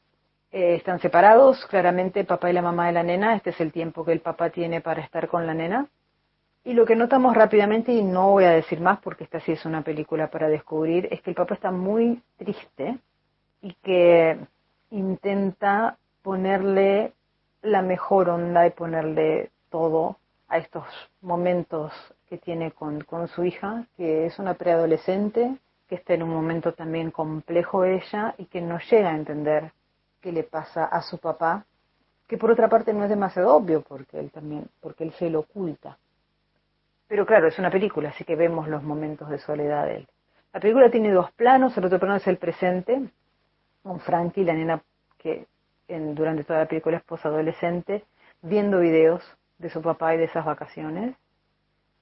Eh, 0.50 0.74
están 0.74 0.98
separados, 0.98 1.64
claramente, 1.66 2.24
papá 2.24 2.50
y 2.50 2.52
la 2.52 2.62
mamá 2.62 2.88
de 2.88 2.94
la 2.94 3.04
nena, 3.04 3.36
este 3.36 3.50
es 3.50 3.60
el 3.60 3.70
tiempo 3.70 4.04
que 4.04 4.10
el 4.10 4.20
papá 4.20 4.50
tiene 4.50 4.80
para 4.80 5.02
estar 5.02 5.28
con 5.28 5.46
la 5.46 5.54
nena 5.54 5.88
Y 6.64 6.74
lo 6.74 6.84
que 6.84 6.96
notamos 6.96 7.34
rápidamente, 7.34 7.92
y 7.92 8.02
no 8.02 8.30
voy 8.32 8.44
a 8.44 8.50
decir 8.50 8.80
más 8.80 9.00
porque 9.00 9.24
esta 9.24 9.40
sí 9.40 9.52
es 9.52 9.64
una 9.64 9.82
película 9.82 10.30
para 10.30 10.48
descubrir, 10.48 11.08
es 11.10 11.22
que 11.22 11.30
el 11.30 11.36
papá 11.36 11.54
está 11.54 11.70
muy 11.70 12.22
triste 12.36 12.98
y 13.62 13.72
que 13.74 14.38
intenta 14.90 15.96
ponerle 16.22 17.12
la 17.62 17.82
mejor 17.82 18.28
onda 18.28 18.66
y 18.66 18.70
ponerle 18.70 19.50
todo 19.70 20.16
a 20.48 20.58
estos 20.58 20.84
momentos 21.20 21.92
que 22.28 22.38
tiene 22.38 22.72
con, 22.72 23.00
con 23.02 23.28
su 23.28 23.44
hija, 23.44 23.86
que 23.96 24.26
es 24.26 24.38
una 24.38 24.54
preadolescente, 24.54 25.56
que 25.88 25.94
está 25.94 26.14
en 26.14 26.22
un 26.22 26.30
momento 26.30 26.74
también 26.74 27.10
complejo 27.10 27.84
ella 27.84 28.34
y 28.36 28.46
que 28.46 28.60
no 28.60 28.78
llega 28.78 29.10
a 29.10 29.16
entender 29.16 29.72
qué 30.20 30.32
le 30.32 30.42
pasa 30.42 30.84
a 30.84 31.00
su 31.02 31.18
papá, 31.18 31.64
que 32.26 32.36
por 32.36 32.50
otra 32.50 32.68
parte 32.68 32.92
no 32.92 33.04
es 33.04 33.10
demasiado 33.10 33.56
obvio 33.56 33.82
porque 33.82 34.18
él 34.18 34.30
también, 34.30 34.68
porque 34.80 35.04
él 35.04 35.12
se 35.12 35.30
lo 35.30 35.40
oculta. 35.40 35.96
Pero 37.08 37.24
claro, 37.24 37.48
es 37.48 37.58
una 37.58 37.70
película, 37.70 38.10
así 38.10 38.24
que 38.24 38.36
vemos 38.36 38.68
los 38.68 38.82
momentos 38.82 39.28
de 39.30 39.38
soledad 39.38 39.86
de 39.86 39.96
él. 39.96 40.08
La 40.52 40.60
película 40.60 40.90
tiene 40.90 41.10
dos 41.10 41.30
planos, 41.32 41.76
el 41.76 41.84
otro 41.84 41.98
plano 41.98 42.16
es 42.16 42.26
el 42.26 42.36
presente, 42.36 43.08
con 43.82 44.00
Frankie, 44.00 44.44
la 44.44 44.54
nena 44.54 44.82
que 45.18 45.46
en, 45.88 46.14
durante 46.14 46.44
toda 46.44 46.60
la 46.60 46.66
película 46.66 46.98
es 46.98 47.02
posadolescente, 47.02 48.04
viendo 48.42 48.80
videos 48.80 49.22
de 49.58 49.70
su 49.70 49.80
papá 49.82 50.14
y 50.14 50.18
de 50.18 50.24
esas 50.24 50.44
vacaciones, 50.44 51.16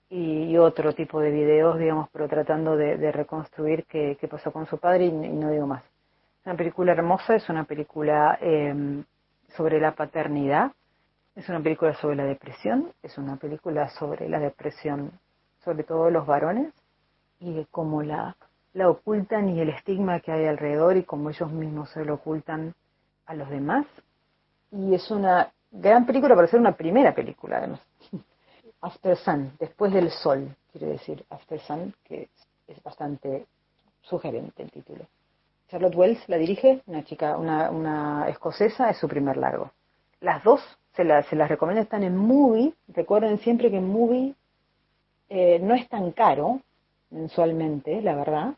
y, 0.08 0.56
otro 0.56 0.92
tipo 0.92 1.20
de 1.20 1.30
videos, 1.30 1.78
digamos, 1.78 2.08
pero 2.12 2.28
tratando 2.28 2.76
de, 2.76 3.10
reconstruir 3.12 3.84
qué, 3.86 4.16
pasó 4.30 4.52
con 4.52 4.66
su 4.66 4.78
padre 4.78 5.06
y, 5.06 5.10
no 5.10 5.50
digo 5.50 5.66
más. 5.66 5.82
Es 5.84 6.46
una 6.46 6.56
película 6.56 6.92
hermosa, 6.92 7.34
es 7.34 7.48
una 7.48 7.64
película 7.64 8.38
em, 8.40 9.04
sobre 9.56 9.80
la 9.80 9.92
paternidad, 9.92 10.72
es 11.36 11.48
una 11.50 11.62
película 11.62 11.94
sobre 11.94 12.16
la 12.16 12.24
depresión, 12.24 12.92
es 13.02 13.18
una 13.18 13.36
película 13.36 13.90
sobre 13.90 14.28
la 14.28 14.40
depresión, 14.40 15.12
sobre 15.62 15.84
todo 15.84 16.10
los 16.10 16.26
varones, 16.26 16.72
y 17.38 17.66
cómo 17.70 18.02
la, 18.02 18.34
la 18.72 18.88
ocultan 18.88 19.50
y 19.50 19.60
el 19.60 19.68
estigma 19.68 20.20
que 20.20 20.32
hay 20.32 20.46
alrededor 20.46 20.96
y 20.96 21.04
cómo 21.04 21.28
ellos 21.28 21.52
mismos 21.52 21.90
se 21.90 22.04
lo 22.06 22.14
ocultan 22.14 22.74
a 23.26 23.34
los 23.34 23.50
demás. 23.50 23.86
Y 24.72 24.94
es 24.94 25.10
una 25.10 25.52
gran 25.70 26.06
película 26.06 26.34
para 26.34 26.48
ser 26.48 26.58
una 26.58 26.72
primera 26.72 27.14
película, 27.14 27.58
además. 27.58 27.80
After 28.80 29.16
Sun, 29.18 29.52
después 29.58 29.92
del 29.92 30.10
sol, 30.10 30.56
quiere 30.72 30.86
decir 30.86 31.22
After 31.28 31.60
Sun, 31.60 31.94
que 32.02 32.30
es 32.66 32.82
bastante 32.82 33.46
sugerente 34.00 34.62
el 34.62 34.70
título. 34.70 35.04
Charlotte 35.68 35.96
Wells 35.96 36.28
la 36.28 36.38
dirige, 36.38 36.82
una 36.86 37.04
chica, 37.04 37.36
una, 37.36 37.70
una 37.70 38.28
escocesa, 38.30 38.88
es 38.88 38.96
su 38.96 39.06
primer 39.06 39.36
largo. 39.36 39.72
Las 40.20 40.42
dos 40.42 40.62
se, 40.97 41.05
las, 41.05 41.28
recomiendo, 41.48 41.82
están 41.82 42.02
en 42.02 42.16
Movie. 42.16 42.74
Recuerden 42.89 43.39
siempre 43.39 43.70
que 43.70 43.81
Movie 43.81 44.35
eh, 45.28 45.59
no 45.60 45.74
es 45.74 45.89
tan 45.89 46.12
caro 46.12 46.60
mensualmente, 47.10 48.02
la 48.02 48.16
verdad 48.16 48.55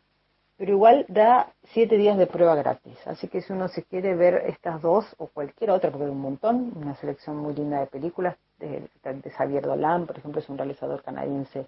pero 0.59 0.73
igual 0.73 1.05
da 1.07 1.53
siete 1.71 1.95
días 1.95 2.17
de 2.17 2.27
prueba 2.27 2.53
gratis. 2.53 2.97
Así 3.07 3.29
que 3.29 3.41
si 3.41 3.53
uno 3.53 3.69
se 3.69 3.83
quiere 3.83 4.13
ver 4.13 4.43
estas 4.45 4.81
dos 4.81 5.05
o 5.17 5.27
cualquier 5.27 5.71
otra, 5.71 5.89
porque 5.89 6.03
hay 6.03 6.11
un 6.11 6.19
montón, 6.19 6.73
una 6.75 6.95
selección 6.95 7.37
muy 7.37 7.53
linda 7.53 7.79
de 7.79 7.87
películas, 7.87 8.35
de, 8.57 8.89
Xavier 9.37 9.63
Dolan, 9.63 10.05
por 10.05 10.17
ejemplo, 10.17 10.41
es 10.41 10.49
un 10.49 10.57
realizador 10.57 11.01
canadiense 11.01 11.65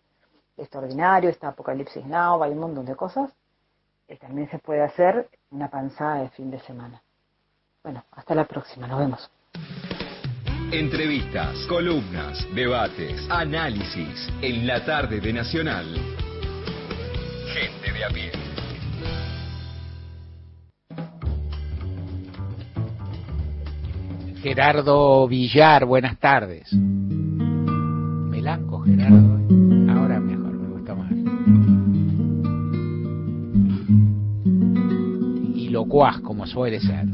extraordinario, 0.57 1.29
está 1.29 1.47
Apocalipsis 1.47 2.05
Now, 2.05 2.43
hay 2.43 2.51
un 2.51 2.59
montón 2.59 2.83
de 2.85 2.97
cosas. 2.97 3.31
Eh, 4.09 4.17
también 4.17 4.49
se 4.49 4.59
puede 4.59 4.81
hacer 4.81 5.29
una 5.51 5.69
panzada 5.69 6.23
de 6.23 6.29
fin 6.31 6.51
de 6.51 6.59
semana. 6.59 7.01
Bueno, 7.83 8.03
hasta 8.11 8.35
la 8.35 8.43
próxima, 8.43 8.87
nos 8.87 8.99
vemos. 8.99 9.31
Entrevistas, 10.71 11.65
columnas, 11.67 12.47
debates, 12.55 13.27
análisis 13.29 14.29
en 14.41 14.65
la 14.65 14.85
tarde 14.85 15.19
de 15.19 15.33
Nacional. 15.33 15.85
Gente 17.53 17.91
de 17.91 18.05
a 18.05 18.07
pie. 18.07 18.31
Gerardo 24.41 25.27
Villar, 25.27 25.83
buenas 25.83 26.17
tardes. 26.19 26.71
Melanco, 26.71 28.79
Gerardo. 28.79 29.39
Ahora 29.91 30.21
mejor, 30.21 30.53
me 30.53 30.69
gusta 30.69 30.95
más. 30.95 31.11
Y 35.53 35.67
locuaz, 35.67 36.21
como 36.21 36.47
suele 36.47 36.79
ser. 36.79 37.07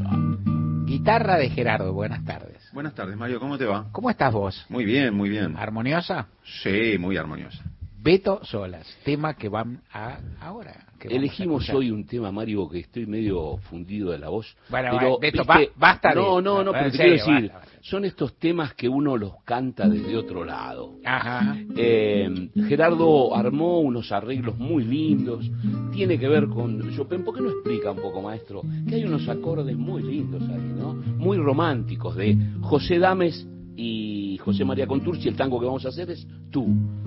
Guitarra 0.86 1.38
de 1.38 1.50
Gerardo, 1.50 1.92
buenas 1.92 2.24
tardes. 2.24 2.57
Buenas 2.72 2.94
tardes, 2.94 3.16
Mario, 3.16 3.40
¿cómo 3.40 3.56
te 3.56 3.64
va? 3.64 3.86
¿Cómo 3.92 4.10
estás 4.10 4.32
vos? 4.32 4.66
Muy 4.68 4.84
bien, 4.84 5.14
muy 5.14 5.30
bien. 5.30 5.56
¿Armoniosa? 5.56 6.26
Sí, 6.62 6.96
muy 6.98 7.16
armoniosa. 7.16 7.62
Beto 8.00 8.44
Solas, 8.44 8.86
tema 9.04 9.34
que 9.34 9.48
van 9.48 9.80
a 9.92 10.18
ahora. 10.40 10.86
Elegimos 11.00 11.68
hoy 11.70 11.90
un 11.90 12.06
tema, 12.06 12.30
Mario, 12.30 12.68
que 12.68 12.80
estoy 12.80 13.06
medio 13.06 13.56
fundido 13.68 14.12
de 14.12 14.18
la 14.18 14.28
voz. 14.28 14.56
Bueno, 14.68 14.96
pero, 14.98 15.18
Beto, 15.18 15.44
basta 15.76 16.14
No, 16.14 16.40
no, 16.40 16.62
no, 16.62 16.72
pero 16.72 16.90
te 16.90 16.96
quiero 16.96 17.12
decir, 17.12 17.52
son 17.80 18.04
estos 18.04 18.38
temas 18.38 18.74
que 18.74 18.88
uno 18.88 19.16
los 19.16 19.42
canta 19.44 19.88
desde 19.88 20.16
otro 20.16 20.44
lado. 20.44 20.96
Ajá. 21.04 21.56
Eh, 21.76 22.50
Gerardo 22.68 23.34
armó 23.34 23.80
unos 23.80 24.12
arreglos 24.12 24.56
muy 24.58 24.84
lindos, 24.84 25.50
tiene 25.92 26.18
que 26.18 26.28
ver 26.28 26.48
con 26.48 26.94
Chopin. 26.94 27.24
¿Por 27.24 27.34
qué 27.34 27.40
no 27.40 27.50
explica 27.50 27.90
un 27.90 27.98
poco, 27.98 28.22
maestro? 28.22 28.62
Que 28.88 28.96
hay 28.96 29.04
unos 29.04 29.28
acordes 29.28 29.76
muy 29.76 30.02
lindos 30.02 30.42
ahí, 30.42 30.72
¿no? 30.76 30.94
Muy 30.94 31.38
románticos 31.38 32.14
de 32.16 32.36
José 32.60 32.98
Dames 32.98 33.46
y 33.80 34.36
José 34.38 34.64
María 34.64 34.88
Contursi, 34.88 35.28
el 35.28 35.36
tango 35.36 35.60
que 35.60 35.66
vamos 35.66 35.86
a 35.86 35.90
hacer 35.90 36.10
es 36.10 36.26
Tú, 36.50 36.66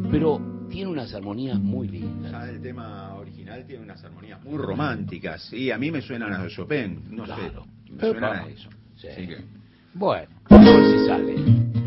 pero 0.09 0.39
tiene 0.69 0.89
unas 0.89 1.13
armonías 1.13 1.59
muy 1.59 1.89
lindas. 1.89 2.47
El 2.47 2.61
tema 2.61 3.13
original 3.15 3.65
tiene 3.65 3.83
unas 3.83 4.01
armonías 4.05 4.41
muy 4.41 4.57
románticas 4.57 5.51
y 5.51 5.69
a 5.69 5.77
mí 5.77 5.91
me 5.91 6.01
suenan 6.01 6.31
a 6.31 6.47
Chopin, 6.47 7.03
no 7.09 7.25
sé, 7.25 7.51
me 7.89 7.99
suenan 7.99 8.35
a 8.37 8.47
eso. 8.47 8.69
Sí. 8.95 9.09
Bueno, 9.93 10.29
a 10.49 10.57
ver 10.57 10.99
si 10.99 11.07
sale. 11.07 11.80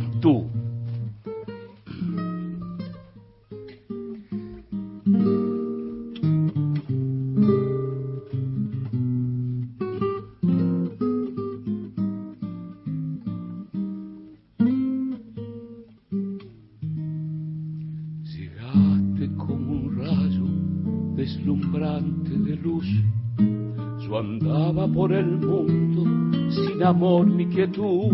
Amor 26.85 27.27
ni 27.27 27.47
quietud. 27.47 28.13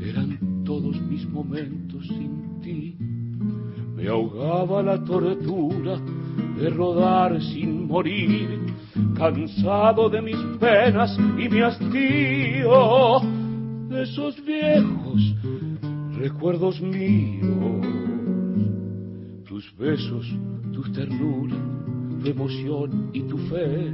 eran 0.01 0.63
todos 0.65 1.01
mis 1.01 1.27
momentos 1.29 2.05
sin 2.05 2.61
ti. 2.61 2.95
Me 3.95 4.07
ahogaba 4.07 4.83
la 4.83 5.03
tortura 5.03 5.99
de 6.59 6.69
rodar 6.69 7.41
sin 7.41 7.87
morir, 7.87 8.67
cansado 9.15 10.11
de 10.11 10.21
mis 10.21 10.37
penas 10.59 11.17
y 11.17 11.49
mi 11.49 11.61
hastío, 11.61 13.19
de 13.89 14.03
esos 14.03 14.45
viejos 14.45 15.58
recuerdos 16.19 16.81
míos. 16.81 17.87
Tus 19.47 19.73
besos, 19.77 20.27
tus 20.73 20.91
ternuras, 20.91 21.57
tu 22.21 22.29
emoción 22.29 23.09
y 23.13 23.21
tu 23.21 23.37
fe 23.37 23.93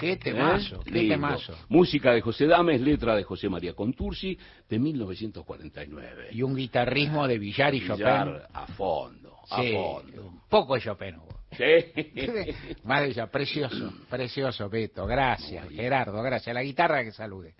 Qué 0.00 0.16
temazo, 0.16 0.80
qué 0.84 1.08
temazo. 1.08 1.54
Música 1.68 2.12
de 2.12 2.20
José 2.22 2.46
Dames, 2.46 2.80
letra 2.80 3.14
de 3.14 3.22
José 3.22 3.48
María 3.48 3.74
Contursi, 3.74 4.36
de 4.68 4.78
1949. 4.78 6.28
Y 6.32 6.42
un 6.42 6.56
guitarrismo 6.56 7.28
de 7.28 7.38
Villar 7.38 7.74
y 7.74 7.80
Villar 7.80 8.26
Chopin. 8.26 8.42
a 8.54 8.66
fondo, 8.68 9.36
a 9.50 9.62
Sí, 9.62 9.72
fondo. 9.72 10.26
un 10.26 10.40
poco 10.48 10.74
de 10.74 10.80
Chopin 10.80 11.16
hubo. 11.16 11.28
Sí. 11.52 11.64
Ella, 12.88 13.26
precioso, 13.30 13.92
precioso, 14.08 14.68
Beto. 14.68 15.06
Gracias, 15.06 15.68
Gerardo, 15.70 16.22
gracias. 16.22 16.54
La 16.54 16.62
guitarra 16.62 17.02
que 17.04 17.12
salude. 17.12 17.54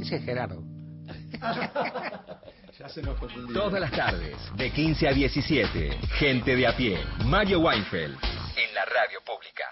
Ese 0.00 0.16
es 0.16 0.24
Gerardo. 0.24 0.62
Ya 2.78 2.88
se 2.88 3.02
nos 3.02 3.18
confundió. 3.18 3.52
Todas 3.52 3.78
las 3.78 3.90
tardes, 3.90 4.36
de 4.56 4.70
15 4.70 5.06
a 5.08 5.12
17, 5.12 5.98
gente 6.18 6.56
de 6.56 6.66
a 6.66 6.74
pie, 6.74 6.98
Mario 7.26 7.60
Weinfeld, 7.60 8.14
en 8.14 8.74
la 8.74 8.84
radio 8.86 9.18
pública. 9.26 9.64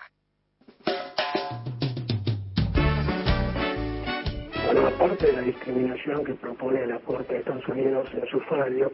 Aparte 4.68 5.26
de 5.26 5.32
la 5.32 5.40
discriminación 5.40 6.24
que 6.24 6.34
propone 6.34 6.86
la 6.86 6.98
Corte 6.98 7.32
de 7.32 7.38
Estados 7.40 7.66
Unidos 7.68 8.06
en 8.12 8.26
su 8.26 8.38
fallo, 8.40 8.92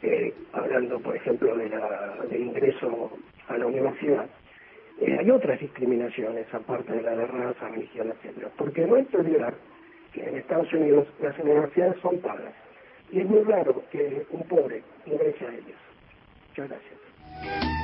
eh, 0.00 0.32
hablando, 0.54 0.98
por 1.00 1.14
ejemplo, 1.14 1.54
de 1.54 1.68
la, 1.68 2.16
del 2.30 2.42
ingreso 2.42 3.12
a 3.48 3.58
la 3.58 3.66
universidad, 3.66 4.26
eh, 5.00 5.16
hay 5.20 5.30
otras 5.30 5.60
discriminaciones 5.60 6.46
aparte 6.54 6.94
de 6.94 7.02
la 7.02 7.14
de 7.14 7.26
raza, 7.26 7.68
religión, 7.68 8.10
etcétera. 8.10 8.48
Porque 8.56 8.86
no 8.86 8.94
hay 8.94 9.04
que 9.04 9.18
olvidar 9.18 9.54
que 10.14 10.26
en 10.26 10.36
Estados 10.38 10.72
Unidos 10.72 11.06
las 11.20 11.38
universidades 11.38 12.00
son 12.00 12.18
pagas. 12.20 12.54
Y 13.10 13.20
es 13.20 13.26
muy 13.26 13.42
raro 13.42 13.82
que 13.90 14.24
un 14.30 14.42
pobre 14.44 14.82
ingrese 15.04 15.46
a 15.46 15.50
ellas. 15.50 15.78
Muchas 16.48 16.70
gracias. 16.70 17.81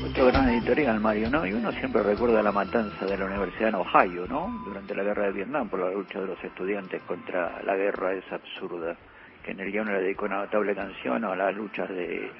Mucho 0.00 0.26
gran 0.26 0.48
editorial, 0.48 0.98
Mario, 0.98 1.30
¿no? 1.30 1.46
Y 1.46 1.52
uno 1.52 1.70
siempre 1.72 2.02
recuerda 2.02 2.42
la 2.42 2.50
matanza 2.50 3.06
de 3.06 3.16
la 3.16 3.26
Universidad 3.26 3.68
en 3.68 3.74
Ohio, 3.76 4.26
¿no? 4.28 4.60
Durante 4.64 4.94
la 4.94 5.04
guerra 5.04 5.26
de 5.26 5.32
Vietnam, 5.32 5.68
por 5.68 5.80
la 5.80 5.90
lucha 5.90 6.20
de 6.20 6.26
los 6.26 6.42
estudiantes 6.42 7.00
contra 7.02 7.62
la 7.62 7.76
guerra 7.76 8.12
esa 8.12 8.34
absurda, 8.34 8.96
que 9.44 9.52
en 9.52 9.60
el 9.60 9.70
guion 9.70 9.86
le 9.86 10.00
dedicó 10.00 10.26
una 10.26 10.38
notable 10.38 10.74
canción 10.74 11.24
a 11.24 11.36
las 11.36 11.54
luchas 11.54 11.88
de 11.90 12.30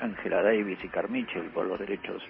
Angela 0.00 0.42
Davis 0.42 0.78
y 0.82 0.88
Carmichael 0.88 1.50
por 1.52 1.66
los 1.66 1.78
derechos 1.78 2.22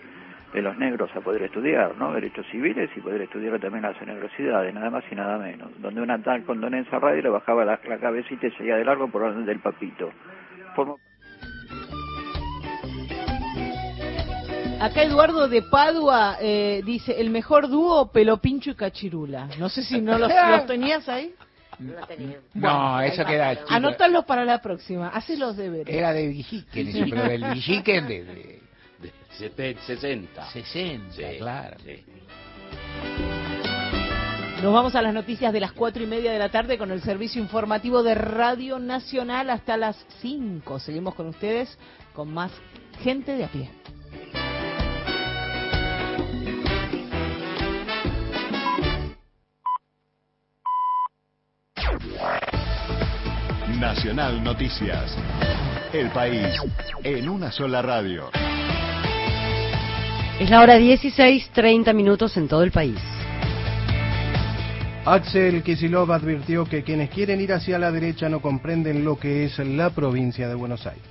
de 0.52 0.62
los 0.62 0.76
negros 0.76 1.14
a 1.14 1.20
poder 1.20 1.42
estudiar, 1.42 1.96
¿no? 1.96 2.12
Derechos 2.12 2.44
civiles 2.50 2.90
y 2.96 3.00
poder 3.00 3.22
estudiar 3.22 3.60
también 3.60 3.82
las 3.82 4.00
universidades, 4.02 4.74
nada 4.74 4.90
más 4.90 5.04
y 5.10 5.14
nada 5.14 5.38
menos. 5.38 5.70
Donde 5.80 6.00
una 6.00 6.20
tal 6.20 6.42
condonencia 6.44 6.98
radio 6.98 7.22
le 7.22 7.28
bajaba 7.28 7.64
la, 7.64 7.78
la 7.88 7.98
cabecita 7.98 8.48
y 8.48 8.50
seguía 8.52 8.76
de 8.76 8.84
largo 8.84 9.08
por 9.08 9.22
orden 9.22 9.46
del 9.46 9.60
papito. 9.60 10.10
Acá 14.80 15.02
Eduardo 15.02 15.46
de 15.48 15.62
Padua 15.62 16.38
eh, 16.40 16.82
dice, 16.84 17.20
el 17.20 17.30
mejor 17.30 17.68
dúo, 17.68 18.10
Pelopincho 18.10 18.70
y 18.70 18.74
Cachirula. 18.74 19.48
No 19.58 19.68
sé 19.68 19.82
si 19.82 20.00
no 20.00 20.18
los, 20.18 20.30
los 20.30 20.66
tenías 20.66 21.08
ahí. 21.08 21.34
No, 22.54 23.00
eso 23.00 23.24
queda 23.24 23.56
chico. 23.56 23.68
Anótalos 23.70 24.24
para 24.24 24.44
la 24.44 24.60
próxima. 24.60 25.08
Hace 25.08 25.36
los 25.36 25.56
deberes. 25.56 25.94
Era 25.94 26.12
de 26.12 26.26
Villiquen, 26.28 26.88
ese, 26.88 27.04
pero 27.08 27.22
del 27.24 27.44
Villiquen 27.44 28.06
de, 28.08 28.24
de 28.24 28.60
De 29.00 29.12
sete- 29.38 29.76
60. 29.86 30.50
60, 30.50 31.12
Sí, 31.14 31.22
claro. 31.38 31.76
sí. 31.84 32.04
Nos 34.62 34.74
vamos 34.74 34.94
a 34.94 35.00
las 35.00 35.14
noticias 35.14 35.52
de 35.54 35.60
las 35.60 35.72
cuatro 35.72 36.02
y 36.02 36.06
media 36.06 36.32
de 36.32 36.38
la 36.38 36.50
tarde 36.50 36.76
con 36.76 36.90
el 36.90 37.00
servicio 37.00 37.40
informativo 37.40 38.02
de 38.02 38.14
Radio 38.14 38.78
Nacional 38.78 39.48
hasta 39.48 39.78
las 39.78 39.96
5. 40.20 40.78
Seguimos 40.80 41.14
con 41.14 41.28
ustedes 41.28 41.78
con 42.12 42.32
más 42.32 42.52
gente 43.02 43.34
de 43.36 43.44
a 43.44 43.48
pie. 43.48 43.70
Nacional 53.80 54.44
Noticias. 54.44 55.16
El 55.90 56.10
país 56.10 56.46
en 57.02 57.30
una 57.30 57.50
sola 57.50 57.80
radio. 57.80 58.30
Es 60.38 60.50
la 60.50 60.60
hora 60.60 60.76
16, 60.76 61.48
30 61.54 61.94
minutos 61.94 62.36
en 62.36 62.46
todo 62.46 62.62
el 62.62 62.72
país. 62.72 62.98
Axel 65.06 65.62
Kisilov 65.62 66.12
advirtió 66.12 66.66
que 66.66 66.82
quienes 66.82 67.08
quieren 67.08 67.40
ir 67.40 67.54
hacia 67.54 67.78
la 67.78 67.90
derecha 67.90 68.28
no 68.28 68.42
comprenden 68.42 69.02
lo 69.02 69.18
que 69.18 69.46
es 69.46 69.58
la 69.58 69.88
provincia 69.88 70.46
de 70.46 70.54
Buenos 70.54 70.86
Aires. 70.86 71.09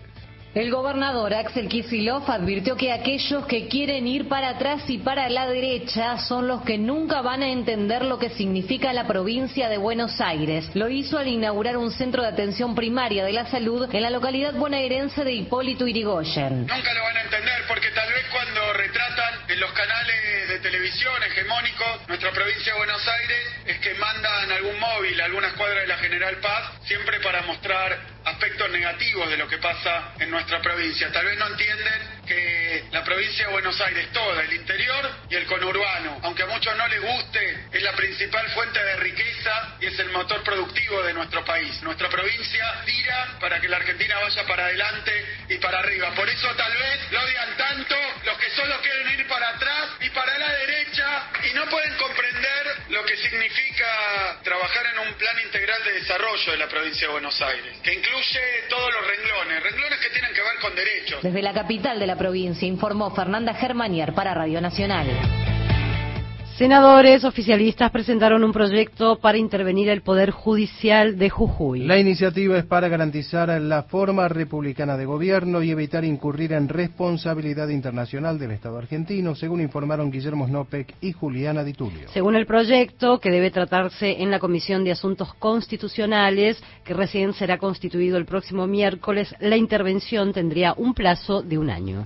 El 0.56 0.72
gobernador 0.72 1.32
Axel 1.36 1.68
Kicillof 1.68 2.28
advirtió 2.28 2.76
que 2.76 2.92
aquellos 2.92 3.46
que 3.46 3.68
quieren 3.68 4.08
ir 4.08 4.28
para 4.28 4.50
atrás 4.50 4.82
y 4.90 4.98
para 4.98 5.30
la 5.30 5.48
derecha 5.48 6.18
son 6.18 6.48
los 6.48 6.64
que 6.64 6.80
nunca 6.80 7.22
van 7.22 7.44
a 7.44 7.50
entender 7.50 8.04
lo 8.04 8.18
que 8.18 8.32
significa 8.32 8.92
la 8.92 9.06
provincia 9.06 9.70
de 9.70 9.78
Buenos 9.78 10.20
Aires. 10.20 10.68
Lo 10.74 10.90
hizo 10.90 11.20
al 11.20 11.28
inaugurar 11.28 11.78
un 11.78 11.92
centro 11.92 12.24
de 12.24 12.30
atención 12.30 12.74
primaria 12.74 13.24
de 13.24 13.32
la 13.32 13.46
salud 13.46 13.88
en 13.94 14.02
la 14.02 14.10
localidad 14.10 14.56
bonaerense 14.56 15.24
de 15.24 15.34
Hipólito 15.34 15.86
Yrigoyen. 15.86 16.62
Nunca 16.62 16.94
lo 16.96 17.04
van 17.04 17.18
a 17.18 17.22
entender 17.22 17.64
porque 17.68 17.92
tal 17.92 18.10
vez 18.10 18.26
cuando 18.32 18.74
retratan 18.74 19.48
los 19.60 19.72
canales 19.74 20.48
de 20.48 20.60
televisión 20.60 21.22
hegemónicos 21.22 22.08
nuestra 22.08 22.32
provincia 22.32 22.72
de 22.72 22.78
Buenos 22.78 23.06
Aires 23.06 23.40
es 23.66 23.80
que 23.80 23.94
mandan 23.96 24.52
algún 24.52 24.80
móvil 24.80 25.20
algunas 25.20 25.54
cuadras 25.54 25.82
de 25.82 25.88
la 25.88 25.98
General 25.98 26.38
Paz 26.38 26.72
siempre 26.86 27.20
para 27.20 27.42
mostrar 27.42 28.00
aspectos 28.26 28.70
negativos 28.70 29.30
de 29.30 29.38
lo 29.38 29.48
que 29.48 29.58
pasa 29.58 30.14
en 30.20 30.30
nuestra 30.30 30.62
provincia. 30.62 31.12
Tal 31.12 31.26
vez 31.26 31.38
no 31.38 31.48
entienden 31.48 32.22
que 32.26 32.86
la 32.92 33.04
provincia 33.04 33.48
de 33.48 33.52
Buenos 33.52 33.80
Aires 33.82 34.12
toda, 34.12 34.44
el 34.44 34.54
interior 34.54 35.10
y 35.30 35.36
el 35.36 35.46
conurbano, 35.46 36.20
aunque 36.24 36.44
a 36.44 36.48
muchos 36.48 36.76
no 36.78 36.88
les 36.88 37.02
guste, 37.02 37.68
es 37.72 37.82
la 37.82 37.94
principal 37.94 38.48
fuente 38.52 38.84
de 38.84 38.96
riqueza 38.98 39.78
y 39.80 39.88
es 39.88 40.00
el 40.00 40.10
motor 40.10 40.44
productivo 40.44 41.02
de 41.04 41.14
nuestro 41.14 41.44
país. 41.44 41.82
Nuestra 41.82 42.10
provincia 42.10 42.84
tira 42.86 43.38
para 43.40 43.60
que 43.60 43.68
la 43.68 43.78
Argentina 43.78 44.20
vaya 44.20 44.46
para 44.46 44.66
adelante 44.66 45.46
y 45.50 45.58
para 45.58 45.80
arriba. 45.80 46.14
Por 46.14 46.30
eso 46.30 46.48
tal 46.56 46.72
vez 46.72 47.12
lo 47.12 47.22
odian 47.22 47.58
tanto 47.58 47.96
los 48.26 48.38
que 48.38 48.50
solo 48.52 48.80
quieren 48.82 49.20
ir 49.20 49.28
para 49.28 49.49
atrás 49.50 49.90
y 50.02 50.10
para 50.10 50.38
la 50.38 50.52
derecha 50.54 51.30
y 51.50 51.54
no 51.54 51.66
pueden 51.70 51.96
comprender 51.98 52.50
lo 52.90 53.06
que 53.06 53.18
significa 53.18 54.40
trabajar 54.44 54.86
en 54.94 55.08
un 55.08 55.14
plan 55.16 55.36
integral 55.46 55.84
de 55.84 55.92
desarrollo 55.94 56.52
de 56.52 56.58
la 56.58 56.68
provincia 56.68 57.08
de 57.08 57.14
Buenos 57.14 57.42
Aires, 57.42 57.78
que 57.84 57.94
incluye 57.94 58.40
todos 58.70 58.92
los 58.94 59.08
renglones, 59.08 59.64
renglones 59.64 60.00
que 60.00 60.10
tienen 60.10 60.34
que 60.34 60.42
ver 60.42 60.60
con 60.62 60.76
derechos. 60.76 61.22
Desde 61.22 61.42
la 61.42 61.54
capital 61.54 62.00
de 62.00 62.08
la 62.08 62.18
provincia 62.18 62.68
informó 62.68 63.14
Fernanda 63.16 63.54
Germanier 63.54 64.14
para 64.14 64.34
Radio 64.34 64.62
Nacional. 64.62 65.39
Senadores 66.60 67.24
oficialistas 67.24 67.90
presentaron 67.90 68.44
un 68.44 68.52
proyecto 68.52 69.18
para 69.20 69.38
intervenir 69.38 69.88
el 69.88 70.02
Poder 70.02 70.32
Judicial 70.32 71.18
de 71.18 71.30
Jujuy. 71.30 71.86
La 71.86 71.98
iniciativa 71.98 72.58
es 72.58 72.66
para 72.66 72.90
garantizar 72.90 73.48
la 73.62 73.84
forma 73.84 74.28
republicana 74.28 74.98
de 74.98 75.06
gobierno 75.06 75.64
y 75.64 75.72
evitar 75.72 76.04
incurrir 76.04 76.52
en 76.52 76.68
responsabilidad 76.68 77.70
internacional 77.70 78.38
del 78.38 78.52
Estado 78.52 78.78
argentino, 78.78 79.36
según 79.36 79.62
informaron 79.62 80.12
Guillermo 80.12 80.48
Snopek 80.48 80.96
y 81.00 81.14
Juliana 81.14 81.64
Di 81.64 81.72
Tulio. 81.72 82.10
Según 82.10 82.36
el 82.36 82.46
proyecto, 82.46 83.22
que 83.22 83.32
debe 83.32 83.52
tratarse 83.52 84.22
en 84.22 84.30
la 84.30 84.40
Comisión 84.40 84.84
de 84.84 84.92
Asuntos 84.92 85.34
Constitucionales, 85.36 86.62
que 86.84 86.94
recién 86.94 87.32
será 87.32 87.58
constituido 87.58 88.18
el 88.18 88.26
próximo 88.26 88.68
miércoles, 88.68 89.34
la 89.40 89.56
intervención 89.56 90.34
tendría 90.34 90.74
un 90.76 90.94
plazo 90.94 91.42
de 91.42 91.58
un 91.58 91.70
año. 91.70 92.06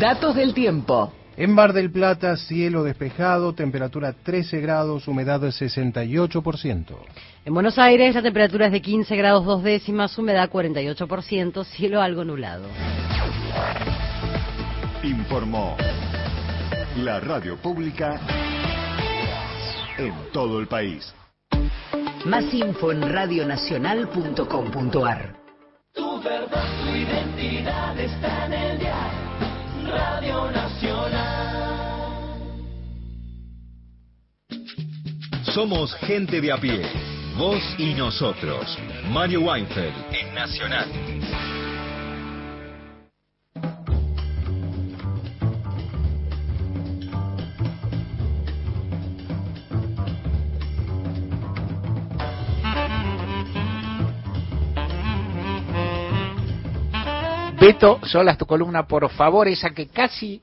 Datos 0.00 0.34
del 0.34 0.52
tiempo. 0.54 1.12
En 1.38 1.52
Mar 1.52 1.72
del 1.72 1.90
Plata, 1.92 2.36
cielo 2.36 2.82
despejado, 2.82 3.52
temperatura 3.52 4.12
13 4.12 4.60
grados, 4.60 5.06
humedad 5.06 5.40
68%. 5.40 6.96
En 7.44 7.54
Buenos 7.54 7.78
Aires, 7.78 8.16
la 8.16 8.22
temperatura 8.22 8.66
es 8.66 8.72
de 8.72 8.82
15 8.82 9.14
grados 9.14 9.44
dos 9.44 9.62
décimas, 9.62 10.18
humedad 10.18 10.50
48%, 10.50 11.62
cielo 11.62 12.02
algo 12.02 12.24
nublado. 12.24 12.64
Informó 15.04 15.76
la 16.96 17.20
radio 17.20 17.56
pública 17.58 18.20
en 19.96 20.12
todo 20.32 20.58
el 20.58 20.66
país. 20.66 21.14
Más 22.24 22.52
info 22.52 22.90
en 22.90 23.12
radionacional.com.ar. 23.12 25.36
Tu 25.94 26.20
verdad, 26.20 26.64
tu 26.84 26.96
identidad 26.96 27.96
está 27.96 28.46
en 28.46 28.52
el 28.54 28.76
diario. 28.80 29.27
Radio 29.90 30.50
Nacional. 30.50 31.48
Somos 35.54 35.94
gente 35.96 36.40
de 36.40 36.52
a 36.52 36.56
pie. 36.56 36.82
Vos 37.36 37.62
y 37.78 37.94
nosotros. 37.94 38.78
Mario 39.10 39.42
Weinfeld 39.42 39.94
en 40.12 40.34
Nacional. 40.34 40.88
Beto, 57.68 58.00
solas 58.04 58.38
tu 58.38 58.46
columna, 58.46 58.86
por 58.86 59.10
favor, 59.10 59.46
esa 59.46 59.68
que 59.70 59.88
casi 59.88 60.40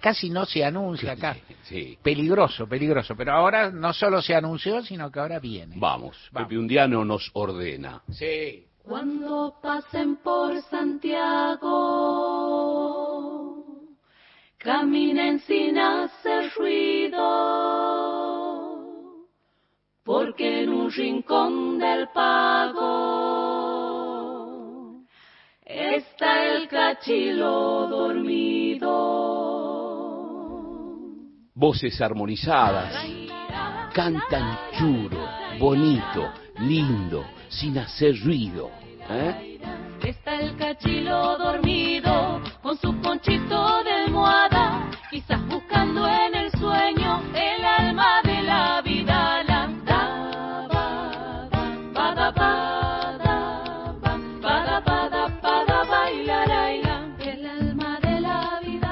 casi 0.00 0.30
no 0.30 0.46
se 0.46 0.64
anuncia 0.64 1.12
acá. 1.12 1.36
Sí. 1.64 1.98
Peligroso, 2.02 2.66
peligroso. 2.66 3.14
Pero 3.14 3.32
ahora 3.32 3.70
no 3.70 3.92
solo 3.92 4.22
se 4.22 4.34
anunció, 4.34 4.82
sino 4.82 5.10
que 5.10 5.20
ahora 5.20 5.38
viene. 5.38 5.74
Vamos, 5.78 6.16
Pepe 6.32 6.56
Undiano 6.56 7.04
nos 7.04 7.30
ordena. 7.34 8.00
Sí. 8.10 8.64
Cuando 8.82 9.56
pasen 9.60 10.16
por 10.16 10.62
Santiago, 10.62 11.66
caminen 14.56 15.40
sin 15.40 15.76
hacer 15.76 16.52
ruido, 16.56 17.18
porque 20.04 20.62
en 20.62 20.70
un 20.70 20.90
rincón 20.90 21.78
del 21.78 22.08
pago 22.14 23.15
está 25.66 26.44
el 26.46 26.68
cachilo 26.68 27.88
dormido. 27.88 28.86
Voces 31.54 32.00
armonizadas. 32.00 32.94
Cantan 33.92 34.58
churo, 34.78 35.28
bonito, 35.58 36.32
lindo, 36.58 37.24
sin 37.48 37.78
hacer 37.78 38.14
ruido. 38.22 38.70
¿eh? 39.10 39.58
Está 40.04 40.38
el 40.38 40.56
cachilo 40.56 41.36
dormido 41.38 42.42
con 42.62 42.76
su 42.78 42.94
ponchito 43.00 43.82
de 43.82 43.90
almohada, 43.90 44.90
quizás 45.10 45.44
buscando 45.48 46.06
en 46.06 46.35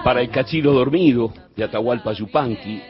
Para 0.04 0.20
el 0.20 0.28
cachilo 0.28 0.74
dormido 0.74 1.32
de 1.56 1.64
Atahualpa 1.64 2.12
Yupanqui, 2.12 2.82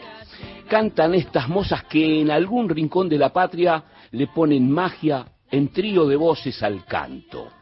cantan 0.69 1.15
estas 1.15 1.49
mozas 1.49 1.85
que 1.85 2.21
en 2.21 2.33
algún 2.33 2.69
rincón 2.69 3.09
de 3.09 3.19
la 3.19 3.33
patria 3.33 3.85
le 4.11 4.27
ponen 4.27 4.69
magia 4.69 5.25
en 5.49 5.69
trío 5.69 6.09
de 6.09 6.17
voces 6.17 6.61
al 6.65 6.85
canto. 6.85 7.53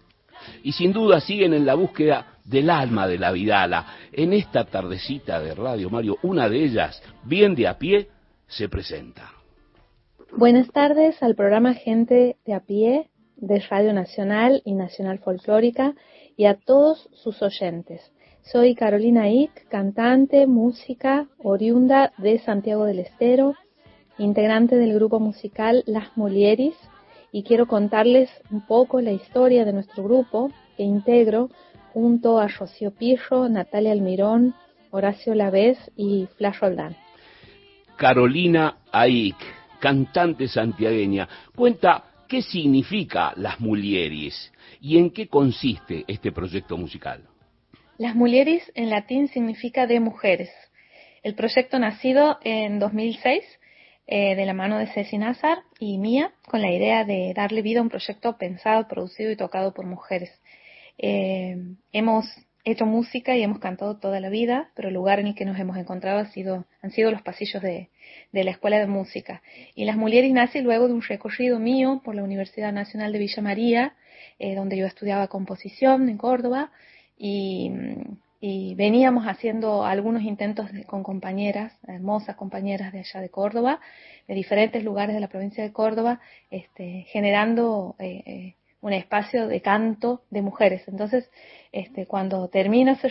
Y 0.63 0.73
sin 0.73 0.95
duda 0.95 1.21
siguen 1.21 1.53
en 1.53 1.67
la 1.67 1.75
búsqueda 1.75 2.39
del 2.43 2.71
alma 2.71 3.07
de 3.07 3.19
la 3.19 3.31
Vidala. 3.31 3.87
En 4.11 4.33
esta 4.33 4.65
tardecita 4.65 5.39
de 5.39 5.55
Radio 5.55 5.91
Mario, 5.91 6.17
una 6.23 6.49
de 6.49 6.65
ellas, 6.65 7.03
bien 7.25 7.55
de 7.55 7.69
a 7.69 7.77
pie, 7.77 8.09
se 8.47 8.71
presenta. 8.71 9.33
Buenas 10.35 10.71
tardes 10.73 11.23
al 11.23 11.35
programa 11.35 11.75
Gente 11.75 12.39
de 12.47 12.55
a 12.55 12.61
pie 12.61 13.11
de 13.37 13.61
Radio 13.69 13.93
Nacional 13.93 14.63
y 14.65 14.73
Nacional 14.73 15.19
Folclórica 15.19 15.95
y 16.39 16.47
a 16.47 16.55
todos 16.55 17.11
sus 17.13 17.43
oyentes. 17.43 18.13
Soy 18.51 18.75
Carolina 18.75 19.31
Ick, 19.31 19.69
cantante, 19.69 20.47
música, 20.49 21.27
oriunda 21.39 22.13
de 22.19 22.41
Santiago 22.41 22.85
del 22.85 22.99
Estero, 22.99 23.55
integrante 24.19 24.77
del 24.77 24.95
grupo 24.95 25.21
musical 25.21 25.85
Las 25.87 26.17
Mulieris 26.17 26.75
y 27.31 27.45
quiero 27.45 27.67
contarles 27.67 28.31
un 28.51 28.67
poco 28.67 29.01
la 29.01 29.13
historia 29.13 29.65
de 29.65 29.73
nuestro 29.73 30.03
grupo 30.03 30.51
que 30.77 30.83
integro 30.83 31.51
junto 31.95 32.41
a 32.41 32.49
Rocío 32.49 32.91
Pirro, 32.91 33.49
Natalia 33.49 33.93
Almirón, 33.93 34.55
Horacio 34.91 35.35
Lavés 35.35 35.79
y 35.97 36.27
Flash 36.37 36.59
Roldán. 36.59 36.97
Carolina 37.97 38.79
Aik, 38.91 39.37
cantante 39.79 40.49
santiagueña, 40.49 41.29
cuenta 41.55 42.05
qué 42.29 42.43
significa 42.43 43.33
las 43.37 43.61
mulieris 43.61 44.53
y 44.81 44.99
en 44.99 45.11
qué 45.11 45.29
consiste 45.29 46.05
este 46.09 46.33
proyecto 46.33 46.77
musical. 46.77 47.32
Las 47.99 48.15
Mulieris 48.15 48.63
en 48.75 48.91
latín 48.91 49.29
significa 49.29 49.87
de 49.87 50.01
mujeres. 50.01 50.51
El 51.23 51.35
proyecto 51.35 51.79
nacido 51.79 52.39
en 52.43 52.79
2006 52.79 53.45
eh, 54.07 54.35
de 54.35 54.47
la 54.47 54.55
mano 54.55 54.79
de 54.79 54.87
Ceci 54.89 55.19
Nazar 55.19 55.59
y 55.79 55.99
mía 55.99 56.33
con 56.49 56.63
la 56.63 56.73
idea 56.73 57.05
de 57.05 57.33
darle 57.37 57.61
vida 57.63 57.81
a 57.81 57.83
un 57.83 57.91
proyecto 57.91 58.39
pensado, 58.39 58.89
producido 58.89 59.31
y 59.31 59.37
tocado 59.37 59.75
por 59.75 59.87
mujeres. 59.87 60.31
Eh, 60.99 61.57
hemos 61.93 62.27
hecho 62.65 62.87
música 62.87 63.37
y 63.37 63.43
hemos 63.43 63.59
cantado 63.59 63.99
toda 63.99 64.21
la 64.21 64.31
vida, 64.31 64.71
pero 64.75 64.89
el 64.89 64.95
lugar 64.95 65.21
en 65.21 65.27
el 65.27 65.35
que 65.35 65.45
nos 65.45 65.59
hemos 65.59 65.77
encontrado 65.77 66.19
ha 66.19 66.27
sido, 66.27 66.65
han 66.81 66.93
sido 66.93 67.11
los 67.11 67.23
pasillos 67.23 67.63
de, 67.63 67.91
la 68.33 68.51
Escuela 68.51 68.79
de 68.79 68.87
Música. 68.87 69.43
Y 69.75 69.85
Las 69.85 69.97
Mulieris 69.97 70.33
nace 70.33 70.63
luego 70.63 70.89
de 70.89 70.95
un 70.95 71.03
recorrido 71.03 71.59
mío 71.59 72.01
por 72.05 72.15
la 72.15 72.25
Universidad 72.25 72.73
Nacional 72.73 73.13
de 73.13 73.19
Villa 73.19 73.43
María, 73.43 73.95
eh, 74.39 74.55
donde 74.55 74.77
yo 74.79 74.87
estudiaba 74.87 75.29
composición 75.29 76.09
en 76.09 76.17
Córdoba, 76.17 76.71
y, 77.25 78.75
veníamos 78.75 79.27
haciendo 79.27 79.85
algunos 79.85 80.23
intentos 80.23 80.69
con 80.87 81.05
compañeras, 81.05 81.73
hermosas 81.87 82.35
compañeras 82.35 82.93
de 82.93 83.01
allá 83.01 83.21
de 83.21 83.29
Córdoba, 83.29 83.81
de 84.27 84.35
diferentes 84.35 84.83
lugares 84.83 85.15
de 85.15 85.21
la 85.21 85.29
provincia 85.29 85.63
de 85.63 85.73
Córdoba, 85.73 86.21
este, 86.51 87.07
generando 87.11 87.95
eh, 88.01 88.23
eh, 88.27 88.55
un 88.81 88.93
espacio 88.93 89.47
de 89.47 89.61
canto 89.61 90.23
de 90.31 90.43
mujeres. 90.43 90.83
Entonces, 90.89 91.31
este, 91.71 92.07
cuando 92.07 92.49
termino 92.49 92.93
ese 92.93 93.09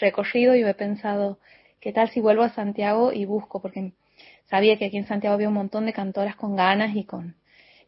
recorrido, 0.00 0.54
yo 0.54 0.68
he 0.68 0.74
pensado, 0.74 1.38
¿qué 1.80 1.92
tal 1.92 2.10
si 2.10 2.20
vuelvo 2.20 2.42
a 2.42 2.50
Santiago 2.50 3.12
y 3.12 3.24
busco? 3.24 3.62
Porque 3.62 3.92
sabía 4.50 4.76
que 4.76 4.86
aquí 4.86 4.98
en 4.98 5.06
Santiago 5.06 5.34
había 5.34 5.48
un 5.48 5.54
montón 5.54 5.86
de 5.86 5.94
cantoras 5.94 6.36
con 6.36 6.56
ganas 6.56 6.94
y 6.94 7.04
con, 7.04 7.36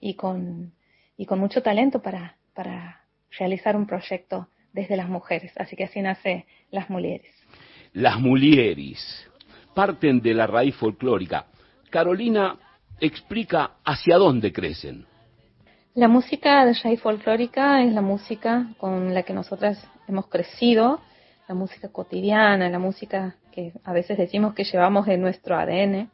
y 0.01 0.15
con, 0.15 0.73
y 1.19 1.27
con 1.27 1.39
mucho 1.39 1.63
talento 1.63 2.01
para, 2.01 2.39
para 2.55 3.03
realizar 3.31 3.77
un 3.77 3.87
proyecto 3.87 4.49
desde 4.73 4.97
las 4.97 5.09
mujeres. 5.09 5.53
Así 5.57 5.77
que 5.77 5.85
así 5.85 6.01
nace 6.01 6.47
Las 6.71 6.91
Mulieres. 6.91 7.35
Las 7.93 8.19
Mulieris 8.19 9.29
parten 9.75 10.21
de 10.21 10.35
la 10.35 10.47
raíz 10.47 10.75
folclórica. 10.77 11.47
Carolina 11.91 12.57
explica 13.01 13.73
hacia 13.85 14.17
dónde 14.17 14.53
crecen. 14.53 15.07
La 15.95 16.09
música 16.09 16.65
de 16.65 16.73
raíz 16.73 17.01
folclórica 17.01 17.83
es 17.83 17.93
la 17.93 18.01
música 18.01 18.73
con 18.79 19.13
la 19.13 19.25
que 19.25 19.35
nosotras 19.35 19.87
hemos 20.09 20.27
crecido, 20.29 21.01
la 21.49 21.55
música 21.55 21.89
cotidiana, 21.91 22.71
la 22.71 22.79
música 22.79 23.37
que 23.53 23.73
a 23.85 23.93
veces 23.93 24.17
decimos 24.17 24.55
que 24.55 24.65
llevamos 24.65 25.07
en 25.09 25.21
nuestro 25.21 25.59
ADN, 25.59 26.11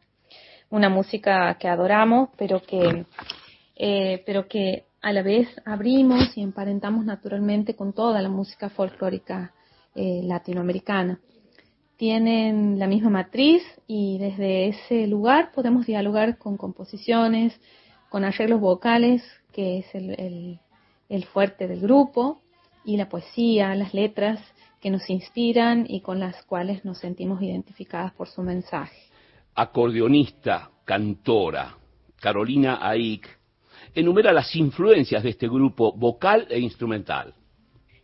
una 0.70 0.88
música 0.88 1.56
que 1.60 1.68
adoramos, 1.68 2.30
pero 2.36 2.60
que, 2.60 3.04
eh, 3.76 4.22
pero 4.26 4.48
que 4.48 4.87
a 5.00 5.12
la 5.12 5.22
vez 5.22 5.48
abrimos 5.64 6.36
y 6.36 6.42
emparentamos 6.42 7.04
naturalmente 7.04 7.74
con 7.74 7.92
toda 7.92 8.20
la 8.20 8.28
música 8.28 8.68
folclórica 8.68 9.52
eh, 9.94 10.20
latinoamericana. 10.24 11.20
Tienen 11.96 12.78
la 12.78 12.86
misma 12.86 13.10
matriz 13.10 13.62
y 13.86 14.18
desde 14.18 14.68
ese 14.68 15.06
lugar 15.06 15.50
podemos 15.52 15.86
dialogar 15.86 16.38
con 16.38 16.56
composiciones, 16.56 17.58
con 18.08 18.24
arreglos 18.24 18.60
vocales, 18.60 19.22
que 19.52 19.78
es 19.78 19.94
el, 19.94 20.60
el 21.08 21.24
fuerte 21.24 21.66
del 21.66 21.80
grupo, 21.80 22.40
y 22.84 22.96
la 22.96 23.08
poesía, 23.08 23.74
las 23.74 23.92
letras 23.92 24.40
que 24.80 24.90
nos 24.90 25.10
inspiran 25.10 25.84
y 25.88 26.00
con 26.00 26.20
las 26.20 26.42
cuales 26.44 26.84
nos 26.84 26.98
sentimos 26.98 27.42
identificadas 27.42 28.12
por 28.14 28.28
su 28.28 28.42
mensaje. 28.42 28.96
Acordeonista, 29.54 30.70
cantora, 30.84 31.76
Carolina 32.20 32.78
Aik, 32.80 33.37
enumera 33.94 34.32
las 34.32 34.54
influencias 34.56 35.22
de 35.22 35.30
este 35.30 35.48
grupo 35.48 35.92
vocal 35.92 36.46
e 36.50 36.58
instrumental. 36.58 37.34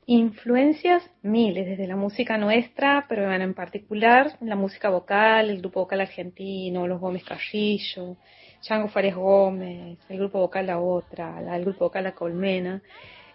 Influencias 0.06 1.02
miles, 1.23 1.66
desde 1.66 1.86
la 1.86 1.97
música 1.97 2.36
nuestra, 2.36 3.06
pero 3.09 3.32
en 3.32 3.55
particular 3.55 4.36
la 4.43 4.55
música 4.55 4.90
vocal, 4.90 5.48
el 5.48 5.59
grupo 5.61 5.81
vocal 5.81 6.02
argentino, 6.02 6.86
los 6.86 7.01
Gómez 7.01 7.24
Carrillo, 7.24 8.16
Chango 8.61 8.89
Fares 8.89 9.15
Gómez, 9.15 9.98
el 10.09 10.19
grupo 10.19 10.40
vocal 10.40 10.66
La 10.66 10.78
Otra, 10.78 11.56
el 11.56 11.65
grupo 11.65 11.86
vocal 11.86 12.05
La 12.05 12.12
Colmena. 12.12 12.82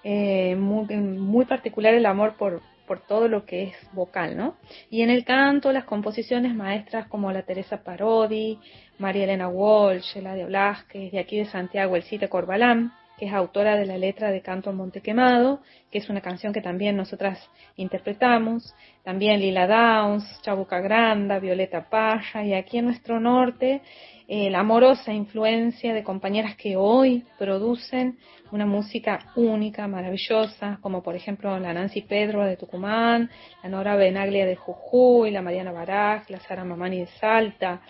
Eh, 0.03 0.55
muy, 0.55 0.85
muy 0.95 1.45
particular 1.45 1.93
el 1.93 2.05
amor 2.05 2.35
por, 2.37 2.61
por 2.89 3.01
todo 3.01 3.27
lo 3.27 3.45
que 3.45 3.65
es 3.65 3.75
vocal, 3.93 4.35
¿no? 4.35 4.55
Y 4.89 5.03
en 5.03 5.11
el 5.11 5.23
canto, 5.23 5.71
las 5.71 5.83
composiciones 5.83 6.55
maestras 6.55 7.07
como 7.07 7.31
la 7.31 7.43
Teresa 7.43 7.83
Parodi, 7.83 8.57
María 8.97 9.25
Elena 9.25 9.47
Walsh, 9.47 10.15
de 10.15 10.45
Blasquez, 10.45 11.11
de 11.11 11.19
aquí 11.19 11.37
de 11.37 11.45
Santiago, 11.45 11.95
El 11.95 12.01
Cite 12.01 12.29
Corbalán, 12.29 12.91
que 13.19 13.25
es 13.25 13.33
autora 13.33 13.75
de 13.75 13.85
la 13.85 13.97
letra 13.97 14.31
de 14.31 14.41
Canto 14.41 14.71
Monte 14.71 15.01
Quemado, 15.01 15.59
que 15.91 15.97
es 15.97 16.09
una 16.09 16.21
canción 16.21 16.53
que 16.53 16.61
también 16.61 16.95
nosotras 16.95 17.37
interpretamos, 17.75 18.73
también 19.03 19.41
Lila 19.41 19.67
Downs, 19.67 20.41
Chabuca 20.41 20.79
Granda, 20.79 21.39
Violeta 21.39 21.89
Paja, 21.89 22.45
y 22.45 22.53
aquí 22.53 22.77
en 22.77 22.85
nuestro 22.85 23.19
norte 23.19 23.81
eh, 24.29 24.49
la 24.49 24.59
amorosa 24.59 25.11
influencia 25.11 25.93
de 25.93 26.03
compañeras 26.03 26.55
que 26.55 26.77
hoy 26.77 27.25
producen 27.37 28.17
una 28.51 28.65
música 28.65 29.19
única, 29.35 29.85
maravillosa, 29.87 30.77
como 30.81 31.03
por 31.03 31.15
ejemplo 31.15 31.59
la 31.59 31.73
Nancy 31.73 32.01
Pedro 32.03 32.45
de 32.45 32.55
Tucumán, 32.55 33.29
la 33.61 33.69
Nora 33.69 33.95
Benaglia 33.95 34.45
de 34.45 34.55
Jujuy, 34.55 35.31
la 35.31 35.41
Mariana 35.41 35.73
Baraj, 35.73 36.29
la 36.29 36.39
Sara 36.39 36.63
Mamani 36.63 36.99
de 36.99 37.07
Salta, 37.19 37.81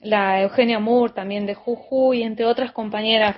la 0.00 0.40
Eugenia 0.40 0.78
Moore 0.78 1.12
también 1.12 1.44
de 1.44 1.54
Jujuy, 1.54 2.22
entre 2.22 2.46
otras 2.46 2.72
compañeras. 2.72 3.36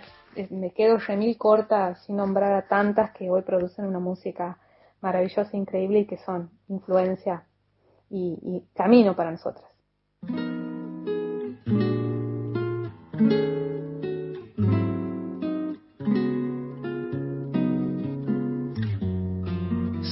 Me 0.50 0.72
quedo 0.72 0.98
remil 0.98 1.36
corta 1.38 1.94
sin 1.96 2.16
nombrar 2.16 2.52
a 2.52 2.68
tantas 2.68 3.12
que 3.12 3.30
hoy 3.30 3.42
producen 3.42 3.86
una 3.86 3.98
música 3.98 4.58
maravillosa, 5.00 5.56
increíble 5.56 6.00
y 6.00 6.06
que 6.06 6.18
son 6.18 6.50
influencia 6.68 7.44
y, 8.10 8.38
y 8.42 8.64
camino 8.74 9.14
para 9.14 9.30
nosotras. 9.30 9.64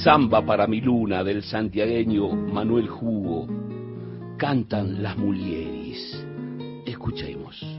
Samba 0.05 0.45
para 0.45 0.67
mi 0.67 0.81
luna 0.81 1.23
del 1.23 1.41
santiagueño 1.41 2.29
Manuel 2.29 2.87
Jugo. 2.87 3.47
Cantan 4.37 5.01
las 5.01 5.17
mulieris. 5.17 6.23
Escuchemos. 6.85 7.74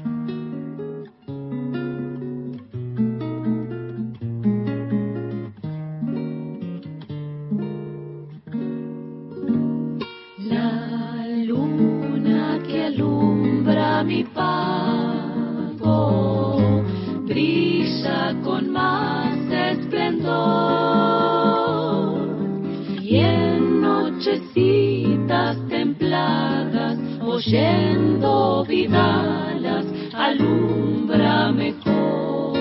Oyendo 27.37 28.65
vidalas 28.65 29.85
alumbra 30.15 31.53
mejor 31.53 32.57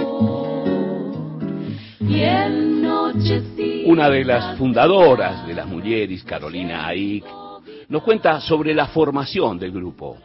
y 2.02 2.20
en 2.22 2.82
nochecitas 2.82 3.88
Una 3.88 4.10
de 4.10 4.26
las 4.26 4.58
fundadoras 4.58 5.48
de 5.48 5.54
las 5.54 5.66
Mulieris, 5.66 6.26
Carolina 6.26 6.88
Aik, 6.88 7.24
nos 7.88 8.04
cuenta 8.04 8.42
sobre 8.42 8.74
la 8.74 8.88
formación 8.88 9.58
del 9.58 9.72
grupo. 9.72 10.18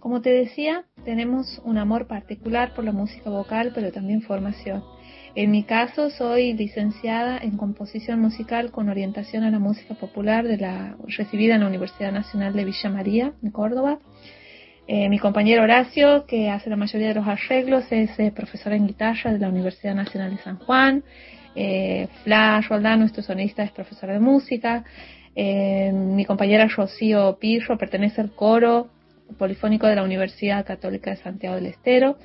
Como 0.00 0.20
te 0.20 0.30
decía, 0.30 0.84
tenemos 1.04 1.60
un 1.64 1.78
amor 1.78 2.08
particular 2.08 2.74
por 2.74 2.84
la 2.84 2.92
música 2.92 3.30
vocal, 3.30 3.70
pero 3.74 3.92
también 3.92 4.22
formación. 4.22 4.82
En 5.36 5.50
mi 5.50 5.64
caso, 5.64 6.08
soy 6.08 6.54
licenciada 6.54 7.36
en 7.36 7.58
composición 7.58 8.18
musical 8.20 8.70
con 8.70 8.88
orientación 8.88 9.44
a 9.44 9.50
la 9.50 9.58
música 9.58 9.92
popular 9.92 10.48
de 10.48 10.56
la 10.56 10.96
recibida 11.06 11.56
en 11.56 11.60
la 11.60 11.66
Universidad 11.66 12.10
Nacional 12.10 12.54
de 12.54 12.64
Villa 12.64 12.88
María, 12.88 13.32
en 13.42 13.50
Córdoba. 13.50 13.98
Eh, 14.88 15.10
mi 15.10 15.18
compañero 15.18 15.62
Horacio, 15.62 16.24
que 16.24 16.48
hace 16.48 16.70
la 16.70 16.76
mayoría 16.76 17.08
de 17.08 17.16
los 17.16 17.28
arreglos, 17.28 17.84
es 17.90 18.18
eh, 18.18 18.32
profesor 18.34 18.72
en 18.72 18.86
guitarra 18.86 19.30
de 19.30 19.38
la 19.38 19.50
Universidad 19.50 19.94
Nacional 19.94 20.34
de 20.34 20.42
San 20.42 20.56
Juan. 20.56 21.04
Eh, 21.54 22.08
Flash 22.24 22.68
Roldán, 22.68 23.00
nuestro 23.00 23.22
sonista, 23.22 23.62
es 23.62 23.72
profesor 23.72 24.10
de 24.12 24.20
música. 24.20 24.84
Eh, 25.34 25.92
mi 25.92 26.24
compañera 26.24 26.66
Rocío 26.66 27.36
Pirro 27.38 27.76
pertenece 27.76 28.22
al 28.22 28.30
coro 28.30 28.88
polifónico 29.38 29.86
de 29.86 29.96
la 29.96 30.02
Universidad 30.02 30.64
Católica 30.66 31.10
de 31.10 31.16
Santiago 31.16 31.56
del 31.56 31.66
Estero. 31.66 32.18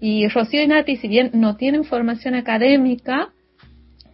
Y 0.00 0.28
Rocío 0.28 0.62
y 0.62 0.68
Nati, 0.68 0.96
si 0.96 1.08
bien 1.08 1.30
no 1.34 1.56
tienen 1.56 1.84
formación 1.84 2.34
académica, 2.34 3.28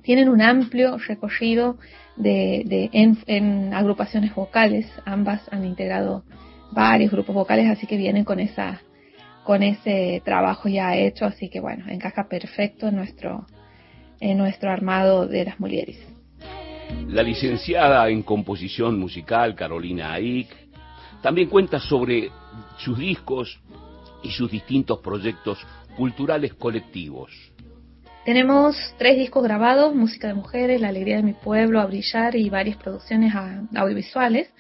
tienen 0.03 0.29
un 0.29 0.43
amplio 0.43 0.99
recorrido 0.99 1.79
de, 2.17 2.91
en, 2.93 3.19
en 3.27 3.75
agrupaciones 3.75 4.35
vocales. 4.35 4.87
Ambas 5.05 5.43
han 5.51 5.65
integrado 5.65 6.25
varios 6.73 7.11
grupos 7.11 7.35
vocales, 7.35 7.69
así 7.69 7.87
que 7.87 7.97
vienen 7.97 8.25
con 8.25 8.41
esa 8.41 8.81
con 9.45 9.63
ese 9.63 10.23
trabajo 10.25 10.71
ya 10.71 10.97
hecho, 10.97 11.27
así 11.27 11.51
que 11.51 11.61
bueno, 11.61 11.85
encaja 11.89 12.29
perfecto 12.29 12.89
en 12.89 12.97
nuestro 12.97 13.47
en 14.21 14.39
nuestro 14.39 14.71
armado 14.71 15.27
de 15.27 15.45
las 15.45 15.61
mulieres. 15.61 15.99
La 17.09 17.23
licenciada 17.23 18.09
en 18.09 18.23
composición 18.23 18.99
musical, 18.99 19.55
Carolina 19.55 20.15
Aik, 20.15 20.49
también 21.25 21.49
cuenta 21.49 21.81
sobre 21.81 22.31
sus 22.77 22.99
discos 22.99 23.59
y 24.23 24.31
sus 24.31 24.51
distintos 24.51 24.99
proyectos 24.99 25.59
culturales 25.97 26.53
colectivos. 26.53 27.31
Tenemos 28.27 28.77
tres 28.99 29.17
discos 29.17 29.43
grabados, 29.43 29.95
Música 29.95 30.29
de 30.29 30.35
Mujeres, 30.35 30.83
La 30.83 30.89
Alegría 30.89 31.17
de 31.17 31.23
mi 31.23 31.33
Pueblo, 31.33 31.81
A 31.81 31.87
Brillar 31.87 32.37
y 32.37 32.51
varias 32.51 32.77
producciones 32.77 33.33
audiovisuales 33.75 34.51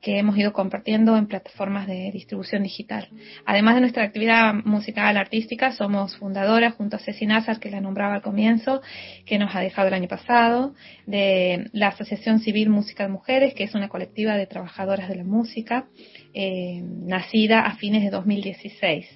que 0.00 0.18
hemos 0.18 0.36
ido 0.36 0.52
compartiendo 0.52 1.16
en 1.16 1.26
plataformas 1.26 1.86
de 1.86 2.10
distribución 2.12 2.62
digital. 2.62 3.08
Además 3.44 3.74
de 3.74 3.80
nuestra 3.80 4.04
actividad 4.04 4.54
musical 4.64 5.16
artística, 5.16 5.72
somos 5.72 6.16
fundadoras 6.16 6.74
junto 6.74 6.96
a 6.96 6.98
Ceci 7.00 7.26
Nazar, 7.26 7.58
que 7.58 7.70
la 7.70 7.80
nombraba 7.80 8.14
al 8.14 8.22
comienzo, 8.22 8.80
que 9.26 9.38
nos 9.38 9.54
ha 9.54 9.60
dejado 9.60 9.88
el 9.88 9.94
año 9.94 10.08
pasado, 10.08 10.74
de 11.06 11.68
la 11.72 11.88
Asociación 11.88 12.38
Civil 12.40 12.70
Música 12.70 13.04
de 13.04 13.08
Mujeres, 13.08 13.54
que 13.54 13.64
es 13.64 13.74
una 13.74 13.88
colectiva 13.88 14.36
de 14.36 14.46
trabajadoras 14.46 15.08
de 15.08 15.16
la 15.16 15.24
música, 15.24 15.88
eh, 16.32 16.80
nacida 16.84 17.60
a 17.60 17.76
fines 17.76 18.02
de 18.02 18.10
2016. 18.10 19.06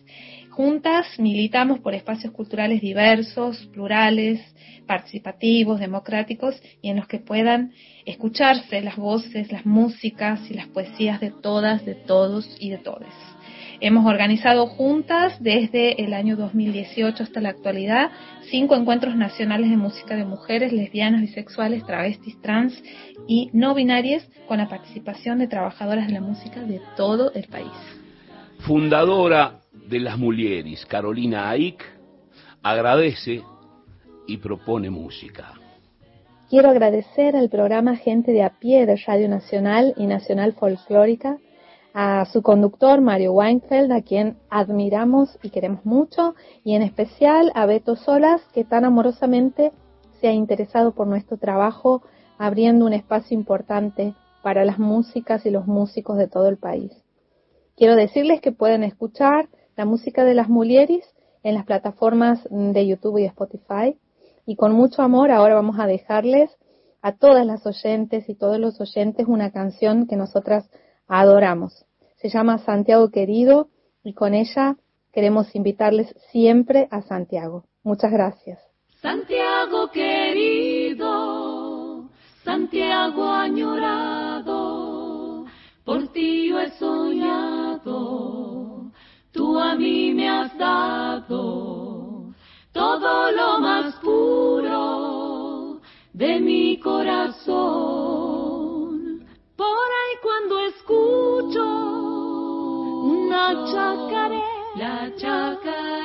Juntas 0.53 1.07
militamos 1.19 1.81
por 1.81 1.95
espacios 1.95 2.31
culturales 2.31 2.83
diversos, 2.83 3.57
plurales, 3.73 4.39
participativos, 4.87 5.81
democráticos 5.81 6.61
y 6.83 6.91
en 6.91 6.99
los 6.99 7.07
que 7.07 7.21
puedan 7.21 7.73
escucharse 8.05 8.83
las 8.83 8.97
voces, 8.97 9.51
las 9.51 9.65
músicas 9.65 10.41
y 10.51 10.55
las 10.55 10.69
poesías 10.69 11.21
de 11.21 11.31
todas, 11.31 11.87
de 11.87 11.95
todos 11.95 12.55
y 12.61 12.69
de 12.69 12.77
todes. 12.77 13.15
Hemos 13.81 14.05
organizado 14.05 14.67
juntas 14.67 15.43
desde 15.43 16.05
el 16.05 16.13
año 16.13 16.37
2018 16.37 17.23
hasta 17.23 17.41
la 17.41 17.49
actualidad 17.49 18.11
cinco 18.51 18.77
encuentros 18.77 19.17
nacionales 19.17 19.71
de 19.71 19.79
música 19.79 20.17
de 20.17 20.27
mujeres, 20.27 20.71
lesbianas, 20.71 21.23
bisexuales, 21.23 21.87
travestis, 21.87 22.39
trans 22.43 22.75
y 23.27 23.49
no 23.55 23.75
binarias 23.75 24.29
con 24.47 24.59
la 24.59 24.69
participación 24.69 25.39
de 25.39 25.49
trabajadoras 25.49 26.09
de 26.09 26.13
la 26.13 26.21
música 26.21 26.61
de 26.61 26.83
todo 26.95 27.33
el 27.33 27.49
país. 27.49 27.73
Fundadora 28.59 29.62
de 29.89 30.01
las 30.01 30.19
Mulieris, 30.19 30.87
Carolina 30.87 31.51
Aick, 31.51 31.83
agradece 32.63 33.43
y 34.27 34.37
propone 34.39 34.91
música. 34.91 35.55
Quiero 36.49 36.71
agradecer 36.71 37.35
al 37.35 37.49
programa 37.49 37.97
Gente 37.97 38.33
de 38.33 38.43
a 38.43 38.59
pie 38.59 38.87
de 38.87 38.97
Radio 39.07 39.29
Nacional 39.29 39.95
y 39.97 40.07
Nacional 40.07 40.53
Folclórica, 40.53 41.39
a 41.95 42.25
su 42.27 42.43
conductor 42.43 43.01
Mario 43.01 43.33
Weinfeld, 43.33 43.93
a 43.93 44.03
quien 44.03 44.37
admiramos 44.51 45.39
y 45.43 45.51
queremos 45.51 45.85
mucho, 45.85 46.35
y 46.65 46.75
en 46.75 46.83
especial 46.83 47.53
a 47.55 47.67
Beto 47.67 47.97
Solas, 47.97 48.43
que 48.55 48.65
tan 48.65 48.85
amorosamente 48.85 49.73
se 50.21 50.29
ha 50.29 50.33
interesado 50.33 50.93
por 50.93 51.07
nuestro 51.07 51.37
trabajo, 51.37 52.03
abriendo 52.39 52.87
un 52.87 52.93
espacio 52.93 53.37
importante 53.37 54.15
para 54.43 54.65
las 54.65 54.79
músicas 54.79 55.45
y 55.47 55.51
los 55.51 55.67
músicos 55.67 56.19
de 56.19 56.29
todo 56.29 56.49
el 56.49 56.57
país. 56.57 56.93
Quiero 57.77 57.97
decirles 57.97 58.41
que 58.41 58.53
pueden 58.53 58.85
escuchar 58.85 59.49
la 59.77 59.85
música 59.85 60.25
de 60.25 60.35
las 60.35 60.49
Mulieris 60.49 61.05
en 61.43 61.55
las 61.55 61.65
plataformas 61.65 62.47
de 62.51 62.87
YouTube 62.87 63.19
y 63.19 63.25
Spotify 63.25 63.97
y 64.47 64.57
con 64.57 64.73
mucho 64.73 65.03
amor 65.03 65.31
ahora 65.31 65.55
vamos 65.55 65.79
a 65.79 65.87
dejarles 65.87 66.51
a 67.01 67.13
todas 67.13 67.47
las 67.47 67.67
oyentes 67.67 68.29
y 68.29 68.35
todos 68.35 68.59
los 68.59 68.81
oyentes 68.81 69.27
una 69.27 69.51
canción 69.51 70.07
que 70.07 70.17
nosotras 70.17 70.69
adoramos. 71.09 71.85
Se 72.17 72.29
llama 72.29 72.59
Santiago 72.59 73.11
Querido 73.11 73.69
y 74.05 74.15
con 74.15 74.35
ella 74.35 74.77
queremos 75.13 75.55
invitarles 75.55 76.15
siempre 76.31 76.89
a 76.91 77.03
Santiago. 77.03 77.65
Muchas 77.83 78.13
gracias. 78.13 78.61
Santiago 79.01 79.91
querido, 79.91 81.03
Santiago 82.45 83.25
añorado, 83.33 84.55
por 85.85 86.07
ti 86.13 86.51
yo 86.51 86.61
mí 89.83 90.15
me 90.15 90.29
has 90.29 90.57
dado 90.57 92.33
todo 92.73 93.33
lo 93.33 93.59
más 93.59 93.95
puro 93.97 95.81
de 96.13 96.39
mi 96.41 96.79
corazón. 96.79 98.13
Por 99.57 99.87
ahí 100.01 100.15
cuando 100.23 100.61
escucho 100.73 101.65
una 103.17 103.45
chacaré, 103.73 104.45
la 104.77 104.99
chacaré, 105.17 106.02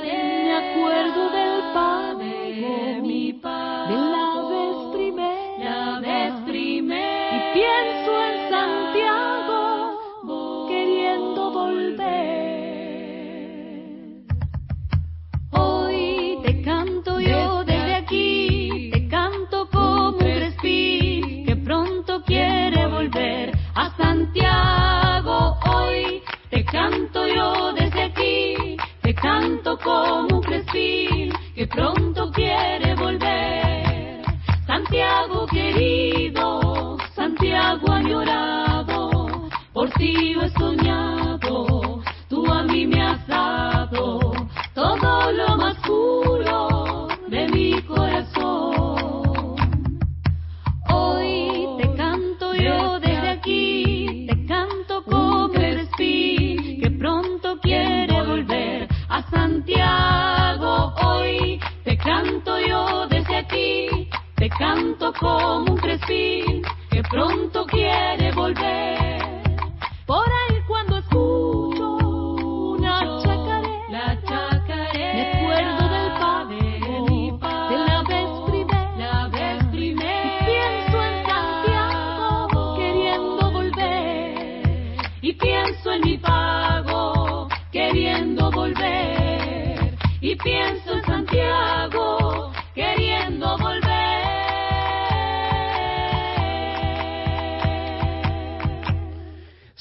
pronto 31.77 32.31
quiere 32.31 32.95
volver. 32.95 34.23
Santiago 34.65 35.45
querido, 35.45 36.97
Santiago 37.13 37.91
añorado, 37.91 39.47
por 39.73 39.87
ti 39.91 40.35
he 40.41 40.49
soñado, 40.57 42.01
tú 42.27 42.51
a 42.51 42.63
mí 42.63 42.87
me 42.87 42.99
has 43.03 43.26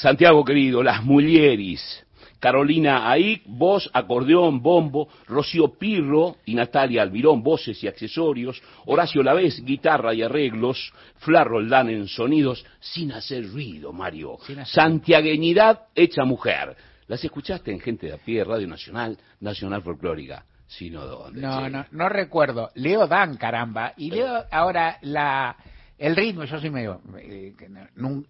Santiago 0.07 0.45
querido, 0.45 0.85
las 0.85 1.03
Mulieris, 1.03 2.07
Carolina 2.39 3.11
Aic, 3.11 3.43
voz, 3.45 3.91
acordeón, 3.93 4.63
bombo, 4.63 5.09
Rocío 5.27 5.77
Pirro 5.81 6.37
y 6.45 6.55
Natalia 6.55 7.03
Albirón, 7.03 7.43
voces 7.43 7.83
y 7.83 7.89
accesorios, 7.89 8.63
Horacio 8.85 9.25
Lavés, 9.25 9.65
guitarra 9.65 10.15
y 10.15 10.23
arreglos, 10.23 10.93
Flar 11.17 11.49
Roldán 11.49 11.91
en 11.91 12.07
sonidos, 12.07 12.65
sin 12.79 13.11
hacer 13.11 13.51
ruido, 13.51 13.93
Mario. 13.93 14.39
Santiagueñidad 14.67 15.89
hecha 15.93 16.25
mujer. 16.25 16.77
Las 17.09 17.25
escuchaste 17.25 17.73
en 17.73 17.81
Gente 17.81 18.07
de 18.07 18.13
a 18.13 18.19
Pie, 18.19 18.45
Radio 18.45 18.69
Nacional, 18.69 19.19
Nacional 19.41 19.83
Folclórica. 19.83 20.45
Si 20.69 20.89
no, 20.89 21.05
¿dónde? 21.05 21.41
No, 21.41 21.69
no, 21.69 21.85
no 21.91 22.09
recuerdo. 22.09 22.71
Leo 22.77 23.09
Dan, 23.09 23.37
caramba. 23.39 23.93
Y 23.97 24.13
leo 24.13 24.45
ahora 24.53 24.99
la 25.03 25.57
el 25.99 26.17
ritmo, 26.17 26.45
yo 26.45 26.61
soy 26.61 26.71
medio... 26.71 27.01
eh, 27.19 27.55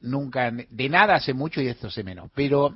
nunca... 0.03 0.51
De 0.51 0.89
nada 0.89 1.15
hace 1.15 1.35
mucho 1.35 1.61
y 1.61 1.69
esto 1.69 1.91
sé 1.91 2.03
menos. 2.05 2.31
Pero 2.35 2.75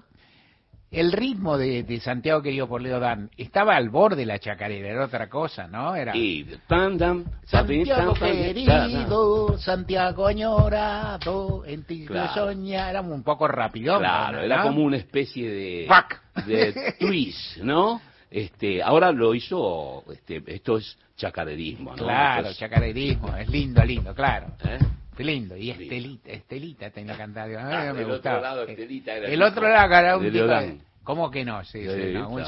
el 0.91 1.13
ritmo 1.13 1.57
de, 1.57 1.85
de 1.85 2.01
Santiago 2.01 2.43
querido 2.43 2.67
por 2.67 2.83
Leo 2.83 2.99
Dan 2.99 3.31
estaba 3.37 3.77
al 3.77 3.91
borde 3.91 4.17
de 4.17 4.27
la 4.27 4.41
chacarera, 4.41 4.89
era 4.89 5.05
otra 5.05 5.29
cosa, 5.29 5.69
¿no? 5.69 5.95
Era... 5.95 6.17
Y 6.17 6.45
tan, 6.67 6.99
tan, 6.99 7.25
Santiago 7.45 8.15
tan, 8.15 8.33
querido, 8.33 9.57
Santiago 9.59 10.27
añorado, 10.27 11.65
en 11.65 11.85
ti 11.85 12.07
Claro. 12.07 12.35
soña, 12.35 12.91
era 12.91 13.03
un 13.03 13.23
poco 13.23 13.47
rápido. 13.47 13.99
Claro, 13.99 14.39
¿no? 14.39 14.45
era 14.45 14.63
como 14.63 14.83
una 14.83 14.97
especie 14.97 15.49
de, 15.49 15.87
Fuck. 15.87 16.45
de 16.47 16.95
twist, 16.99 17.59
¿no? 17.59 18.01
Este, 18.31 18.83
ahora 18.83 19.11
lo 19.11 19.35
hizo, 19.35 20.05
este, 20.13 20.43
esto 20.47 20.79
es 20.79 20.97
chacarerismo, 21.17 21.91
¿no? 21.97 22.05
Claro, 22.05 22.53
chacarerismo, 22.55 23.37
es 23.37 23.49
lindo, 23.49 23.85
lindo, 23.85 24.15
claro. 24.15 24.47
¿Eh? 24.65 24.79
Lindo. 25.19 25.57
Y 25.57 25.71
Estelita, 25.71 26.31
Estelita 26.31 26.91
tenía 26.91 27.17
cantado. 27.17 27.59
Ah, 27.59 27.93
me 27.93 27.99
del 28.01 28.11
otro 28.11 28.41
lado, 28.41 28.63
Estelita 28.65 29.17
era 29.17 29.27
el 29.27 29.33
el 29.35 29.43
otro 29.43 29.69
lado 29.69 29.95
era 29.95 30.17
un 30.17 30.31
tipo 30.33 30.47
de- 30.47 30.79
¿Cómo 31.03 31.31
que 31.31 31.45
no? 31.45 31.65
Sí, 31.65 31.83
sí, 31.83 32.13
no, 32.13 32.29
un 32.29 32.43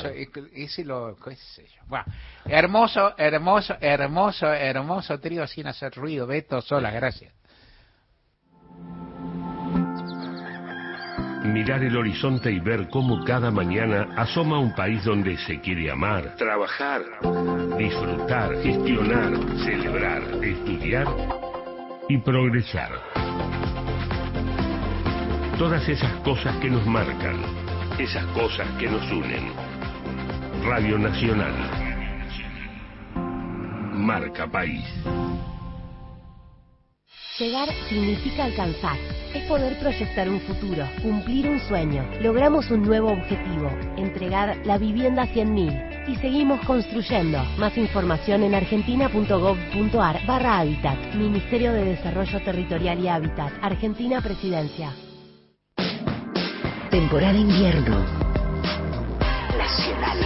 ese 0.54 0.84
lo, 0.84 1.16
qué 1.16 1.34
sé 1.34 1.64
yo. 1.64 1.82
Bueno, 1.88 2.04
hermoso, 2.44 3.14
hermoso, 3.16 3.74
hermoso, 3.80 4.52
hermoso 4.52 5.18
trío 5.18 5.46
sin 5.46 5.66
hacer 5.66 5.92
ruido. 5.94 6.26
Beto 6.26 6.60
sola, 6.60 6.90
gracias. 6.90 7.32
Mirar 11.44 11.82
el 11.82 11.96
horizonte 11.96 12.52
y 12.52 12.60
ver 12.60 12.88
cómo 12.88 13.24
cada 13.24 13.50
mañana 13.50 14.08
asoma 14.16 14.60
un 14.60 14.74
país 14.74 15.02
donde 15.04 15.36
se 15.38 15.60
quiere 15.60 15.90
amar, 15.90 16.36
trabajar, 16.36 17.02
disfrutar, 17.76 18.54
gestionar, 18.62 19.32
celebrar, 19.64 20.22
estudiar 20.42 21.06
y 22.08 22.18
progresar. 22.18 22.92
Todas 25.58 25.88
esas 25.88 26.12
cosas 26.22 26.56
que 26.58 26.70
nos 26.70 26.86
marcan, 26.86 27.42
esas 27.98 28.24
cosas 28.26 28.68
que 28.78 28.88
nos 28.88 29.10
unen. 29.10 29.52
Radio 30.64 30.96
Nacional. 30.96 31.54
Marca 33.94 34.46
País. 34.46 34.84
Llegar 37.42 37.68
significa 37.88 38.44
alcanzar. 38.44 38.96
Es 39.34 39.42
poder 39.48 39.76
proyectar 39.80 40.28
un 40.28 40.38
futuro, 40.42 40.88
cumplir 41.02 41.48
un 41.48 41.58
sueño. 41.58 42.08
Logramos 42.20 42.70
un 42.70 42.82
nuevo 42.82 43.10
objetivo, 43.10 43.68
entregar 43.96 44.58
la 44.64 44.78
vivienda 44.78 45.22
a 45.22 45.26
100.000. 45.26 46.04
Y 46.06 46.14
seguimos 46.18 46.64
construyendo. 46.64 47.42
Más 47.58 47.76
información 47.76 48.44
en 48.44 48.54
argentina.gov.ar 48.54 50.24
barra 50.24 50.60
Hábitat. 50.60 51.14
Ministerio 51.16 51.72
de 51.72 51.84
Desarrollo 51.84 52.40
Territorial 52.44 53.00
y 53.00 53.08
Hábitat. 53.08 53.52
Argentina 53.60 54.20
Presidencia. 54.20 54.92
Temporada 56.90 57.36
invierno. 57.36 58.04
Nacional. 59.58 60.18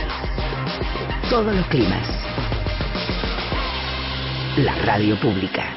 Todos 1.31 1.57
los 1.57 1.67
climas. 1.69 2.07
La 4.59 4.75
radio 4.85 5.19
pública. 5.19 5.76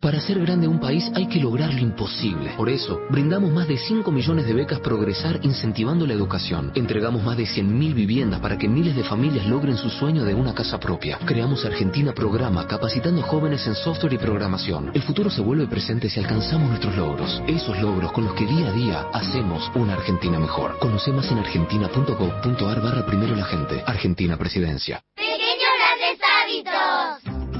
Para 0.00 0.20
ser 0.20 0.38
grande 0.38 0.68
un 0.68 0.78
país 0.78 1.10
hay 1.16 1.26
que 1.26 1.40
lograr 1.40 1.74
lo 1.74 1.80
imposible. 1.80 2.52
Por 2.56 2.68
eso, 2.68 3.00
brindamos 3.10 3.52
más 3.52 3.66
de 3.66 3.76
5 3.76 4.12
millones 4.12 4.46
de 4.46 4.54
becas 4.54 4.78
Progresar 4.78 5.40
incentivando 5.42 6.06
la 6.06 6.12
educación. 6.12 6.70
Entregamos 6.76 7.24
más 7.24 7.36
de 7.36 7.42
100.000 7.42 7.94
viviendas 7.94 8.38
para 8.38 8.56
que 8.56 8.68
miles 8.68 8.94
de 8.94 9.02
familias 9.02 9.48
logren 9.48 9.76
su 9.76 9.90
sueño 9.90 10.22
de 10.22 10.34
una 10.34 10.54
casa 10.54 10.78
propia. 10.78 11.18
Creamos 11.26 11.64
Argentina 11.64 12.12
Programa 12.12 12.64
capacitando 12.68 13.22
jóvenes 13.22 13.66
en 13.66 13.74
software 13.74 14.12
y 14.12 14.18
programación. 14.18 14.92
El 14.94 15.02
futuro 15.02 15.30
se 15.30 15.40
vuelve 15.40 15.66
presente 15.66 16.08
si 16.08 16.20
alcanzamos 16.20 16.68
nuestros 16.68 16.96
logros. 16.96 17.42
Esos 17.48 17.76
logros 17.82 18.12
con 18.12 18.24
los 18.24 18.34
que 18.34 18.46
día 18.46 18.68
a 18.68 18.72
día 18.72 19.06
hacemos 19.12 19.68
una 19.74 19.94
Argentina 19.94 20.38
mejor. 20.38 20.78
Conoce 20.78 21.10
más 21.10 21.28
en 21.32 21.38
argentina.gov.ar 21.38 22.80
barra 22.80 23.04
primero 23.04 23.34
la 23.34 23.46
gente. 23.46 23.82
Argentina 23.84 24.36
Presidencia. 24.36 25.02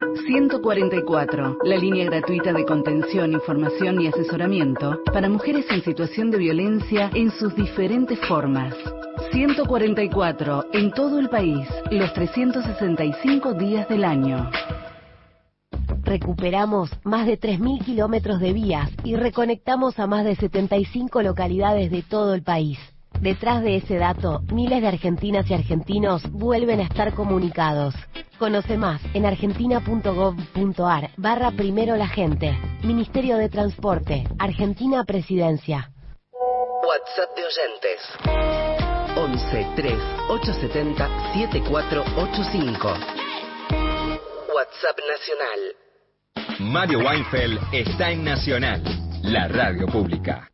144, 0.00 1.58
la 1.64 1.76
línea 1.76 2.04
gratuita 2.04 2.52
de 2.52 2.64
contención, 2.64 3.32
información 3.32 4.00
y 4.00 4.06
asesoramiento 4.06 5.02
para 5.12 5.28
mujeres 5.28 5.66
en 5.70 5.82
situación 5.82 6.30
de 6.30 6.38
violencia 6.38 7.10
en 7.14 7.32
sus 7.32 7.52
diferentes 7.56 8.16
formas. 8.28 8.76
144, 9.32 10.66
en 10.72 10.92
todo 10.92 11.18
el 11.18 11.28
país, 11.28 11.66
los 11.90 12.12
365 12.12 13.54
días 13.54 13.88
del 13.88 14.04
año. 14.04 14.48
Recuperamos 16.04 16.90
más 17.02 17.26
de 17.26 17.38
3.000 17.38 17.84
kilómetros 17.84 18.38
de 18.38 18.52
vías 18.52 18.90
y 19.02 19.16
reconectamos 19.16 19.98
a 19.98 20.06
más 20.06 20.24
de 20.24 20.36
75 20.36 21.22
localidades 21.22 21.90
de 21.90 22.02
todo 22.02 22.34
el 22.34 22.44
país. 22.44 22.78
Detrás 23.20 23.62
de 23.62 23.76
ese 23.76 23.96
dato, 23.96 24.42
miles 24.52 24.80
de 24.80 24.88
argentinas 24.88 25.50
y 25.50 25.54
argentinos 25.54 26.22
vuelven 26.30 26.80
a 26.80 26.84
estar 26.84 27.14
comunicados. 27.14 27.94
Conoce 28.38 28.76
más 28.76 29.00
en 29.12 29.26
argentina.gov.ar 29.26 31.10
barra 31.16 31.50
primero 31.50 31.96
la 31.96 32.06
gente. 32.06 32.56
Ministerio 32.84 33.36
de 33.36 33.48
Transporte, 33.48 34.24
Argentina 34.38 35.02
Presidencia. 35.04 35.90
WhatsApp 36.86 37.36
de 37.36 37.44
oyentes. 37.44 37.98
11 39.16 39.66
3 39.74 39.92
870 40.28 41.08
7485. 41.34 42.88
WhatsApp 44.54 44.98
Nacional. 45.10 45.60
Mario 46.60 47.00
Weinfeld 47.00 47.58
está 47.72 48.10
en 48.10 48.22
Nacional, 48.24 48.82
la 49.22 49.48
radio 49.48 49.86
pública. 49.86 50.48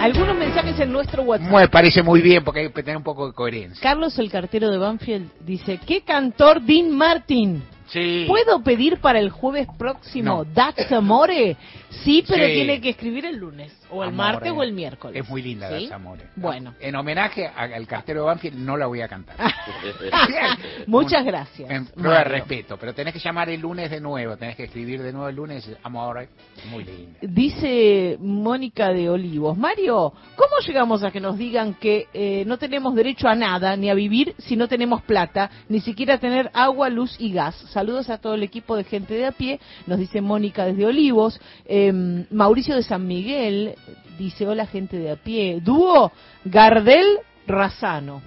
Algunos 0.00 0.36
mensajes 0.36 0.78
en 0.78 0.92
nuestro 0.92 1.22
WhatsApp. 1.24 1.50
Me 1.50 1.68
parece 1.68 2.02
muy 2.02 2.20
bien 2.22 2.44
porque 2.44 2.60
hay 2.60 2.68
que 2.68 2.82
tener 2.82 2.96
un 2.96 3.02
poco 3.02 3.26
de 3.26 3.32
coherencia. 3.32 3.82
Carlos, 3.82 4.16
el 4.18 4.30
cartero 4.30 4.70
de 4.70 4.78
Banfield, 4.78 5.28
dice, 5.40 5.78
¿qué 5.84 6.02
cantor 6.02 6.62
Dean 6.62 6.90
Martin? 6.90 7.62
Sí. 7.88 8.24
¿Puedo 8.28 8.62
pedir 8.62 8.98
para 8.98 9.18
el 9.18 9.30
jueves 9.30 9.66
próximo 9.76 10.44
Dax 10.44 10.92
Amore? 10.92 11.56
Sí, 11.90 12.22
pero 12.28 12.46
Sí. 12.46 12.52
tiene 12.52 12.80
que 12.80 12.90
escribir 12.90 13.24
el 13.24 13.36
lunes, 13.38 13.72
o 13.90 14.04
el 14.04 14.12
martes 14.12 14.52
o 14.54 14.62
el 14.62 14.72
miércoles. 14.72 15.22
Es 15.22 15.28
muy 15.28 15.42
linda 15.42 15.68
¿Sí? 15.68 15.84
Dax 15.84 15.92
Amore. 15.92 16.24
Bueno, 16.36 16.74
En 16.80 16.94
homenaje 16.96 17.46
al 17.46 17.86
cartero 17.86 18.20
de 18.20 18.26
Banfield 18.26 18.58
no 18.58 18.76
la 18.76 18.86
voy 18.86 19.00
a 19.00 19.08
cantar. 19.08 19.36
muchas 20.86 21.24
gracias. 21.24 21.70
En 21.70 21.86
prueba 21.86 22.18
de 22.18 22.24
respeto, 22.24 22.76
pero 22.78 22.94
tenés 22.94 23.14
que 23.14 23.20
llamar 23.20 23.48
el 23.50 23.60
lunes 23.60 23.90
de 23.90 24.00
nuevo, 24.00 24.36
tenés 24.36 24.56
que 24.56 24.64
escribir 24.64 25.02
de 25.02 25.12
nuevo 25.12 25.28
el 25.28 25.36
lunes, 25.36 25.70
Amore, 25.82 26.28
muy 26.70 26.84
linda. 26.84 27.18
Dice 27.22 28.16
Mónica 28.20 28.92
de 28.92 29.08
Olivos, 29.08 29.56
Mario, 29.56 30.12
¿cómo 30.36 30.58
llegamos 30.66 31.02
a 31.02 31.10
que 31.10 31.20
nos 31.20 31.38
digan 31.38 31.74
que 31.74 32.06
eh, 32.12 32.44
no 32.46 32.58
tenemos 32.58 32.94
derecho 32.94 33.28
a 33.28 33.34
nada, 33.34 33.76
ni 33.76 33.90
a 33.90 33.94
vivir 33.94 34.34
si 34.38 34.56
no 34.56 34.68
tenemos 34.68 35.02
plata, 35.02 35.50
ni 35.68 35.80
siquiera 35.80 36.18
tener 36.18 36.50
agua, 36.54 36.88
luz 36.88 37.16
y 37.18 37.32
gas? 37.32 37.54
Saludos 37.70 38.10
a 38.10 38.18
todo 38.18 38.34
el 38.34 38.42
equipo 38.42 38.76
de 38.76 38.84
gente 38.84 39.14
de 39.14 39.26
a 39.26 39.32
pie, 39.32 39.60
nos 39.86 39.98
dice 39.98 40.20
Mónica 40.20 40.64
desde 40.64 40.86
Olivos. 40.86 41.40
Eh, 41.64 41.92
Mauricio 42.30 42.74
de 42.74 42.82
San 42.82 43.06
Miguel 43.06 43.74
dice, 44.18 44.46
hola 44.46 44.66
gente 44.66 44.98
de 44.98 45.10
a 45.10 45.16
pie. 45.16 45.60
Dúo 45.60 46.12
Gardel 46.44 47.06
Razano. 47.46 48.22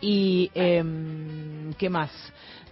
Y, 0.00 0.50
em, 0.54 1.72
¿qué 1.74 1.88
más? 1.88 2.10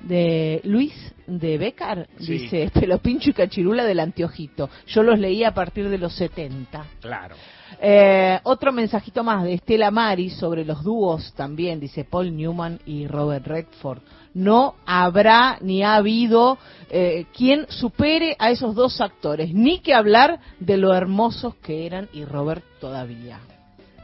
De 0.00 0.60
Luis 0.64 0.92
de 1.26 1.56
Becar, 1.56 2.06
Sí. 2.18 2.32
dice, 2.32 2.70
pelo 2.74 2.98
pincho 2.98 3.30
y 3.30 3.32
cachirula 3.32 3.84
del 3.84 4.00
anteojito. 4.00 4.68
Yo 4.86 5.02
los 5.02 5.18
leí 5.18 5.42
a 5.44 5.54
partir 5.54 5.88
de 5.88 5.96
los 5.96 6.14
70. 6.14 6.84
Claro. 7.00 7.36
Eh, 7.80 8.38
otro 8.42 8.72
mensajito 8.72 9.24
más 9.24 9.42
de 9.44 9.54
Estela 9.54 9.90
Mari 9.90 10.30
sobre 10.30 10.64
los 10.64 10.82
dúos 10.84 11.32
también, 11.34 11.80
dice 11.80 12.04
Paul 12.04 12.36
Newman 12.36 12.78
y 12.84 13.06
Robert 13.06 13.46
Redford. 13.46 14.00
No 14.34 14.74
habrá 14.84 15.58
ni 15.60 15.82
ha 15.82 15.94
habido 15.94 16.58
eh, 16.90 17.26
quien 17.34 17.66
supere 17.70 18.36
a 18.38 18.50
esos 18.50 18.74
dos 18.74 19.00
actores, 19.00 19.54
ni 19.54 19.78
que 19.78 19.94
hablar 19.94 20.40
de 20.60 20.76
lo 20.76 20.92
hermosos 20.94 21.54
que 21.56 21.86
eran 21.86 22.08
y 22.12 22.24
Robert 22.24 22.64
todavía. 22.80 23.40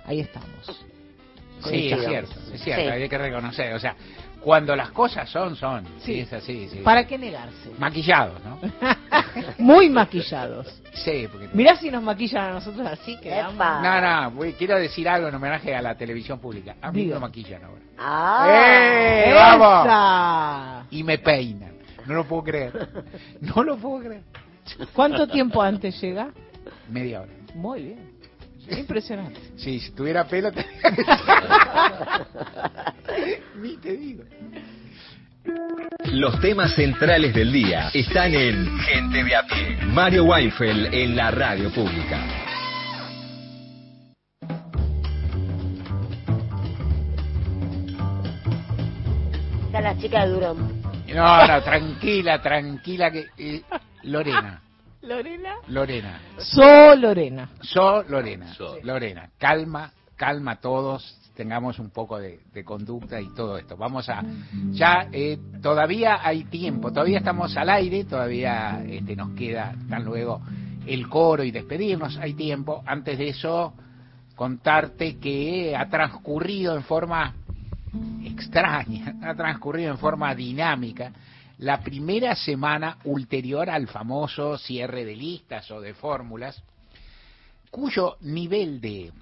Ahí 0.07 0.21
estamos. 0.21 0.49
Sí, 1.65 1.91
es 1.93 2.07
cierto, 2.07 2.33
es 2.55 2.63
cierto, 2.63 2.83
Sí. 2.85 2.89
hay 2.89 3.09
que 3.09 3.19
reconocer, 3.19 3.75
o 3.75 3.79
sea, 3.79 3.95
cuando 4.41 4.75
las 4.75 4.91
cosas 4.91 5.29
son, 5.29 5.55
son, 5.57 5.85
sí, 5.99 6.15
Sí. 6.15 6.21
es 6.21 6.33
así, 6.33 6.69
sí. 6.69 6.79
¿Para 6.81 7.07
qué 7.07 7.19
negarse? 7.19 7.71
Maquillados, 7.79 8.41
¿no? 8.45 8.59
Muy 9.59 9.89
maquillados. 9.91 10.67
Sí, 10.95 11.29
porque... 11.31 11.49
Mirá 11.53 11.77
si 11.77 11.91
nos 11.91 12.03
maquillan 12.03 12.45
a 12.45 12.53
nosotros 12.55 12.87
así, 12.87 13.19
que 13.21 13.31
No, 13.31 14.01
no, 14.01 14.31
voy- 14.33 14.55
quiero 14.55 14.77
decir 14.79 15.09
algo 15.09 15.29
en 15.29 15.35
homenaje 15.35 15.75
a 15.75 15.83
la 15.83 15.95
televisión 15.95 16.39
pública. 16.39 16.77
A 16.81 16.91
mí 16.91 17.05
Diga. 17.05 17.17
me 17.17 17.21
maquillan 17.21 17.65
ahora. 17.65 17.81
¡Ah! 17.99 18.47
¡Eh, 19.27 19.33
vamos! 19.35 19.87
¡Esa! 19.87 20.87
Y 20.91 21.03
me 21.05 21.19
peinan. 21.19 21.75
No 22.07 22.15
lo 22.15 22.25
puedo 22.25 22.43
creer. 22.45 22.89
No 23.41 23.63
lo 23.63 23.77
puedo 23.77 24.05
creer. 24.05 24.23
¿Cuánto 24.95 25.27
tiempo 25.29 25.61
antes 25.63 26.01
llega? 26.01 26.31
Media 26.89 27.21
hora. 27.23 27.33
Muy 27.55 27.83
bien. 27.83 28.20
Impresionante. 28.79 29.41
Sí, 29.57 29.81
si 29.81 29.91
tuviera 29.93 30.25
pelo... 30.27 30.51
te- 30.53 30.67
Ni 33.57 33.77
te 33.77 33.97
digo. 33.97 34.25
Los 36.13 36.41
temas 36.41 36.75
centrales 36.75 37.35
del 37.35 37.53
día 37.53 37.91
están 37.95 38.35
en 38.35 38.79
Gente 38.81 39.25
de 39.25 39.37
a 39.37 39.43
pie. 39.47 39.79
Mario 39.87 40.25
Weinfeld 40.25 40.93
en 40.95 41.17
la 41.17 41.31
radio 41.31 41.71
pública. 41.73 42.27
Está 49.67 49.81
la 49.81 49.97
chica 49.99 50.27
de 50.27 50.33
Durón. 50.33 50.83
No, 51.15 51.47
no, 51.47 51.63
tranquila, 51.63 52.41
tranquila 52.41 53.11
que... 53.11 53.27
eh, 53.39 53.63
Lorena, 54.05 54.61
¿Lorena? 55.03 55.55
Lorena. 55.69 56.21
So 56.39 56.95
Lorena. 56.95 57.51
So 57.63 58.03
Lorena. 58.03 58.55
Lorena, 58.83 59.31
calma, 59.39 59.93
calma 60.17 60.53
a 60.53 60.61
todos, 60.61 61.17
tengamos 61.35 61.79
un 61.79 61.91
poco 61.91 62.19
de, 62.19 62.41
conducta 62.65 63.21
y 63.21 63.33
todo 63.35 63.57
esto. 63.57 63.77
Vamos 63.77 64.09
a, 64.11 64.23
ya 64.73 65.09
eh, 65.11 65.39
todavía 65.63 66.19
hay 66.23 66.45
tiempo, 66.45 66.93
todavía 66.93 67.19
estamos 67.19 67.57
al 67.57 67.71
aire, 67.71 68.05
todavía 68.05 68.83
este, 68.87 69.17
nos 69.17 69.31
queda 69.31 69.75
tan 69.89 70.05
luego 70.05 70.43
el 70.87 71.09
coro 71.09 71.45
y 71.45 71.51
despedirnos, 71.51 72.19
hay 72.19 72.35
tiempo. 72.35 72.83
Antes 72.85 73.17
de 73.17 73.29
eso, 73.29 73.73
contarte 74.37 75.19
que 75.19 75.75
ha 75.75 75.89
transcurrido 75.89 76.77
en 76.77 76.83
forma 76.83 77.35
extraña, 78.23 79.15
ha 79.23 79.35
transcurrido 79.35 79.93
en 79.93 79.99
forma 79.99 80.35
dinámica 80.35 81.11
la 81.61 81.83
primera 81.83 82.35
semana 82.35 82.99
ulterior 83.05 83.69
al 83.69 83.87
famoso 83.87 84.57
cierre 84.57 85.05
de 85.05 85.15
listas 85.15 85.71
o 85.71 85.81
de 85.81 85.93
fórmulas, 85.93 86.63
cuyo 87.71 88.17
nivel 88.23 88.81
de, 88.81 89.13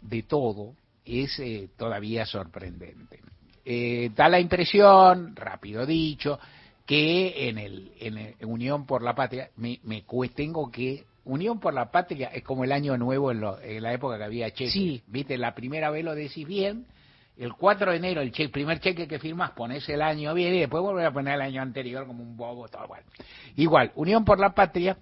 de 0.00 0.22
todo 0.22 0.74
es 1.04 1.38
eh, 1.40 1.68
todavía 1.76 2.24
sorprendente. 2.24 3.20
Eh, 3.64 4.10
da 4.14 4.28
la 4.28 4.38
impresión, 4.38 5.34
rápido 5.34 5.84
dicho, 5.84 6.38
que 6.86 7.48
en 7.48 7.58
el, 7.58 7.90
en 7.98 8.48
Unión 8.48 8.86
por 8.86 9.02
la 9.02 9.16
Patria, 9.16 9.50
me, 9.56 9.80
me 9.82 10.04
tengo 10.34 10.70
que 10.70 11.04
Unión 11.24 11.58
por 11.58 11.74
la 11.74 11.90
Patria 11.90 12.28
es 12.28 12.44
como 12.44 12.62
el 12.62 12.70
año 12.70 12.96
nuevo 12.96 13.32
en, 13.32 13.42
en 13.64 13.82
la 13.82 13.92
época 13.92 14.18
que 14.18 14.22
había 14.22 14.52
cheque. 14.52 14.70
Sí. 14.70 15.02
Viste, 15.08 15.36
la 15.36 15.56
primera 15.56 15.90
vez 15.90 16.04
lo 16.04 16.14
decís 16.14 16.46
bien, 16.46 16.86
el 17.36 17.52
4 17.52 17.90
de 17.90 17.96
enero, 17.98 18.20
el 18.22 18.50
primer 18.50 18.80
cheque 18.80 19.06
que 19.06 19.18
firmas, 19.18 19.50
pones 19.52 19.86
el 19.88 20.00
año 20.00 20.32
bien 20.32 20.54
y 20.54 20.60
después 20.60 20.82
volver 20.82 21.06
a 21.06 21.12
poner 21.12 21.34
el 21.34 21.42
año 21.42 21.62
anterior 21.62 22.06
como 22.06 22.22
un 22.22 22.36
bobo, 22.36 22.68
todo 22.68 22.84
igual. 22.84 23.02
Igual, 23.56 23.92
Unión 23.94 24.24
por 24.24 24.38
la 24.38 24.54
Patria, 24.54 24.96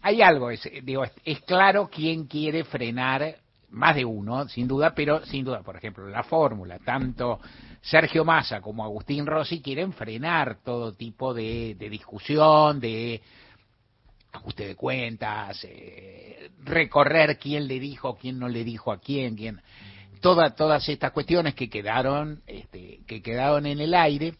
hay 0.00 0.22
algo, 0.22 0.50
es, 0.50 0.62
digo, 0.82 1.04
es, 1.24 1.40
claro 1.42 1.90
quién 1.92 2.26
quiere 2.26 2.64
frenar, 2.64 3.36
más 3.70 3.94
de 3.94 4.04
uno, 4.04 4.48
sin 4.48 4.66
duda, 4.66 4.94
pero 4.94 5.24
sin 5.26 5.44
duda, 5.44 5.62
por 5.62 5.76
ejemplo, 5.76 6.08
la 6.08 6.22
fórmula, 6.22 6.78
tanto 6.78 7.40
Sergio 7.80 8.24
Massa 8.24 8.60
como 8.60 8.84
Agustín 8.84 9.26
Rossi 9.26 9.60
quieren 9.60 9.92
frenar 9.92 10.58
todo 10.64 10.94
tipo 10.94 11.34
de, 11.34 11.76
discusión, 11.78 12.80
de 12.80 13.20
ajuste 14.32 14.66
de 14.66 14.74
cuentas, 14.76 15.64
eh, 15.64 16.50
recorrer 16.64 17.38
quién 17.38 17.66
le 17.66 17.80
dijo, 17.80 18.16
quién 18.16 18.38
no 18.38 18.48
le 18.48 18.64
dijo 18.64 18.92
a 18.92 18.98
quién, 18.98 19.36
quién 19.36 19.60
todas 20.20 20.88
estas 20.88 21.12
cuestiones 21.12 21.54
que 21.54 21.68
quedaron, 21.68 22.42
este, 22.46 23.00
que 23.06 23.22
quedaron 23.22 23.66
en 23.66 23.80
el 23.80 23.94
aire 23.94 24.34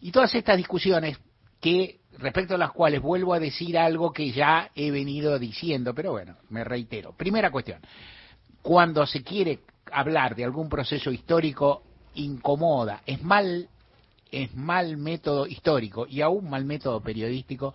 y 0.00 0.10
todas 0.10 0.34
estas 0.34 0.56
discusiones 0.56 1.18
que 1.60 2.00
respecto 2.18 2.54
a 2.54 2.58
las 2.58 2.72
cuales 2.72 3.00
vuelvo 3.00 3.34
a 3.34 3.40
decir 3.40 3.78
algo 3.78 4.12
que 4.12 4.32
ya 4.32 4.70
he 4.74 4.90
venido 4.90 5.38
diciendo, 5.38 5.94
pero 5.94 6.12
bueno, 6.12 6.36
me 6.50 6.64
reitero. 6.64 7.12
Primera 7.12 7.50
cuestión, 7.50 7.80
cuando 8.62 9.06
se 9.06 9.22
quiere 9.22 9.60
hablar 9.92 10.34
de 10.34 10.44
algún 10.44 10.68
proceso 10.68 11.10
histórico 11.10 11.82
incomoda, 12.14 13.02
es 13.06 13.22
mal 13.22 13.68
es 14.30 14.54
mal 14.54 14.98
método 14.98 15.46
histórico 15.46 16.06
y 16.06 16.20
aún 16.20 16.50
mal 16.50 16.64
método 16.66 17.00
periodístico 17.00 17.74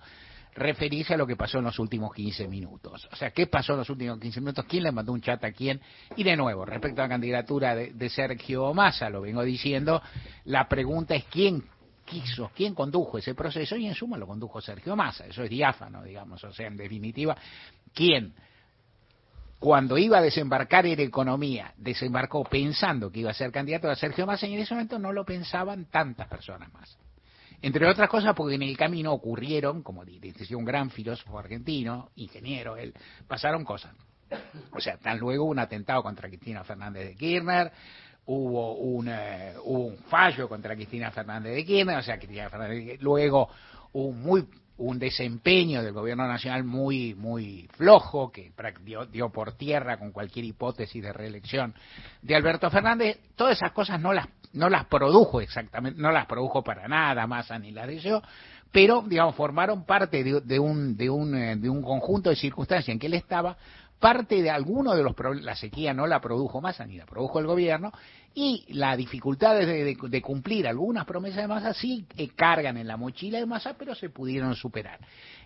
referirse 0.55 1.13
a 1.13 1.17
lo 1.17 1.25
que 1.25 1.35
pasó 1.35 1.59
en 1.59 1.65
los 1.65 1.77
últimos 1.79 2.13
15 2.13 2.47
minutos. 2.47 3.07
O 3.11 3.15
sea, 3.15 3.31
¿qué 3.31 3.47
pasó 3.47 3.73
en 3.73 3.79
los 3.79 3.89
últimos 3.89 4.19
15 4.19 4.39
minutos? 4.39 4.65
¿Quién 4.65 4.83
le 4.83 4.91
mandó 4.91 5.11
un 5.11 5.21
chat 5.21 5.43
a 5.43 5.51
quién? 5.51 5.81
Y 6.15 6.23
de 6.23 6.35
nuevo, 6.35 6.65
respecto 6.65 7.01
a 7.01 7.05
la 7.05 7.09
candidatura 7.09 7.75
de, 7.75 8.09
Sergio 8.09 8.73
Massa, 8.73 9.09
lo 9.09 9.21
vengo 9.21 9.43
diciendo, 9.43 10.01
la 10.45 10.67
pregunta 10.67 11.15
es 11.15 11.25
quién 11.25 11.63
quiso, 12.05 12.51
quién 12.55 12.75
condujo 12.75 13.17
ese 13.17 13.33
proceso 13.33 13.75
y 13.75 13.87
en 13.87 13.95
suma 13.95 14.17
lo 14.17 14.27
condujo 14.27 14.61
Sergio 14.61 14.95
Massa. 14.95 15.25
Eso 15.25 15.43
es 15.43 15.49
diáfano, 15.49 16.03
digamos. 16.03 16.43
O 16.43 16.53
sea, 16.53 16.67
en 16.67 16.77
definitiva, 16.77 17.35
¿quién? 17.93 18.33
Cuando 19.57 19.97
iba 19.97 20.17
a 20.17 20.21
desembarcar 20.21 20.85
en 20.85 20.99
economía, 20.99 21.73
desembarcó 21.77 22.43
pensando 22.43 23.09
que 23.09 23.21
iba 23.21 23.31
a 23.31 23.33
ser 23.33 23.51
candidato 23.51 23.89
a 23.89 23.95
Sergio 23.95 24.27
Massa 24.27 24.45
y 24.45 24.53
en 24.53 24.59
ese 24.59 24.73
momento 24.73 24.99
no 24.99 25.13
lo 25.13 25.23
pensaban 25.23 25.85
tantas 25.85 26.27
personas 26.27 26.71
más. 26.73 26.97
Entre 27.63 27.87
otras 27.87 28.09
cosas 28.09 28.35
porque 28.35 28.55
en 28.55 28.63
el 28.63 28.75
camino 28.75 29.13
ocurrieron, 29.13 29.83
como 29.83 30.03
decía 30.03 30.57
un 30.57 30.65
gran 30.65 30.89
filósofo 30.89 31.39
argentino, 31.39 32.11
ingeniero, 32.15 32.75
él, 32.75 32.93
pasaron 33.25 33.63
cosas. 33.63 33.95
O 34.73 34.81
sea, 34.81 34.97
tan 34.97 35.17
luego 35.17 35.45
un 35.45 35.59
atentado 35.59 36.03
contra 36.03 36.27
Cristina 36.27 36.65
Fernández 36.65 37.07
de 37.07 37.15
Kirchner, 37.15 37.71
hubo 38.25 38.75
un, 38.75 39.07
eh, 39.07 39.53
hubo 39.63 39.85
un 39.85 39.97
fallo 39.97 40.49
contra 40.49 40.75
Cristina 40.75 41.09
Fernández 41.11 41.55
de 41.55 41.63
Kirchner, 41.63 41.97
o 41.97 42.03
sea, 42.03 42.17
Cristina 42.17 42.49
Fernández 42.49 42.85
de 42.85 42.97
luego 42.99 43.47
un 43.93 44.21
muy 44.21 44.45
un 44.77 44.99
desempeño 44.99 45.83
del 45.83 45.93
gobierno 45.93 46.27
nacional 46.27 46.63
muy 46.63 47.13
muy 47.15 47.69
flojo 47.73 48.31
que 48.31 48.51
dio, 48.83 49.05
dio, 49.05 49.29
por 49.29 49.53
tierra 49.53 49.97
con 49.97 50.11
cualquier 50.11 50.45
hipótesis 50.45 51.01
de 51.01 51.13
reelección 51.13 51.73
de 52.21 52.35
Alberto 52.35 52.69
Fernández. 52.69 53.19
Todas 53.35 53.57
esas 53.57 53.71
cosas 53.71 53.99
no 53.99 54.13
las 54.13 54.27
no 54.53 54.69
las 54.69 54.85
produjo 54.85 55.41
exactamente, 55.41 55.99
no 55.99 56.11
las 56.11 56.27
produjo 56.27 56.63
para 56.63 56.87
nada, 56.87 57.25
más 57.27 57.49
ni 57.59 57.71
las 57.71 57.87
deseó, 57.87 58.21
pero, 58.73 59.03
digamos, 59.05 59.35
formaron 59.35 59.85
parte 59.85 60.23
de, 60.23 60.59
un, 60.59 60.97
de, 60.97 61.09
un, 61.09 61.35
eh, 61.35 61.55
de 61.55 61.69
un 61.69 61.83
conjunto 61.83 62.31
de 62.31 62.35
circunstancias 62.35 62.89
en 62.89 62.99
que 62.99 63.05
él 63.05 63.13
estaba, 63.13 63.55
parte 63.99 64.41
de 64.41 64.49
alguno 64.49 64.95
de 64.95 65.03
los 65.03 65.15
problemas, 65.15 65.45
la 65.45 65.55
sequía 65.55 65.93
no 65.93 66.07
la 66.07 66.19
produjo 66.19 66.59
Massa 66.59 66.85
ni 66.85 66.97
la 66.97 67.05
produjo 67.05 67.39
el 67.39 67.45
gobierno, 67.45 67.91
y 68.35 68.65
la 68.69 68.97
dificultad 68.97 69.55
de, 69.59 70.21
cumplir 70.21 70.67
algunas 70.67 71.05
promesas 71.05 71.43
de 71.43 71.47
Massa 71.47 71.73
sí 71.73 72.05
eh, 72.17 72.29
cargan 72.29 72.77
en 72.77 72.87
la 72.87 72.97
mochila 72.97 73.37
de 73.37 73.45
Massa, 73.45 73.75
pero 73.77 73.93
se 73.93 74.09
pudieron 74.09 74.55
superar. 74.55 74.99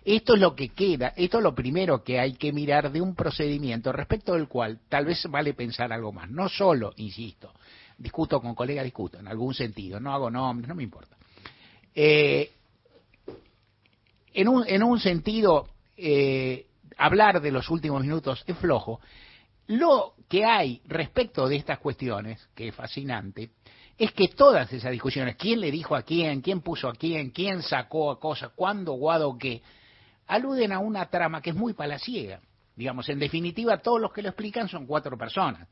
Esto 0.04 0.34
es 0.34 0.40
lo 0.40 0.54
que 0.54 0.70
queda, 0.70 1.12
esto 1.16 1.38
es 1.38 1.44
lo 1.44 1.54
primero 1.54 2.02
que 2.02 2.18
hay 2.18 2.34
que 2.34 2.52
mirar 2.52 2.90
de 2.90 3.02
un 3.02 3.14
procedimiento 3.14 3.92
respecto 3.92 4.32
del 4.32 4.48
cual 4.48 4.80
tal 4.88 5.04
vez 5.04 5.22
vale 5.28 5.52
pensar 5.52 5.92
algo 5.92 6.12
más. 6.12 6.30
No 6.30 6.48
solo, 6.48 6.94
insisto, 6.96 7.52
discuto 7.98 8.40
con 8.40 8.54
colegas, 8.54 8.84
discuto 8.84 9.18
en 9.18 9.28
algún 9.28 9.52
sentido, 9.52 10.00
no 10.00 10.14
hago 10.14 10.30
nombres, 10.30 10.68
no 10.68 10.74
me 10.74 10.84
importa. 10.84 11.16
Eh, 11.94 12.52
en, 14.32 14.48
un, 14.48 14.64
en 14.66 14.82
un 14.82 14.98
sentido, 14.98 15.68
eh, 15.96 16.66
hablar 16.96 17.42
de 17.42 17.50
los 17.50 17.68
últimos 17.68 18.00
minutos 18.00 18.44
es 18.46 18.56
flojo. 18.56 19.00
Lo 19.68 20.14
que 20.28 20.44
hay 20.44 20.80
respecto 20.86 21.48
de 21.48 21.56
estas 21.56 21.78
cuestiones, 21.78 22.48
que 22.54 22.68
es 22.68 22.74
fascinante, 22.74 23.50
es 23.98 24.12
que 24.12 24.28
todas 24.28 24.72
esas 24.72 24.92
discusiones, 24.92 25.36
quién 25.36 25.60
le 25.60 25.70
dijo 25.70 25.94
a 25.94 26.02
quién, 26.02 26.40
quién 26.40 26.60
puso 26.60 26.88
a 26.88 26.92
quién, 26.92 27.30
quién 27.30 27.62
sacó 27.62 28.10
a 28.10 28.18
cosas, 28.18 28.52
cuándo, 28.54 28.92
guado, 28.92 29.36
qué, 29.36 29.62
aluden 30.28 30.72
a 30.72 30.78
una 30.78 31.06
trama 31.06 31.42
que 31.42 31.50
es 31.50 31.56
muy 31.56 31.74
palaciega. 31.74 32.40
Digamos, 32.76 33.08
en 33.08 33.18
definitiva, 33.18 33.78
todos 33.78 34.00
los 34.00 34.12
que 34.12 34.22
lo 34.22 34.28
explican 34.28 34.68
son 34.68 34.86
cuatro 34.86 35.18
personas 35.18 35.68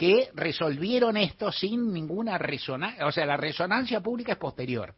que 0.00 0.30
resolvieron 0.32 1.18
esto 1.18 1.52
sin 1.52 1.92
ninguna 1.92 2.38
resonancia, 2.38 3.06
o 3.06 3.12
sea, 3.12 3.26
la 3.26 3.36
resonancia 3.36 4.00
pública 4.00 4.32
es 4.32 4.38
posterior. 4.38 4.94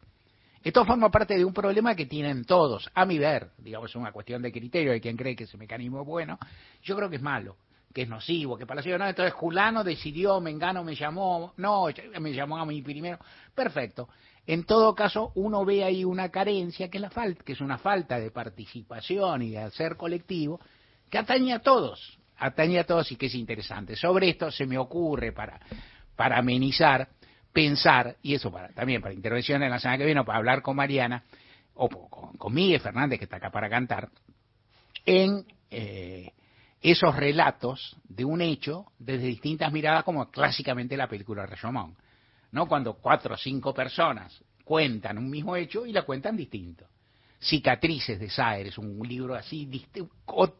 Esto 0.63 0.85
forma 0.85 1.11
parte 1.11 1.35
de 1.35 1.43
un 1.43 1.53
problema 1.53 1.93
que 1.93 2.05
tienen 2.05 2.45
todos, 2.45 2.89
a 2.93 3.05
mi 3.05 3.19
ver, 3.19 3.49
digamos, 3.57 3.89
es 3.89 3.97
una 3.97 4.13
cuestión 4.13 4.41
de 4.41 4.49
criterio 4.49 4.93
de 4.93 5.01
quien 5.01 5.17
cree 5.17 5.35
que 5.35 5.43
ese 5.43 5.57
mecanismo 5.57 6.01
es 6.01 6.07
bueno, 6.07 6.39
yo 6.83 6.95
creo 6.95 7.09
que 7.09 7.17
es 7.17 7.21
malo, 7.21 7.57
que 7.93 8.01
es 8.01 8.09
nocivo, 8.09 8.57
que 8.57 8.65
Palacio 8.65 8.97
no, 8.97 9.07
entonces 9.07 9.33
Julano 9.33 9.83
decidió, 9.83 10.41
Mengano 10.41 10.83
me 10.83 10.95
llamó, 10.95 11.53
no, 11.57 11.87
me 12.19 12.33
llamó 12.33 12.57
a 12.57 12.65
mí 12.65 12.81
primero, 12.81 13.19
perfecto. 13.53 14.09
En 14.45 14.65
todo 14.65 14.93
caso, 14.93 15.31
uno 15.35 15.63
ve 15.63 15.83
ahí 15.83 16.03
una 16.03 16.29
carencia 16.29 16.89
que 16.89 16.97
es 16.97 17.01
la 17.01 17.11
falta, 17.11 17.43
que 17.43 17.53
es 17.53 17.61
una 17.61 17.77
falta 17.77 18.19
de 18.19 18.31
participación 18.31 19.43
y 19.43 19.51
de 19.51 19.59
hacer 19.59 19.95
colectivo 19.95 20.59
que 21.09 21.19
atañe 21.19 21.53
a 21.53 21.59
todos, 21.59 22.17
atañe 22.37 22.79
a 22.79 22.85
todos 22.85 23.11
y 23.11 23.15
que 23.15 23.27
es 23.27 23.35
interesante. 23.35 23.95
Sobre 23.95 24.29
esto 24.29 24.51
se 24.51 24.65
me 24.65 24.77
ocurre 24.77 25.31
para, 25.31 25.59
para 26.15 26.39
amenizar, 26.39 27.07
pensar, 27.53 28.17
y 28.23 28.33
eso 28.33 28.51
para, 28.51 28.69
también 28.69 29.01
para 29.01 29.13
intervención 29.13 29.61
en 29.61 29.69
la 29.69 29.79
semana 29.79 29.99
que 29.99 30.05
viene, 30.05 30.21
o 30.21 30.25
para 30.25 30.39
hablar 30.39 30.61
con 30.61 30.75
Mariana, 30.75 31.23
o 31.75 31.87
con, 31.87 32.35
con 32.35 32.53
Miguel 32.53 32.81
Fernández, 32.81 33.19
que 33.19 33.25
está 33.25 33.37
acá 33.37 33.51
para 33.51 33.69
cantar, 33.69 34.09
en 35.05 35.45
eh, 35.69 36.33
esos 36.83 37.15
relatos 37.15 37.95
de 38.03 38.25
un 38.25 38.41
hecho 38.41 38.87
desde 38.99 39.27
distintas 39.27 39.71
miradas, 39.71 40.03
como 40.03 40.29
clásicamente 40.29 40.97
la 40.97 41.07
película 41.07 41.45
Rashomon. 41.45 41.95
¿no? 42.51 42.67
Cuando 42.67 42.93
cuatro 42.95 43.35
o 43.35 43.37
cinco 43.37 43.73
personas 43.73 44.37
cuentan 44.65 45.17
un 45.17 45.29
mismo 45.29 45.55
hecho 45.55 45.85
y 45.85 45.93
la 45.93 46.03
cuentan 46.03 46.35
distinto. 46.35 46.85
Cicatrices 47.39 48.19
de 48.19 48.29
Saer, 48.29 48.67
es 48.67 48.77
un 48.77 48.99
libro 49.07 49.35
así, 49.35 49.69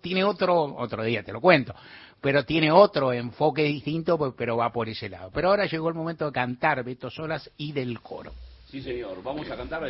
tiene 0.01 0.23
otro, 0.23 0.75
otro 0.75 1.03
día 1.03 1.23
te 1.23 1.31
lo 1.31 1.39
cuento, 1.39 1.73
pero 2.19 2.45
tiene 2.45 2.71
otro 2.71 3.13
enfoque 3.13 3.63
distinto, 3.63 4.33
pero 4.35 4.57
va 4.57 4.71
por 4.71 4.89
ese 4.89 5.09
lado. 5.09 5.29
Pero 5.33 5.49
ahora 5.49 5.65
llegó 5.65 5.87
el 5.89 5.95
momento 5.95 6.25
de 6.25 6.31
cantar 6.31 6.83
Beto 6.83 7.09
Solas 7.09 7.49
y 7.57 7.71
del 7.71 8.01
coro. 8.01 8.33
Sí, 8.73 8.81
señor. 8.81 9.21
Vamos 9.23 9.47
a 9.51 9.55
cantar. 9.55 9.83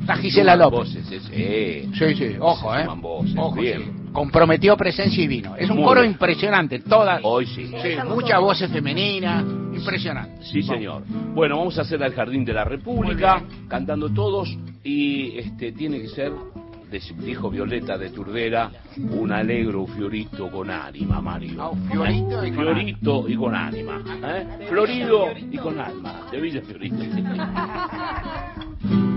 Está 0.00 0.16
Gisela 0.16 0.56
López. 0.56 0.80
Voces, 0.80 1.06
sí. 1.06 1.20
sí, 1.94 2.14
sí. 2.16 2.36
Ojo, 2.40 2.76
¿eh? 2.76 2.84
Ojo, 2.88 3.52
Bien. 3.54 4.10
Comprometió 4.12 4.76
presencia 4.76 5.22
y 5.22 5.28
vino. 5.28 5.54
Es 5.54 5.70
un 5.70 5.80
coro 5.84 6.02
impresionante. 6.02 6.80
Todas. 6.80 7.20
Hoy 7.22 7.46
sí. 7.46 7.70
Sí, 7.80 7.90
muchas 8.04 8.40
voces 8.40 8.68
femeninas. 8.68 9.44
Impresionante. 9.72 10.44
Sí, 10.44 10.60
señor. 10.64 11.04
Bueno, 11.06 11.58
vamos 11.58 11.78
a 11.78 11.82
hacer 11.82 12.02
al 12.02 12.14
Jardín 12.14 12.44
de 12.44 12.52
la 12.52 12.64
República, 12.64 13.44
cantando 13.68 14.08
todos. 14.08 14.58
Y 14.82 15.38
este 15.38 15.70
tiene 15.70 16.00
que 16.00 16.08
ser 16.08 16.32
dijo 16.90 17.50
Violeta 17.50 17.98
de 17.98 18.10
Turdera, 18.10 18.70
un 18.96 19.32
alegro 19.32 19.86
fiorito 19.86 20.50
con 20.50 20.70
ánima, 20.70 21.20
Mario. 21.20 21.62
Ah, 21.62 21.72
fiorito 21.90 22.44
y 22.44 22.52
con 22.52 22.64
Fiorito 22.64 23.28
y 23.28 23.36
con 23.36 23.54
ánima. 23.54 24.02
¿eh? 24.24 24.66
Florido 24.68 25.28
y 25.36 25.58
con 25.58 25.80
alma, 25.80 26.28
de 26.30 26.40
Villa 26.40 26.62
Fiorito. 26.62 26.96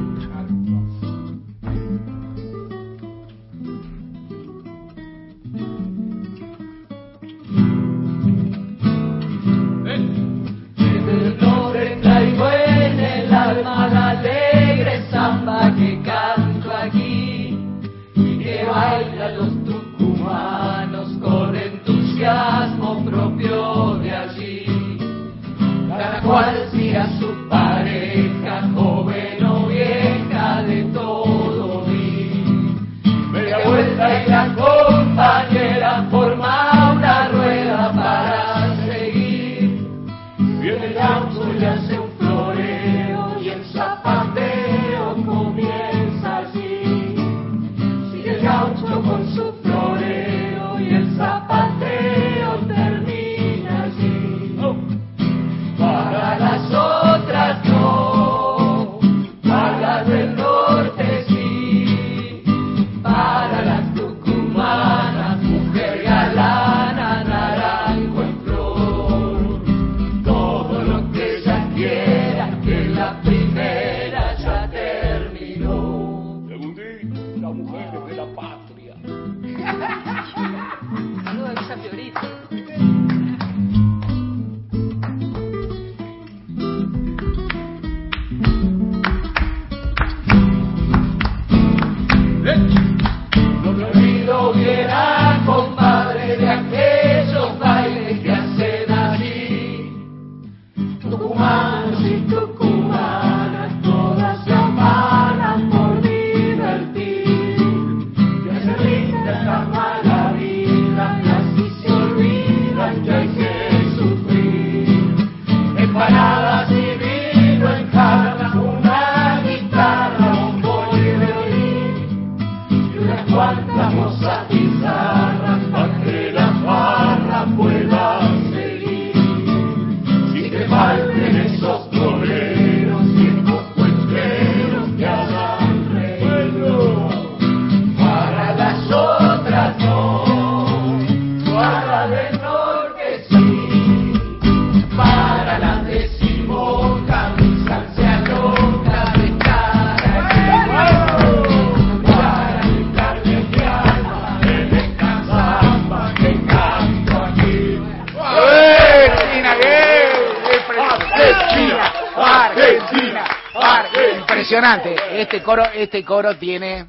coro, 165.49 165.65
este 165.73 166.03
coro 166.03 166.37
tiene. 166.37 166.87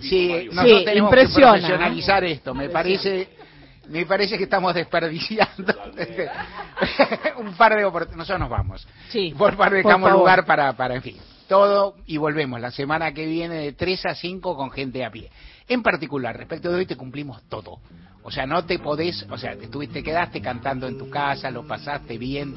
Sí, 0.00 0.48
nosotros 0.50 0.78
Sí, 0.78 0.84
tenemos 0.84 1.10
impresiona, 1.10 1.52
que 1.54 1.60
profesionalizar 1.60 2.24
esto. 2.24 2.54
Me 2.54 2.68
parece, 2.70 3.28
me 3.88 4.06
parece 4.06 4.38
que 4.38 4.44
estamos 4.44 4.74
desperdiciando 4.74 5.74
este, 5.96 6.28
un 7.38 7.52
par 7.54 7.76
de 7.76 7.84
oportunidades. 7.84 8.16
Nosotros 8.16 8.40
nos 8.40 8.50
vamos. 8.50 8.88
Sí, 9.10 9.34
Por 9.36 9.56
par 9.56 9.68
por 9.68 9.76
dejamos 9.76 10.08
favor. 10.08 10.20
lugar 10.20 10.44
para, 10.46 10.72
para, 10.72 10.94
en 10.94 11.02
fin, 11.02 11.16
todo 11.48 11.96
y 12.06 12.16
volvemos 12.16 12.60
la 12.60 12.70
semana 12.70 13.12
que 13.12 13.26
viene 13.26 13.56
de 13.56 13.72
3 13.72 14.06
a 14.06 14.14
5 14.14 14.56
con 14.56 14.70
gente 14.70 15.04
a 15.04 15.10
pie. 15.10 15.30
En 15.68 15.82
particular, 15.82 16.36
respecto 16.36 16.70
de 16.70 16.76
hoy 16.76 16.86
te 16.86 16.96
cumplimos 16.96 17.42
todo. 17.48 17.78
O 18.22 18.30
sea, 18.30 18.46
no 18.46 18.64
te 18.64 18.78
podés, 18.78 19.24
o 19.30 19.38
sea, 19.38 19.56
te, 19.56 19.64
estuviste, 19.66 20.02
quedaste 20.02 20.40
cantando 20.40 20.88
en 20.88 20.98
tu 20.98 21.08
casa, 21.10 21.50
lo 21.50 21.66
pasaste 21.66 22.18
bien, 22.18 22.54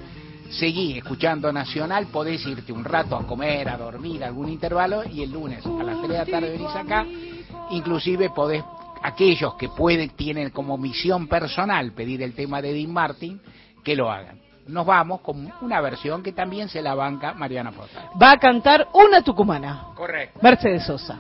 seguí 0.50 0.98
escuchando 0.98 1.52
Nacional, 1.52 2.08
podés 2.08 2.46
irte 2.46 2.72
un 2.72 2.84
rato 2.84 3.16
a 3.16 3.26
comer, 3.26 3.70
a 3.70 3.78
dormir, 3.78 4.24
algún 4.24 4.50
intervalo, 4.50 5.04
y 5.08 5.24
el 5.24 5.32
lunes 5.32 5.66
a 5.66 5.84
las 5.84 5.98
3 5.98 6.10
de 6.10 6.18
la 6.18 6.26
tarde 6.26 6.50
venís 6.52 6.76
acá, 6.76 7.06
inclusive 7.72 8.30
podés, 8.30 8.64
aquellos 9.02 9.56
que 9.56 9.70
pueden, 9.70 10.10
tienen 10.12 10.50
como 10.50 10.78
misión 10.78 11.28
personal 11.28 11.94
pedir 11.94 12.22
el 12.24 12.34
tema 12.34 12.62
de 12.62 12.74
Dean 12.74 12.92
Martin, 12.92 13.42
que 13.84 13.96
lo 13.96 14.12
hagan. 14.12 14.40
Nos 14.68 14.86
vamos 14.86 15.22
con 15.22 15.52
una 15.62 15.82
versión 15.82 16.22
que 16.22 16.32
también 16.32 16.70
se 16.70 16.82
la 16.82 16.94
banca 16.94 17.34
Mariana 17.34 17.72
Portal. 17.72 18.10
Va 18.22 18.34
a 18.34 18.38
cantar 18.38 18.88
una 18.94 19.24
tucumana. 19.24 19.88
Correcto. 19.96 20.40
Mercedes 20.44 20.86
Sosa. 20.86 21.20